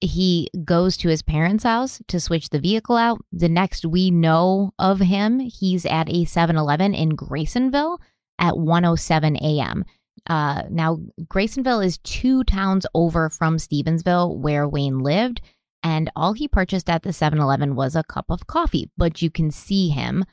He 0.00 0.48
goes 0.64 0.96
to 0.98 1.08
his 1.08 1.22
parents' 1.22 1.64
house 1.64 2.02
to 2.08 2.18
switch 2.18 2.50
the 2.50 2.60
vehicle 2.60 2.96
out. 2.96 3.24
The 3.32 3.48
next 3.48 3.86
we 3.86 4.10
know 4.10 4.72
of 4.78 4.98
him, 4.98 5.38
he's 5.38 5.86
at 5.86 6.08
a 6.08 6.24
7-Eleven 6.24 6.92
in 6.92 7.10
Grasonville 7.10 7.98
at 8.38 8.54
1:07 8.54 9.40
a.m. 9.40 9.84
Uh, 10.26 10.62
now, 10.70 10.98
Grasonville 11.26 11.84
is 11.84 11.98
two 11.98 12.44
towns 12.44 12.86
over 12.94 13.28
from 13.28 13.56
Stevensville, 13.56 14.36
where 14.36 14.68
Wayne 14.68 15.00
lived, 15.00 15.40
and 15.82 16.10
all 16.14 16.32
he 16.32 16.48
purchased 16.48 16.88
at 16.88 17.02
the 17.02 17.12
7 17.12 17.38
Eleven 17.38 17.74
was 17.74 17.96
a 17.96 18.04
cup 18.04 18.26
of 18.28 18.46
coffee. 18.46 18.90
But 18.96 19.22
you 19.22 19.30
can 19.30 19.50
see 19.50 19.88
him 19.88 20.24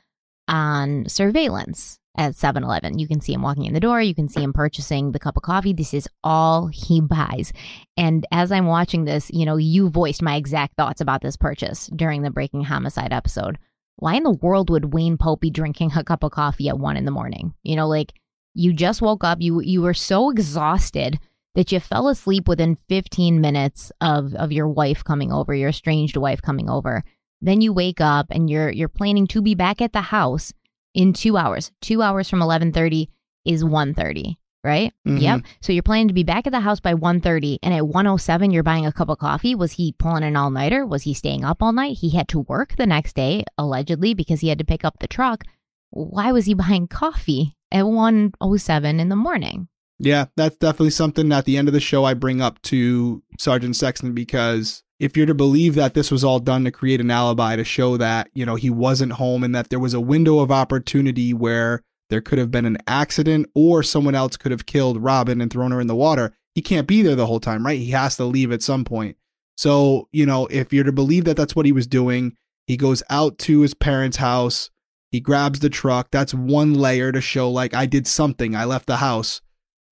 on 0.48 1.08
surveillance 1.08 1.98
at 2.16 2.34
7 2.34 2.62
Eleven. 2.62 2.98
You 2.98 3.08
can 3.08 3.20
see 3.20 3.32
him 3.32 3.42
walking 3.42 3.64
in 3.64 3.74
the 3.74 3.80
door, 3.80 4.00
you 4.00 4.14
can 4.14 4.28
see 4.28 4.42
him 4.42 4.52
purchasing 4.52 5.12
the 5.12 5.18
cup 5.18 5.36
of 5.36 5.42
coffee. 5.42 5.72
This 5.72 5.94
is 5.94 6.08
all 6.22 6.68
he 6.68 7.00
buys. 7.00 7.52
And 7.96 8.26
as 8.32 8.52
I'm 8.52 8.66
watching 8.66 9.04
this, 9.04 9.30
you 9.32 9.44
know, 9.44 9.56
you 9.56 9.88
voiced 9.88 10.22
my 10.22 10.36
exact 10.36 10.76
thoughts 10.76 11.00
about 11.00 11.20
this 11.22 11.36
purchase 11.36 11.86
during 11.88 12.22
the 12.22 12.30
Breaking 12.30 12.64
Homicide 12.64 13.12
episode. 13.12 13.58
Why 13.96 14.14
in 14.14 14.22
the 14.22 14.30
world 14.30 14.70
would 14.70 14.94
Wayne 14.94 15.18
Pope 15.18 15.40
be 15.40 15.50
drinking 15.50 15.92
a 15.94 16.04
cup 16.04 16.22
of 16.22 16.32
coffee 16.32 16.68
at 16.68 16.78
one 16.78 16.96
in 16.96 17.04
the 17.04 17.10
morning? 17.10 17.54
You 17.62 17.76
know, 17.76 17.86
like 17.86 18.14
you 18.54 18.72
just 18.72 19.02
woke 19.02 19.24
up, 19.24 19.40
you 19.40 19.60
you 19.60 19.82
were 19.82 19.94
so 19.94 20.30
exhausted 20.30 21.18
that 21.54 21.72
you 21.72 21.80
fell 21.80 22.08
asleep 22.08 22.46
within 22.48 22.76
15 22.88 23.40
minutes 23.40 23.90
of 24.00 24.34
of 24.34 24.52
your 24.52 24.68
wife 24.68 25.02
coming 25.04 25.32
over, 25.32 25.54
your 25.54 25.70
estranged 25.70 26.16
wife 26.16 26.40
coming 26.42 26.70
over. 26.70 27.04
Then 27.40 27.60
you 27.60 27.72
wake 27.72 28.00
up 28.00 28.26
and 28.30 28.48
you're 28.50 28.70
you're 28.70 28.88
planning 28.88 29.26
to 29.28 29.42
be 29.42 29.54
back 29.54 29.80
at 29.80 29.92
the 29.92 30.02
house 30.02 30.52
in 30.94 31.12
2 31.12 31.36
hours. 31.36 31.72
2 31.82 32.02
hours 32.02 32.28
from 32.28 32.40
11:30 32.40 33.08
is 33.44 33.64
1:30, 33.64 34.36
right? 34.62 34.92
Mhm. 35.08 35.20
Yep. 35.20 35.40
So 35.62 35.72
you're 35.72 35.82
planning 35.82 36.08
to 36.08 36.14
be 36.14 36.22
back 36.24 36.46
at 36.46 36.52
the 36.52 36.60
house 36.60 36.80
by 36.80 36.94
1:30 36.94 37.58
and 37.62 37.72
at 37.72 37.86
1:07 37.86 38.50
you're 38.50 38.62
buying 38.62 38.86
a 38.86 38.92
cup 38.92 39.08
of 39.08 39.18
coffee. 39.18 39.54
Was 39.54 39.72
he 39.72 39.92
pulling 39.92 40.22
an 40.24 40.36
all-nighter? 40.36 40.84
Was 40.86 41.02
he 41.02 41.14
staying 41.14 41.44
up 41.44 41.62
all 41.62 41.72
night? 41.72 41.98
He 41.98 42.10
had 42.10 42.28
to 42.28 42.40
work 42.40 42.76
the 42.76 42.86
next 42.86 43.14
day 43.16 43.44
allegedly 43.56 44.14
because 44.14 44.40
he 44.40 44.48
had 44.48 44.58
to 44.58 44.64
pick 44.64 44.84
up 44.84 44.98
the 44.98 45.08
truck. 45.08 45.44
Why 45.90 46.30
was 46.30 46.44
he 46.46 46.54
buying 46.54 46.86
coffee 46.86 47.56
at 47.72 47.86
1:07 47.86 49.00
in 49.00 49.08
the 49.08 49.16
morning? 49.16 49.68
Yeah, 50.02 50.26
that's 50.34 50.56
definitely 50.56 50.90
something 50.90 51.30
at 51.30 51.44
the 51.44 51.58
end 51.58 51.68
of 51.68 51.74
the 51.74 51.80
show 51.80 52.06
I 52.06 52.14
bring 52.14 52.40
up 52.40 52.60
to 52.62 53.22
Sergeant 53.38 53.76
Sexton 53.76 54.14
because 54.14 54.82
if 54.98 55.14
you're 55.14 55.26
to 55.26 55.34
believe 55.34 55.74
that 55.74 55.92
this 55.92 56.10
was 56.10 56.24
all 56.24 56.40
done 56.40 56.64
to 56.64 56.70
create 56.70 57.02
an 57.02 57.10
alibi 57.10 57.54
to 57.54 57.64
show 57.64 57.98
that, 57.98 58.30
you 58.32 58.46
know, 58.46 58.54
he 58.54 58.70
wasn't 58.70 59.12
home 59.12 59.44
and 59.44 59.54
that 59.54 59.68
there 59.68 59.78
was 59.78 59.92
a 59.92 60.00
window 60.00 60.38
of 60.38 60.50
opportunity 60.50 61.34
where 61.34 61.82
there 62.08 62.22
could 62.22 62.38
have 62.38 62.50
been 62.50 62.64
an 62.64 62.78
accident 62.86 63.46
or 63.54 63.82
someone 63.82 64.14
else 64.14 64.38
could 64.38 64.52
have 64.52 64.64
killed 64.64 65.02
Robin 65.02 65.38
and 65.38 65.52
thrown 65.52 65.70
her 65.70 65.82
in 65.82 65.86
the 65.86 65.94
water, 65.94 66.34
he 66.54 66.62
can't 66.62 66.88
be 66.88 67.02
there 67.02 67.14
the 67.14 67.26
whole 67.26 67.38
time, 67.38 67.64
right? 67.64 67.78
He 67.78 67.90
has 67.90 68.16
to 68.16 68.24
leave 68.24 68.52
at 68.52 68.62
some 68.62 68.84
point. 68.84 69.18
So, 69.58 70.08
you 70.12 70.24
know, 70.24 70.46
if 70.46 70.72
you're 70.72 70.84
to 70.84 70.92
believe 70.92 71.24
that 71.24 71.36
that's 71.36 71.54
what 71.54 71.66
he 71.66 71.72
was 71.72 71.86
doing, 71.86 72.36
he 72.66 72.78
goes 72.78 73.02
out 73.10 73.36
to 73.40 73.60
his 73.60 73.74
parents' 73.74 74.16
house, 74.16 74.70
he 75.10 75.20
grabs 75.20 75.60
the 75.60 75.68
truck. 75.68 76.08
That's 76.10 76.32
one 76.32 76.72
layer 76.72 77.12
to 77.12 77.20
show, 77.20 77.50
like, 77.50 77.74
I 77.74 77.84
did 77.84 78.06
something, 78.06 78.56
I 78.56 78.64
left 78.64 78.86
the 78.86 78.96
house. 78.96 79.42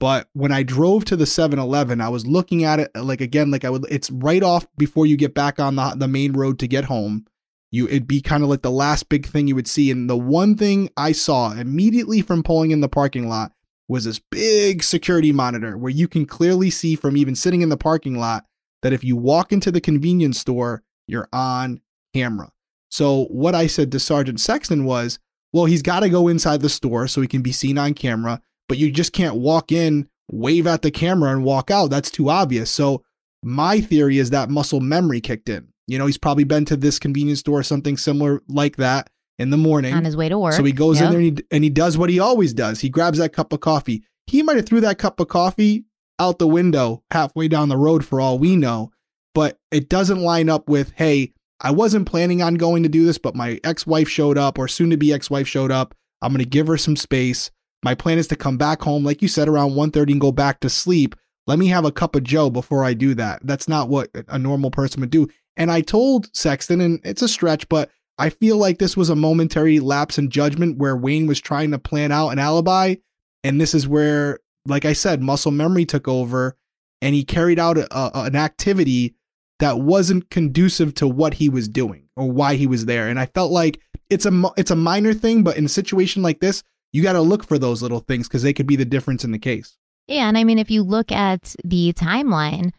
But 0.00 0.28
when 0.32 0.52
I 0.52 0.62
drove 0.62 1.04
to 1.06 1.16
the 1.16 1.24
7-Eleven, 1.24 2.00
I 2.00 2.08
was 2.08 2.26
looking 2.26 2.62
at 2.64 2.78
it 2.78 2.90
like 2.94 3.20
again, 3.20 3.50
like 3.50 3.64
I 3.64 3.70
would. 3.70 3.84
It's 3.90 4.10
right 4.10 4.42
off 4.42 4.66
before 4.76 5.06
you 5.06 5.16
get 5.16 5.34
back 5.34 5.58
on 5.58 5.76
the 5.76 5.94
the 5.96 6.08
main 6.08 6.32
road 6.34 6.58
to 6.60 6.68
get 6.68 6.84
home. 6.84 7.26
You 7.70 7.86
it'd 7.86 8.06
be 8.06 8.20
kind 8.20 8.42
of 8.42 8.48
like 8.48 8.62
the 8.62 8.70
last 8.70 9.08
big 9.08 9.26
thing 9.26 9.48
you 9.48 9.56
would 9.56 9.66
see. 9.66 9.90
And 9.90 10.08
the 10.08 10.16
one 10.16 10.56
thing 10.56 10.90
I 10.96 11.12
saw 11.12 11.52
immediately 11.52 12.22
from 12.22 12.42
pulling 12.42 12.70
in 12.70 12.80
the 12.80 12.88
parking 12.88 13.28
lot 13.28 13.52
was 13.88 14.04
this 14.04 14.18
big 14.18 14.82
security 14.82 15.32
monitor 15.32 15.76
where 15.76 15.90
you 15.90 16.06
can 16.06 16.26
clearly 16.26 16.70
see 16.70 16.94
from 16.94 17.16
even 17.16 17.34
sitting 17.34 17.62
in 17.62 17.68
the 17.68 17.76
parking 17.76 18.18
lot 18.18 18.44
that 18.82 18.92
if 18.92 19.02
you 19.02 19.16
walk 19.16 19.52
into 19.52 19.70
the 19.70 19.80
convenience 19.80 20.38
store, 20.38 20.82
you're 21.06 21.28
on 21.32 21.80
camera. 22.14 22.52
So 22.90 23.24
what 23.26 23.54
I 23.54 23.66
said 23.66 23.90
to 23.92 23.98
Sergeant 23.98 24.40
Sexton 24.40 24.84
was, 24.84 25.18
well, 25.52 25.64
he's 25.64 25.82
got 25.82 26.00
to 26.00 26.08
go 26.08 26.28
inside 26.28 26.60
the 26.60 26.68
store 26.68 27.08
so 27.08 27.20
he 27.20 27.26
can 27.26 27.42
be 27.42 27.52
seen 27.52 27.78
on 27.78 27.94
camera 27.94 28.42
but 28.68 28.78
you 28.78 28.90
just 28.90 29.12
can't 29.12 29.36
walk 29.36 29.72
in, 29.72 30.08
wave 30.30 30.66
at 30.66 30.82
the 30.82 30.90
camera, 30.90 31.32
and 31.32 31.44
walk 31.44 31.70
out. 31.70 31.90
That's 31.90 32.10
too 32.10 32.28
obvious. 32.28 32.70
So 32.70 33.02
my 33.42 33.80
theory 33.80 34.18
is 34.18 34.30
that 34.30 34.50
muscle 34.50 34.80
memory 34.80 35.20
kicked 35.20 35.48
in. 35.48 35.68
You 35.86 35.98
know, 35.98 36.06
he's 36.06 36.18
probably 36.18 36.44
been 36.44 36.64
to 36.66 36.76
this 36.76 36.98
convenience 36.98 37.40
store, 37.40 37.60
or 37.60 37.62
something 37.62 37.96
similar 37.96 38.42
like 38.48 38.76
that 38.76 39.08
in 39.38 39.50
the 39.50 39.56
morning. 39.56 39.94
On 39.94 40.04
his 40.04 40.16
way 40.16 40.28
to 40.28 40.38
work. 40.38 40.52
So 40.54 40.64
he 40.64 40.72
goes 40.72 41.00
in 41.00 41.10
there 41.10 41.20
and 41.20 41.38
he, 41.38 41.44
and 41.50 41.64
he 41.64 41.70
does 41.70 41.96
what 41.96 42.10
he 42.10 42.18
always 42.18 42.52
does. 42.52 42.80
He 42.80 42.88
grabs 42.88 43.18
that 43.18 43.32
cup 43.32 43.52
of 43.52 43.60
coffee. 43.60 44.04
He 44.26 44.42
might 44.42 44.56
have 44.56 44.66
threw 44.66 44.80
that 44.80 44.98
cup 44.98 45.20
of 45.20 45.28
coffee 45.28 45.84
out 46.18 46.38
the 46.38 46.48
window 46.48 47.04
halfway 47.10 47.48
down 47.48 47.68
the 47.68 47.76
road 47.76 48.04
for 48.04 48.20
all 48.20 48.38
we 48.38 48.56
know, 48.56 48.90
but 49.34 49.58
it 49.70 49.88
doesn't 49.88 50.20
line 50.20 50.50
up 50.50 50.68
with, 50.68 50.92
hey, 50.96 51.32
I 51.60 51.70
wasn't 51.70 52.08
planning 52.08 52.42
on 52.42 52.54
going 52.56 52.82
to 52.82 52.88
do 52.88 53.04
this, 53.04 53.18
but 53.18 53.34
my 53.34 53.58
ex-wife 53.64 54.08
showed 54.08 54.36
up 54.36 54.58
or 54.58 54.68
soon 54.68 54.90
to 54.90 54.96
be 54.96 55.12
ex-wife 55.12 55.48
showed 55.48 55.72
up. 55.72 55.94
I'm 56.20 56.32
going 56.32 56.44
to 56.44 56.48
give 56.48 56.66
her 56.66 56.76
some 56.76 56.96
space. 56.96 57.50
My 57.82 57.94
plan 57.94 58.18
is 58.18 58.26
to 58.28 58.36
come 58.36 58.56
back 58.56 58.82
home, 58.82 59.04
like 59.04 59.22
you 59.22 59.28
said, 59.28 59.48
around 59.48 59.72
1.30 59.72 60.12
and 60.12 60.20
go 60.20 60.32
back 60.32 60.60
to 60.60 60.70
sleep. 60.70 61.14
Let 61.46 61.58
me 61.58 61.68
have 61.68 61.84
a 61.84 61.92
cup 61.92 62.14
of 62.16 62.24
Joe 62.24 62.50
before 62.50 62.84
I 62.84 62.92
do 62.94 63.14
that. 63.14 63.40
That's 63.44 63.68
not 63.68 63.88
what 63.88 64.10
a 64.28 64.38
normal 64.38 64.70
person 64.70 65.00
would 65.00 65.10
do. 65.10 65.28
And 65.56 65.70
I 65.70 65.80
told 65.80 66.34
Sexton, 66.36 66.80
and 66.80 67.00
it's 67.04 67.22
a 67.22 67.28
stretch, 67.28 67.68
but 67.68 67.90
I 68.18 68.30
feel 68.30 68.56
like 68.56 68.78
this 68.78 68.96
was 68.96 69.10
a 69.10 69.16
momentary 69.16 69.80
lapse 69.80 70.18
in 70.18 70.28
judgment 70.28 70.76
where 70.78 70.96
Wayne 70.96 71.26
was 71.26 71.40
trying 71.40 71.70
to 71.70 71.78
plan 71.78 72.12
out 72.12 72.30
an 72.30 72.38
alibi. 72.38 72.96
And 73.44 73.60
this 73.60 73.74
is 73.74 73.86
where, 73.86 74.40
like 74.66 74.84
I 74.84 74.92
said, 74.92 75.22
muscle 75.22 75.52
memory 75.52 75.84
took 75.84 76.08
over 76.08 76.56
and 77.00 77.14
he 77.14 77.24
carried 77.24 77.58
out 77.60 77.78
a, 77.78 77.86
a- 77.96 78.24
an 78.24 78.36
activity 78.36 79.14
that 79.60 79.78
wasn't 79.78 80.30
conducive 80.30 80.94
to 80.94 81.08
what 81.08 81.34
he 81.34 81.48
was 81.48 81.68
doing 81.68 82.08
or 82.16 82.30
why 82.30 82.56
he 82.56 82.66
was 82.66 82.86
there. 82.86 83.08
And 83.08 83.18
I 83.18 83.26
felt 83.26 83.50
like 83.52 83.80
it's 84.10 84.26
a 84.26 84.52
it's 84.56 84.70
a 84.70 84.76
minor 84.76 85.14
thing, 85.14 85.42
but 85.42 85.56
in 85.56 85.64
a 85.64 85.68
situation 85.68 86.22
like 86.22 86.40
this, 86.40 86.62
you 86.92 87.02
got 87.02 87.12
to 87.12 87.20
look 87.20 87.44
for 87.44 87.58
those 87.58 87.82
little 87.82 88.00
things 88.00 88.28
because 88.28 88.42
they 88.42 88.52
could 88.52 88.66
be 88.66 88.76
the 88.76 88.84
difference 88.84 89.24
in 89.24 89.32
the 89.32 89.38
case. 89.38 89.76
Yeah, 90.06 90.28
and 90.28 90.38
I 90.38 90.44
mean, 90.44 90.58
if 90.58 90.70
you 90.70 90.82
look 90.82 91.12
at 91.12 91.54
the 91.64 91.92
timeline, 91.92 92.72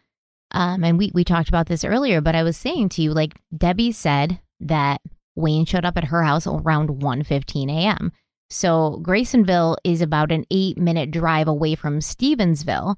um, 0.52 0.82
and 0.82 0.98
we 0.98 1.12
we 1.14 1.24
talked 1.24 1.48
about 1.48 1.66
this 1.66 1.84
earlier, 1.84 2.20
but 2.20 2.34
I 2.34 2.42
was 2.42 2.56
saying 2.56 2.88
to 2.90 3.02
you, 3.02 3.12
like 3.12 3.38
Debbie 3.56 3.92
said 3.92 4.40
that 4.58 5.00
Wayne 5.36 5.64
showed 5.64 5.84
up 5.84 5.96
at 5.96 6.04
her 6.04 6.24
house 6.24 6.46
around 6.46 6.88
1.15 6.88 7.70
a.m. 7.70 8.12
So 8.50 9.00
Grasonville 9.02 9.76
is 9.84 10.02
about 10.02 10.32
an 10.32 10.44
eight 10.50 10.76
minute 10.76 11.12
drive 11.12 11.46
away 11.46 11.76
from 11.76 12.00
Stevensville. 12.00 12.96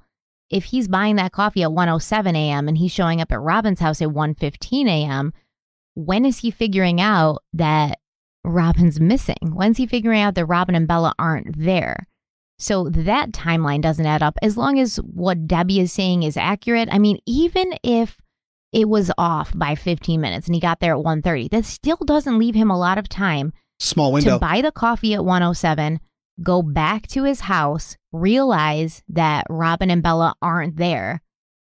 If 0.48 0.64
he's 0.64 0.88
buying 0.88 1.16
that 1.16 1.32
coffee 1.32 1.62
at 1.62 1.70
1.07 1.70 2.34
a.m. 2.34 2.68
and 2.68 2.78
he's 2.78 2.92
showing 2.92 3.20
up 3.20 3.32
at 3.32 3.40
Robin's 3.40 3.80
house 3.80 4.00
at 4.00 4.08
1.15 4.08 4.88
a.m., 4.88 5.32
when 5.94 6.24
is 6.24 6.38
he 6.38 6.50
figuring 6.50 7.00
out 7.00 7.42
that 7.52 7.98
Robin's 8.44 9.00
missing? 9.00 9.52
When's 9.52 9.78
he 9.78 9.86
figuring 9.86 10.20
out 10.20 10.34
that 10.34 10.46
Robin 10.46 10.74
and 10.74 10.88
Bella 10.88 11.14
aren't 11.18 11.58
there? 11.58 12.08
So 12.58 12.88
that 12.90 13.32
timeline 13.32 13.80
doesn't 13.80 14.06
add 14.06 14.22
up. 14.22 14.38
As 14.42 14.56
long 14.56 14.78
as 14.78 14.96
what 14.96 15.46
Debbie 15.46 15.80
is 15.80 15.92
saying 15.92 16.22
is 16.22 16.36
accurate, 16.36 16.88
I 16.92 16.98
mean, 16.98 17.18
even 17.26 17.74
if 17.82 18.18
it 18.72 18.88
was 18.88 19.10
off 19.18 19.52
by 19.56 19.74
15 19.74 20.20
minutes 20.20 20.46
and 20.46 20.54
he 20.54 20.60
got 20.60 20.80
there 20.80 20.94
at 20.94 21.04
1.30, 21.04 21.50
that 21.50 21.64
still 21.64 21.98
doesn't 22.04 22.38
leave 22.38 22.54
him 22.54 22.70
a 22.70 22.78
lot 22.78 22.98
of 22.98 23.08
time 23.08 23.52
Small 23.80 24.12
window. 24.12 24.34
to 24.34 24.38
buy 24.38 24.62
the 24.62 24.72
coffee 24.72 25.14
at 25.14 25.24
107, 25.24 26.00
go 26.42 26.62
back 26.62 27.06
to 27.08 27.24
his 27.24 27.40
house, 27.40 27.96
realize 28.12 29.02
that 29.08 29.44
Robin 29.50 29.90
and 29.90 30.02
Bella 30.02 30.34
aren't 30.40 30.76
there, 30.76 31.20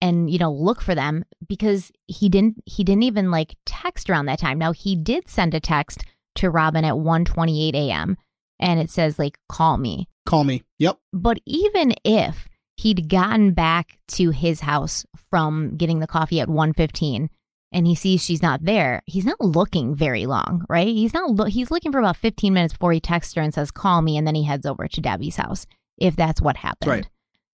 and 0.01 0.29
you 0.29 0.37
know 0.37 0.51
look 0.51 0.81
for 0.81 0.95
them 0.95 1.25
because 1.47 1.91
he 2.05 2.29
didn't 2.29 2.61
he 2.65 2.83
didn't 2.83 3.03
even 3.03 3.31
like 3.31 3.55
text 3.65 4.09
around 4.09 4.27
that 4.27 4.39
time. 4.39 4.57
Now 4.57 4.71
he 4.71 4.95
did 4.95 5.27
send 5.27 5.53
a 5.53 5.59
text 5.59 6.03
to 6.37 6.49
Robin 6.49 6.83
at 6.85 6.93
1:28 6.95 7.73
a.m. 7.75 8.17
and 8.59 8.79
it 8.79 8.89
says 8.89 9.19
like 9.19 9.37
call 9.49 9.77
me. 9.77 10.07
Call 10.25 10.43
me. 10.43 10.63
Yep. 10.79 10.97
But 11.13 11.39
even 11.45 11.93
if 12.03 12.47
he'd 12.75 13.09
gotten 13.09 13.53
back 13.53 13.97
to 14.09 14.29
his 14.31 14.59
house 14.61 15.05
from 15.29 15.75
getting 15.77 15.99
the 15.99 16.07
coffee 16.07 16.39
at 16.39 16.47
1:15 16.49 17.29
and 17.71 17.85
he 17.87 17.95
sees 17.95 18.23
she's 18.23 18.41
not 18.41 18.63
there, 18.63 19.01
he's 19.05 19.25
not 19.25 19.39
looking 19.41 19.95
very 19.95 20.25
long, 20.25 20.63
right? 20.69 20.87
He's 20.87 21.13
not 21.13 21.31
lo- 21.31 21.45
he's 21.45 21.71
looking 21.71 21.91
for 21.91 21.99
about 21.99 22.17
15 22.17 22.53
minutes 22.53 22.73
before 22.73 22.91
he 22.93 22.99
texts 22.99 23.33
her 23.35 23.41
and 23.41 23.53
says 23.53 23.71
call 23.71 24.01
me 24.01 24.17
and 24.17 24.25
then 24.27 24.35
he 24.35 24.43
heads 24.43 24.65
over 24.65 24.87
to 24.87 25.01
Debbie's 25.01 25.35
house 25.37 25.65
if 25.97 26.15
that's 26.15 26.41
what 26.41 26.57
happened. 26.57 26.91
right. 26.91 27.09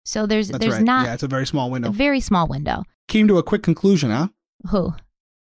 So 0.06 0.26
there's 0.26 0.50
That's 0.50 0.62
there's 0.62 0.74
right. 0.76 0.84
not 0.84 1.06
yeah, 1.06 1.14
it's 1.14 1.24
a 1.24 1.28
very 1.30 1.46
small 1.48 1.68
a 1.68 1.72
window. 1.72 1.90
very 1.92 2.20
small 2.20 2.46
window. 2.48 2.84
Came 3.08 3.28
to 3.30 3.38
a 3.38 3.44
quick 3.44 3.64
conclusion, 3.64 4.12
huh? 4.12 4.28
Who? 4.70 4.94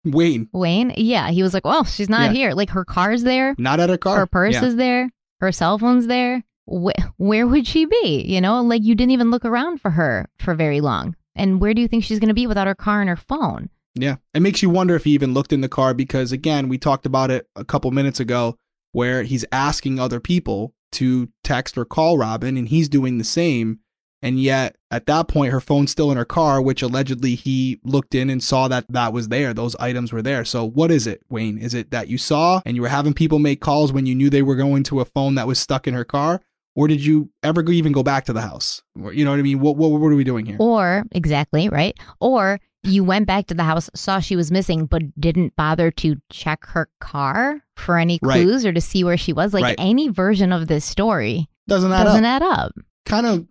Wayne, 0.04 0.48
Wayne? 0.52 0.92
Yeah, 0.96 1.30
he 1.30 1.42
was 1.42 1.54
like, 1.54 1.64
"Well, 1.64 1.84
she's 1.84 2.08
not 2.08 2.30
Yeah. 2.30 2.32
here. 2.32 2.52
Like 2.54 2.70
her 2.70 2.84
car's 2.84 3.22
there, 3.22 3.54
not 3.58 3.80
at 3.80 3.88
her 3.90 3.96
car. 3.98 4.18
her 4.18 4.26
purse 4.26 4.54
Yeah. 4.54 4.64
is 4.64 4.76
there, 4.76 5.10
her 5.40 5.52
cell 5.52 5.78
phone's 5.78 6.06
there. 6.06 6.44
Wh- 6.66 6.90
where 7.16 7.46
would 7.46 7.66
she 7.66 7.84
be? 7.86 8.24
You 8.26 8.40
know, 8.40 8.62
like 8.62 8.82
you 8.84 8.94
didn't 8.94 9.12
even 9.12 9.30
look 9.30 9.44
around 9.44 9.80
for 9.80 9.90
her 9.90 10.28
for 10.38 10.54
very 10.54 10.80
long. 10.80 11.16
And 11.34 11.60
where 11.60 11.72
do 11.74 11.80
you 11.80 11.88
think 11.88 12.04
she's 12.04 12.18
going 12.20 12.28
to 12.28 12.34
be 12.34 12.46
without 12.46 12.66
her 12.66 12.74
car 12.74 13.00
and 13.00 13.08
her 13.08 13.16
phone? 13.16 13.70
Yeah. 13.94 14.16
It 14.34 14.40
makes 14.40 14.62
you 14.62 14.70
wonder 14.70 14.94
if 14.94 15.04
he 15.04 15.10
even 15.12 15.34
looked 15.34 15.52
in 15.52 15.60
the 15.60 15.68
car 15.68 15.92
because, 15.94 16.30
again, 16.32 16.68
we 16.68 16.78
talked 16.78 17.06
about 17.06 17.30
it 17.30 17.46
a 17.56 17.64
couple 17.64 17.90
minutes 17.90 18.20
ago 18.20 18.56
where 18.92 19.22
he's 19.22 19.44
asking 19.52 19.98
other 19.98 20.20
people 20.20 20.74
to 20.92 21.28
text 21.42 21.76
or 21.78 21.84
call 21.84 22.18
Robin 22.18 22.56
and 22.56 22.68
he's 22.68 22.88
doing 22.88 23.18
the 23.18 23.24
same. 23.24 23.78
And 24.22 24.40
yet, 24.40 24.76
at 24.90 25.06
that 25.06 25.26
point, 25.26 25.52
her 25.52 25.60
phone's 25.60 25.90
still 25.90 26.10
in 26.12 26.16
her 26.16 26.24
car, 26.24 26.62
which 26.62 26.80
allegedly 26.80 27.34
he 27.34 27.80
looked 27.82 28.14
in 28.14 28.30
and 28.30 28.42
saw 28.42 28.68
that 28.68 28.84
that 28.88 29.12
was 29.12 29.28
there. 29.28 29.52
Those 29.52 29.74
items 29.76 30.12
were 30.12 30.22
there. 30.22 30.44
So, 30.44 30.64
what 30.64 30.90
is 30.92 31.06
it, 31.08 31.22
Wayne? 31.28 31.58
Is 31.58 31.74
it 31.74 31.90
that 31.90 32.06
you 32.08 32.18
saw 32.18 32.62
and 32.64 32.76
you 32.76 32.82
were 32.82 32.88
having 32.88 33.14
people 33.14 33.38
make 33.40 33.60
calls 33.60 33.92
when 33.92 34.06
you 34.06 34.14
knew 34.14 34.30
they 34.30 34.42
were 34.42 34.54
going 34.56 34.84
to 34.84 35.00
a 35.00 35.04
phone 35.04 35.34
that 35.34 35.46
was 35.48 35.58
stuck 35.58 35.88
in 35.88 35.94
her 35.94 36.04
car? 36.04 36.40
Or 36.74 36.88
did 36.88 37.04
you 37.04 37.30
ever 37.42 37.62
even 37.70 37.92
go 37.92 38.02
back 38.02 38.24
to 38.26 38.32
the 38.32 38.40
house? 38.40 38.82
You 38.96 39.24
know 39.24 39.32
what 39.32 39.38
I 39.40 39.42
mean? 39.42 39.60
What, 39.60 39.76
what, 39.76 39.90
what 39.90 40.06
are 40.06 40.14
we 40.14 40.24
doing 40.24 40.46
here? 40.46 40.56
Or, 40.58 41.04
exactly, 41.12 41.68
right? 41.68 41.98
Or 42.20 42.60
you 42.84 43.04
went 43.04 43.26
back 43.26 43.46
to 43.48 43.54
the 43.54 43.62
house, 43.64 43.90
saw 43.94 44.20
she 44.20 44.36
was 44.36 44.50
missing, 44.50 44.86
but 44.86 45.02
didn't 45.20 45.54
bother 45.54 45.90
to 45.90 46.16
check 46.30 46.64
her 46.68 46.88
car 47.00 47.62
for 47.76 47.98
any 47.98 48.18
Right. 48.22 48.42
clues 48.42 48.64
or 48.64 48.72
to 48.72 48.80
see 48.80 49.04
where 49.04 49.18
she 49.18 49.32
was. 49.34 49.52
Like 49.52 49.64
Right. 49.64 49.76
any 49.78 50.08
version 50.08 50.50
of 50.52 50.66
this 50.66 50.84
story 50.84 51.48
Doesn't 51.68 51.92
add 51.92 52.04
doesn't 52.04 52.24
up. 52.24 52.42
add 52.42 52.48
up. 52.48 52.72
Kind 53.04 53.26
of 53.26 53.46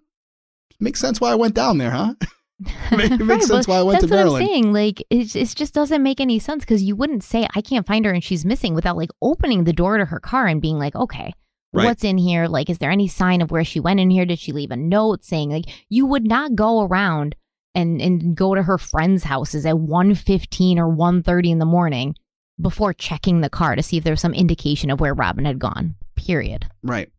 makes 0.81 0.99
sense 0.99 1.21
why 1.21 1.31
I 1.31 1.35
went 1.35 1.53
down 1.55 1.77
there, 1.77 1.91
huh? 1.91 2.13
It 2.91 3.09
makes 3.19 3.21
Right, 3.21 3.41
sense 3.43 3.67
why 3.67 3.77
I 3.77 3.81
went 3.83 4.01
to 4.01 4.07
Maryland. 4.07 4.07
that's 4.07 4.31
what. 4.33 4.41
I'm 4.41 4.47
saying. 4.47 4.73
Like, 4.73 5.01
it, 5.09 5.35
it 5.35 5.45
just 5.55 5.73
doesn't 5.73 6.03
make 6.03 6.19
any 6.19 6.37
sense 6.37 6.63
because 6.63 6.83
you 6.83 6.95
wouldn't 6.95 7.23
say, 7.23 7.47
I 7.55 7.61
can't 7.61 7.87
find 7.87 8.05
her 8.05 8.11
and 8.11 8.23
she's 8.23 8.45
missing 8.45 8.75
without 8.75 8.97
like 8.97 9.09
opening 9.21 9.63
the 9.63 9.73
door 9.73 9.97
to 9.97 10.05
her 10.05 10.19
car 10.19 10.45
and 10.45 10.61
being 10.61 10.77
like, 10.77 10.95
okay, 10.95 11.33
Right. 11.73 11.85
what's 11.85 12.03
in 12.03 12.17
here? 12.19 12.47
Like, 12.47 12.69
is 12.69 12.77
there 12.77 12.91
any 12.91 13.07
sign 13.07 13.41
of 13.41 13.49
where 13.49 13.63
she 13.63 13.79
went 13.79 13.99
in 13.99 14.09
here? 14.11 14.25
Did 14.25 14.37
she 14.39 14.51
leave 14.51 14.69
a 14.71 14.75
note 14.75 15.23
saying, 15.23 15.49
like, 15.49 15.65
you 15.89 16.05
would 16.05 16.25
not 16.27 16.53
go 16.53 16.81
around 16.83 17.35
and, 17.73 17.99
and 18.01 18.35
go 18.35 18.53
to 18.53 18.61
her 18.63 18.77
friends' 18.77 19.23
houses 19.23 19.65
at 19.65 19.75
1.15 19.75 20.77
or 20.77 20.93
1.30 20.93 21.49
in 21.51 21.59
the 21.59 21.65
morning 21.65 22.13
before 22.59 22.93
checking 22.93 23.41
the 23.41 23.49
car 23.49 23.75
to 23.75 23.81
see 23.81 23.97
if 23.97 24.03
there 24.03 24.13
was 24.13 24.21
some 24.21 24.33
indication 24.35 24.91
of 24.91 24.99
where 24.99 25.13
Robin 25.15 25.45
had 25.45 25.57
gone, 25.57 25.95
period. 26.15 26.67
Right. 26.83 27.09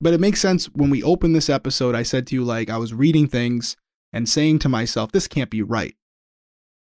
But 0.00 0.14
it 0.14 0.20
makes 0.20 0.40
sense 0.40 0.66
when 0.66 0.90
we 0.90 1.02
opened 1.02 1.34
this 1.34 1.50
episode, 1.50 1.94
I 1.94 2.04
said 2.04 2.26
to 2.28 2.34
you, 2.34 2.44
like, 2.44 2.70
I 2.70 2.76
was 2.76 2.94
reading 2.94 3.26
things 3.26 3.76
and 4.12 4.28
saying 4.28 4.60
to 4.60 4.68
myself, 4.68 5.12
this 5.12 5.26
can't 5.26 5.50
be 5.50 5.62
right. 5.62 5.94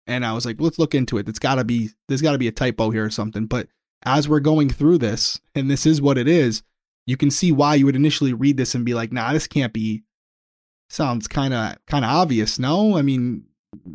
And 0.07 0.27
I 0.27 0.33
was 0.33 0.45
like, 0.45 0.57
let's 0.61 0.79
look 0.79 0.95
into 0.95 1.17
it. 1.17 1.29
It's 1.29 1.39
gotta 1.39 1.65
be, 1.65 1.91
there's 2.09 2.23
gotta 2.23 2.39
be 2.39 2.49
a 2.49 2.53
typo 2.53 2.91
here 2.91 3.05
or 3.05 3.11
something. 3.11 3.47
But 3.47 3.69
as 4.03 4.29
we're 4.29 4.41
going 4.41 4.69
through 4.69 4.99
this, 4.99 5.41
and 5.55 5.71
this 5.71 5.87
is 5.87 6.03
what 6.03 6.19
it 6.19 6.29
is, 6.29 6.63
you 7.07 7.17
can 7.17 7.31
see 7.31 7.53
why 7.53 7.77
you 7.77 7.87
would 7.87 7.97
initially 7.97 8.33
read 8.33 8.57
this 8.57 8.75
and 8.75 8.85
be 8.85 8.95
like, 8.95 9.13
nah, 9.13 9.33
this 9.33 9.47
can't 9.47 9.73
be, 9.73 10.05
sounds 10.89 11.29
kind 11.29 11.55
of, 11.55 11.77
kind 11.87 12.05
of 12.05 12.11
obvious. 12.11 12.59
No, 12.59 12.99
I 12.99 13.03
mean, 13.03 13.45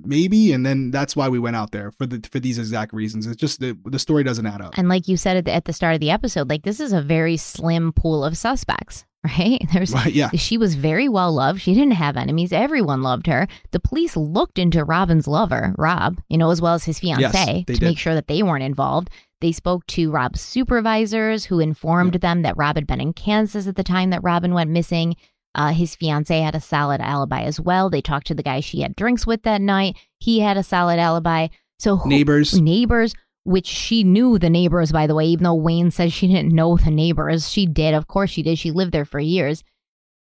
maybe. 0.03 0.51
And 0.51 0.65
then 0.65 0.91
that's 0.91 1.15
why 1.15 1.27
we 1.27 1.39
went 1.39 1.55
out 1.55 1.71
there 1.71 1.91
for 1.91 2.05
the, 2.05 2.27
for 2.31 2.39
these 2.39 2.57
exact 2.57 2.93
reasons. 2.93 3.27
It's 3.27 3.35
just 3.35 3.59
the, 3.59 3.77
the 3.85 3.99
story 3.99 4.23
doesn't 4.23 4.45
add 4.45 4.61
up. 4.61 4.77
And 4.77 4.89
like 4.89 5.07
you 5.07 5.17
said 5.17 5.37
at 5.37 5.45
the, 5.45 5.51
at 5.51 5.65
the 5.65 5.73
start 5.73 5.93
of 5.93 5.99
the 5.99 6.09
episode, 6.09 6.49
like 6.49 6.63
this 6.63 6.79
is 6.79 6.93
a 6.93 7.01
very 7.01 7.37
slim 7.37 7.93
pool 7.93 8.23
of 8.23 8.37
suspects, 8.37 9.05
right? 9.37 9.59
There's 9.73 9.93
Right, 9.93 10.13
yeah. 10.13 10.29
she 10.31 10.57
was 10.57 10.75
very 10.75 11.09
well 11.09 11.33
loved. 11.33 11.61
She 11.61 11.73
didn't 11.73 11.93
have 11.93 12.15
enemies. 12.15 12.53
Everyone 12.53 13.01
loved 13.01 13.27
her. 13.27 13.47
The 13.71 13.79
police 13.79 14.15
looked 14.15 14.57
into 14.57 14.83
Robin's 14.85 15.27
lover, 15.27 15.75
Rob, 15.77 16.21
you 16.29 16.37
know, 16.37 16.51
as 16.51 16.61
well 16.61 16.73
as 16.73 16.85
his 16.85 16.99
fiance 16.99 17.23
Yes, 17.33 17.65
to 17.65 17.73
did. 17.73 17.81
make 17.81 17.97
sure 17.97 18.13
that 18.15 18.27
they 18.27 18.41
weren't 18.43 18.63
involved. 18.63 19.09
They 19.41 19.51
spoke 19.51 19.85
to 19.87 20.11
Rob's 20.11 20.41
supervisors 20.41 21.45
who 21.45 21.59
informed 21.59 22.13
them 22.15 22.41
that 22.43 22.57
Rob 22.57 22.75
had 22.75 22.87
been 22.87 23.01
in 23.01 23.13
Kansas 23.13 23.67
at 23.67 23.75
the 23.75 23.83
time 23.83 24.09
that 24.11 24.23
Robin 24.23 24.53
went 24.53 24.69
missing. 24.69 25.15
Uh, 25.55 25.73
his 25.73 25.95
fiance 25.95 26.39
had 26.39 26.55
a 26.55 26.61
solid 26.61 27.01
alibi 27.01 27.41
as 27.41 27.59
well. 27.59 27.89
They 27.89 28.01
talked 28.01 28.27
to 28.27 28.35
the 28.35 28.43
guy 28.43 28.59
she 28.59 28.81
had 28.81 28.95
drinks 28.95 29.25
with 29.25 29.43
that 29.43 29.61
night. 29.61 29.97
He 30.19 30.39
had 30.41 30.57
a 30.57 30.63
solid 30.63 30.99
alibi. 30.99 31.47
So 31.79 31.97
who, 31.97 32.09
Neighbors. 32.09 32.59
neighbors, 32.59 33.13
which 33.49 33.67
she 33.67 34.03
knew 34.03 34.37
the 34.37 34.49
neighbors, 34.49 34.91
by 34.91 35.07
the 35.07 35.15
way, 35.15 35.25
even 35.25 35.43
though 35.43 35.55
Wayne 35.55 35.91
says 35.91 36.13
she 36.13 36.27
didn't 36.27 36.53
know 36.53 36.77
the 36.77 36.91
neighbors. 36.91 37.49
She 37.49 37.65
did. 37.65 37.93
Of 37.93 38.07
course 38.07 38.29
she 38.29 38.43
did. 38.43 38.59
She 38.59 38.71
lived 38.71 38.91
there 38.91 39.05
for 39.05 39.19
years. 39.19 39.63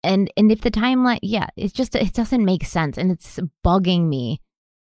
And 0.04 0.32
and 0.36 0.52
if 0.52 0.62
the 0.62 0.72
timeline, 0.72 1.20
yeah, 1.22 1.48
it's 1.56 1.74
just 1.74 1.96
it 1.96 2.14
doesn't 2.14 2.44
make 2.44 2.66
sense, 2.66 2.98
and 2.98 3.12
it's 3.12 3.40
bugging 3.64 4.08
me 4.08 4.40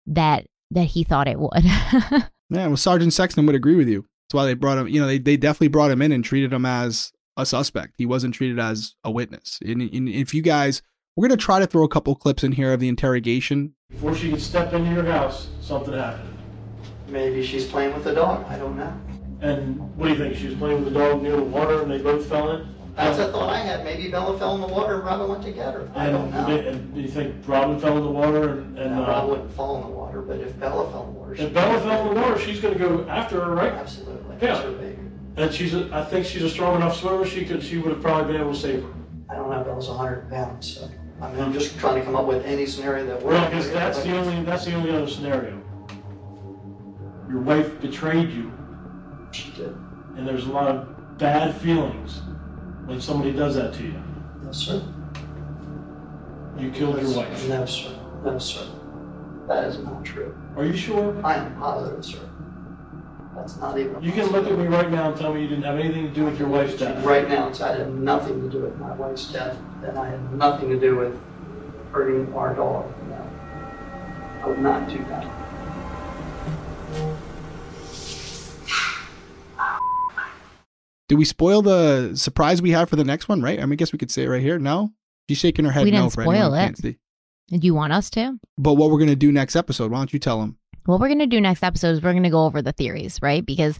that 0.06 0.46
that 0.70 0.84
he 0.84 1.02
thought 1.02 1.26
it 1.26 1.40
would. 1.40 1.64
Yeah, 2.50 2.66
well, 2.68 2.76
Sergeant 2.76 3.12
Sexton 3.12 3.44
would 3.46 3.54
agree 3.54 3.76
with 3.76 3.88
you. 3.88 4.06
That's 4.26 4.34
why 4.34 4.46
they 4.46 4.54
brought 4.54 4.78
him. 4.78 4.88
You 4.88 5.00
know, 5.00 5.06
they, 5.06 5.18
they 5.18 5.36
definitely 5.36 5.68
brought 5.68 5.90
him 5.90 6.00
in 6.00 6.12
and 6.12 6.24
treated 6.24 6.52
him 6.52 6.64
as 6.64 7.12
a 7.36 7.44
suspect. 7.44 7.94
He 7.98 8.06
wasn't 8.06 8.34
treated 8.34 8.58
as 8.58 8.94
a 9.04 9.10
witness. 9.10 9.58
And, 9.62 9.82
and 9.82 10.08
if 10.08 10.32
you 10.32 10.40
guys, 10.42 10.80
we're 11.14 11.28
gonna 11.28 11.36
try 11.36 11.58
to 11.58 11.66
throw 11.66 11.84
a 11.84 11.88
couple 11.88 12.14
clips 12.14 12.42
in 12.42 12.52
here 12.52 12.72
of 12.72 12.80
the 12.80 12.88
interrogation. 12.88 13.74
Before 13.90 14.14
she 14.14 14.30
could 14.30 14.40
step 14.40 14.72
into 14.72 14.90
your 14.90 15.04
house, 15.04 15.48
something 15.60 15.92
happened. 15.92 16.37
Maybe 17.08 17.42
she's 17.44 17.66
playing 17.66 17.94
with 17.94 18.04
the 18.04 18.14
dog. 18.14 18.44
I 18.48 18.58
don't 18.58 18.76
know. 18.76 18.92
And 19.40 19.78
what 19.96 20.06
do 20.06 20.12
you 20.12 20.18
think? 20.18 20.36
She 20.36 20.46
was 20.48 20.56
playing 20.56 20.84
with 20.84 20.92
the 20.92 20.98
dog 20.98 21.22
near 21.22 21.36
the 21.36 21.42
water 21.42 21.82
and 21.82 21.90
they 21.90 21.98
both 21.98 22.26
fell 22.26 22.50
in? 22.52 22.68
That's 22.96 23.18
a 23.20 23.30
thought 23.30 23.50
I 23.50 23.58
had. 23.60 23.84
Maybe 23.84 24.10
Bella 24.10 24.36
fell 24.38 24.56
in 24.56 24.60
the 24.60 24.66
water 24.66 24.94
and 24.96 25.04
Robin 25.04 25.28
went 25.28 25.42
to 25.44 25.52
get 25.52 25.72
her. 25.72 25.88
I 25.94 26.10
don't 26.10 26.32
And, 26.34 26.48
know. 26.48 26.56
and 26.56 26.94
do 26.94 27.00
you 27.00 27.06
think 27.08 27.34
Robin 27.46 27.78
fell 27.78 27.96
in 27.96 28.02
the 28.02 28.10
water 28.10 28.50
and, 28.50 28.76
and 28.78 28.96
No, 28.96 29.04
uh, 29.04 29.06
Robin 29.08 29.30
wouldn't 29.30 29.52
fall 29.52 29.76
in 29.76 29.82
the 29.82 29.96
water, 29.96 30.20
but 30.20 30.40
if 30.40 30.58
Bella 30.58 30.90
fell 30.90 31.06
in 31.06 31.14
the 31.14 31.20
water, 31.20 31.34
if 31.34 31.54
Bella 31.54 31.80
fell 31.80 32.08
in 32.08 32.14
the 32.14 32.20
water, 32.20 32.38
she's 32.40 32.58
going 32.60 32.74
to 32.74 32.80
go 32.80 33.08
after 33.08 33.40
her, 33.44 33.54
right? 33.54 33.72
Absolutely. 33.72 34.36
Yeah. 34.42 34.54
That's 34.54 34.64
her 34.64 34.72
baby. 34.72 34.98
And 35.36 35.54
she's, 35.54 35.74
a, 35.74 35.88
I 35.92 36.04
think 36.04 36.26
she's 36.26 36.42
a 36.42 36.50
strong 36.50 36.74
enough 36.74 36.96
swimmer. 36.96 37.24
She 37.24 37.44
could, 37.44 37.62
she 37.62 37.78
would 37.78 37.92
have 37.92 38.02
probably 38.02 38.32
been 38.32 38.42
able 38.42 38.52
to 38.54 38.58
save 38.58 38.82
her. 38.82 38.88
I 39.30 39.36
don't 39.36 39.48
know. 39.48 39.62
Bella's 39.62 39.86
100 39.88 40.28
pounds, 40.28 40.74
so 40.78 40.90
I 41.22 41.30
mean, 41.30 41.40
I'm 41.40 41.52
just 41.52 41.78
trying 41.78 41.94
to 42.00 42.04
come 42.04 42.16
up 42.16 42.26
with 42.26 42.44
any 42.44 42.66
scenario 42.66 43.06
that 43.06 43.22
works. 43.22 43.24
Well, 43.38 43.48
because 43.48 43.70
that's 43.70 44.02
the 44.02 44.16
only, 44.16 44.42
that's 44.42 44.64
the 44.64 44.74
only 44.74 44.90
other 44.90 45.06
scenario. 45.06 45.62
Your 47.28 47.40
wife 47.40 47.80
betrayed 47.80 48.30
you, 48.30 48.50
She 49.32 49.50
did. 49.52 49.76
and 50.16 50.26
there's 50.26 50.46
a 50.46 50.52
lot 50.52 50.68
of 50.68 51.18
bad 51.18 51.54
feelings 51.56 52.22
when 52.86 53.00
somebody 53.00 53.32
does 53.32 53.54
that 53.56 53.74
to 53.74 53.82
you. 53.82 54.00
Yes, 54.46 54.56
sir. 54.56 54.82
You 56.58 56.70
killed 56.70 57.00
your 57.02 57.16
wife. 57.16 57.48
No, 57.48 57.66
sir. 57.66 57.90
No, 58.24 58.38
sir. 58.38 58.66
That 59.46 59.64
is 59.64 59.78
not 59.78 60.04
true. 60.04 60.34
Are 60.56 60.64
you 60.64 60.76
sure? 60.76 61.14
I 61.24 61.34
am 61.36 61.54
positive, 61.56 62.04
sir. 62.04 62.18
That's 63.36 63.56
not 63.58 63.78
even. 63.78 64.02
You 64.02 64.10
can 64.10 64.26
look 64.28 64.46
at 64.46 64.58
me 64.58 64.66
right 64.66 64.90
now 64.90 65.10
and 65.10 65.16
tell 65.20 65.32
me 65.32 65.42
you 65.42 65.48
didn't 65.48 65.64
have 65.64 65.78
anything 65.78 66.08
to 66.08 66.14
do 66.14 66.24
with 66.24 66.38
your 66.38 66.48
wife's 66.48 66.74
death. 66.74 67.04
Right 67.04 67.28
now, 67.28 67.48
it's, 67.48 67.60
I 67.60 67.76
had 67.76 67.94
nothing 67.94 68.40
to 68.42 68.48
do 68.48 68.62
with 68.62 68.76
my 68.78 68.92
wife's 68.94 69.30
death, 69.32 69.56
and 69.84 69.96
I 69.98 70.08
had 70.08 70.32
nothing 70.34 70.68
to 70.70 70.78
do 70.80 70.96
with 70.96 71.16
hurting 71.92 72.32
our 72.34 72.54
dog. 72.54 72.92
No. 73.08 73.30
I 74.42 74.48
would 74.48 74.58
not 74.58 74.88
do 74.88 74.98
that. 75.04 75.47
Did 81.08 81.16
we 81.16 81.24
spoil 81.24 81.62
the 81.62 82.12
surprise 82.16 82.60
we 82.60 82.72
have 82.72 82.90
for 82.90 82.96
the 82.96 83.04
next 83.04 83.28
one? 83.28 83.40
Right? 83.40 83.58
I 83.58 83.62
mean, 83.62 83.72
I 83.72 83.76
guess 83.76 83.92
we 83.92 83.98
could 83.98 84.10
say 84.10 84.24
it 84.24 84.28
right 84.28 84.42
here. 84.42 84.58
No, 84.58 84.92
she's 85.28 85.38
shaking 85.38 85.64
her 85.64 85.70
head. 85.70 85.84
We 85.84 85.90
no 85.90 86.02
didn't 86.02 86.12
for 86.12 86.22
spoil 86.22 86.54
it. 86.54 86.98
Do 87.50 87.66
you 87.66 87.74
want 87.74 87.94
us 87.94 88.10
to? 88.10 88.38
But 88.58 88.74
what 88.74 88.90
we're 88.90 88.98
gonna 88.98 89.16
do 89.16 89.32
next 89.32 89.56
episode? 89.56 89.90
Why 89.90 89.98
don't 89.98 90.12
you 90.12 90.18
tell 90.18 90.40
them? 90.40 90.58
What 90.88 91.00
we're 91.00 91.08
going 91.08 91.18
to 91.18 91.26
do 91.26 91.38
next 91.38 91.62
episode 91.62 91.90
is 91.90 92.02
we're 92.02 92.12
going 92.12 92.22
to 92.22 92.30
go 92.30 92.46
over 92.46 92.62
the 92.62 92.72
theories, 92.72 93.20
right? 93.20 93.44
Because 93.44 93.78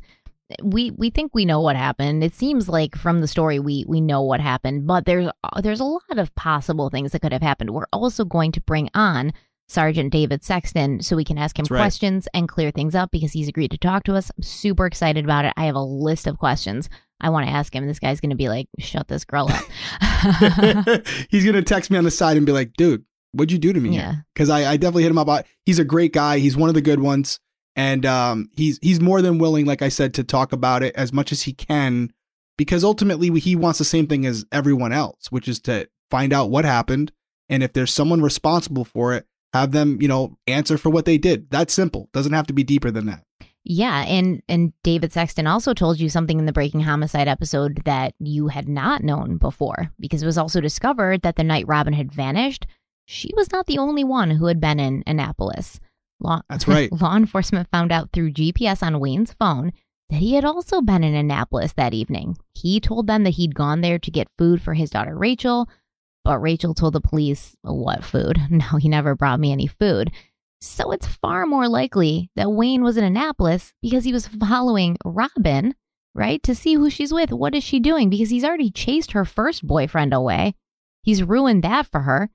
we 0.62 0.90
we 0.90 1.08
think 1.08 1.34
we 1.34 1.46
know 1.46 1.58
what 1.58 1.74
happened. 1.74 2.22
It 2.22 2.34
seems 2.34 2.68
like 2.68 2.96
from 2.96 3.22
the 3.22 3.26
story 3.26 3.58
we 3.58 3.86
we 3.88 4.02
know 4.02 4.20
what 4.20 4.40
happened, 4.40 4.86
but 4.86 5.06
there's 5.06 5.30
there's 5.62 5.80
a 5.80 5.84
lot 5.84 6.18
of 6.18 6.34
possible 6.34 6.90
things 6.90 7.12
that 7.12 7.22
could 7.22 7.32
have 7.32 7.40
happened. 7.40 7.70
We're 7.70 7.86
also 7.94 8.26
going 8.26 8.52
to 8.52 8.60
bring 8.60 8.90
on 8.92 9.32
Sergeant 9.68 10.12
David 10.12 10.42
Sexton 10.42 11.02
so 11.02 11.14
we 11.16 11.24
can 11.24 11.38
ask 11.38 11.58
him 11.58 11.66
right. 11.70 11.78
questions 11.78 12.26
and 12.32 12.48
clear 12.48 12.70
things 12.70 12.94
up 12.94 13.10
because 13.10 13.32
he's 13.32 13.48
agreed 13.48 13.70
to 13.70 13.78
talk 13.78 14.04
to 14.04 14.14
us. 14.14 14.30
I'm 14.36 14.42
super 14.42 14.86
excited 14.86 15.24
about 15.24 15.44
it. 15.44 15.52
I 15.56 15.64
have 15.64 15.74
a 15.74 15.82
list 15.82 16.26
of 16.26 16.38
questions 16.38 16.88
I 17.20 17.30
want 17.30 17.46
to 17.46 17.52
ask 17.52 17.74
him. 17.74 17.86
This 17.86 17.98
guy's 17.98 18.20
going 18.20 18.30
to 18.30 18.36
be 18.36 18.48
like, 18.48 18.68
shut 18.78 19.08
this 19.08 19.24
girl 19.24 19.48
up. 19.50 19.64
He's 21.30 21.44
gonna 21.44 21.62
text 21.62 21.90
me 21.90 21.98
on 21.98 22.04
the 22.04 22.10
side 22.10 22.36
and 22.36 22.46
be 22.46 22.52
like, 22.52 22.72
"Dude, 22.74 23.04
what'd 23.32 23.52
you 23.52 23.58
do 23.58 23.72
to 23.72 23.80
me?" 23.80 23.94
Yeah. 23.94 24.16
Because 24.34 24.50
I, 24.50 24.72
I 24.72 24.76
definitely 24.76 25.04
hit 25.04 25.10
him 25.10 25.18
up. 25.18 25.46
He's 25.64 25.78
a 25.78 25.84
great 25.84 26.12
guy. 26.12 26.38
He's 26.38 26.56
one 26.56 26.68
of 26.68 26.74
the 26.74 26.80
good 26.80 27.00
ones, 27.00 27.38
and 27.76 28.04
um, 28.06 28.50
he's 28.56 28.78
he's 28.82 29.00
more 29.00 29.22
than 29.22 29.38
willing, 29.38 29.66
like 29.66 29.82
I 29.82 29.88
said, 29.88 30.14
to 30.14 30.24
talk 30.24 30.52
about 30.52 30.82
it 30.82 30.94
as 30.96 31.12
much 31.12 31.32
as 31.32 31.42
he 31.42 31.52
can, 31.52 32.12
because 32.56 32.84
ultimately 32.84 33.30
he 33.38 33.56
wants 33.56 33.78
the 33.78 33.84
same 33.84 34.06
thing 34.06 34.26
as 34.26 34.44
everyone 34.50 34.92
else, 34.92 35.30
which 35.30 35.48
is 35.48 35.60
to 35.60 35.88
find 36.10 36.32
out 36.32 36.50
what 36.50 36.64
happened, 36.64 37.12
and 37.48 37.62
if 37.62 37.72
there's 37.72 37.92
someone 37.92 38.20
responsible 38.20 38.84
for 38.84 39.14
it, 39.14 39.26
have 39.60 39.72
them, 39.72 40.00
you 40.00 40.08
know, 40.08 40.36
answer 40.46 40.78
for 40.78 40.90
what 40.90 41.04
they 41.04 41.18
did. 41.18 41.50
That's 41.50 41.74
simple. 41.74 42.08
Doesn't 42.12 42.32
have 42.32 42.46
to 42.48 42.52
be 42.52 42.64
deeper 42.64 42.90
than 42.90 43.06
that. 43.06 43.22
Yeah, 43.64 44.04
and 44.04 44.42
and 44.48 44.72
David 44.82 45.12
Sexton 45.12 45.46
also 45.46 45.74
told 45.74 46.00
you 46.00 46.08
something 46.08 46.38
in 46.38 46.46
the 46.46 46.52
Breaking 46.52 46.80
Homicide 46.80 47.28
episode 47.28 47.82
that 47.84 48.14
you 48.18 48.48
had 48.48 48.66
not 48.68 49.02
known 49.02 49.36
before 49.36 49.90
because 50.00 50.22
it 50.22 50.26
was 50.26 50.38
also 50.38 50.60
discovered 50.60 51.20
that 51.22 51.36
the 51.36 51.44
night 51.44 51.66
Robin 51.68 51.92
had 51.92 52.10
vanished, 52.12 52.66
she 53.04 53.30
was 53.36 53.52
not 53.52 53.66
the 53.66 53.78
only 53.78 54.04
one 54.04 54.30
who 54.30 54.46
had 54.46 54.60
been 54.60 54.80
in 54.80 55.02
Annapolis. 55.06 55.80
Law, 56.20 56.40
That's 56.48 56.66
right. 56.66 56.90
law 56.92 57.14
enforcement 57.16 57.68
found 57.70 57.92
out 57.92 58.10
through 58.12 58.32
GPS 58.32 58.82
on 58.82 59.00
Wayne's 59.00 59.34
phone 59.34 59.72
that 60.08 60.20
he 60.20 60.34
had 60.34 60.44
also 60.44 60.80
been 60.80 61.04
in 61.04 61.14
Annapolis 61.14 61.74
that 61.74 61.92
evening. 61.92 62.38
He 62.54 62.80
told 62.80 63.06
them 63.06 63.24
that 63.24 63.34
he'd 63.34 63.54
gone 63.54 63.82
there 63.82 63.98
to 63.98 64.10
get 64.10 64.28
food 64.38 64.62
for 64.62 64.72
his 64.74 64.88
daughter 64.88 65.16
Rachel, 65.16 65.68
but 66.28 66.40
Rachel 66.40 66.74
told 66.74 66.92
the 66.92 67.00
police, 67.00 67.56
"What 67.62 68.04
food? 68.04 68.38
No, 68.50 68.76
he 68.76 68.86
never 68.90 69.14
brought 69.14 69.40
me 69.40 69.50
any 69.50 69.66
food." 69.66 70.12
So 70.60 70.92
it's 70.92 71.06
far 71.06 71.46
more 71.46 71.68
likely 71.68 72.30
that 72.36 72.52
Wayne 72.52 72.82
was 72.82 72.98
in 72.98 73.04
Annapolis 73.04 73.72
because 73.80 74.04
he 74.04 74.12
was 74.12 74.28
following 74.28 74.98
Robin, 75.06 75.74
right? 76.14 76.42
To 76.42 76.54
see 76.54 76.74
who 76.74 76.90
she's 76.90 77.14
with. 77.14 77.32
What 77.32 77.54
is 77.54 77.64
she 77.64 77.80
doing? 77.80 78.10
Because 78.10 78.28
he's 78.28 78.44
already 78.44 78.70
chased 78.70 79.12
her 79.12 79.24
first 79.24 79.66
boyfriend 79.66 80.12
away. 80.12 80.54
He's 81.02 81.22
ruined 81.22 81.64
that 81.64 81.86
for 81.86 82.00
her. 82.00 82.28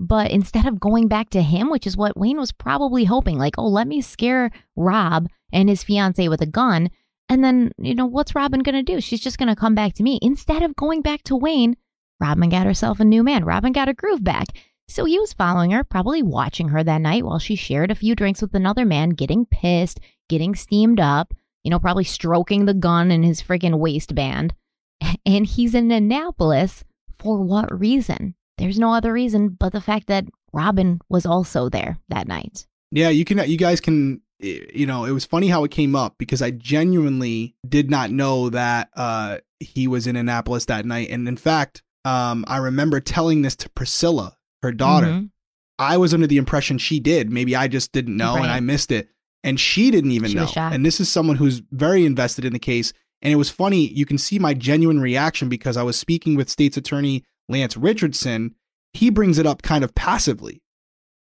But 0.00 0.32
instead 0.32 0.66
of 0.66 0.80
going 0.80 1.06
back 1.06 1.30
to 1.30 1.40
him, 1.40 1.70
which 1.70 1.86
is 1.86 1.96
what 1.96 2.18
Wayne 2.18 2.40
was 2.40 2.50
probably 2.50 3.04
hoping, 3.04 3.38
like, 3.38 3.54
oh, 3.58 3.68
let 3.68 3.86
me 3.86 4.00
scare 4.00 4.50
Rob 4.74 5.28
and 5.52 5.68
his 5.68 5.84
fiance 5.84 6.26
with 6.28 6.40
a 6.40 6.46
gun. 6.46 6.90
And 7.28 7.44
then, 7.44 7.70
you 7.78 7.94
know, 7.94 8.06
what's 8.06 8.34
Robin 8.34 8.64
going 8.64 8.74
to 8.74 8.82
do? 8.82 9.00
She's 9.00 9.20
just 9.20 9.38
going 9.38 9.54
to 9.54 9.60
come 9.60 9.76
back 9.76 9.94
to 9.94 10.02
me. 10.02 10.18
Instead 10.20 10.64
of 10.64 10.74
going 10.74 11.00
back 11.00 11.22
to 11.24 11.36
Wayne, 11.36 11.76
Robin 12.20 12.48
got 12.48 12.66
herself 12.66 13.00
a 13.00 13.04
new 13.04 13.22
man. 13.22 13.44
Robin 13.44 13.72
got 13.72 13.88
a 13.88 13.94
groove 13.94 14.24
back. 14.24 14.46
So 14.88 15.04
he 15.04 15.18
was 15.18 15.32
following 15.32 15.72
her, 15.72 15.82
probably 15.82 16.22
watching 16.22 16.68
her 16.68 16.84
that 16.84 17.00
night 17.00 17.24
while 17.24 17.38
she 17.38 17.56
shared 17.56 17.90
a 17.90 17.96
few 17.96 18.14
drinks 18.14 18.40
with 18.40 18.54
another 18.54 18.84
man, 18.84 19.10
getting 19.10 19.46
pissed, 19.46 20.00
getting 20.28 20.54
steamed 20.54 21.00
up, 21.00 21.34
you 21.64 21.70
know, 21.70 21.80
probably 21.80 22.04
stroking 22.04 22.64
the 22.64 22.74
gun 22.74 23.10
in 23.10 23.22
his 23.22 23.42
freaking 23.42 23.78
waistband. 23.78 24.54
And 25.26 25.44
he's 25.44 25.74
in 25.74 25.90
Annapolis 25.90 26.84
for 27.18 27.40
what 27.40 27.76
reason? 27.76 28.34
There's 28.58 28.78
no 28.78 28.94
other 28.94 29.12
reason 29.12 29.50
but 29.50 29.72
the 29.72 29.80
fact 29.80 30.06
that 30.06 30.24
Robin 30.52 31.00
was 31.08 31.26
also 31.26 31.68
there 31.68 31.98
that 32.08 32.28
night. 32.28 32.66
Yeah, 32.90 33.10
you 33.10 33.24
can. 33.24 33.38
You 33.48 33.58
guys 33.58 33.80
can. 33.80 34.22
You 34.38 34.86
know, 34.86 35.04
it 35.04 35.12
was 35.12 35.24
funny 35.24 35.48
how 35.48 35.64
it 35.64 35.70
came 35.70 35.96
up 35.96 36.16
because 36.18 36.42
I 36.42 36.50
genuinely 36.50 37.56
did 37.66 37.90
not 37.90 38.10
know 38.10 38.50
that 38.50 38.90
uh, 38.94 39.38
he 39.60 39.88
was 39.88 40.06
in 40.06 40.14
Annapolis 40.14 40.66
that 40.66 40.84
night, 40.86 41.10
and 41.10 41.26
in 41.26 41.36
fact, 41.36 41.82
um, 42.06 42.44
I 42.46 42.58
remember 42.58 43.00
telling 43.00 43.42
this 43.42 43.56
to 43.56 43.68
Priscilla, 43.70 44.36
her 44.62 44.72
daughter. 44.72 45.06
Mhm. 45.06 45.30
I 45.78 45.96
was 45.98 46.14
under 46.14 46.26
the 46.26 46.38
impression 46.38 46.78
she 46.78 47.00
did. 47.00 47.30
Maybe 47.30 47.54
I 47.54 47.68
just 47.68 47.92
didn't 47.92 48.16
know 48.16 48.36
and 48.36 48.46
I 48.52 48.60
missed 48.60 48.90
it, 48.90 49.08
and 49.44 49.58
she 49.60 49.90
didn't 49.90 50.12
even 50.12 50.30
She 50.30 50.36
know. 50.36 50.46
And 50.72 50.86
this 50.86 51.00
is 51.00 51.08
someone 51.08 51.36
who's 51.36 51.62
very 51.70 52.06
invested 52.06 52.44
in 52.44 52.52
the 52.52 52.58
case. 52.58 52.92
And 53.22 53.32
it 53.32 53.36
was 53.36 53.50
funny. 53.50 53.88
You 53.88 54.06
can 54.06 54.18
see 54.18 54.38
my 54.38 54.54
genuine 54.54 55.00
reaction 55.00 55.48
because 55.48 55.76
I 55.76 55.82
was 55.82 55.98
speaking 55.98 56.36
with 56.36 56.48
State's 56.50 56.76
Attorney 56.76 57.24
Lance 57.48 57.76
Richardson. 57.76 58.54
He 58.92 59.10
brings 59.10 59.38
it 59.38 59.46
up 59.46 59.62
kind 59.62 59.82
of 59.84 59.94
passively. 59.94 60.62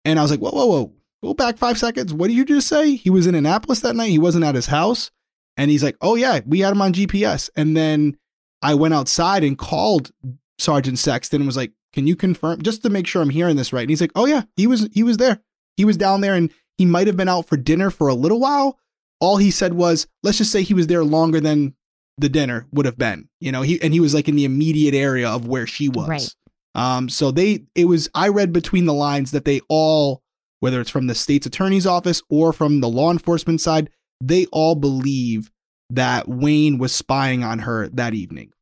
And 0.04 0.18
I 0.18 0.22
was 0.22 0.30
like, 0.30 0.40
whoa, 0.40 0.50
whoa, 0.50 0.66
whoa. 0.66 0.92
Go 1.22 1.34
back 1.34 1.58
five 1.58 1.78
seconds. 1.78 2.12
What 2.12 2.28
did 2.28 2.36
you 2.36 2.44
just 2.44 2.68
say? 2.68 2.94
He 2.96 3.10
was 3.10 3.26
in 3.26 3.34
Annapolis 3.34 3.80
that 3.80 3.96
night. 3.96 4.10
He 4.10 4.18
wasn't 4.18 4.44
at 4.44 4.54
his 4.54 4.66
house. 4.66 5.10
And 5.56 5.70
he's 5.70 5.82
like, 5.82 5.96
oh, 6.00 6.14
yeah, 6.16 6.40
we 6.46 6.60
had 6.60 6.72
him 6.72 6.82
on 6.82 6.92
GPS. 6.92 7.50
And 7.56 7.76
then 7.76 8.16
I 8.62 8.74
went 8.74 8.94
outside 8.94 9.42
and 9.42 9.56
called 9.56 10.12
Sergeant 10.58 10.98
Sexton 10.98 11.42
and 11.42 11.46
was 11.46 11.56
like, 11.56 11.72
can 11.92 12.06
you 12.06 12.16
confirm 12.16 12.62
just 12.62 12.82
to 12.82 12.90
make 12.90 13.06
sure 13.06 13.22
I'm 13.22 13.30
hearing 13.30 13.56
this 13.56 13.72
right? 13.72 13.82
And 13.82 13.90
he's 13.90 14.00
like, 14.00 14.12
oh, 14.14 14.26
yeah, 14.26 14.42
he 14.56 14.66
was, 14.66 14.88
he 14.92 15.02
was 15.02 15.16
there. 15.16 15.40
He 15.76 15.84
was 15.84 15.96
down 15.96 16.20
there 16.20 16.34
and 16.34 16.50
he 16.76 16.84
might 16.84 17.06
have 17.06 17.16
been 17.16 17.28
out 17.28 17.46
for 17.46 17.56
dinner 17.56 17.90
for 17.90 18.08
a 18.08 18.14
little 18.14 18.40
while. 18.40 18.78
All 19.20 19.38
he 19.38 19.50
said 19.50 19.74
was, 19.74 20.06
let's 20.22 20.38
just 20.38 20.52
say 20.52 20.62
he 20.62 20.74
was 20.74 20.88
there 20.88 21.04
longer 21.04 21.40
than 21.40 21.74
the 22.18 22.28
dinner 22.28 22.66
would 22.72 22.86
have 22.86 22.98
been, 22.98 23.28
you 23.40 23.52
know, 23.52 23.62
he, 23.62 23.80
and 23.82 23.92
he 23.92 24.00
was 24.00 24.14
like 24.14 24.28
in 24.28 24.36
the 24.36 24.44
immediate 24.44 24.94
area 24.94 25.28
of 25.28 25.46
where 25.46 25.66
she 25.66 25.88
was. 25.88 26.08
Right. 26.08 26.34
Um, 26.74 27.08
so 27.08 27.30
they, 27.30 27.64
it 27.74 27.86
was, 27.86 28.10
I 28.14 28.28
read 28.28 28.52
between 28.52 28.84
the 28.84 28.94
lines 28.94 29.30
that 29.32 29.44
they 29.44 29.60
all, 29.68 30.22
whether 30.60 30.80
it's 30.80 30.90
from 30.90 31.06
the 31.06 31.14
state's 31.14 31.46
attorney's 31.46 31.86
office 31.86 32.22
or 32.28 32.52
from 32.52 32.80
the 32.80 32.88
law 32.88 33.10
enforcement 33.10 33.60
side, 33.60 33.90
they 34.22 34.46
all 34.46 34.74
believe 34.74 35.50
that 35.90 36.28
Wayne 36.28 36.78
was 36.78 36.94
spying 36.94 37.44
on 37.44 37.60
her 37.60 37.88
that 37.88 38.14
evening. 38.14 38.52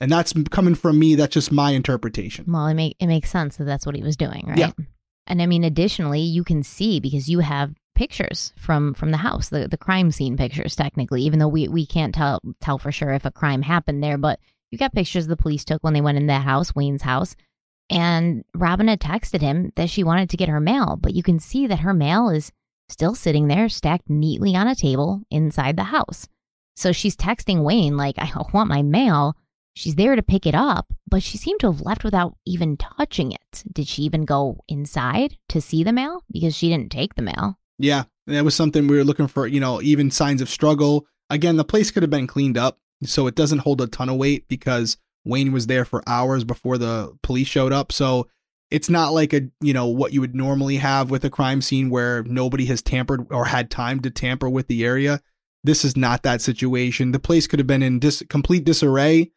And 0.00 0.10
that's 0.10 0.32
coming 0.50 0.74
from 0.74 0.98
me. 0.98 1.14
That's 1.14 1.34
just 1.34 1.52
my 1.52 1.72
interpretation. 1.72 2.46
Well, 2.48 2.66
it 2.66 2.74
make 2.74 2.96
it 2.98 3.06
makes 3.06 3.30
sense 3.30 3.56
that 3.56 3.64
that's 3.64 3.84
what 3.84 3.94
he 3.94 4.02
was 4.02 4.16
doing, 4.16 4.44
right? 4.46 4.58
Yeah. 4.58 4.72
And 5.26 5.42
I 5.42 5.46
mean, 5.46 5.62
additionally, 5.62 6.20
you 6.20 6.42
can 6.42 6.62
see 6.62 7.00
because 7.00 7.28
you 7.28 7.40
have 7.40 7.74
pictures 7.94 8.52
from 8.56 8.94
from 8.94 9.10
the 9.10 9.18
house, 9.18 9.50
the 9.50 9.68
the 9.68 9.76
crime 9.76 10.10
scene 10.10 10.36
pictures, 10.36 10.74
technically, 10.74 11.22
even 11.22 11.38
though 11.38 11.48
we 11.48 11.68
we 11.68 11.84
can't 11.84 12.14
tell 12.14 12.40
tell 12.60 12.78
for 12.78 12.90
sure 12.90 13.12
if 13.12 13.24
a 13.24 13.30
crime 13.30 13.62
happened 13.62 14.02
there, 14.02 14.16
but 14.16 14.40
you 14.70 14.78
got 14.78 14.94
pictures 14.94 15.26
the 15.26 15.36
police 15.36 15.64
took 15.64 15.82
when 15.82 15.92
they 15.92 16.00
went 16.00 16.18
in 16.18 16.26
that 16.28 16.44
house, 16.44 16.74
Wayne's 16.74 17.02
house. 17.02 17.36
And 17.90 18.44
Robin 18.54 18.86
had 18.86 19.00
texted 19.00 19.40
him 19.40 19.72
that 19.74 19.90
she 19.90 20.04
wanted 20.04 20.30
to 20.30 20.36
get 20.36 20.48
her 20.48 20.60
mail, 20.60 20.96
but 21.00 21.12
you 21.12 21.24
can 21.24 21.40
see 21.40 21.66
that 21.66 21.80
her 21.80 21.92
mail 21.92 22.28
is 22.30 22.52
still 22.88 23.14
sitting 23.14 23.48
there, 23.48 23.68
stacked 23.68 24.08
neatly 24.08 24.54
on 24.54 24.68
a 24.68 24.76
table 24.76 25.22
inside 25.30 25.76
the 25.76 25.84
house. 25.84 26.28
So 26.76 26.92
she's 26.92 27.16
texting 27.16 27.64
Wayne, 27.64 27.96
like, 27.96 28.14
I 28.18 28.30
want 28.54 28.68
my 28.68 28.82
mail. 28.82 29.36
She's 29.74 29.94
there 29.94 30.16
to 30.16 30.22
pick 30.22 30.46
it 30.46 30.54
up, 30.54 30.92
but 31.08 31.22
she 31.22 31.38
seemed 31.38 31.60
to 31.60 31.70
have 31.70 31.80
left 31.80 32.04
without 32.04 32.36
even 32.46 32.76
touching 32.76 33.32
it. 33.32 33.62
Did 33.72 33.86
she 33.86 34.02
even 34.02 34.24
go 34.24 34.58
inside 34.68 35.36
to 35.48 35.60
see 35.60 35.84
the 35.84 35.92
mail? 35.92 36.24
Because 36.30 36.56
she 36.56 36.68
didn't 36.68 36.90
take 36.90 37.14
the 37.14 37.22
mail. 37.22 37.58
Yeah, 37.78 38.04
that 38.26 38.44
was 38.44 38.54
something 38.54 38.86
we 38.86 38.96
were 38.96 39.04
looking 39.04 39.28
for, 39.28 39.46
you 39.46 39.60
know, 39.60 39.80
even 39.80 40.10
signs 40.10 40.42
of 40.42 40.50
struggle. 40.50 41.06
Again, 41.30 41.56
the 41.56 41.64
place 41.64 41.90
could 41.90 42.02
have 42.02 42.10
been 42.10 42.26
cleaned 42.26 42.58
up, 42.58 42.78
so 43.04 43.26
it 43.26 43.34
doesn't 43.34 43.60
hold 43.60 43.80
a 43.80 43.86
ton 43.86 44.08
of 44.08 44.16
weight 44.16 44.48
because 44.48 44.98
Wayne 45.24 45.52
was 45.52 45.66
there 45.66 45.84
for 45.84 46.02
hours 46.06 46.44
before 46.44 46.76
the 46.76 47.16
police 47.22 47.48
showed 47.48 47.72
up. 47.72 47.92
So 47.92 48.28
it's 48.70 48.90
not 48.90 49.12
like 49.12 49.32
a, 49.32 49.48
you 49.60 49.72
know, 49.72 49.86
what 49.86 50.12
you 50.12 50.20
would 50.20 50.34
normally 50.34 50.76
have 50.76 51.10
with 51.10 51.24
a 51.24 51.30
crime 51.30 51.62
scene 51.62 51.90
where 51.90 52.22
nobody 52.24 52.66
has 52.66 52.82
tampered 52.82 53.26
or 53.30 53.46
had 53.46 53.70
time 53.70 54.00
to 54.00 54.10
tamper 54.10 54.48
with 54.48 54.66
the 54.68 54.84
area. 54.84 55.20
This 55.62 55.84
is 55.84 55.96
not 55.96 56.22
that 56.22 56.40
situation. 56.40 57.12
The 57.12 57.18
place 57.18 57.46
could 57.46 57.58
have 57.58 57.66
been 57.66 57.82
in 57.82 57.98
dis- 57.98 58.22
complete 58.28 58.64
disarray 58.64 59.30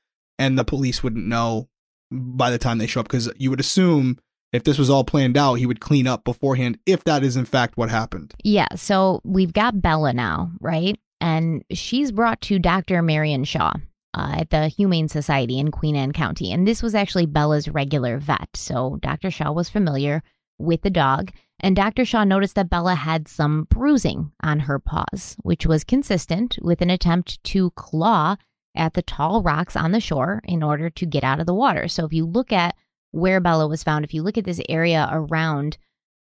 and 0.44 0.60
the 0.60 0.65
police 0.65 1.02
wouldn't 1.02 1.26
know 1.26 1.70
by 2.11 2.52
the 2.52 2.57
time 2.57 2.78
they 2.78 2.88
show 2.88 2.99
up 2.99 3.07
because 3.07 3.32
you 3.38 3.49
would 3.49 3.60
assume 3.60 4.18
if 4.52 4.64
this 4.64 4.78
was 4.78 4.90
all 4.90 5.03
planned 5.03 5.38
out, 5.38 5.56
he 5.56 5.65
would 5.65 5.80
clean 5.80 6.06
up 6.06 6.24
beforehand 6.24 6.78
if 6.86 7.03
that 7.06 7.24
is 7.24 7.36
in 7.36 7.45
fact 7.45 7.78
what 7.78 7.90
happened. 7.90 8.34
Yeah, 8.44 8.68
so 8.76 9.22
we've 9.24 9.53
got 9.53 9.82
Bella 9.82 10.14
now, 10.14 10.52
right? 10.60 10.99
And 11.22 11.64
she's 11.72 12.11
brought 12.11 12.41
to 12.41 12.60
Dr. 12.60 13.02
Marion 13.02 13.45
Shaw 13.45 13.74
uh, 14.14 14.36
at 14.38 14.49
the 14.49 14.68
Humane 14.68 15.07
Society 15.07 15.57
in 15.57 15.72
Queen 15.72 15.95
Anne 15.95 16.11
County. 16.11 16.52
And 16.52 16.68
this 16.68 16.84
was 16.84 16.94
actually 16.94 17.26
Bella's 17.26 17.70
regular 17.70 18.20
vet. 18.20 18.49
So 18.53 18.99
Dr. 19.02 19.32
Shaw 19.32 19.52
was 19.52 19.70
familiar 19.70 20.22
with 20.60 20.82
the 20.82 20.90
dog. 20.90 21.32
And 21.61 21.76
Dr. 21.76 22.03
Shaw 22.03 22.26
noticed 22.26 22.56
that 22.56 22.70
Bella 22.70 22.95
had 22.95 23.28
some 23.30 23.68
bruising 23.70 24.34
on 24.44 24.61
her 24.61 24.80
paws, 24.80 25.38
which 25.44 25.65
was 25.65 25.86
consistent 25.86 26.57
with 26.61 26.82
an 26.82 26.90
attempt 26.90 27.41
to 27.45 27.72
claw 27.72 28.36
at 28.76 28.94
the 28.94 29.02
tall 29.02 29.41
rocks 29.41 29.76
on 29.76 29.91
the 29.91 30.00
shore 30.00 30.41
in 30.44 30.64
order 30.64 30.90
to 30.90 31.06
get 31.06 31.24
out 31.24 31.40
of 31.40 31.45
the 31.45 31.54
water. 31.54 31.88
So 31.88 32.06
if 32.06 32.14
you 32.14 32.26
look 32.26 32.52
at 32.52 32.76
where 33.12 33.40
Bella 33.40 33.68
was 33.68 33.84
found, 33.84 34.04
if 34.04 34.14
you 34.14 34.24
look 34.24 34.38
at 34.38 34.45
this 34.45 34.62
area 34.68 35.08
around 35.12 35.78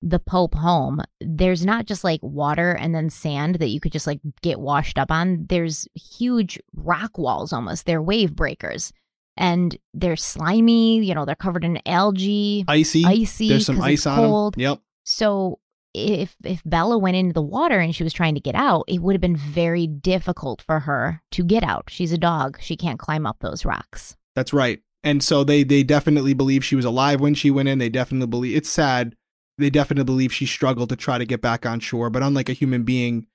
the 0.02 0.18
Pope 0.18 0.54
home, 0.54 1.02
there's 1.20 1.64
not 1.64 1.84
just 1.84 2.04
like 2.04 2.20
water 2.22 2.72
and 2.72 2.94
then 2.94 3.10
sand 3.10 3.56
that 3.56 3.68
you 3.68 3.80
could 3.80 3.92
just 3.92 4.06
like 4.06 4.20
get 4.40 4.58
washed 4.58 4.98
up 4.98 5.10
on. 5.10 5.46
There's 5.48 5.86
huge 5.94 6.58
rock 6.74 7.18
walls 7.18 7.52
almost. 7.52 7.84
They're 7.84 8.02
wave 8.02 8.34
breakers. 8.34 8.92
And 9.36 9.76
they're 9.94 10.16
slimy, 10.16 11.02
you 11.02 11.14
know, 11.14 11.24
they're 11.24 11.34
covered 11.34 11.64
in 11.64 11.80
algae, 11.86 12.64
Icy. 12.68 13.04
icy. 13.06 13.48
There's 13.48 13.64
some 13.66 13.80
ice 13.80 14.00
it's 14.00 14.06
on 14.06 14.16
cold. 14.16 14.54
them. 14.54 14.60
Yep. 14.60 14.80
So 15.04 15.58
if 15.94 16.36
if 16.44 16.62
Bella 16.64 16.98
went 16.98 17.16
into 17.16 17.32
the 17.32 17.42
water 17.42 17.78
and 17.78 17.94
she 17.94 18.04
was 18.04 18.12
trying 18.12 18.34
to 18.34 18.40
get 18.40 18.54
out, 18.54 18.84
it 18.88 19.00
would 19.00 19.14
have 19.14 19.20
been 19.20 19.36
very 19.36 19.86
difficult 19.86 20.62
for 20.62 20.80
her 20.80 21.22
to 21.32 21.44
get 21.44 21.62
out. 21.62 21.88
She's 21.88 22.12
a 22.12 22.18
dog. 22.18 22.58
She 22.60 22.76
can't 22.76 22.98
climb 22.98 23.26
up 23.26 23.38
those 23.40 23.64
rocks. 23.64 24.16
That's 24.34 24.52
right. 24.52 24.80
And 25.02 25.22
so 25.22 25.44
they 25.44 25.62
they 25.62 25.82
definitely 25.82 26.34
believe 26.34 26.64
she 26.64 26.76
was 26.76 26.84
alive 26.84 27.20
when 27.20 27.34
she 27.34 27.50
went 27.50 27.68
in. 27.68 27.78
They 27.78 27.88
definitely 27.88 28.28
believe 28.28 28.56
it's 28.56 28.70
sad. 28.70 29.16
They 29.58 29.70
definitely 29.70 30.04
believe 30.04 30.32
she 30.32 30.46
struggled 30.46 30.88
to 30.90 30.96
try 30.96 31.18
to 31.18 31.26
get 31.26 31.42
back 31.42 31.66
on 31.66 31.80
shore. 31.80 32.10
But 32.10 32.22
unlike 32.22 32.48
a 32.48 32.54
human 32.54 32.82
being, 32.82 33.26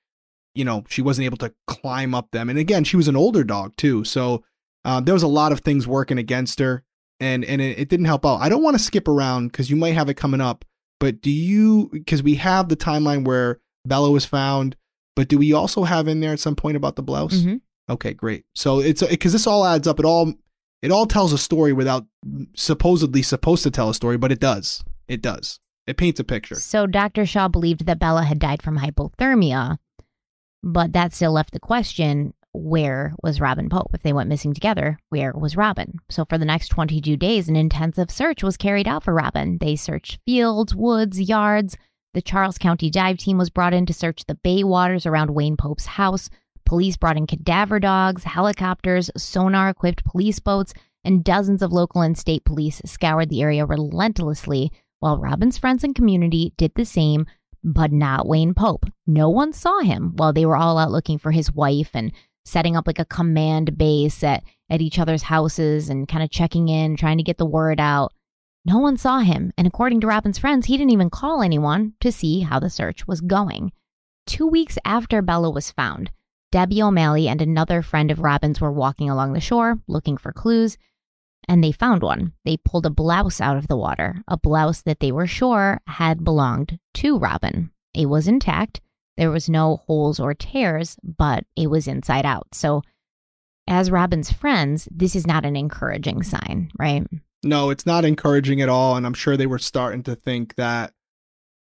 you 0.54 0.64
know, 0.64 0.84
she 0.88 1.02
wasn't 1.02 1.26
able 1.26 1.36
to 1.38 1.54
climb 1.66 2.14
up 2.14 2.30
them. 2.32 2.48
And 2.48 2.58
again, 2.58 2.84
she 2.84 2.96
was 2.96 3.08
an 3.08 3.16
older 3.16 3.44
dog 3.44 3.76
too. 3.76 4.04
So 4.04 4.42
uh, 4.84 5.00
there 5.00 5.14
was 5.14 5.22
a 5.22 5.28
lot 5.28 5.52
of 5.52 5.60
things 5.60 5.86
working 5.86 6.18
against 6.18 6.58
her 6.58 6.84
and, 7.20 7.44
and 7.44 7.60
it, 7.60 7.78
it 7.78 7.88
didn't 7.88 8.06
help 8.06 8.26
out. 8.26 8.40
I 8.40 8.48
don't 8.48 8.62
want 8.62 8.76
to 8.76 8.82
skip 8.82 9.08
around 9.08 9.48
because 9.48 9.70
you 9.70 9.76
might 9.76 9.94
have 9.94 10.08
it 10.08 10.14
coming 10.14 10.40
up, 10.40 10.64
but 11.00 11.20
do 11.20 11.30
you, 11.30 11.88
because 11.92 12.22
we 12.22 12.36
have 12.36 12.68
the 12.68 12.76
timeline 12.76 13.24
where 13.24 13.60
Bella 13.84 14.10
was 14.10 14.24
found, 14.24 14.76
but 15.14 15.28
do 15.28 15.38
we 15.38 15.52
also 15.52 15.84
have 15.84 16.08
in 16.08 16.20
there 16.20 16.32
at 16.32 16.40
some 16.40 16.56
point 16.56 16.76
about 16.76 16.96
the 16.96 17.02
blouse? 17.02 17.42
Mhm. 17.42 17.60
Okay, 17.88 18.12
great. 18.14 18.44
So 18.54 18.80
it's 18.80 19.02
because 19.02 19.32
this 19.32 19.46
all 19.46 19.64
adds 19.64 19.86
up. 19.86 19.98
It 20.00 20.04
all 20.04 20.34
it 20.82 20.90
all 20.90 21.06
tells 21.06 21.32
a 21.32 21.38
story 21.38 21.72
without 21.72 22.06
supposedly 22.54 23.22
supposed 23.22 23.62
to 23.62 23.70
tell 23.70 23.88
a 23.88 23.94
story, 23.94 24.16
but 24.18 24.32
it 24.32 24.40
does. 24.40 24.84
It 25.08 25.22
does. 25.22 25.58
It 25.86 25.96
paints 25.96 26.18
a 26.20 26.24
picture. 26.24 26.56
So 26.56 26.86
Dr. 26.86 27.24
Shaw 27.24 27.48
believed 27.48 27.86
that 27.86 27.98
Bella 28.00 28.24
had 28.24 28.38
died 28.40 28.60
from 28.62 28.78
hypothermia, 28.78 29.78
but 30.62 30.92
that 30.92 31.14
still 31.14 31.32
left 31.32 31.52
the 31.52 31.60
question 31.60 32.34
where 32.56 33.14
was 33.22 33.40
Robin 33.40 33.68
Pope? 33.68 33.90
If 33.94 34.02
they 34.02 34.12
went 34.12 34.28
missing 34.28 34.54
together, 34.54 34.98
where 35.10 35.32
was 35.32 35.56
Robin? 35.56 35.98
So 36.08 36.24
for 36.24 36.38
the 36.38 36.44
next 36.44 36.68
22 36.68 37.16
days, 37.16 37.48
an 37.48 37.56
intensive 37.56 38.10
search 38.10 38.42
was 38.42 38.56
carried 38.56 38.88
out 38.88 39.04
for 39.04 39.14
Robin. 39.14 39.58
They 39.58 39.76
searched 39.76 40.18
fields, 40.24 40.74
woods, 40.74 41.20
yards. 41.20 41.76
The 42.14 42.22
Charles 42.22 42.58
County 42.58 42.90
dive 42.90 43.18
team 43.18 43.38
was 43.38 43.50
brought 43.50 43.74
in 43.74 43.86
to 43.86 43.92
search 43.92 44.24
the 44.24 44.36
bay 44.36 44.64
waters 44.64 45.06
around 45.06 45.34
Wayne 45.34 45.56
Pope's 45.56 45.86
house. 45.86 46.30
Police 46.64 46.96
brought 46.96 47.16
in 47.16 47.26
cadaver 47.26 47.78
dogs, 47.78 48.24
helicopters, 48.24 49.10
sonar 49.16 49.68
equipped 49.68 50.04
police 50.04 50.40
boats, 50.40 50.72
and 51.04 51.22
dozens 51.22 51.62
of 51.62 51.72
local 51.72 52.02
and 52.02 52.18
state 52.18 52.44
police 52.44 52.82
scoured 52.84 53.28
the 53.28 53.42
area 53.42 53.64
relentlessly 53.64 54.72
while 54.98 55.18
Robin's 55.18 55.58
friends 55.58 55.84
and 55.84 55.94
community 55.94 56.52
did 56.56 56.72
the 56.74 56.84
same, 56.84 57.26
but 57.62 57.92
not 57.92 58.26
Wayne 58.26 58.54
Pope. 58.54 58.86
No 59.06 59.28
one 59.28 59.52
saw 59.52 59.80
him 59.80 60.12
while 60.16 60.32
they 60.32 60.46
were 60.46 60.56
all 60.56 60.78
out 60.78 60.90
looking 60.90 61.18
for 61.18 61.30
his 61.30 61.52
wife 61.52 61.90
and 61.94 62.12
setting 62.46 62.76
up 62.76 62.86
like 62.86 62.98
a 62.98 63.04
command 63.04 63.76
base 63.76 64.22
at, 64.22 64.44
at 64.70 64.80
each 64.80 64.98
other's 64.98 65.24
houses 65.24 65.88
and 65.88 66.08
kind 66.08 66.22
of 66.22 66.30
checking 66.30 66.68
in, 66.68 66.96
trying 66.96 67.18
to 67.18 67.24
get 67.24 67.38
the 67.38 67.44
word 67.44 67.80
out. 67.80 68.12
No 68.64 68.78
one 68.78 68.96
saw 68.96 69.18
him, 69.20 69.52
and 69.58 69.66
according 69.66 70.00
to 70.00 70.06
Robin's 70.06 70.38
friends, 70.38 70.66
he 70.66 70.76
didn't 70.76 70.92
even 70.92 71.10
call 71.10 71.42
anyone 71.42 71.94
to 72.00 72.10
see 72.10 72.40
how 72.40 72.58
the 72.58 72.70
search 72.70 73.06
was 73.06 73.20
going. 73.20 73.72
Two 74.26 74.46
weeks 74.46 74.78
after 74.84 75.22
Bella 75.22 75.50
was 75.50 75.70
found, 75.70 76.10
Debbie 76.52 76.82
O'Malley 76.82 77.28
and 77.28 77.42
another 77.42 77.82
friend 77.82 78.10
of 78.10 78.20
Robin's 78.20 78.60
were 78.60 78.72
walking 78.72 79.10
along 79.10 79.32
the 79.32 79.40
shore 79.40 79.80
looking 79.86 80.16
for 80.16 80.32
clues, 80.32 80.78
and 81.48 81.62
they 81.62 81.72
found 81.72 82.02
one. 82.02 82.32
They 82.44 82.56
pulled 82.56 82.86
a 82.86 82.90
blouse 82.90 83.40
out 83.40 83.56
of 83.56 83.68
the 83.68 83.76
water, 83.76 84.22
a 84.26 84.36
blouse 84.36 84.82
that 84.82 85.00
they 85.00 85.12
were 85.12 85.26
sure 85.26 85.80
had 85.86 86.24
belonged 86.24 86.78
to 86.94 87.18
Robin. 87.18 87.70
It 87.94 88.06
was 88.06 88.28
intact. 88.28 88.80
There 89.16 89.30
was 89.30 89.48
no 89.48 89.76
holes 89.86 90.20
or 90.20 90.34
tears, 90.34 90.96
but 91.02 91.44
it 91.56 91.68
was 91.68 91.88
inside 91.88 92.26
out. 92.26 92.48
So, 92.52 92.82
as 93.68 93.90
Robin's 93.90 94.30
friends, 94.30 94.88
this 94.90 95.16
is 95.16 95.26
not 95.26 95.44
an 95.44 95.56
encouraging 95.56 96.22
sign, 96.22 96.70
right? 96.78 97.06
No, 97.42 97.70
it's 97.70 97.86
not 97.86 98.04
encouraging 98.04 98.60
at 98.60 98.68
all. 98.68 98.96
And 98.96 99.06
I'm 99.06 99.14
sure 99.14 99.36
they 99.36 99.46
were 99.46 99.58
starting 99.58 100.02
to 100.04 100.14
think 100.14 100.54
that 100.56 100.92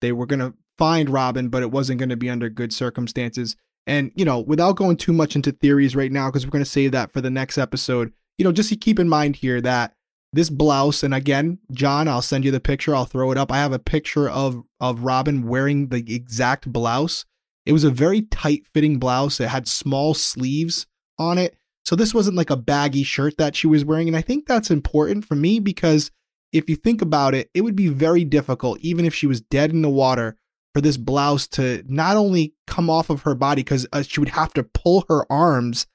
they 0.02 0.12
were 0.12 0.26
going 0.26 0.40
to 0.40 0.54
find 0.78 1.10
Robin, 1.10 1.50
but 1.50 1.62
it 1.62 1.72
wasn't 1.72 2.00
going 2.00 2.10
to 2.10 2.18
be 2.18 2.30
under 2.30 2.50
good 2.50 2.74
circumstances. 2.74 3.56
And, 3.86 4.12
you 4.16 4.26
know, 4.26 4.40
without 4.40 4.76
going 4.76 4.98
too 4.98 5.14
much 5.14 5.36
into 5.36 5.52
theories 5.52 5.96
right 5.96 6.12
now, 6.12 6.30
because 6.30 6.46
we're 6.46 6.52
going 6.52 6.64
to 6.64 6.70
save 6.70 6.92
that 6.94 7.12
for 7.12 7.22
the 7.22 7.30
next 7.30 7.58
episode, 7.58 8.14
you 8.38 8.46
know, 8.46 8.52
just 8.52 8.80
keep 8.82 9.00
in 9.00 9.10
mind 9.10 9.38
here 9.38 9.62
that 9.62 9.94
this 10.34 10.50
blouse, 10.50 11.04
and 11.04 11.14
again, 11.14 11.60
John, 11.72 12.08
I'll 12.08 12.22
send 12.22 12.44
you 12.44 12.52
the 12.52 12.60
picture. 12.60 12.96
I'll 12.96 13.06
throw 13.06 13.32
it 13.32 13.38
up. 13.38 13.52
I 13.52 13.58
have 13.58 13.72
a 13.72 13.80
picture 13.80 14.28
of 14.28 14.64
of 14.80 15.04
Robin 15.04 15.48
wearing 15.48 15.90
the 15.90 16.04
exact 16.14 16.72
blouse. 16.74 17.26
It 17.66 17.74
was 17.74 17.84
a 17.84 17.90
very 17.90 18.22
tight 18.24 18.66
fitting 18.66 18.98
blouse. 18.98 19.40
It 19.40 19.50
had 19.50 19.68
small 19.68 20.14
sleeves 20.14 20.86
on 21.18 21.38
it. 21.38 21.56
So 21.86 21.96
this 21.96 22.14
wasn't 22.14 22.38
like 22.38 22.50
a 22.50 22.58
baggy 22.58 23.04
shirt 23.04 23.38
that 23.38 23.56
she 23.56 23.68
was 23.68 23.86
wearing. 23.86 24.08
And 24.08 24.18
I 24.18 24.22
think 24.22 24.46
that's 24.46 24.72
important 24.72 25.26
for 25.26 25.36
me 25.36 25.60
because 25.60 26.12
if 26.52 26.70
you 26.70 26.76
think 26.76 27.02
about 27.02 27.34
it, 27.34 27.50
it 27.54 27.62
would 27.62 27.76
be 27.76 27.88
very 27.90 28.24
difficult, 28.24 28.80
even 28.80 29.06
if 29.06 29.14
she 29.14 29.28
was 29.28 29.42
dead 29.42 29.72
in 29.72 29.82
the 29.82 29.90
water, 29.90 30.38
for 30.74 30.82
this 30.82 30.98
blouse 30.98 31.48
to 31.48 31.84
not 31.88 32.16
only 32.16 32.54
come 32.68 32.90
off 32.90 33.10
of 33.10 33.22
her 33.22 33.36
body, 33.36 33.64
because 33.64 33.86
uh, 33.94 34.02
she 34.02 34.20
would 34.20 34.30
have 34.30 34.54
to 34.54 34.64
pull 34.64 35.06
her 35.10 35.32
arms 35.32 35.88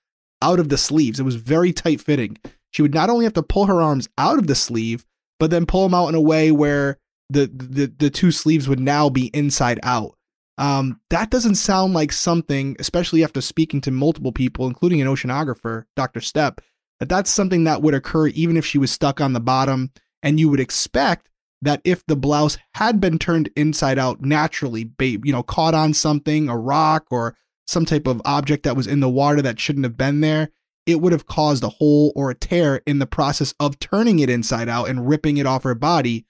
out 0.43 0.61
of 0.61 0.69
the 0.69 0.79
sleeves. 0.79 1.19
It 1.19 1.25
was 1.25 1.37
very 1.37 1.73
tight 1.73 2.01
fitting. 2.01 2.39
She 2.71 2.83
would 2.83 2.95
not 2.95 3.11
only 3.11 3.25
have 3.25 3.35
to 3.35 3.43
pull 3.43 3.67
her 3.67 3.83
arms 3.83 4.09
out 4.19 4.39
of 4.39 4.47
the 4.47 4.55
sleeve, 4.55 5.05
but 5.41 5.51
then 5.51 5.67
pull 5.67 5.85
them 5.85 5.95
out 5.95 6.09
in 6.09 6.15
a 6.15 6.21
way 6.21 6.53
where 6.53 6.99
the 7.31 7.51
the, 7.53 7.87
the 7.87 8.11
two 8.11 8.31
sleeves 8.31 8.69
would 8.69 8.81
now 8.81 9.09
be 9.09 9.27
inside 9.29 9.81
out. 9.83 10.18
Um, 10.59 11.01
that 11.11 11.31
doesn't 11.31 11.55
sound 11.55 11.95
like 11.95 12.11
something, 12.13 12.77
especially 12.81 13.23
after 13.23 13.41
speaking 13.41 13.81
to 13.83 13.93
multiple 13.93 14.33
people, 14.33 14.67
including 14.67 15.01
an 15.01 15.07
oceanographer, 15.07 15.85
Dr. 15.95 16.21
Stepp, 16.21 16.59
that 16.99 17.09
that's 17.09 17.31
something 17.31 17.65
that 17.65 17.81
would 17.81 17.95
occur 17.95 18.27
even 18.29 18.57
if 18.57 18.67
she 18.67 18.77
was 18.77 18.91
stuck 18.91 19.21
on 19.21 19.33
the 19.33 19.41
bottom. 19.41 19.93
And 20.21 20.41
you 20.41 20.49
would 20.49 20.59
expect 20.59 21.29
that 21.63 21.81
if 21.85 22.05
the 22.07 22.17
blouse 22.17 22.59
had 22.75 23.01
been 23.01 23.19
turned 23.19 23.51
inside 23.57 23.99
out 23.99 24.21
naturally, 24.21 24.85
ba- 24.85 25.19
you 25.25 25.33
know, 25.33 25.45
caught 25.45 25.75
on 25.75 25.95
something, 25.95 26.49
a 26.49 26.59
rock 26.59 27.07
or 27.11 27.37
some 27.67 27.85
type 27.85 28.07
of 28.07 28.21
object 28.25 28.65
that 28.65 28.77
was 28.77 28.87
in 28.87 29.01
the 29.01 29.09
water 29.09 29.41
that 29.43 29.61
shouldn't 29.61 29.85
have 29.85 29.97
been 29.97 30.21
there, 30.21 30.51
it 30.87 31.01
would 31.01 31.13
have 31.13 31.27
caused 31.27 31.63
a 31.63 31.69
hole 31.69 32.13
or 32.17 32.31
a 32.31 32.35
tear 32.35 32.81
in 32.87 32.99
the 32.99 33.07
process 33.07 33.55
of 33.61 33.79
turning 33.79 34.19
it 34.19 34.31
inside 34.31 34.69
out 34.69 34.89
and 34.89 35.09
ripping 35.09 35.37
it 35.37 35.47
off 35.47 35.65
her 35.65 35.75
body. 35.75 36.25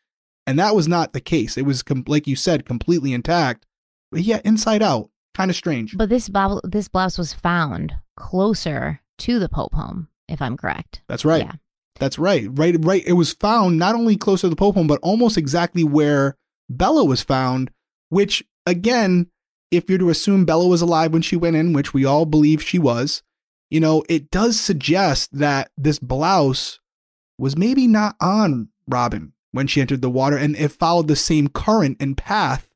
And 0.47 0.59
that 0.59 0.75
was 0.75 0.89
not 0.89 1.13
the 1.13 1.21
case. 1.21 1.57
It 1.57 1.65
was, 1.65 1.85
like 2.07 2.27
you 2.27 2.35
said, 2.35 2.67
completely 2.67 3.13
intact. 3.13 3.67
Yeah, 4.13 4.41
inside 4.45 4.83
out. 4.83 5.11
Kind 5.35 5.51
of 5.51 5.57
strange. 5.57 5.97
But 5.97 6.09
this 6.09 6.29
bobble, 6.29 6.61
this 6.65 6.89
blouse 6.89 7.19
was 7.19 7.33
found 7.33 7.95
closer 8.17 9.01
to 9.19 9.39
the 9.39 9.49
Pope 9.49 9.75
home, 9.75 10.09
if 10.29 10.43
I'm 10.43 10.57
correct. 10.57 11.03
That's 11.09 11.25
right. 11.25 11.45
Yeah. 11.45 11.53
That's 11.99 12.19
right. 12.19 12.49
Right, 12.51 12.77
right. 12.85 13.05
It 13.07 13.15
was 13.15 13.33
found 13.33 13.79
not 13.79 13.95
only 13.95 14.17
closer 14.17 14.43
to 14.43 14.51
the 14.51 14.57
Pope 14.57 14.75
home, 14.75 14.87
but 14.87 15.01
almost 15.03 15.37
exactly 15.37 15.85
where 15.85 16.37
Bella 16.69 17.05
was 17.05 17.23
found, 17.23 17.71
which 18.09 18.45
again, 18.67 19.29
if 19.71 19.89
you're 19.89 19.99
to 19.99 20.11
assume 20.11 20.45
Bella 20.45 20.67
was 20.67 20.81
alive 20.81 21.13
when 21.13 21.23
she 21.23 21.37
went 21.37 21.57
in, 21.57 21.73
which 21.73 21.93
we 21.93 22.05
all 22.05 22.25
believe 22.25 22.63
she 22.63 22.79
was, 22.79 23.23
you 23.71 23.81
know, 23.81 24.03
it 24.09 24.31
does 24.31 24.59
suggest 24.59 25.31
that 25.39 25.71
this 25.77 25.99
blouse 25.99 26.81
was 27.39 27.57
maybe 27.57 27.87
not 27.87 28.17
on 28.21 28.69
Robin 28.89 29.33
when 29.53 29.67
she 29.67 29.81
entered 29.81 30.03
the 30.03 30.11
water 30.11 30.37
and 30.37 30.57
it 30.57 30.73
followed 30.73 31.09
the 31.09 31.17
same 31.17 31.49
current 31.49 31.97
and 32.01 32.17
path 32.17 32.71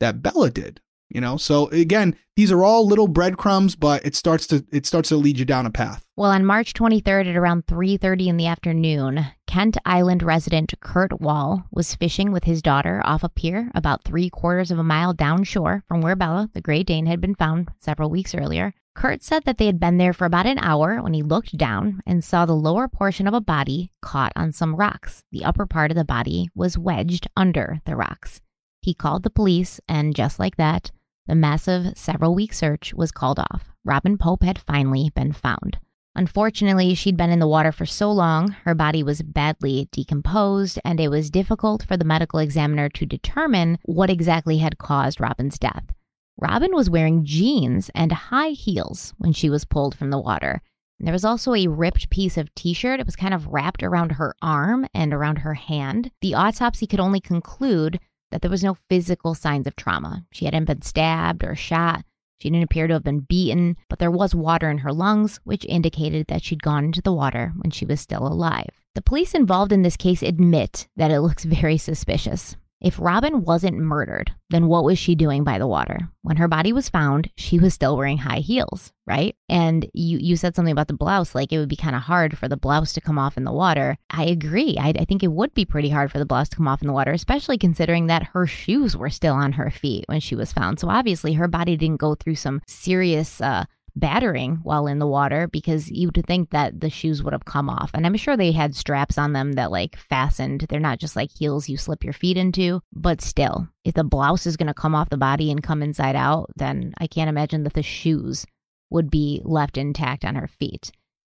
that 0.00 0.22
Bella 0.22 0.50
did. 0.50 0.80
You 1.08 1.20
know, 1.20 1.36
so 1.36 1.68
again, 1.68 2.16
these 2.34 2.50
are 2.50 2.64
all 2.64 2.84
little 2.84 3.06
breadcrumbs, 3.06 3.76
but 3.76 4.04
it 4.04 4.16
starts 4.16 4.46
to 4.48 4.66
it 4.72 4.86
starts 4.86 5.10
to 5.10 5.16
lead 5.16 5.38
you 5.38 5.44
down 5.44 5.64
a 5.64 5.70
path. 5.70 6.04
Well, 6.16 6.32
on 6.32 6.44
March 6.44 6.74
23rd 6.74 7.28
at 7.28 7.36
around 7.36 7.66
3:30 7.66 8.26
in 8.26 8.36
the 8.36 8.48
afternoon, 8.48 9.26
Kent 9.46 9.76
Island 9.86 10.24
resident 10.24 10.74
Kurt 10.80 11.20
Wall 11.20 11.64
was 11.70 11.94
fishing 11.94 12.32
with 12.32 12.44
his 12.44 12.60
daughter 12.60 13.00
off 13.04 13.22
a 13.22 13.28
pier 13.28 13.70
about 13.72 14.02
three 14.02 14.28
quarters 14.28 14.72
of 14.72 14.80
a 14.80 14.84
mile 14.84 15.14
downshore 15.14 15.82
from 15.86 16.00
where 16.00 16.16
Bella, 16.16 16.50
the 16.54 16.60
Great 16.60 16.88
Dane, 16.88 17.06
had 17.06 17.20
been 17.20 17.36
found 17.36 17.68
several 17.78 18.10
weeks 18.10 18.34
earlier. 18.34 18.74
Kurt 18.96 19.22
said 19.22 19.44
that 19.44 19.58
they 19.58 19.66
had 19.66 19.78
been 19.78 19.98
there 19.98 20.14
for 20.14 20.24
about 20.24 20.46
an 20.46 20.58
hour 20.58 21.02
when 21.02 21.12
he 21.12 21.22
looked 21.22 21.56
down 21.56 22.00
and 22.06 22.24
saw 22.24 22.46
the 22.46 22.54
lower 22.54 22.88
portion 22.88 23.28
of 23.28 23.34
a 23.34 23.40
body 23.42 23.92
caught 24.00 24.32
on 24.34 24.50
some 24.50 24.74
rocks. 24.74 25.22
The 25.30 25.44
upper 25.44 25.66
part 25.66 25.90
of 25.90 25.96
the 25.96 26.04
body 26.04 26.48
was 26.54 26.78
wedged 26.78 27.28
under 27.36 27.82
the 27.84 27.94
rocks. 27.94 28.40
He 28.86 28.94
called 28.94 29.24
the 29.24 29.30
police, 29.30 29.80
and 29.88 30.14
just 30.14 30.38
like 30.38 30.54
that, 30.58 30.92
the 31.26 31.34
massive 31.34 31.98
several 31.98 32.36
week 32.36 32.54
search 32.54 32.94
was 32.94 33.10
called 33.10 33.40
off. 33.40 33.72
Robin 33.84 34.16
Pope 34.16 34.44
had 34.44 34.60
finally 34.60 35.10
been 35.12 35.32
found. 35.32 35.78
Unfortunately, 36.14 36.94
she'd 36.94 37.16
been 37.16 37.30
in 37.30 37.40
the 37.40 37.48
water 37.48 37.72
for 37.72 37.84
so 37.84 38.12
long, 38.12 38.50
her 38.64 38.76
body 38.76 39.02
was 39.02 39.22
badly 39.22 39.88
decomposed, 39.90 40.78
and 40.84 41.00
it 41.00 41.08
was 41.08 41.30
difficult 41.30 41.82
for 41.82 41.96
the 41.96 42.04
medical 42.04 42.38
examiner 42.38 42.88
to 42.90 43.04
determine 43.04 43.76
what 43.82 44.08
exactly 44.08 44.58
had 44.58 44.78
caused 44.78 45.20
Robin's 45.20 45.58
death. 45.58 45.92
Robin 46.38 46.72
was 46.72 46.88
wearing 46.88 47.24
jeans 47.24 47.90
and 47.92 48.12
high 48.12 48.50
heels 48.50 49.14
when 49.18 49.32
she 49.32 49.50
was 49.50 49.64
pulled 49.64 49.96
from 49.96 50.10
the 50.10 50.20
water. 50.20 50.62
There 51.00 51.12
was 51.12 51.24
also 51.24 51.54
a 51.54 51.66
ripped 51.66 52.08
piece 52.08 52.38
of 52.38 52.54
t 52.54 52.72
shirt. 52.72 53.00
It 53.00 53.06
was 53.06 53.16
kind 53.16 53.34
of 53.34 53.48
wrapped 53.48 53.82
around 53.82 54.12
her 54.12 54.36
arm 54.40 54.86
and 54.94 55.12
around 55.12 55.38
her 55.38 55.54
hand. 55.54 56.12
The 56.20 56.34
autopsy 56.34 56.86
could 56.86 57.00
only 57.00 57.20
conclude 57.20 57.98
that 58.30 58.42
there 58.42 58.50
was 58.50 58.64
no 58.64 58.76
physical 58.88 59.34
signs 59.34 59.66
of 59.66 59.76
trauma. 59.76 60.24
She 60.32 60.44
hadn't 60.44 60.64
been 60.64 60.82
stabbed 60.82 61.44
or 61.44 61.54
shot. 61.54 62.04
She 62.38 62.50
didn't 62.50 62.64
appear 62.64 62.86
to 62.86 62.94
have 62.94 63.04
been 63.04 63.20
beaten, 63.20 63.76
but 63.88 63.98
there 63.98 64.10
was 64.10 64.34
water 64.34 64.70
in 64.70 64.78
her 64.78 64.92
lungs, 64.92 65.40
which 65.44 65.64
indicated 65.64 66.26
that 66.26 66.42
she'd 66.42 66.62
gone 66.62 66.84
into 66.84 67.00
the 67.00 67.12
water 67.12 67.52
when 67.56 67.70
she 67.70 67.86
was 67.86 68.00
still 68.00 68.26
alive. 68.26 68.70
The 68.94 69.02
police 69.02 69.34
involved 69.34 69.72
in 69.72 69.82
this 69.82 69.96
case 69.96 70.22
admit 70.22 70.88
that 70.96 71.10
it 71.10 71.20
looks 71.20 71.44
very 71.44 71.78
suspicious. 71.78 72.56
If 72.80 73.00
Robin 73.00 73.42
wasn't 73.42 73.78
murdered, 73.78 74.32
then 74.50 74.66
what 74.66 74.84
was 74.84 74.98
she 74.98 75.14
doing 75.14 75.44
by 75.44 75.58
the 75.58 75.66
water? 75.66 76.10
When 76.22 76.36
her 76.36 76.46
body 76.46 76.72
was 76.72 76.90
found, 76.90 77.30
she 77.36 77.58
was 77.58 77.72
still 77.72 77.96
wearing 77.96 78.18
high 78.18 78.40
heels, 78.40 78.92
right? 79.06 79.34
And 79.48 79.88
you 79.94 80.18
you 80.20 80.36
said 80.36 80.54
something 80.54 80.72
about 80.72 80.88
the 80.88 80.94
blouse, 80.94 81.34
like 81.34 81.52
it 81.52 81.58
would 81.58 81.70
be 81.70 81.76
kind 81.76 81.96
of 81.96 82.02
hard 82.02 82.36
for 82.36 82.48
the 82.48 82.56
blouse 82.56 82.92
to 82.92 83.00
come 83.00 83.18
off 83.18 83.38
in 83.38 83.44
the 83.44 83.52
water. 83.52 83.96
I 84.10 84.24
agree. 84.24 84.76
I, 84.78 84.92
I 84.98 85.04
think 85.04 85.22
it 85.22 85.32
would 85.32 85.54
be 85.54 85.64
pretty 85.64 85.88
hard 85.88 86.12
for 86.12 86.18
the 86.18 86.26
blouse 86.26 86.50
to 86.50 86.56
come 86.56 86.68
off 86.68 86.82
in 86.82 86.86
the 86.86 86.92
water, 86.92 87.12
especially 87.12 87.56
considering 87.56 88.08
that 88.08 88.30
her 88.34 88.46
shoes 88.46 88.96
were 88.96 89.10
still 89.10 89.34
on 89.34 89.52
her 89.52 89.70
feet 89.70 90.04
when 90.06 90.20
she 90.20 90.36
was 90.36 90.52
found. 90.52 90.78
So 90.78 90.90
obviously 90.90 91.34
her 91.34 91.48
body 91.48 91.76
didn't 91.76 92.00
go 92.00 92.14
through 92.14 92.36
some 92.36 92.60
serious 92.66 93.40
uh, 93.40 93.64
battering 93.96 94.56
while 94.62 94.86
in 94.86 94.98
the 94.98 95.06
water 95.06 95.48
because 95.48 95.90
you'd 95.90 96.22
think 96.26 96.50
that 96.50 96.80
the 96.80 96.90
shoes 96.90 97.22
would 97.22 97.32
have 97.32 97.46
come 97.46 97.70
off. 97.70 97.90
And 97.94 98.06
I'm 98.06 98.16
sure 98.16 98.36
they 98.36 98.52
had 98.52 98.76
straps 98.76 99.16
on 99.16 99.32
them 99.32 99.54
that 99.54 99.70
like 99.70 99.96
fastened. 99.96 100.66
They're 100.68 100.78
not 100.78 101.00
just 101.00 101.16
like 101.16 101.30
heels 101.36 101.68
you 101.68 101.78
slip 101.78 102.04
your 102.04 102.12
feet 102.12 102.36
into, 102.36 102.82
but 102.92 103.22
still, 103.22 103.68
if 103.84 103.94
the 103.94 104.04
blouse 104.04 104.46
is 104.46 104.56
going 104.56 104.66
to 104.68 104.74
come 104.74 104.94
off 104.94 105.08
the 105.08 105.16
body 105.16 105.50
and 105.50 105.62
come 105.62 105.82
inside 105.82 106.14
out, 106.14 106.50
then 106.56 106.94
I 106.98 107.06
can't 107.06 107.30
imagine 107.30 107.64
that 107.64 107.72
the 107.72 107.82
shoes 107.82 108.44
would 108.90 109.10
be 109.10 109.40
left 109.44 109.78
intact 109.78 110.24
on 110.24 110.36
her 110.36 110.46
feet. 110.46 110.92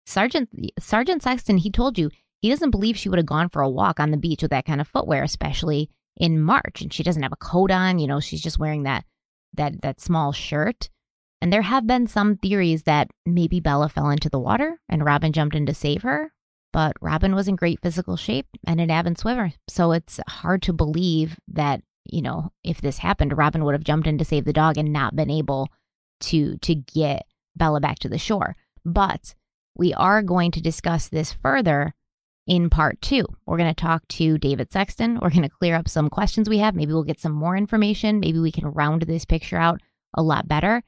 Sergeant 0.05 0.49
Sergeant 0.79 1.21
Sexton, 1.21 1.57
he 1.57 1.69
told 1.69 1.97
you 1.97 2.09
he 2.41 2.49
doesn't 2.49 2.71
believe 2.71 2.97
she 2.97 3.09
would 3.09 3.19
have 3.19 3.25
gone 3.25 3.49
for 3.49 3.61
a 3.61 3.69
walk 3.69 3.99
on 3.99 4.11
the 4.11 4.17
beach 4.17 4.41
with 4.41 4.51
that 4.51 4.65
kind 4.65 4.81
of 4.81 4.87
footwear, 4.87 5.23
especially 5.23 5.89
in 6.15 6.41
March. 6.41 6.81
And 6.81 6.93
she 6.93 7.03
doesn't 7.03 7.23
have 7.23 7.33
a 7.33 7.37
coat 7.37 7.71
on, 7.71 7.99
you 7.99 8.07
know, 8.07 8.19
she's 8.19 8.41
just 8.41 8.59
wearing 8.59 8.83
that 8.83 9.05
that 9.53 9.81
that 9.81 10.01
small 10.01 10.31
shirt. 10.31 10.89
And 11.41 11.53
there 11.53 11.61
have 11.61 11.85
been 11.85 12.07
some 12.07 12.37
theories 12.37 12.83
that 12.83 13.09
maybe 13.25 13.59
Bella 13.59 13.89
fell 13.89 14.09
into 14.09 14.29
the 14.29 14.39
water 14.39 14.79
and 14.89 15.05
Robin 15.05 15.31
jumped 15.31 15.55
in 15.55 15.65
to 15.67 15.73
save 15.73 16.01
her, 16.01 16.33
but 16.73 16.93
Robin 16.99 17.35
was 17.35 17.47
in 17.47 17.55
great 17.55 17.79
physical 17.81 18.17
shape 18.17 18.47
and 18.65 18.81
an 18.81 18.89
avid 18.89 19.17
swimmer. 19.17 19.51
So 19.67 19.91
it's 19.91 20.19
hard 20.27 20.61
to 20.63 20.73
believe 20.73 21.37
that, 21.47 21.81
you 22.05 22.21
know, 22.21 22.51
if 22.63 22.81
this 22.81 22.99
happened, 22.99 23.37
Robin 23.37 23.63
would 23.63 23.75
have 23.75 23.83
jumped 23.83 24.07
in 24.07 24.17
to 24.17 24.25
save 24.25 24.45
the 24.45 24.53
dog 24.53 24.77
and 24.77 24.91
not 24.91 25.15
been 25.15 25.29
able 25.29 25.69
to 26.19 26.57
to 26.57 26.73
get 26.73 27.27
Bella 27.55 27.79
back 27.79 27.99
to 27.99 28.09
the 28.09 28.17
shore. 28.17 28.55
But 28.83 29.35
we 29.75 29.93
are 29.93 30.23
going 30.23 30.51
to 30.51 30.61
discuss 30.61 31.09
this 31.09 31.33
further 31.33 31.93
in 32.47 32.69
part 32.69 33.01
two. 33.01 33.25
We're 33.45 33.57
going 33.57 33.73
to 33.73 33.79
talk 33.79 34.07
to 34.07 34.37
David 34.37 34.71
Sexton. 34.71 35.19
We're 35.21 35.29
going 35.29 35.43
to 35.43 35.49
clear 35.49 35.75
up 35.75 35.87
some 35.87 36.09
questions 36.09 36.49
we 36.49 36.59
have. 36.59 36.75
Maybe 36.75 36.93
we'll 36.93 37.03
get 37.03 37.19
some 37.19 37.33
more 37.33 37.55
information. 37.55 38.19
Maybe 38.19 38.39
we 38.39 38.51
can 38.51 38.65
round 38.65 39.03
this 39.03 39.25
picture 39.25 39.57
out 39.57 39.81
a 40.15 40.23
lot 40.23 40.47
better. 40.47 40.81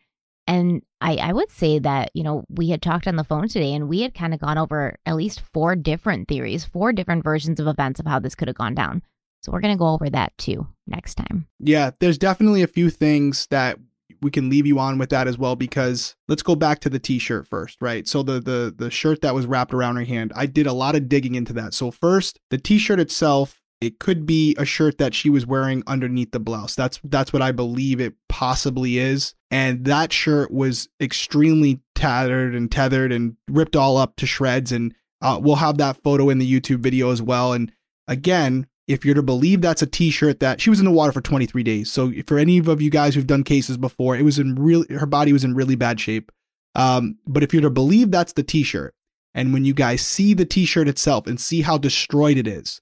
And 0.50 0.82
I, 1.00 1.18
I 1.18 1.32
would 1.32 1.52
say 1.52 1.78
that, 1.78 2.10
you 2.16 2.24
know, 2.24 2.44
we 2.50 2.70
had 2.70 2.82
talked 2.82 3.08
on 3.08 3.18
the 3.18 3.24
phone 3.24 3.48
today 3.48 3.72
and 3.72 3.88
we 3.88 4.02
had 4.02 4.16
kind 4.16 4.34
of 4.34 4.40
gone 4.40 4.58
over 4.58 4.98
at 5.06 5.16
least 5.16 5.44
four 5.54 5.76
different 5.76 6.28
theories, 6.28 6.66
four 6.66 6.92
different 6.92 7.24
versions 7.24 7.60
of 7.60 7.68
events 7.68 8.00
of 8.00 8.08
how 8.08 8.18
this 8.18 8.34
could 8.34 8.48
have 8.48 8.58
gone 8.58 8.74
down. 8.74 9.04
So 9.44 9.52
we're 9.52 9.62
going 9.62 9.76
to 9.76 9.80
go 9.80 9.90
over 9.90 10.10
that 10.10 10.36
too 10.40 10.68
next 10.88 11.16
time. 11.16 11.48
Yeah, 11.60 11.92
there's 12.00 12.18
definitely 12.18 12.64
a 12.64 12.68
few 12.68 12.90
things 12.90 13.46
that 13.52 13.78
we 14.24 14.32
can 14.32 14.50
leave 14.50 14.66
you 14.66 14.80
on 14.80 14.98
with 14.98 15.12
that 15.12 15.28
as 15.28 15.38
well 15.38 15.56
because 15.56 16.16
let's 16.28 16.42
go 16.42 16.56
back 16.56 16.80
to 16.80 16.90
the 16.90 17.00
t-shirt 17.00 17.48
first, 17.48 17.80
right? 17.80 18.08
So 18.08 18.24
the 18.24 18.40
the 18.40 18.74
the 18.76 18.92
shirt 18.92 19.22
that 19.22 19.36
was 19.36 19.46
wrapped 19.46 19.74
around 19.74 19.98
her 19.98 20.04
hand, 20.04 20.34
I 20.36 20.48
did 20.48 20.68
a 20.68 20.74
lot 20.74 20.96
of 20.96 21.08
digging 21.08 21.36
into 21.36 21.54
that. 21.54 21.76
So 21.76 21.92
first, 21.92 22.40
the 22.50 22.58
t-shirt 22.58 23.00
itself, 23.00 23.59
it 23.82 24.00
could 24.00 24.26
be 24.26 24.56
a 24.58 24.66
shirt 24.66 24.98
that 24.98 25.14
she 25.14 25.30
was 25.30 25.46
wearing 25.46 25.84
underneath 25.88 26.32
the 26.32 26.40
blouse. 26.40 26.76
That's 26.76 27.00
that's 27.04 27.32
what 27.32 27.42
I 27.42 27.52
believe 27.52 28.00
it 28.02 28.16
possibly 28.28 28.98
is. 28.98 29.36
And 29.50 29.86
that 29.86 30.12
shirt 30.12 30.52
was 30.52 30.90
extremely 31.02 31.82
tattered 31.96 32.54
and 32.54 32.72
tethered 32.72 33.12
and 33.12 33.38
ripped 33.50 33.76
all 33.76 33.98
up 33.98 34.16
to 34.18 34.26
shreds 34.26 34.72
and 34.72 34.94
uh, 35.22 35.40
we'll 35.42 35.58
have 35.58 35.78
that 35.78 36.02
photo 36.02 36.30
in 36.30 36.38
the 36.38 36.60
YouTube 36.60 36.80
video 36.80 37.12
as 37.12 37.22
well. 37.22 37.54
And 37.54 37.72
again, 38.08 38.68
if 38.88 39.06
you're 39.06 39.16
to 39.16 39.22
believe 39.22 39.62
that's 39.62 39.82
a 39.82 39.88
t-shirt 39.88 40.40
that 40.40 40.62
she 40.62 40.70
was 40.70 40.80
in 40.80 40.86
the 40.86 40.92
water 40.92 41.12
for 41.12 41.22
23 41.22 41.62
days. 41.62 41.92
So 41.92 42.12
for 42.26 42.40
any 42.40 42.58
of 42.58 42.82
you 42.82 42.90
guys 42.90 43.16
who've 43.16 43.28
done 43.28 43.44
cases 43.44 43.78
before, 43.78 44.16
it 44.16 44.24
was 44.24 44.40
in 44.40 44.56
real 44.56 44.86
her 44.90 45.06
body 45.06 45.34
was 45.34 45.44
in 45.44 45.56
really 45.56 45.76
bad 45.76 46.00
shape. 46.00 46.32
Um, 46.76 47.18
but 47.28 47.44
if 47.44 47.54
you're 47.54 47.62
to 47.62 47.70
believe 47.70 48.12
that's 48.12 48.34
the 48.34 48.44
t-shirt, 48.44 48.94
and 49.34 49.54
when 49.54 49.64
you 49.64 49.74
guys 49.74 50.02
see 50.02 50.34
the 50.34 50.46
t-shirt 50.46 50.88
itself 50.88 51.28
and 51.28 51.40
see 51.40 51.62
how 51.62 51.78
destroyed 51.78 52.38
it 52.38 52.48
is, 52.48 52.82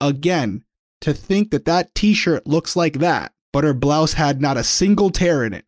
again, 0.00 0.64
to 1.00 1.14
think 1.14 1.50
that 1.50 1.64
that 1.64 1.94
t-shirt 1.94 2.46
looks 2.46 2.74
like 2.76 2.98
that, 2.98 3.32
but 3.52 3.64
her 3.64 3.74
blouse 3.74 4.14
had 4.14 4.40
not 4.40 4.56
a 4.56 4.64
single 4.64 5.10
tear 5.10 5.44
in 5.44 5.52
it, 5.52 5.66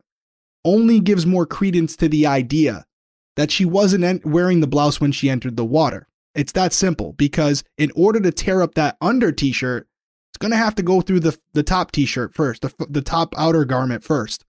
only 0.65 0.99
gives 0.99 1.25
more 1.25 1.45
credence 1.45 1.95
to 1.95 2.09
the 2.09 2.25
idea 2.25 2.85
that 3.35 3.51
she 3.51 3.65
wasn't 3.65 4.25
wearing 4.25 4.59
the 4.59 4.67
blouse 4.67 4.99
when 4.99 5.11
she 5.11 5.29
entered 5.29 5.55
the 5.55 5.65
water. 5.65 6.07
It's 6.35 6.51
that 6.53 6.73
simple 6.73 7.13
because 7.13 7.63
in 7.77 7.91
order 7.95 8.19
to 8.19 8.31
tear 8.31 8.61
up 8.61 8.75
that 8.75 8.97
under 9.01 9.31
t-shirt, 9.31 9.87
it's 10.31 10.37
going 10.37 10.51
to 10.51 10.57
have 10.57 10.75
to 10.75 10.83
go 10.83 11.01
through 11.01 11.21
the 11.21 11.37
the 11.53 11.63
top 11.63 11.91
t-shirt 11.91 12.33
first, 12.33 12.61
the 12.61 12.73
the 12.89 13.01
top 13.01 13.33
outer 13.37 13.65
garment 13.65 14.03
first. 14.03 14.45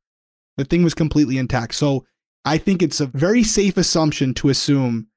The 0.57 0.65
thing 0.65 0.85
was 0.85 0.95
completely 0.95 1.39
intact. 1.39 1.75
So 1.75 2.05
I 2.45 2.59
think 2.59 2.83
it's 2.83 3.01
a 3.01 3.07
very 3.07 3.43
safe 3.43 3.77
assumption 3.77 4.35
to 4.35 4.49
assume 4.49 5.09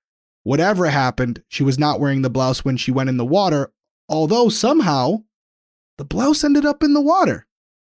whatever 0.43 0.87
happened, 0.87 1.43
she 1.49 1.63
was 1.63 1.77
not 1.77 1.99
wearing 1.99 2.21
the 2.21 2.29
blouse 2.29 2.63
when 2.63 2.77
she 2.77 2.91
went 2.91 3.09
in 3.09 3.17
the 3.17 3.25
water, 3.25 3.71
although 4.07 4.49
somehow 4.49 5.23
the 5.97 6.05
blouse 6.05 6.43
ended 6.43 6.65
up 6.65 6.83
in 6.83 6.93
the 6.93 7.01
water. 7.01 7.47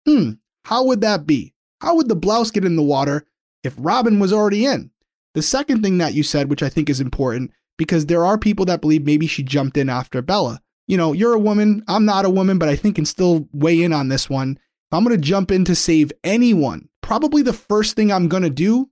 Hmm, 0.08 0.34
how 0.66 0.86
would 0.86 1.02
that 1.02 1.26
be? 1.26 1.54
How 1.82 1.96
would 1.96 2.10
the 2.10 2.16
blouse 2.16 2.52
get 2.52 2.66
in 2.66 2.76
the 2.76 2.84
water 2.84 3.26
if 3.64 3.74
Robin 3.78 4.20
was 4.20 4.32
already 4.32 4.66
in? 4.66 4.92
The 5.34 5.42
second 5.42 5.84
thing 5.84 5.98
that 5.98 6.14
you 6.14 6.24
said, 6.24 6.50
which 6.50 6.64
I 6.64 6.70
think 6.70 6.90
is 6.90 7.02
important, 7.02 7.52
because 7.78 8.06
there 8.06 8.26
are 8.26 8.38
people 8.38 8.66
that 8.66 8.82
believe 8.82 9.06
maybe 9.06 9.28
she 9.28 9.44
jumped 9.44 9.78
in 9.78 9.90
after 9.90 10.22
Bella. 10.22 10.62
You 10.88 10.98
know, 10.98 11.14
you're 11.14 11.34
a 11.34 11.40
woman, 11.40 11.84
I'm 11.88 12.06
not 12.06 12.26
a 12.26 12.30
woman, 12.30 12.58
but 12.58 12.70
I 12.70 12.76
think 12.76 12.96
can 12.96 13.06
still 13.06 13.48
weigh 13.52 13.82
in 13.82 13.92
on 13.92 14.08
this 14.08 14.30
one. 14.30 14.52
If 14.52 14.94
I'm 14.98 15.04
going 15.04 15.20
to 15.20 15.22
jump 15.22 15.52
in 15.52 15.66
to 15.66 15.76
save 15.76 16.12
anyone, 16.24 16.90
probably 17.02 17.42
the 17.42 17.54
first 17.54 17.96
thing 17.96 18.12
I'm 18.12 18.28
going 18.30 18.44
to 18.44 18.50
do 18.50 18.90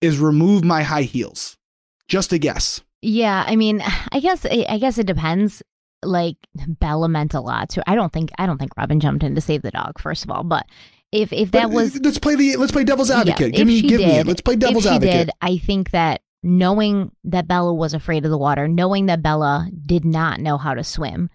is 0.00 0.18
remove 0.18 0.64
my 0.64 0.82
high 0.82 1.02
heels. 1.02 1.56
Just 2.08 2.32
a 2.32 2.38
guess. 2.38 2.80
Yeah, 3.02 3.44
I 3.46 3.56
mean, 3.56 3.82
I 4.12 4.20
guess 4.20 4.44
I 4.46 4.78
guess 4.78 4.98
it 4.98 5.06
depends. 5.06 5.62
Like 6.06 6.36
Bella 6.66 7.08
meant 7.08 7.34
a 7.34 7.40
lot 7.40 7.68
to. 7.70 7.88
I 7.88 7.94
don't 7.94 8.12
think 8.12 8.30
I 8.38 8.46
don't 8.46 8.58
think 8.58 8.76
Robin 8.76 9.00
jumped 9.00 9.22
in 9.24 9.34
to 9.34 9.40
save 9.40 9.62
the 9.62 9.70
dog. 9.70 9.98
First 9.98 10.24
of 10.24 10.30
all, 10.30 10.44
but 10.44 10.66
if 11.12 11.32
if 11.32 11.50
that 11.52 11.64
But, 11.64 11.72
was 11.72 11.96
uh, 11.96 12.00
let's 12.02 12.18
play 12.18 12.34
the 12.34 12.56
let's 12.56 12.72
play 12.72 12.84
devil's 12.84 13.10
advocate. 13.10 13.52
Yeah, 13.52 13.58
give 13.58 13.66
me 13.66 13.82
give 13.82 14.00
me 14.00 14.06
did- 14.06 14.16
it. 14.20 14.26
Let's 14.26 14.40
play 14.40 14.56
devil's 14.56 14.84
if 14.84 14.90
she 14.90 14.94
advocate. 14.96 15.26
Did, 15.26 15.30
I 15.40 15.58
think 15.58 15.90
that 15.90 16.22
knowing 16.42 17.10
that 17.24 17.48
Bella 17.48 17.72
was 17.72 17.94
afraid 17.94 18.24
of 18.24 18.30
the 18.30 18.38
water, 18.38 18.68
knowing 18.68 19.06
that 19.06 19.22
Bella 19.22 19.68
did 19.86 20.04
not 20.04 20.40
know 20.40 20.58
how 20.58 20.74
to 20.74 20.84
swim, 20.84 21.30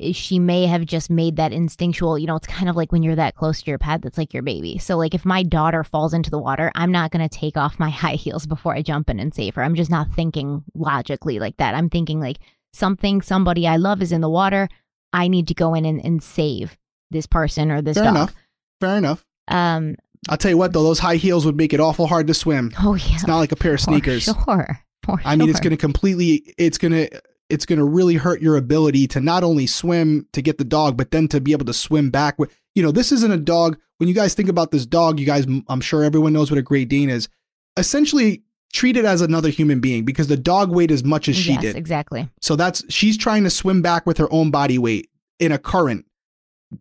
eh, 0.00 0.12
she 0.12 0.38
may 0.38 0.66
have 0.66 0.84
just 0.84 1.08
made 1.08 1.36
that 1.36 1.50
instinctual, 1.52 2.18
you 2.18 2.26
know, 2.26 2.36
it's 2.36 2.46
kind 2.46 2.68
of 2.68 2.76
like 2.76 2.92
when 2.92 3.02
you're 3.02 3.16
that 3.16 3.36
close 3.36 3.62
to 3.62 3.70
your 3.70 3.78
pet 3.78 4.02
that's 4.02 4.18
like 4.18 4.34
your 4.34 4.42
baby. 4.42 4.76
So 4.76 4.98
like 4.98 5.14
if 5.14 5.24
my 5.24 5.42
daughter 5.42 5.82
falls 5.82 6.12
into 6.12 6.30
the 6.30 6.38
water, 6.38 6.70
I'm 6.74 6.92
not 6.92 7.10
going 7.10 7.26
to 7.26 7.34
take 7.38 7.56
off 7.56 7.78
my 7.78 7.88
high 8.02 8.16
heels 8.16 8.46
before 8.46 8.74
I 8.74 8.82
jump 8.82 9.08
in 9.08 9.18
and 9.18 9.34
save 9.34 9.54
her. 9.54 9.62
I'm 9.62 9.74
just 9.76 9.90
not 9.90 10.10
thinking 10.10 10.62
logically 10.74 11.38
like 11.38 11.56
that. 11.56 11.74
I'm 11.74 11.88
thinking 11.88 12.20
like 12.20 12.36
something 12.74 13.22
somebody 13.22 13.66
I 13.66 13.76
love 13.76 14.02
is 14.02 14.12
in 14.12 14.20
the 14.20 14.30
water. 14.30 14.68
I 15.12 15.28
need 15.28 15.48
to 15.48 15.54
go 15.54 15.74
in 15.74 15.84
and, 15.84 16.04
and 16.04 16.22
save 16.22 16.76
this 17.10 17.26
person 17.26 17.70
or 17.70 17.80
this 17.80 17.96
Fair 17.96 18.04
dog. 18.04 18.14
enough. 18.14 18.34
Fair 18.80 18.96
enough. 18.96 19.24
Um 19.48 19.96
I'll 20.28 20.38
tell 20.38 20.50
you 20.50 20.56
what 20.56 20.72
though, 20.72 20.82
those 20.82 21.00
high 21.00 21.16
heels 21.16 21.44
would 21.46 21.56
make 21.56 21.72
it 21.72 21.80
awful 21.80 22.06
hard 22.06 22.26
to 22.28 22.34
swim. 22.34 22.72
oh 22.80 22.94
yeah. 22.94 23.14
It's 23.14 23.26
not 23.26 23.38
like 23.38 23.52
a 23.52 23.56
pair 23.56 23.74
of 23.74 23.80
for 23.80 23.84
sneakers. 23.90 24.24
Sure. 24.24 24.80
For 25.04 25.20
I 25.24 25.36
mean, 25.36 25.50
it's 25.50 25.60
going 25.60 25.72
to 25.72 25.76
completely, 25.76 26.54
it's 26.56 26.78
going 26.78 26.92
to, 26.92 27.20
it's 27.50 27.66
going 27.66 27.78
to 27.78 27.84
really 27.84 28.14
hurt 28.14 28.40
your 28.40 28.56
ability 28.56 29.06
to 29.08 29.20
not 29.20 29.44
only 29.44 29.66
swim 29.66 30.26
to 30.32 30.40
get 30.40 30.56
the 30.56 30.64
dog, 30.64 30.96
but 30.96 31.10
then 31.10 31.28
to 31.28 31.42
be 31.42 31.52
able 31.52 31.66
to 31.66 31.74
swim 31.74 32.08
back. 32.08 32.38
With, 32.38 32.56
you 32.74 32.82
know, 32.82 32.90
this 32.90 33.12
isn't 33.12 33.30
a 33.30 33.36
dog. 33.36 33.76
When 33.98 34.08
you 34.08 34.14
guys 34.14 34.32
think 34.32 34.48
about 34.48 34.70
this 34.70 34.86
dog, 34.86 35.20
you 35.20 35.26
guys, 35.26 35.46
I'm 35.68 35.82
sure 35.82 36.02
everyone 36.02 36.32
knows 36.32 36.50
what 36.50 36.56
a 36.56 36.62
Great 36.62 36.88
Dane 36.88 37.10
is. 37.10 37.28
Essentially, 37.76 38.43
treat 38.74 38.96
it 38.96 39.04
as 39.04 39.20
another 39.20 39.48
human 39.48 39.80
being 39.80 40.04
because 40.04 40.26
the 40.26 40.36
dog 40.36 40.70
weighed 40.70 40.90
as 40.90 41.04
much 41.04 41.28
as 41.28 41.36
she 41.36 41.52
yes, 41.52 41.62
did. 41.62 41.76
exactly. 41.76 42.28
So 42.40 42.56
that's 42.56 42.84
she's 42.92 43.16
trying 43.16 43.44
to 43.44 43.50
swim 43.50 43.80
back 43.80 44.04
with 44.04 44.18
her 44.18 44.30
own 44.32 44.50
body 44.50 44.78
weight 44.78 45.08
in 45.38 45.52
a 45.52 45.58
current. 45.58 46.04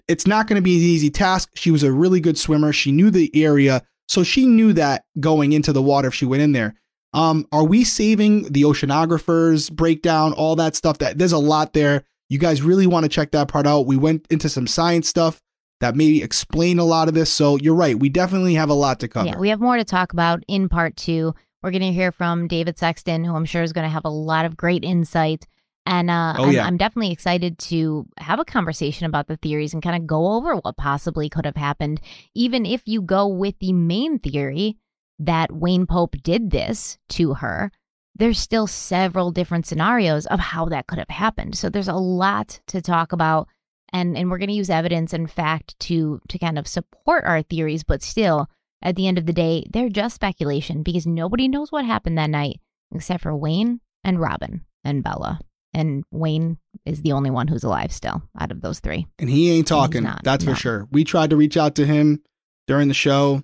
It's 0.08 0.26
not 0.26 0.48
going 0.48 0.56
to 0.56 0.62
be 0.62 0.76
an 0.76 0.82
easy 0.82 1.12
task. 1.12 1.52
She 1.54 1.70
was 1.70 1.84
a 1.84 1.92
really 1.92 2.20
good 2.20 2.38
swimmer. 2.38 2.74
She 2.74 2.92
knew 2.92 3.12
the 3.12 3.32
area, 3.36 3.84
so 4.08 4.24
she 4.24 4.48
knew 4.48 4.74
that 4.74 5.06
going 5.20 5.54
into 5.54 5.72
the 5.72 5.84
water 5.84 6.08
if 6.08 6.16
she 6.16 6.26
went 6.26 6.42
in 6.42 6.52
there. 6.52 6.76
Um, 7.14 7.46
are 7.52 7.64
we 7.64 7.84
saving 7.84 8.52
the 8.52 8.64
oceanographers 8.64 9.72
breakdown, 9.72 10.34
all 10.34 10.56
that 10.56 10.76
stuff? 10.76 10.98
That 10.98 11.20
there's 11.20 11.32
a 11.32 11.38
lot 11.38 11.74
there. 11.74 12.06
You 12.28 12.40
guys 12.40 12.64
really 12.64 12.88
want 12.88 13.04
to 13.04 13.10
check 13.10 13.32
that 13.32 13.50
part 13.50 13.68
out. 13.68 13.86
We 13.86 13.98
went 13.98 14.26
into 14.32 14.50
some 14.50 14.66
science 14.66 15.08
stuff 15.08 15.40
that 15.80 15.96
maybe 15.96 16.24
explain 16.24 16.80
a 16.80 16.86
lot 16.86 17.08
of 17.08 17.14
this. 17.14 17.32
So 17.32 17.58
you're 17.58 17.76
right. 17.76 18.00
We 18.00 18.10
definitely 18.10 18.56
have 18.56 18.70
a 18.70 18.74
lot 18.74 19.00
to 19.02 19.08
cover. 19.08 19.28
Yeah, 19.28 19.38
we 19.38 19.50
have 19.50 19.60
more 19.60 19.78
to 19.78 19.84
talk 19.84 20.12
about 20.12 20.44
in 20.48 20.70
part 20.70 20.96
two. 20.96 21.36
We're 21.64 21.72
going 21.72 21.82
to 21.84 21.94
hear 21.94 22.12
from 22.12 22.48
David 22.48 22.78
Sexton, 22.78 23.24
who 23.24 23.36
I'm 23.36 23.46
sure 23.46 23.64
is 23.64 23.74
going 23.74 23.86
to 23.86 23.90
have 23.94 24.06
a 24.06 24.10
lot 24.10 24.46
of 24.46 24.58
great 24.58 24.84
insight. 24.84 25.48
And 25.86 26.10
uh, 26.10 26.36
Oh, 26.38 26.46
I'm, 26.46 26.52
yeah. 26.52 26.66
I'm 26.66 26.78
definitely 26.78 27.12
excited 27.12 27.58
to 27.60 28.06
have 28.18 28.40
a 28.40 28.46
conversation 28.46 29.06
about 29.06 29.28
the 29.28 29.38
theories 29.38 29.74
and 29.74 29.82
kind 29.82 29.96
of 29.96 30.06
go 30.08 30.34
over 30.34 30.56
what 30.58 30.78
possibly 30.78 31.30
could 31.30 31.46
have 31.46 31.56
happened. 31.56 32.02
Even 32.36 32.66
if 32.66 32.82
you 32.86 33.02
go 33.02 33.28
with 33.28 33.58
the 33.60 33.74
main 33.74 34.20
theory 34.20 34.78
that 35.20 35.52
Wayne 35.52 35.86
Pope 35.86 36.16
did 36.22 36.52
this 36.52 36.98
to 37.10 37.36
her, 37.36 37.72
there's 38.16 38.40
still 38.40 38.68
several 38.68 39.32
different 39.32 39.66
scenarios 39.66 40.26
of 40.28 40.40
how 40.40 40.66
that 40.66 40.88
could 40.88 41.00
have 41.00 41.10
happened. 41.10 41.56
So 41.58 41.70
there's 41.70 41.88
a 41.88 41.94
lot 41.96 42.60
to 42.68 42.82
talk 42.82 43.12
about. 43.14 43.48
and 43.92 44.18
and 44.18 44.30
we're 44.30 44.38
going 44.38 44.50
to 44.50 44.56
use 44.56 44.70
evidence 44.70 45.14
and 45.14 45.30
fact 45.32 45.80
to 45.80 46.20
to 46.30 46.40
kind 46.40 46.58
of 46.60 46.68
support 46.68 47.24
our 47.26 47.42
theories, 47.42 47.84
but 47.84 48.02
still 48.04 48.50
at 48.84 48.96
the 48.96 49.08
end 49.08 49.18
of 49.18 49.26
the 49.26 49.34
day, 49.34 49.66
they're 49.72 49.90
just 49.90 50.16
speculation 50.16 50.84
because 50.84 51.08
nobody 51.08 51.48
knows 51.48 51.72
what 51.72 51.86
happened 51.86 52.18
that 52.18 52.30
night 52.30 52.60
except 52.94 53.24
for 53.24 53.36
Wayne 53.36 53.80
and 54.04 54.20
Robin 54.20 54.66
and 54.84 55.04
Bella. 55.04 55.40
And 55.74 56.04
Wayne 56.12 56.60
is 56.86 57.02
the 57.02 57.14
only 57.14 57.32
one 57.32 57.48
who's 57.48 57.64
alive 57.64 57.92
still 57.92 58.22
out 58.40 58.52
of 58.52 58.62
those 58.62 58.80
three. 58.80 59.08
And 59.18 59.30
he 59.30 59.50
ain't 59.52 59.68
talking. 59.68 60.04
not, 60.04 60.22
that's 60.24 60.44
no. 60.44 60.54
for 60.54 60.60
sure. 60.60 60.88
We 60.92 61.04
tried 61.04 61.32
to 61.32 61.36
reach 61.36 61.58
out 61.58 61.74
to 61.76 61.86
him 61.86 62.22
during 62.68 62.90
the 62.90 62.94
show, 62.94 63.44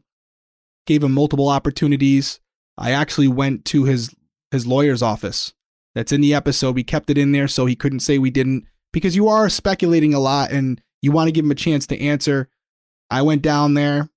gave 0.85 1.01
him 1.01 1.13
multiple 1.13 1.47
opportunities. 1.47 2.39
I 2.77 2.91
actually 2.91 3.27
went 3.27 3.65
to 3.65 3.85
his 3.85 4.13
his 4.51 4.67
lawyer's 4.67 5.01
office. 5.01 5.53
That's 5.95 6.11
in 6.11 6.21
the 6.21 6.33
episode. 6.33 6.75
We 6.75 6.83
kept 6.83 7.09
it 7.09 7.17
in 7.17 7.31
there 7.31 7.47
so 7.47 7.65
he 7.65 7.75
couldn't 7.75 8.01
say 8.01 8.19
we 8.19 8.29
didn't 8.29 8.65
because 8.93 9.15
you 9.15 9.27
are 9.27 9.49
speculating 9.49 10.13
a 10.13 10.19
lot 10.19 10.51
and 10.51 10.81
you 11.01 11.11
want 11.11 11.27
to 11.27 11.31
give 11.31 11.45
him 11.45 11.51
a 11.51 11.55
chance 11.55 11.87
to 11.87 11.99
answer. 11.99 12.47
I 13.09 13.21
went 13.23 13.41
down 13.41 13.73
there. 13.73 14.09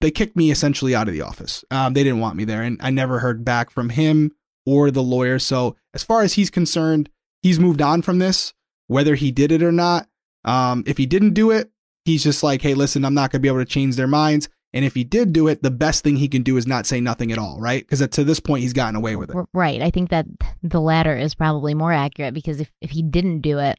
They 0.00 0.10
kicked 0.10 0.36
me 0.36 0.50
essentially 0.50 0.94
out 0.94 1.08
of 1.08 1.14
the 1.14 1.22
office. 1.22 1.64
Um, 1.70 1.94
they 1.94 2.04
didn't 2.04 2.20
want 2.20 2.36
me 2.36 2.44
there, 2.44 2.62
and 2.62 2.78
I 2.82 2.90
never 2.90 3.20
heard 3.20 3.44
back 3.44 3.70
from 3.70 3.90
him 3.90 4.32
or 4.66 4.90
the 4.90 5.02
lawyer. 5.02 5.38
So 5.38 5.76
as 5.94 6.02
far 6.02 6.22
as 6.22 6.34
he's 6.34 6.50
concerned, 6.50 7.08
he's 7.42 7.58
moved 7.58 7.80
on 7.80 8.02
from 8.02 8.18
this, 8.18 8.52
whether 8.88 9.14
he 9.14 9.30
did 9.30 9.52
it 9.52 9.62
or 9.62 9.72
not. 9.72 10.08
Um, 10.44 10.84
if 10.86 10.98
he 10.98 11.06
didn't 11.06 11.34
do 11.34 11.50
it, 11.50 11.70
he's 12.04 12.22
just 12.22 12.42
like, 12.42 12.62
hey, 12.62 12.74
listen, 12.74 13.04
I'm 13.04 13.14
not 13.14 13.30
going 13.30 13.40
to 13.40 13.42
be 13.42 13.48
able 13.48 13.58
to 13.58 13.64
change 13.64 13.96
their 13.96 14.06
minds. 14.06 14.48
And 14.72 14.84
if 14.84 14.94
he 14.94 15.04
did 15.04 15.32
do 15.32 15.48
it, 15.48 15.62
the 15.62 15.70
best 15.70 16.04
thing 16.04 16.16
he 16.16 16.28
can 16.28 16.42
do 16.42 16.56
is 16.56 16.66
not 16.66 16.84
say 16.84 17.00
nothing 17.00 17.32
at 17.32 17.38
all, 17.38 17.58
right? 17.58 17.82
Because 17.82 18.06
to 18.06 18.24
this 18.24 18.40
point, 18.40 18.62
he's 18.62 18.74
gotten 18.74 18.94
away 18.94 19.16
with 19.16 19.30
it. 19.30 19.36
Right. 19.54 19.80
I 19.80 19.90
think 19.90 20.10
that 20.10 20.26
the 20.62 20.80
latter 20.80 21.16
is 21.16 21.34
probably 21.34 21.72
more 21.72 21.92
accurate 21.92 22.34
because 22.34 22.60
if, 22.60 22.70
if 22.82 22.90
he 22.90 23.02
didn't 23.02 23.40
do 23.40 23.58
it, 23.58 23.78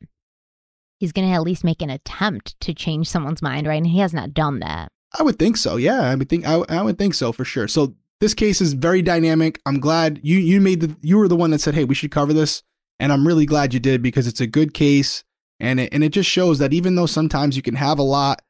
he's 0.98 1.12
going 1.12 1.28
to 1.28 1.34
at 1.34 1.44
least 1.44 1.64
make 1.64 1.82
an 1.82 1.92
attempt 1.92 2.60
to 2.62 2.74
change 2.74 3.08
someone's 3.08 3.44
mind, 3.44 3.68
right? 3.68 3.76
And 3.76 3.86
he 3.88 4.00
has 4.00 4.14
not 4.14 4.34
done 4.34 4.60
that. 4.60 4.92
I 5.18 5.24
would 5.24 5.40
think 5.40 5.58
so. 5.58 5.78
Yeah, 5.78 6.02
I 6.02 6.16
would 6.16 6.30
think 6.30 6.48
I, 6.48 6.56
I 6.70 6.82
would 6.82 6.98
think 6.98 7.14
so 7.14 7.32
for 7.32 7.46
sure. 7.46 7.68
So 7.68 7.96
this 8.20 8.34
case 8.34 8.62
is 8.62 8.74
very 8.74 9.02
dynamic. 9.02 9.62
I'm 9.66 9.80
glad 9.80 10.20
you 10.24 10.38
you 10.38 10.60
made 10.60 10.82
the 10.82 10.96
you 11.02 11.18
were 11.18 11.28
the 11.28 11.36
one 11.36 11.52
that 11.52 11.62
said, 11.62 11.76
"Hey, 11.76 11.84
we 11.84 11.96
should 11.96 12.12
cover 12.12 12.34
this," 12.34 12.64
and 13.00 13.12
I'm 13.12 13.28
really 13.28 13.46
glad 13.46 13.74
you 13.74 13.80
did 13.80 14.02
because 14.02 14.28
it's 14.28 14.42
a 14.42 14.48
good 14.48 14.74
case, 14.74 15.24
and 15.60 15.80
it 15.80 15.94
and 15.94 16.04
it 16.04 16.10
just 16.10 16.30
shows 16.30 16.60
that 16.60 16.74
even 16.74 16.96
though 16.96 17.06
sometimes 17.06 17.56
you 17.56 17.62
can 17.62 17.76
have 17.76 18.00
a 18.00 18.04
lot, 18.04 18.42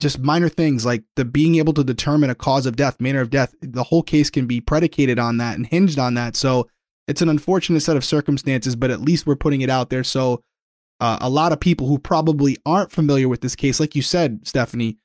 just 0.00 0.18
minor 0.18 0.48
things 0.48 0.84
like 0.84 1.04
the 1.16 1.24
being 1.24 1.54
able 1.56 1.72
to 1.74 1.84
determine 1.84 2.28
a 2.28 2.34
cause 2.34 2.66
of 2.66 2.76
death, 2.76 3.00
manner 3.00 3.20
of 3.20 3.30
death, 3.30 3.54
the 3.60 3.84
whole 3.84 4.02
case 4.02 4.30
can 4.30 4.46
be 4.46 4.60
predicated 4.60 5.18
on 5.18 5.38
that 5.38 5.56
and 5.56 5.66
hinged 5.66 5.98
on 5.98 6.14
that. 6.14 6.36
So 6.36 6.68
it's 7.08 7.22
an 7.22 7.28
unfortunate 7.28 7.80
set 7.80 7.96
of 7.96 8.04
circumstances, 8.04 8.76
but 8.76 8.90
at 8.90 9.00
least 9.00 9.26
we're 9.26 9.36
putting 9.36 9.60
it 9.60 9.70
out 9.70 9.90
there. 9.90 10.04
So 10.04 10.42
uh, 11.00 11.18
a 11.20 11.30
lot 11.30 11.52
of 11.52 11.60
people 11.60 11.86
who 11.88 11.98
probably 11.98 12.56
aren't 12.64 12.92
familiar 12.92 13.28
with 13.28 13.40
this 13.40 13.56
case, 13.56 13.80
like 13.80 13.96
you 13.96 14.02
said, 14.02 14.46
Stephanie, 14.46 14.98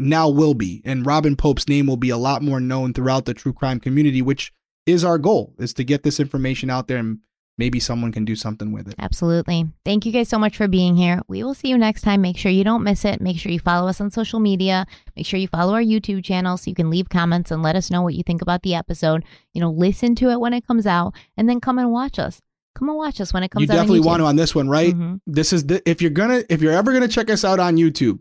now 0.00 0.28
will 0.28 0.54
be. 0.54 0.82
And 0.84 1.04
Robin 1.06 1.36
Pope's 1.36 1.68
name 1.68 1.86
will 1.86 1.96
be 1.96 2.10
a 2.10 2.16
lot 2.16 2.42
more 2.42 2.58
known 2.60 2.92
throughout 2.92 3.24
the 3.26 3.34
true 3.34 3.52
crime 3.52 3.78
community, 3.80 4.22
which 4.22 4.52
is 4.86 5.04
our 5.04 5.18
goal, 5.18 5.54
is 5.58 5.72
to 5.74 5.84
get 5.84 6.02
this 6.02 6.18
information 6.18 6.70
out 6.70 6.88
there 6.88 6.98
and 6.98 7.18
maybe 7.58 7.78
someone 7.78 8.10
can 8.10 8.24
do 8.24 8.34
something 8.34 8.72
with 8.72 8.88
it. 8.88 8.94
Absolutely. 8.98 9.68
Thank 9.84 10.06
you 10.06 10.12
guys 10.12 10.30
so 10.30 10.38
much 10.38 10.56
for 10.56 10.66
being 10.66 10.96
here. 10.96 11.20
We 11.28 11.44
will 11.44 11.52
see 11.52 11.68
you 11.68 11.76
next 11.76 12.00
time. 12.00 12.22
Make 12.22 12.38
sure 12.38 12.50
you 12.50 12.64
don't 12.64 12.82
miss 12.82 13.04
it. 13.04 13.20
Make 13.20 13.38
sure 13.38 13.52
you 13.52 13.60
follow 13.60 13.86
us 13.88 14.00
on 14.00 14.10
social 14.10 14.40
media. 14.40 14.86
Make 15.14 15.26
sure 15.26 15.38
you 15.38 15.46
follow 15.48 15.74
our 15.74 15.82
YouTube 15.82 16.24
channel 16.24 16.56
so 16.56 16.70
you 16.70 16.74
can 16.74 16.88
leave 16.88 17.10
comments 17.10 17.50
and 17.50 17.62
let 17.62 17.76
us 17.76 17.90
know 17.90 18.00
what 18.00 18.14
you 18.14 18.22
think 18.22 18.40
about 18.40 18.62
the 18.62 18.74
episode. 18.74 19.24
You 19.52 19.60
know, 19.60 19.70
listen 19.70 20.14
to 20.16 20.30
it 20.30 20.40
when 20.40 20.54
it 20.54 20.66
comes 20.66 20.86
out 20.86 21.14
and 21.36 21.48
then 21.50 21.60
come 21.60 21.78
and 21.78 21.92
watch 21.92 22.18
us. 22.18 22.40
Come 22.74 22.88
and 22.88 22.96
watch 22.96 23.20
us 23.20 23.34
when 23.34 23.42
it 23.42 23.50
comes 23.50 23.64
You 23.66 23.72
out. 23.72 23.78
on 23.78 23.82
definitely 23.84 24.06
want 24.06 24.20
to 24.20 24.26
on 24.26 24.36
this 24.36 24.54
one, 24.54 24.68
right? 24.70 24.94
Mhm. 24.94 25.20
This 25.26 25.52
is 25.52 25.66
the 25.66 25.82
if 25.90 26.00
you're 26.00 26.10
gonna 26.12 26.44
if 26.48 26.62
you're 26.62 26.72
ever 26.72 26.92
gonna 26.94 27.08
check 27.08 27.28
us 27.28 27.44
out 27.44 27.60
on 27.60 27.76
YouTube, 27.76 28.20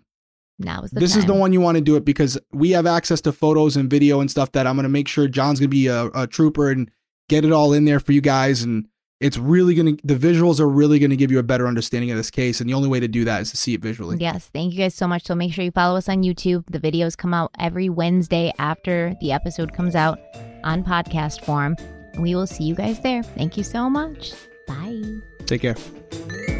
Now 0.59 0.81
is 0.81 0.91
the 0.91 0.99
this 0.99 1.15
is 1.15 1.25
the 1.25 1.33
one 1.33 1.53
you 1.53 1.61
want 1.61 1.77
to 1.77 1.81
do 1.81 1.95
it 1.95 2.05
because 2.05 2.37
we 2.51 2.71
have 2.71 2.85
access 2.85 3.21
to 3.21 3.31
photos 3.31 3.77
and 3.77 3.89
video 3.89 4.19
and 4.19 4.29
stuff 4.29 4.51
that 4.51 4.67
I'm 4.67 4.75
gonna 4.75 4.89
make 4.89 5.07
sure 5.07 5.27
John's 5.27 5.59
gonna 5.59 5.69
be 5.69 5.87
a, 5.87 6.07
a 6.13 6.27
trooper 6.27 6.69
and 6.69 6.91
get 7.29 7.45
it 7.45 7.51
all 7.51 7.73
in 7.73 7.85
there 7.85 7.99
for 7.99 8.11
you 8.11 8.21
guys 8.21 8.61
and 8.61 8.87
it's 9.19 9.37
really 9.37 9.73
gonna 9.75 9.93
the 10.03 10.15
visuals 10.15 10.59
are 10.59 10.67
really 10.67 10.99
gonna 10.99 11.15
give 11.15 11.31
you 11.31 11.39
a 11.39 11.43
better 11.43 11.67
understanding 11.67 12.11
of 12.11 12.17
this 12.17 12.29
case 12.29 12.61
and 12.61 12.69
the 12.69 12.73
only 12.73 12.89
way 12.89 12.99
to 12.99 13.07
do 13.07 13.25
that 13.25 13.41
is 13.41 13.51
to 13.51 13.57
see 13.57 13.73
it 13.73 13.81
visually. 13.81 14.17
Yes, 14.19 14.49
thank 14.53 14.73
you 14.73 14.79
guys 14.79 14.95
so 14.95 15.07
much. 15.07 15.23
So 15.23 15.35
make 15.35 15.53
sure 15.53 15.63
you 15.63 15.71
follow 15.71 15.97
us 15.97 16.09
on 16.09 16.23
YouTube. 16.23 16.65
The 16.69 16.79
videos 16.79 17.17
come 17.17 17.33
out 17.33 17.51
every 17.59 17.89
Wednesday 17.89 18.53
after 18.59 19.15
the 19.21 19.31
episode 19.31 19.73
comes 19.73 19.95
out 19.95 20.19
on 20.63 20.83
podcast 20.83 21.43
form. 21.43 21.75
And 22.13 22.23
we 22.23 22.35
will 22.35 22.47
see 22.47 22.63
you 22.63 22.75
guys 22.75 22.99
there. 23.01 23.23
Thank 23.23 23.57
you 23.57 23.63
so 23.63 23.89
much. 23.89 24.33
Bye. 24.67 25.01
Take 25.45 25.61
care. 25.61 26.58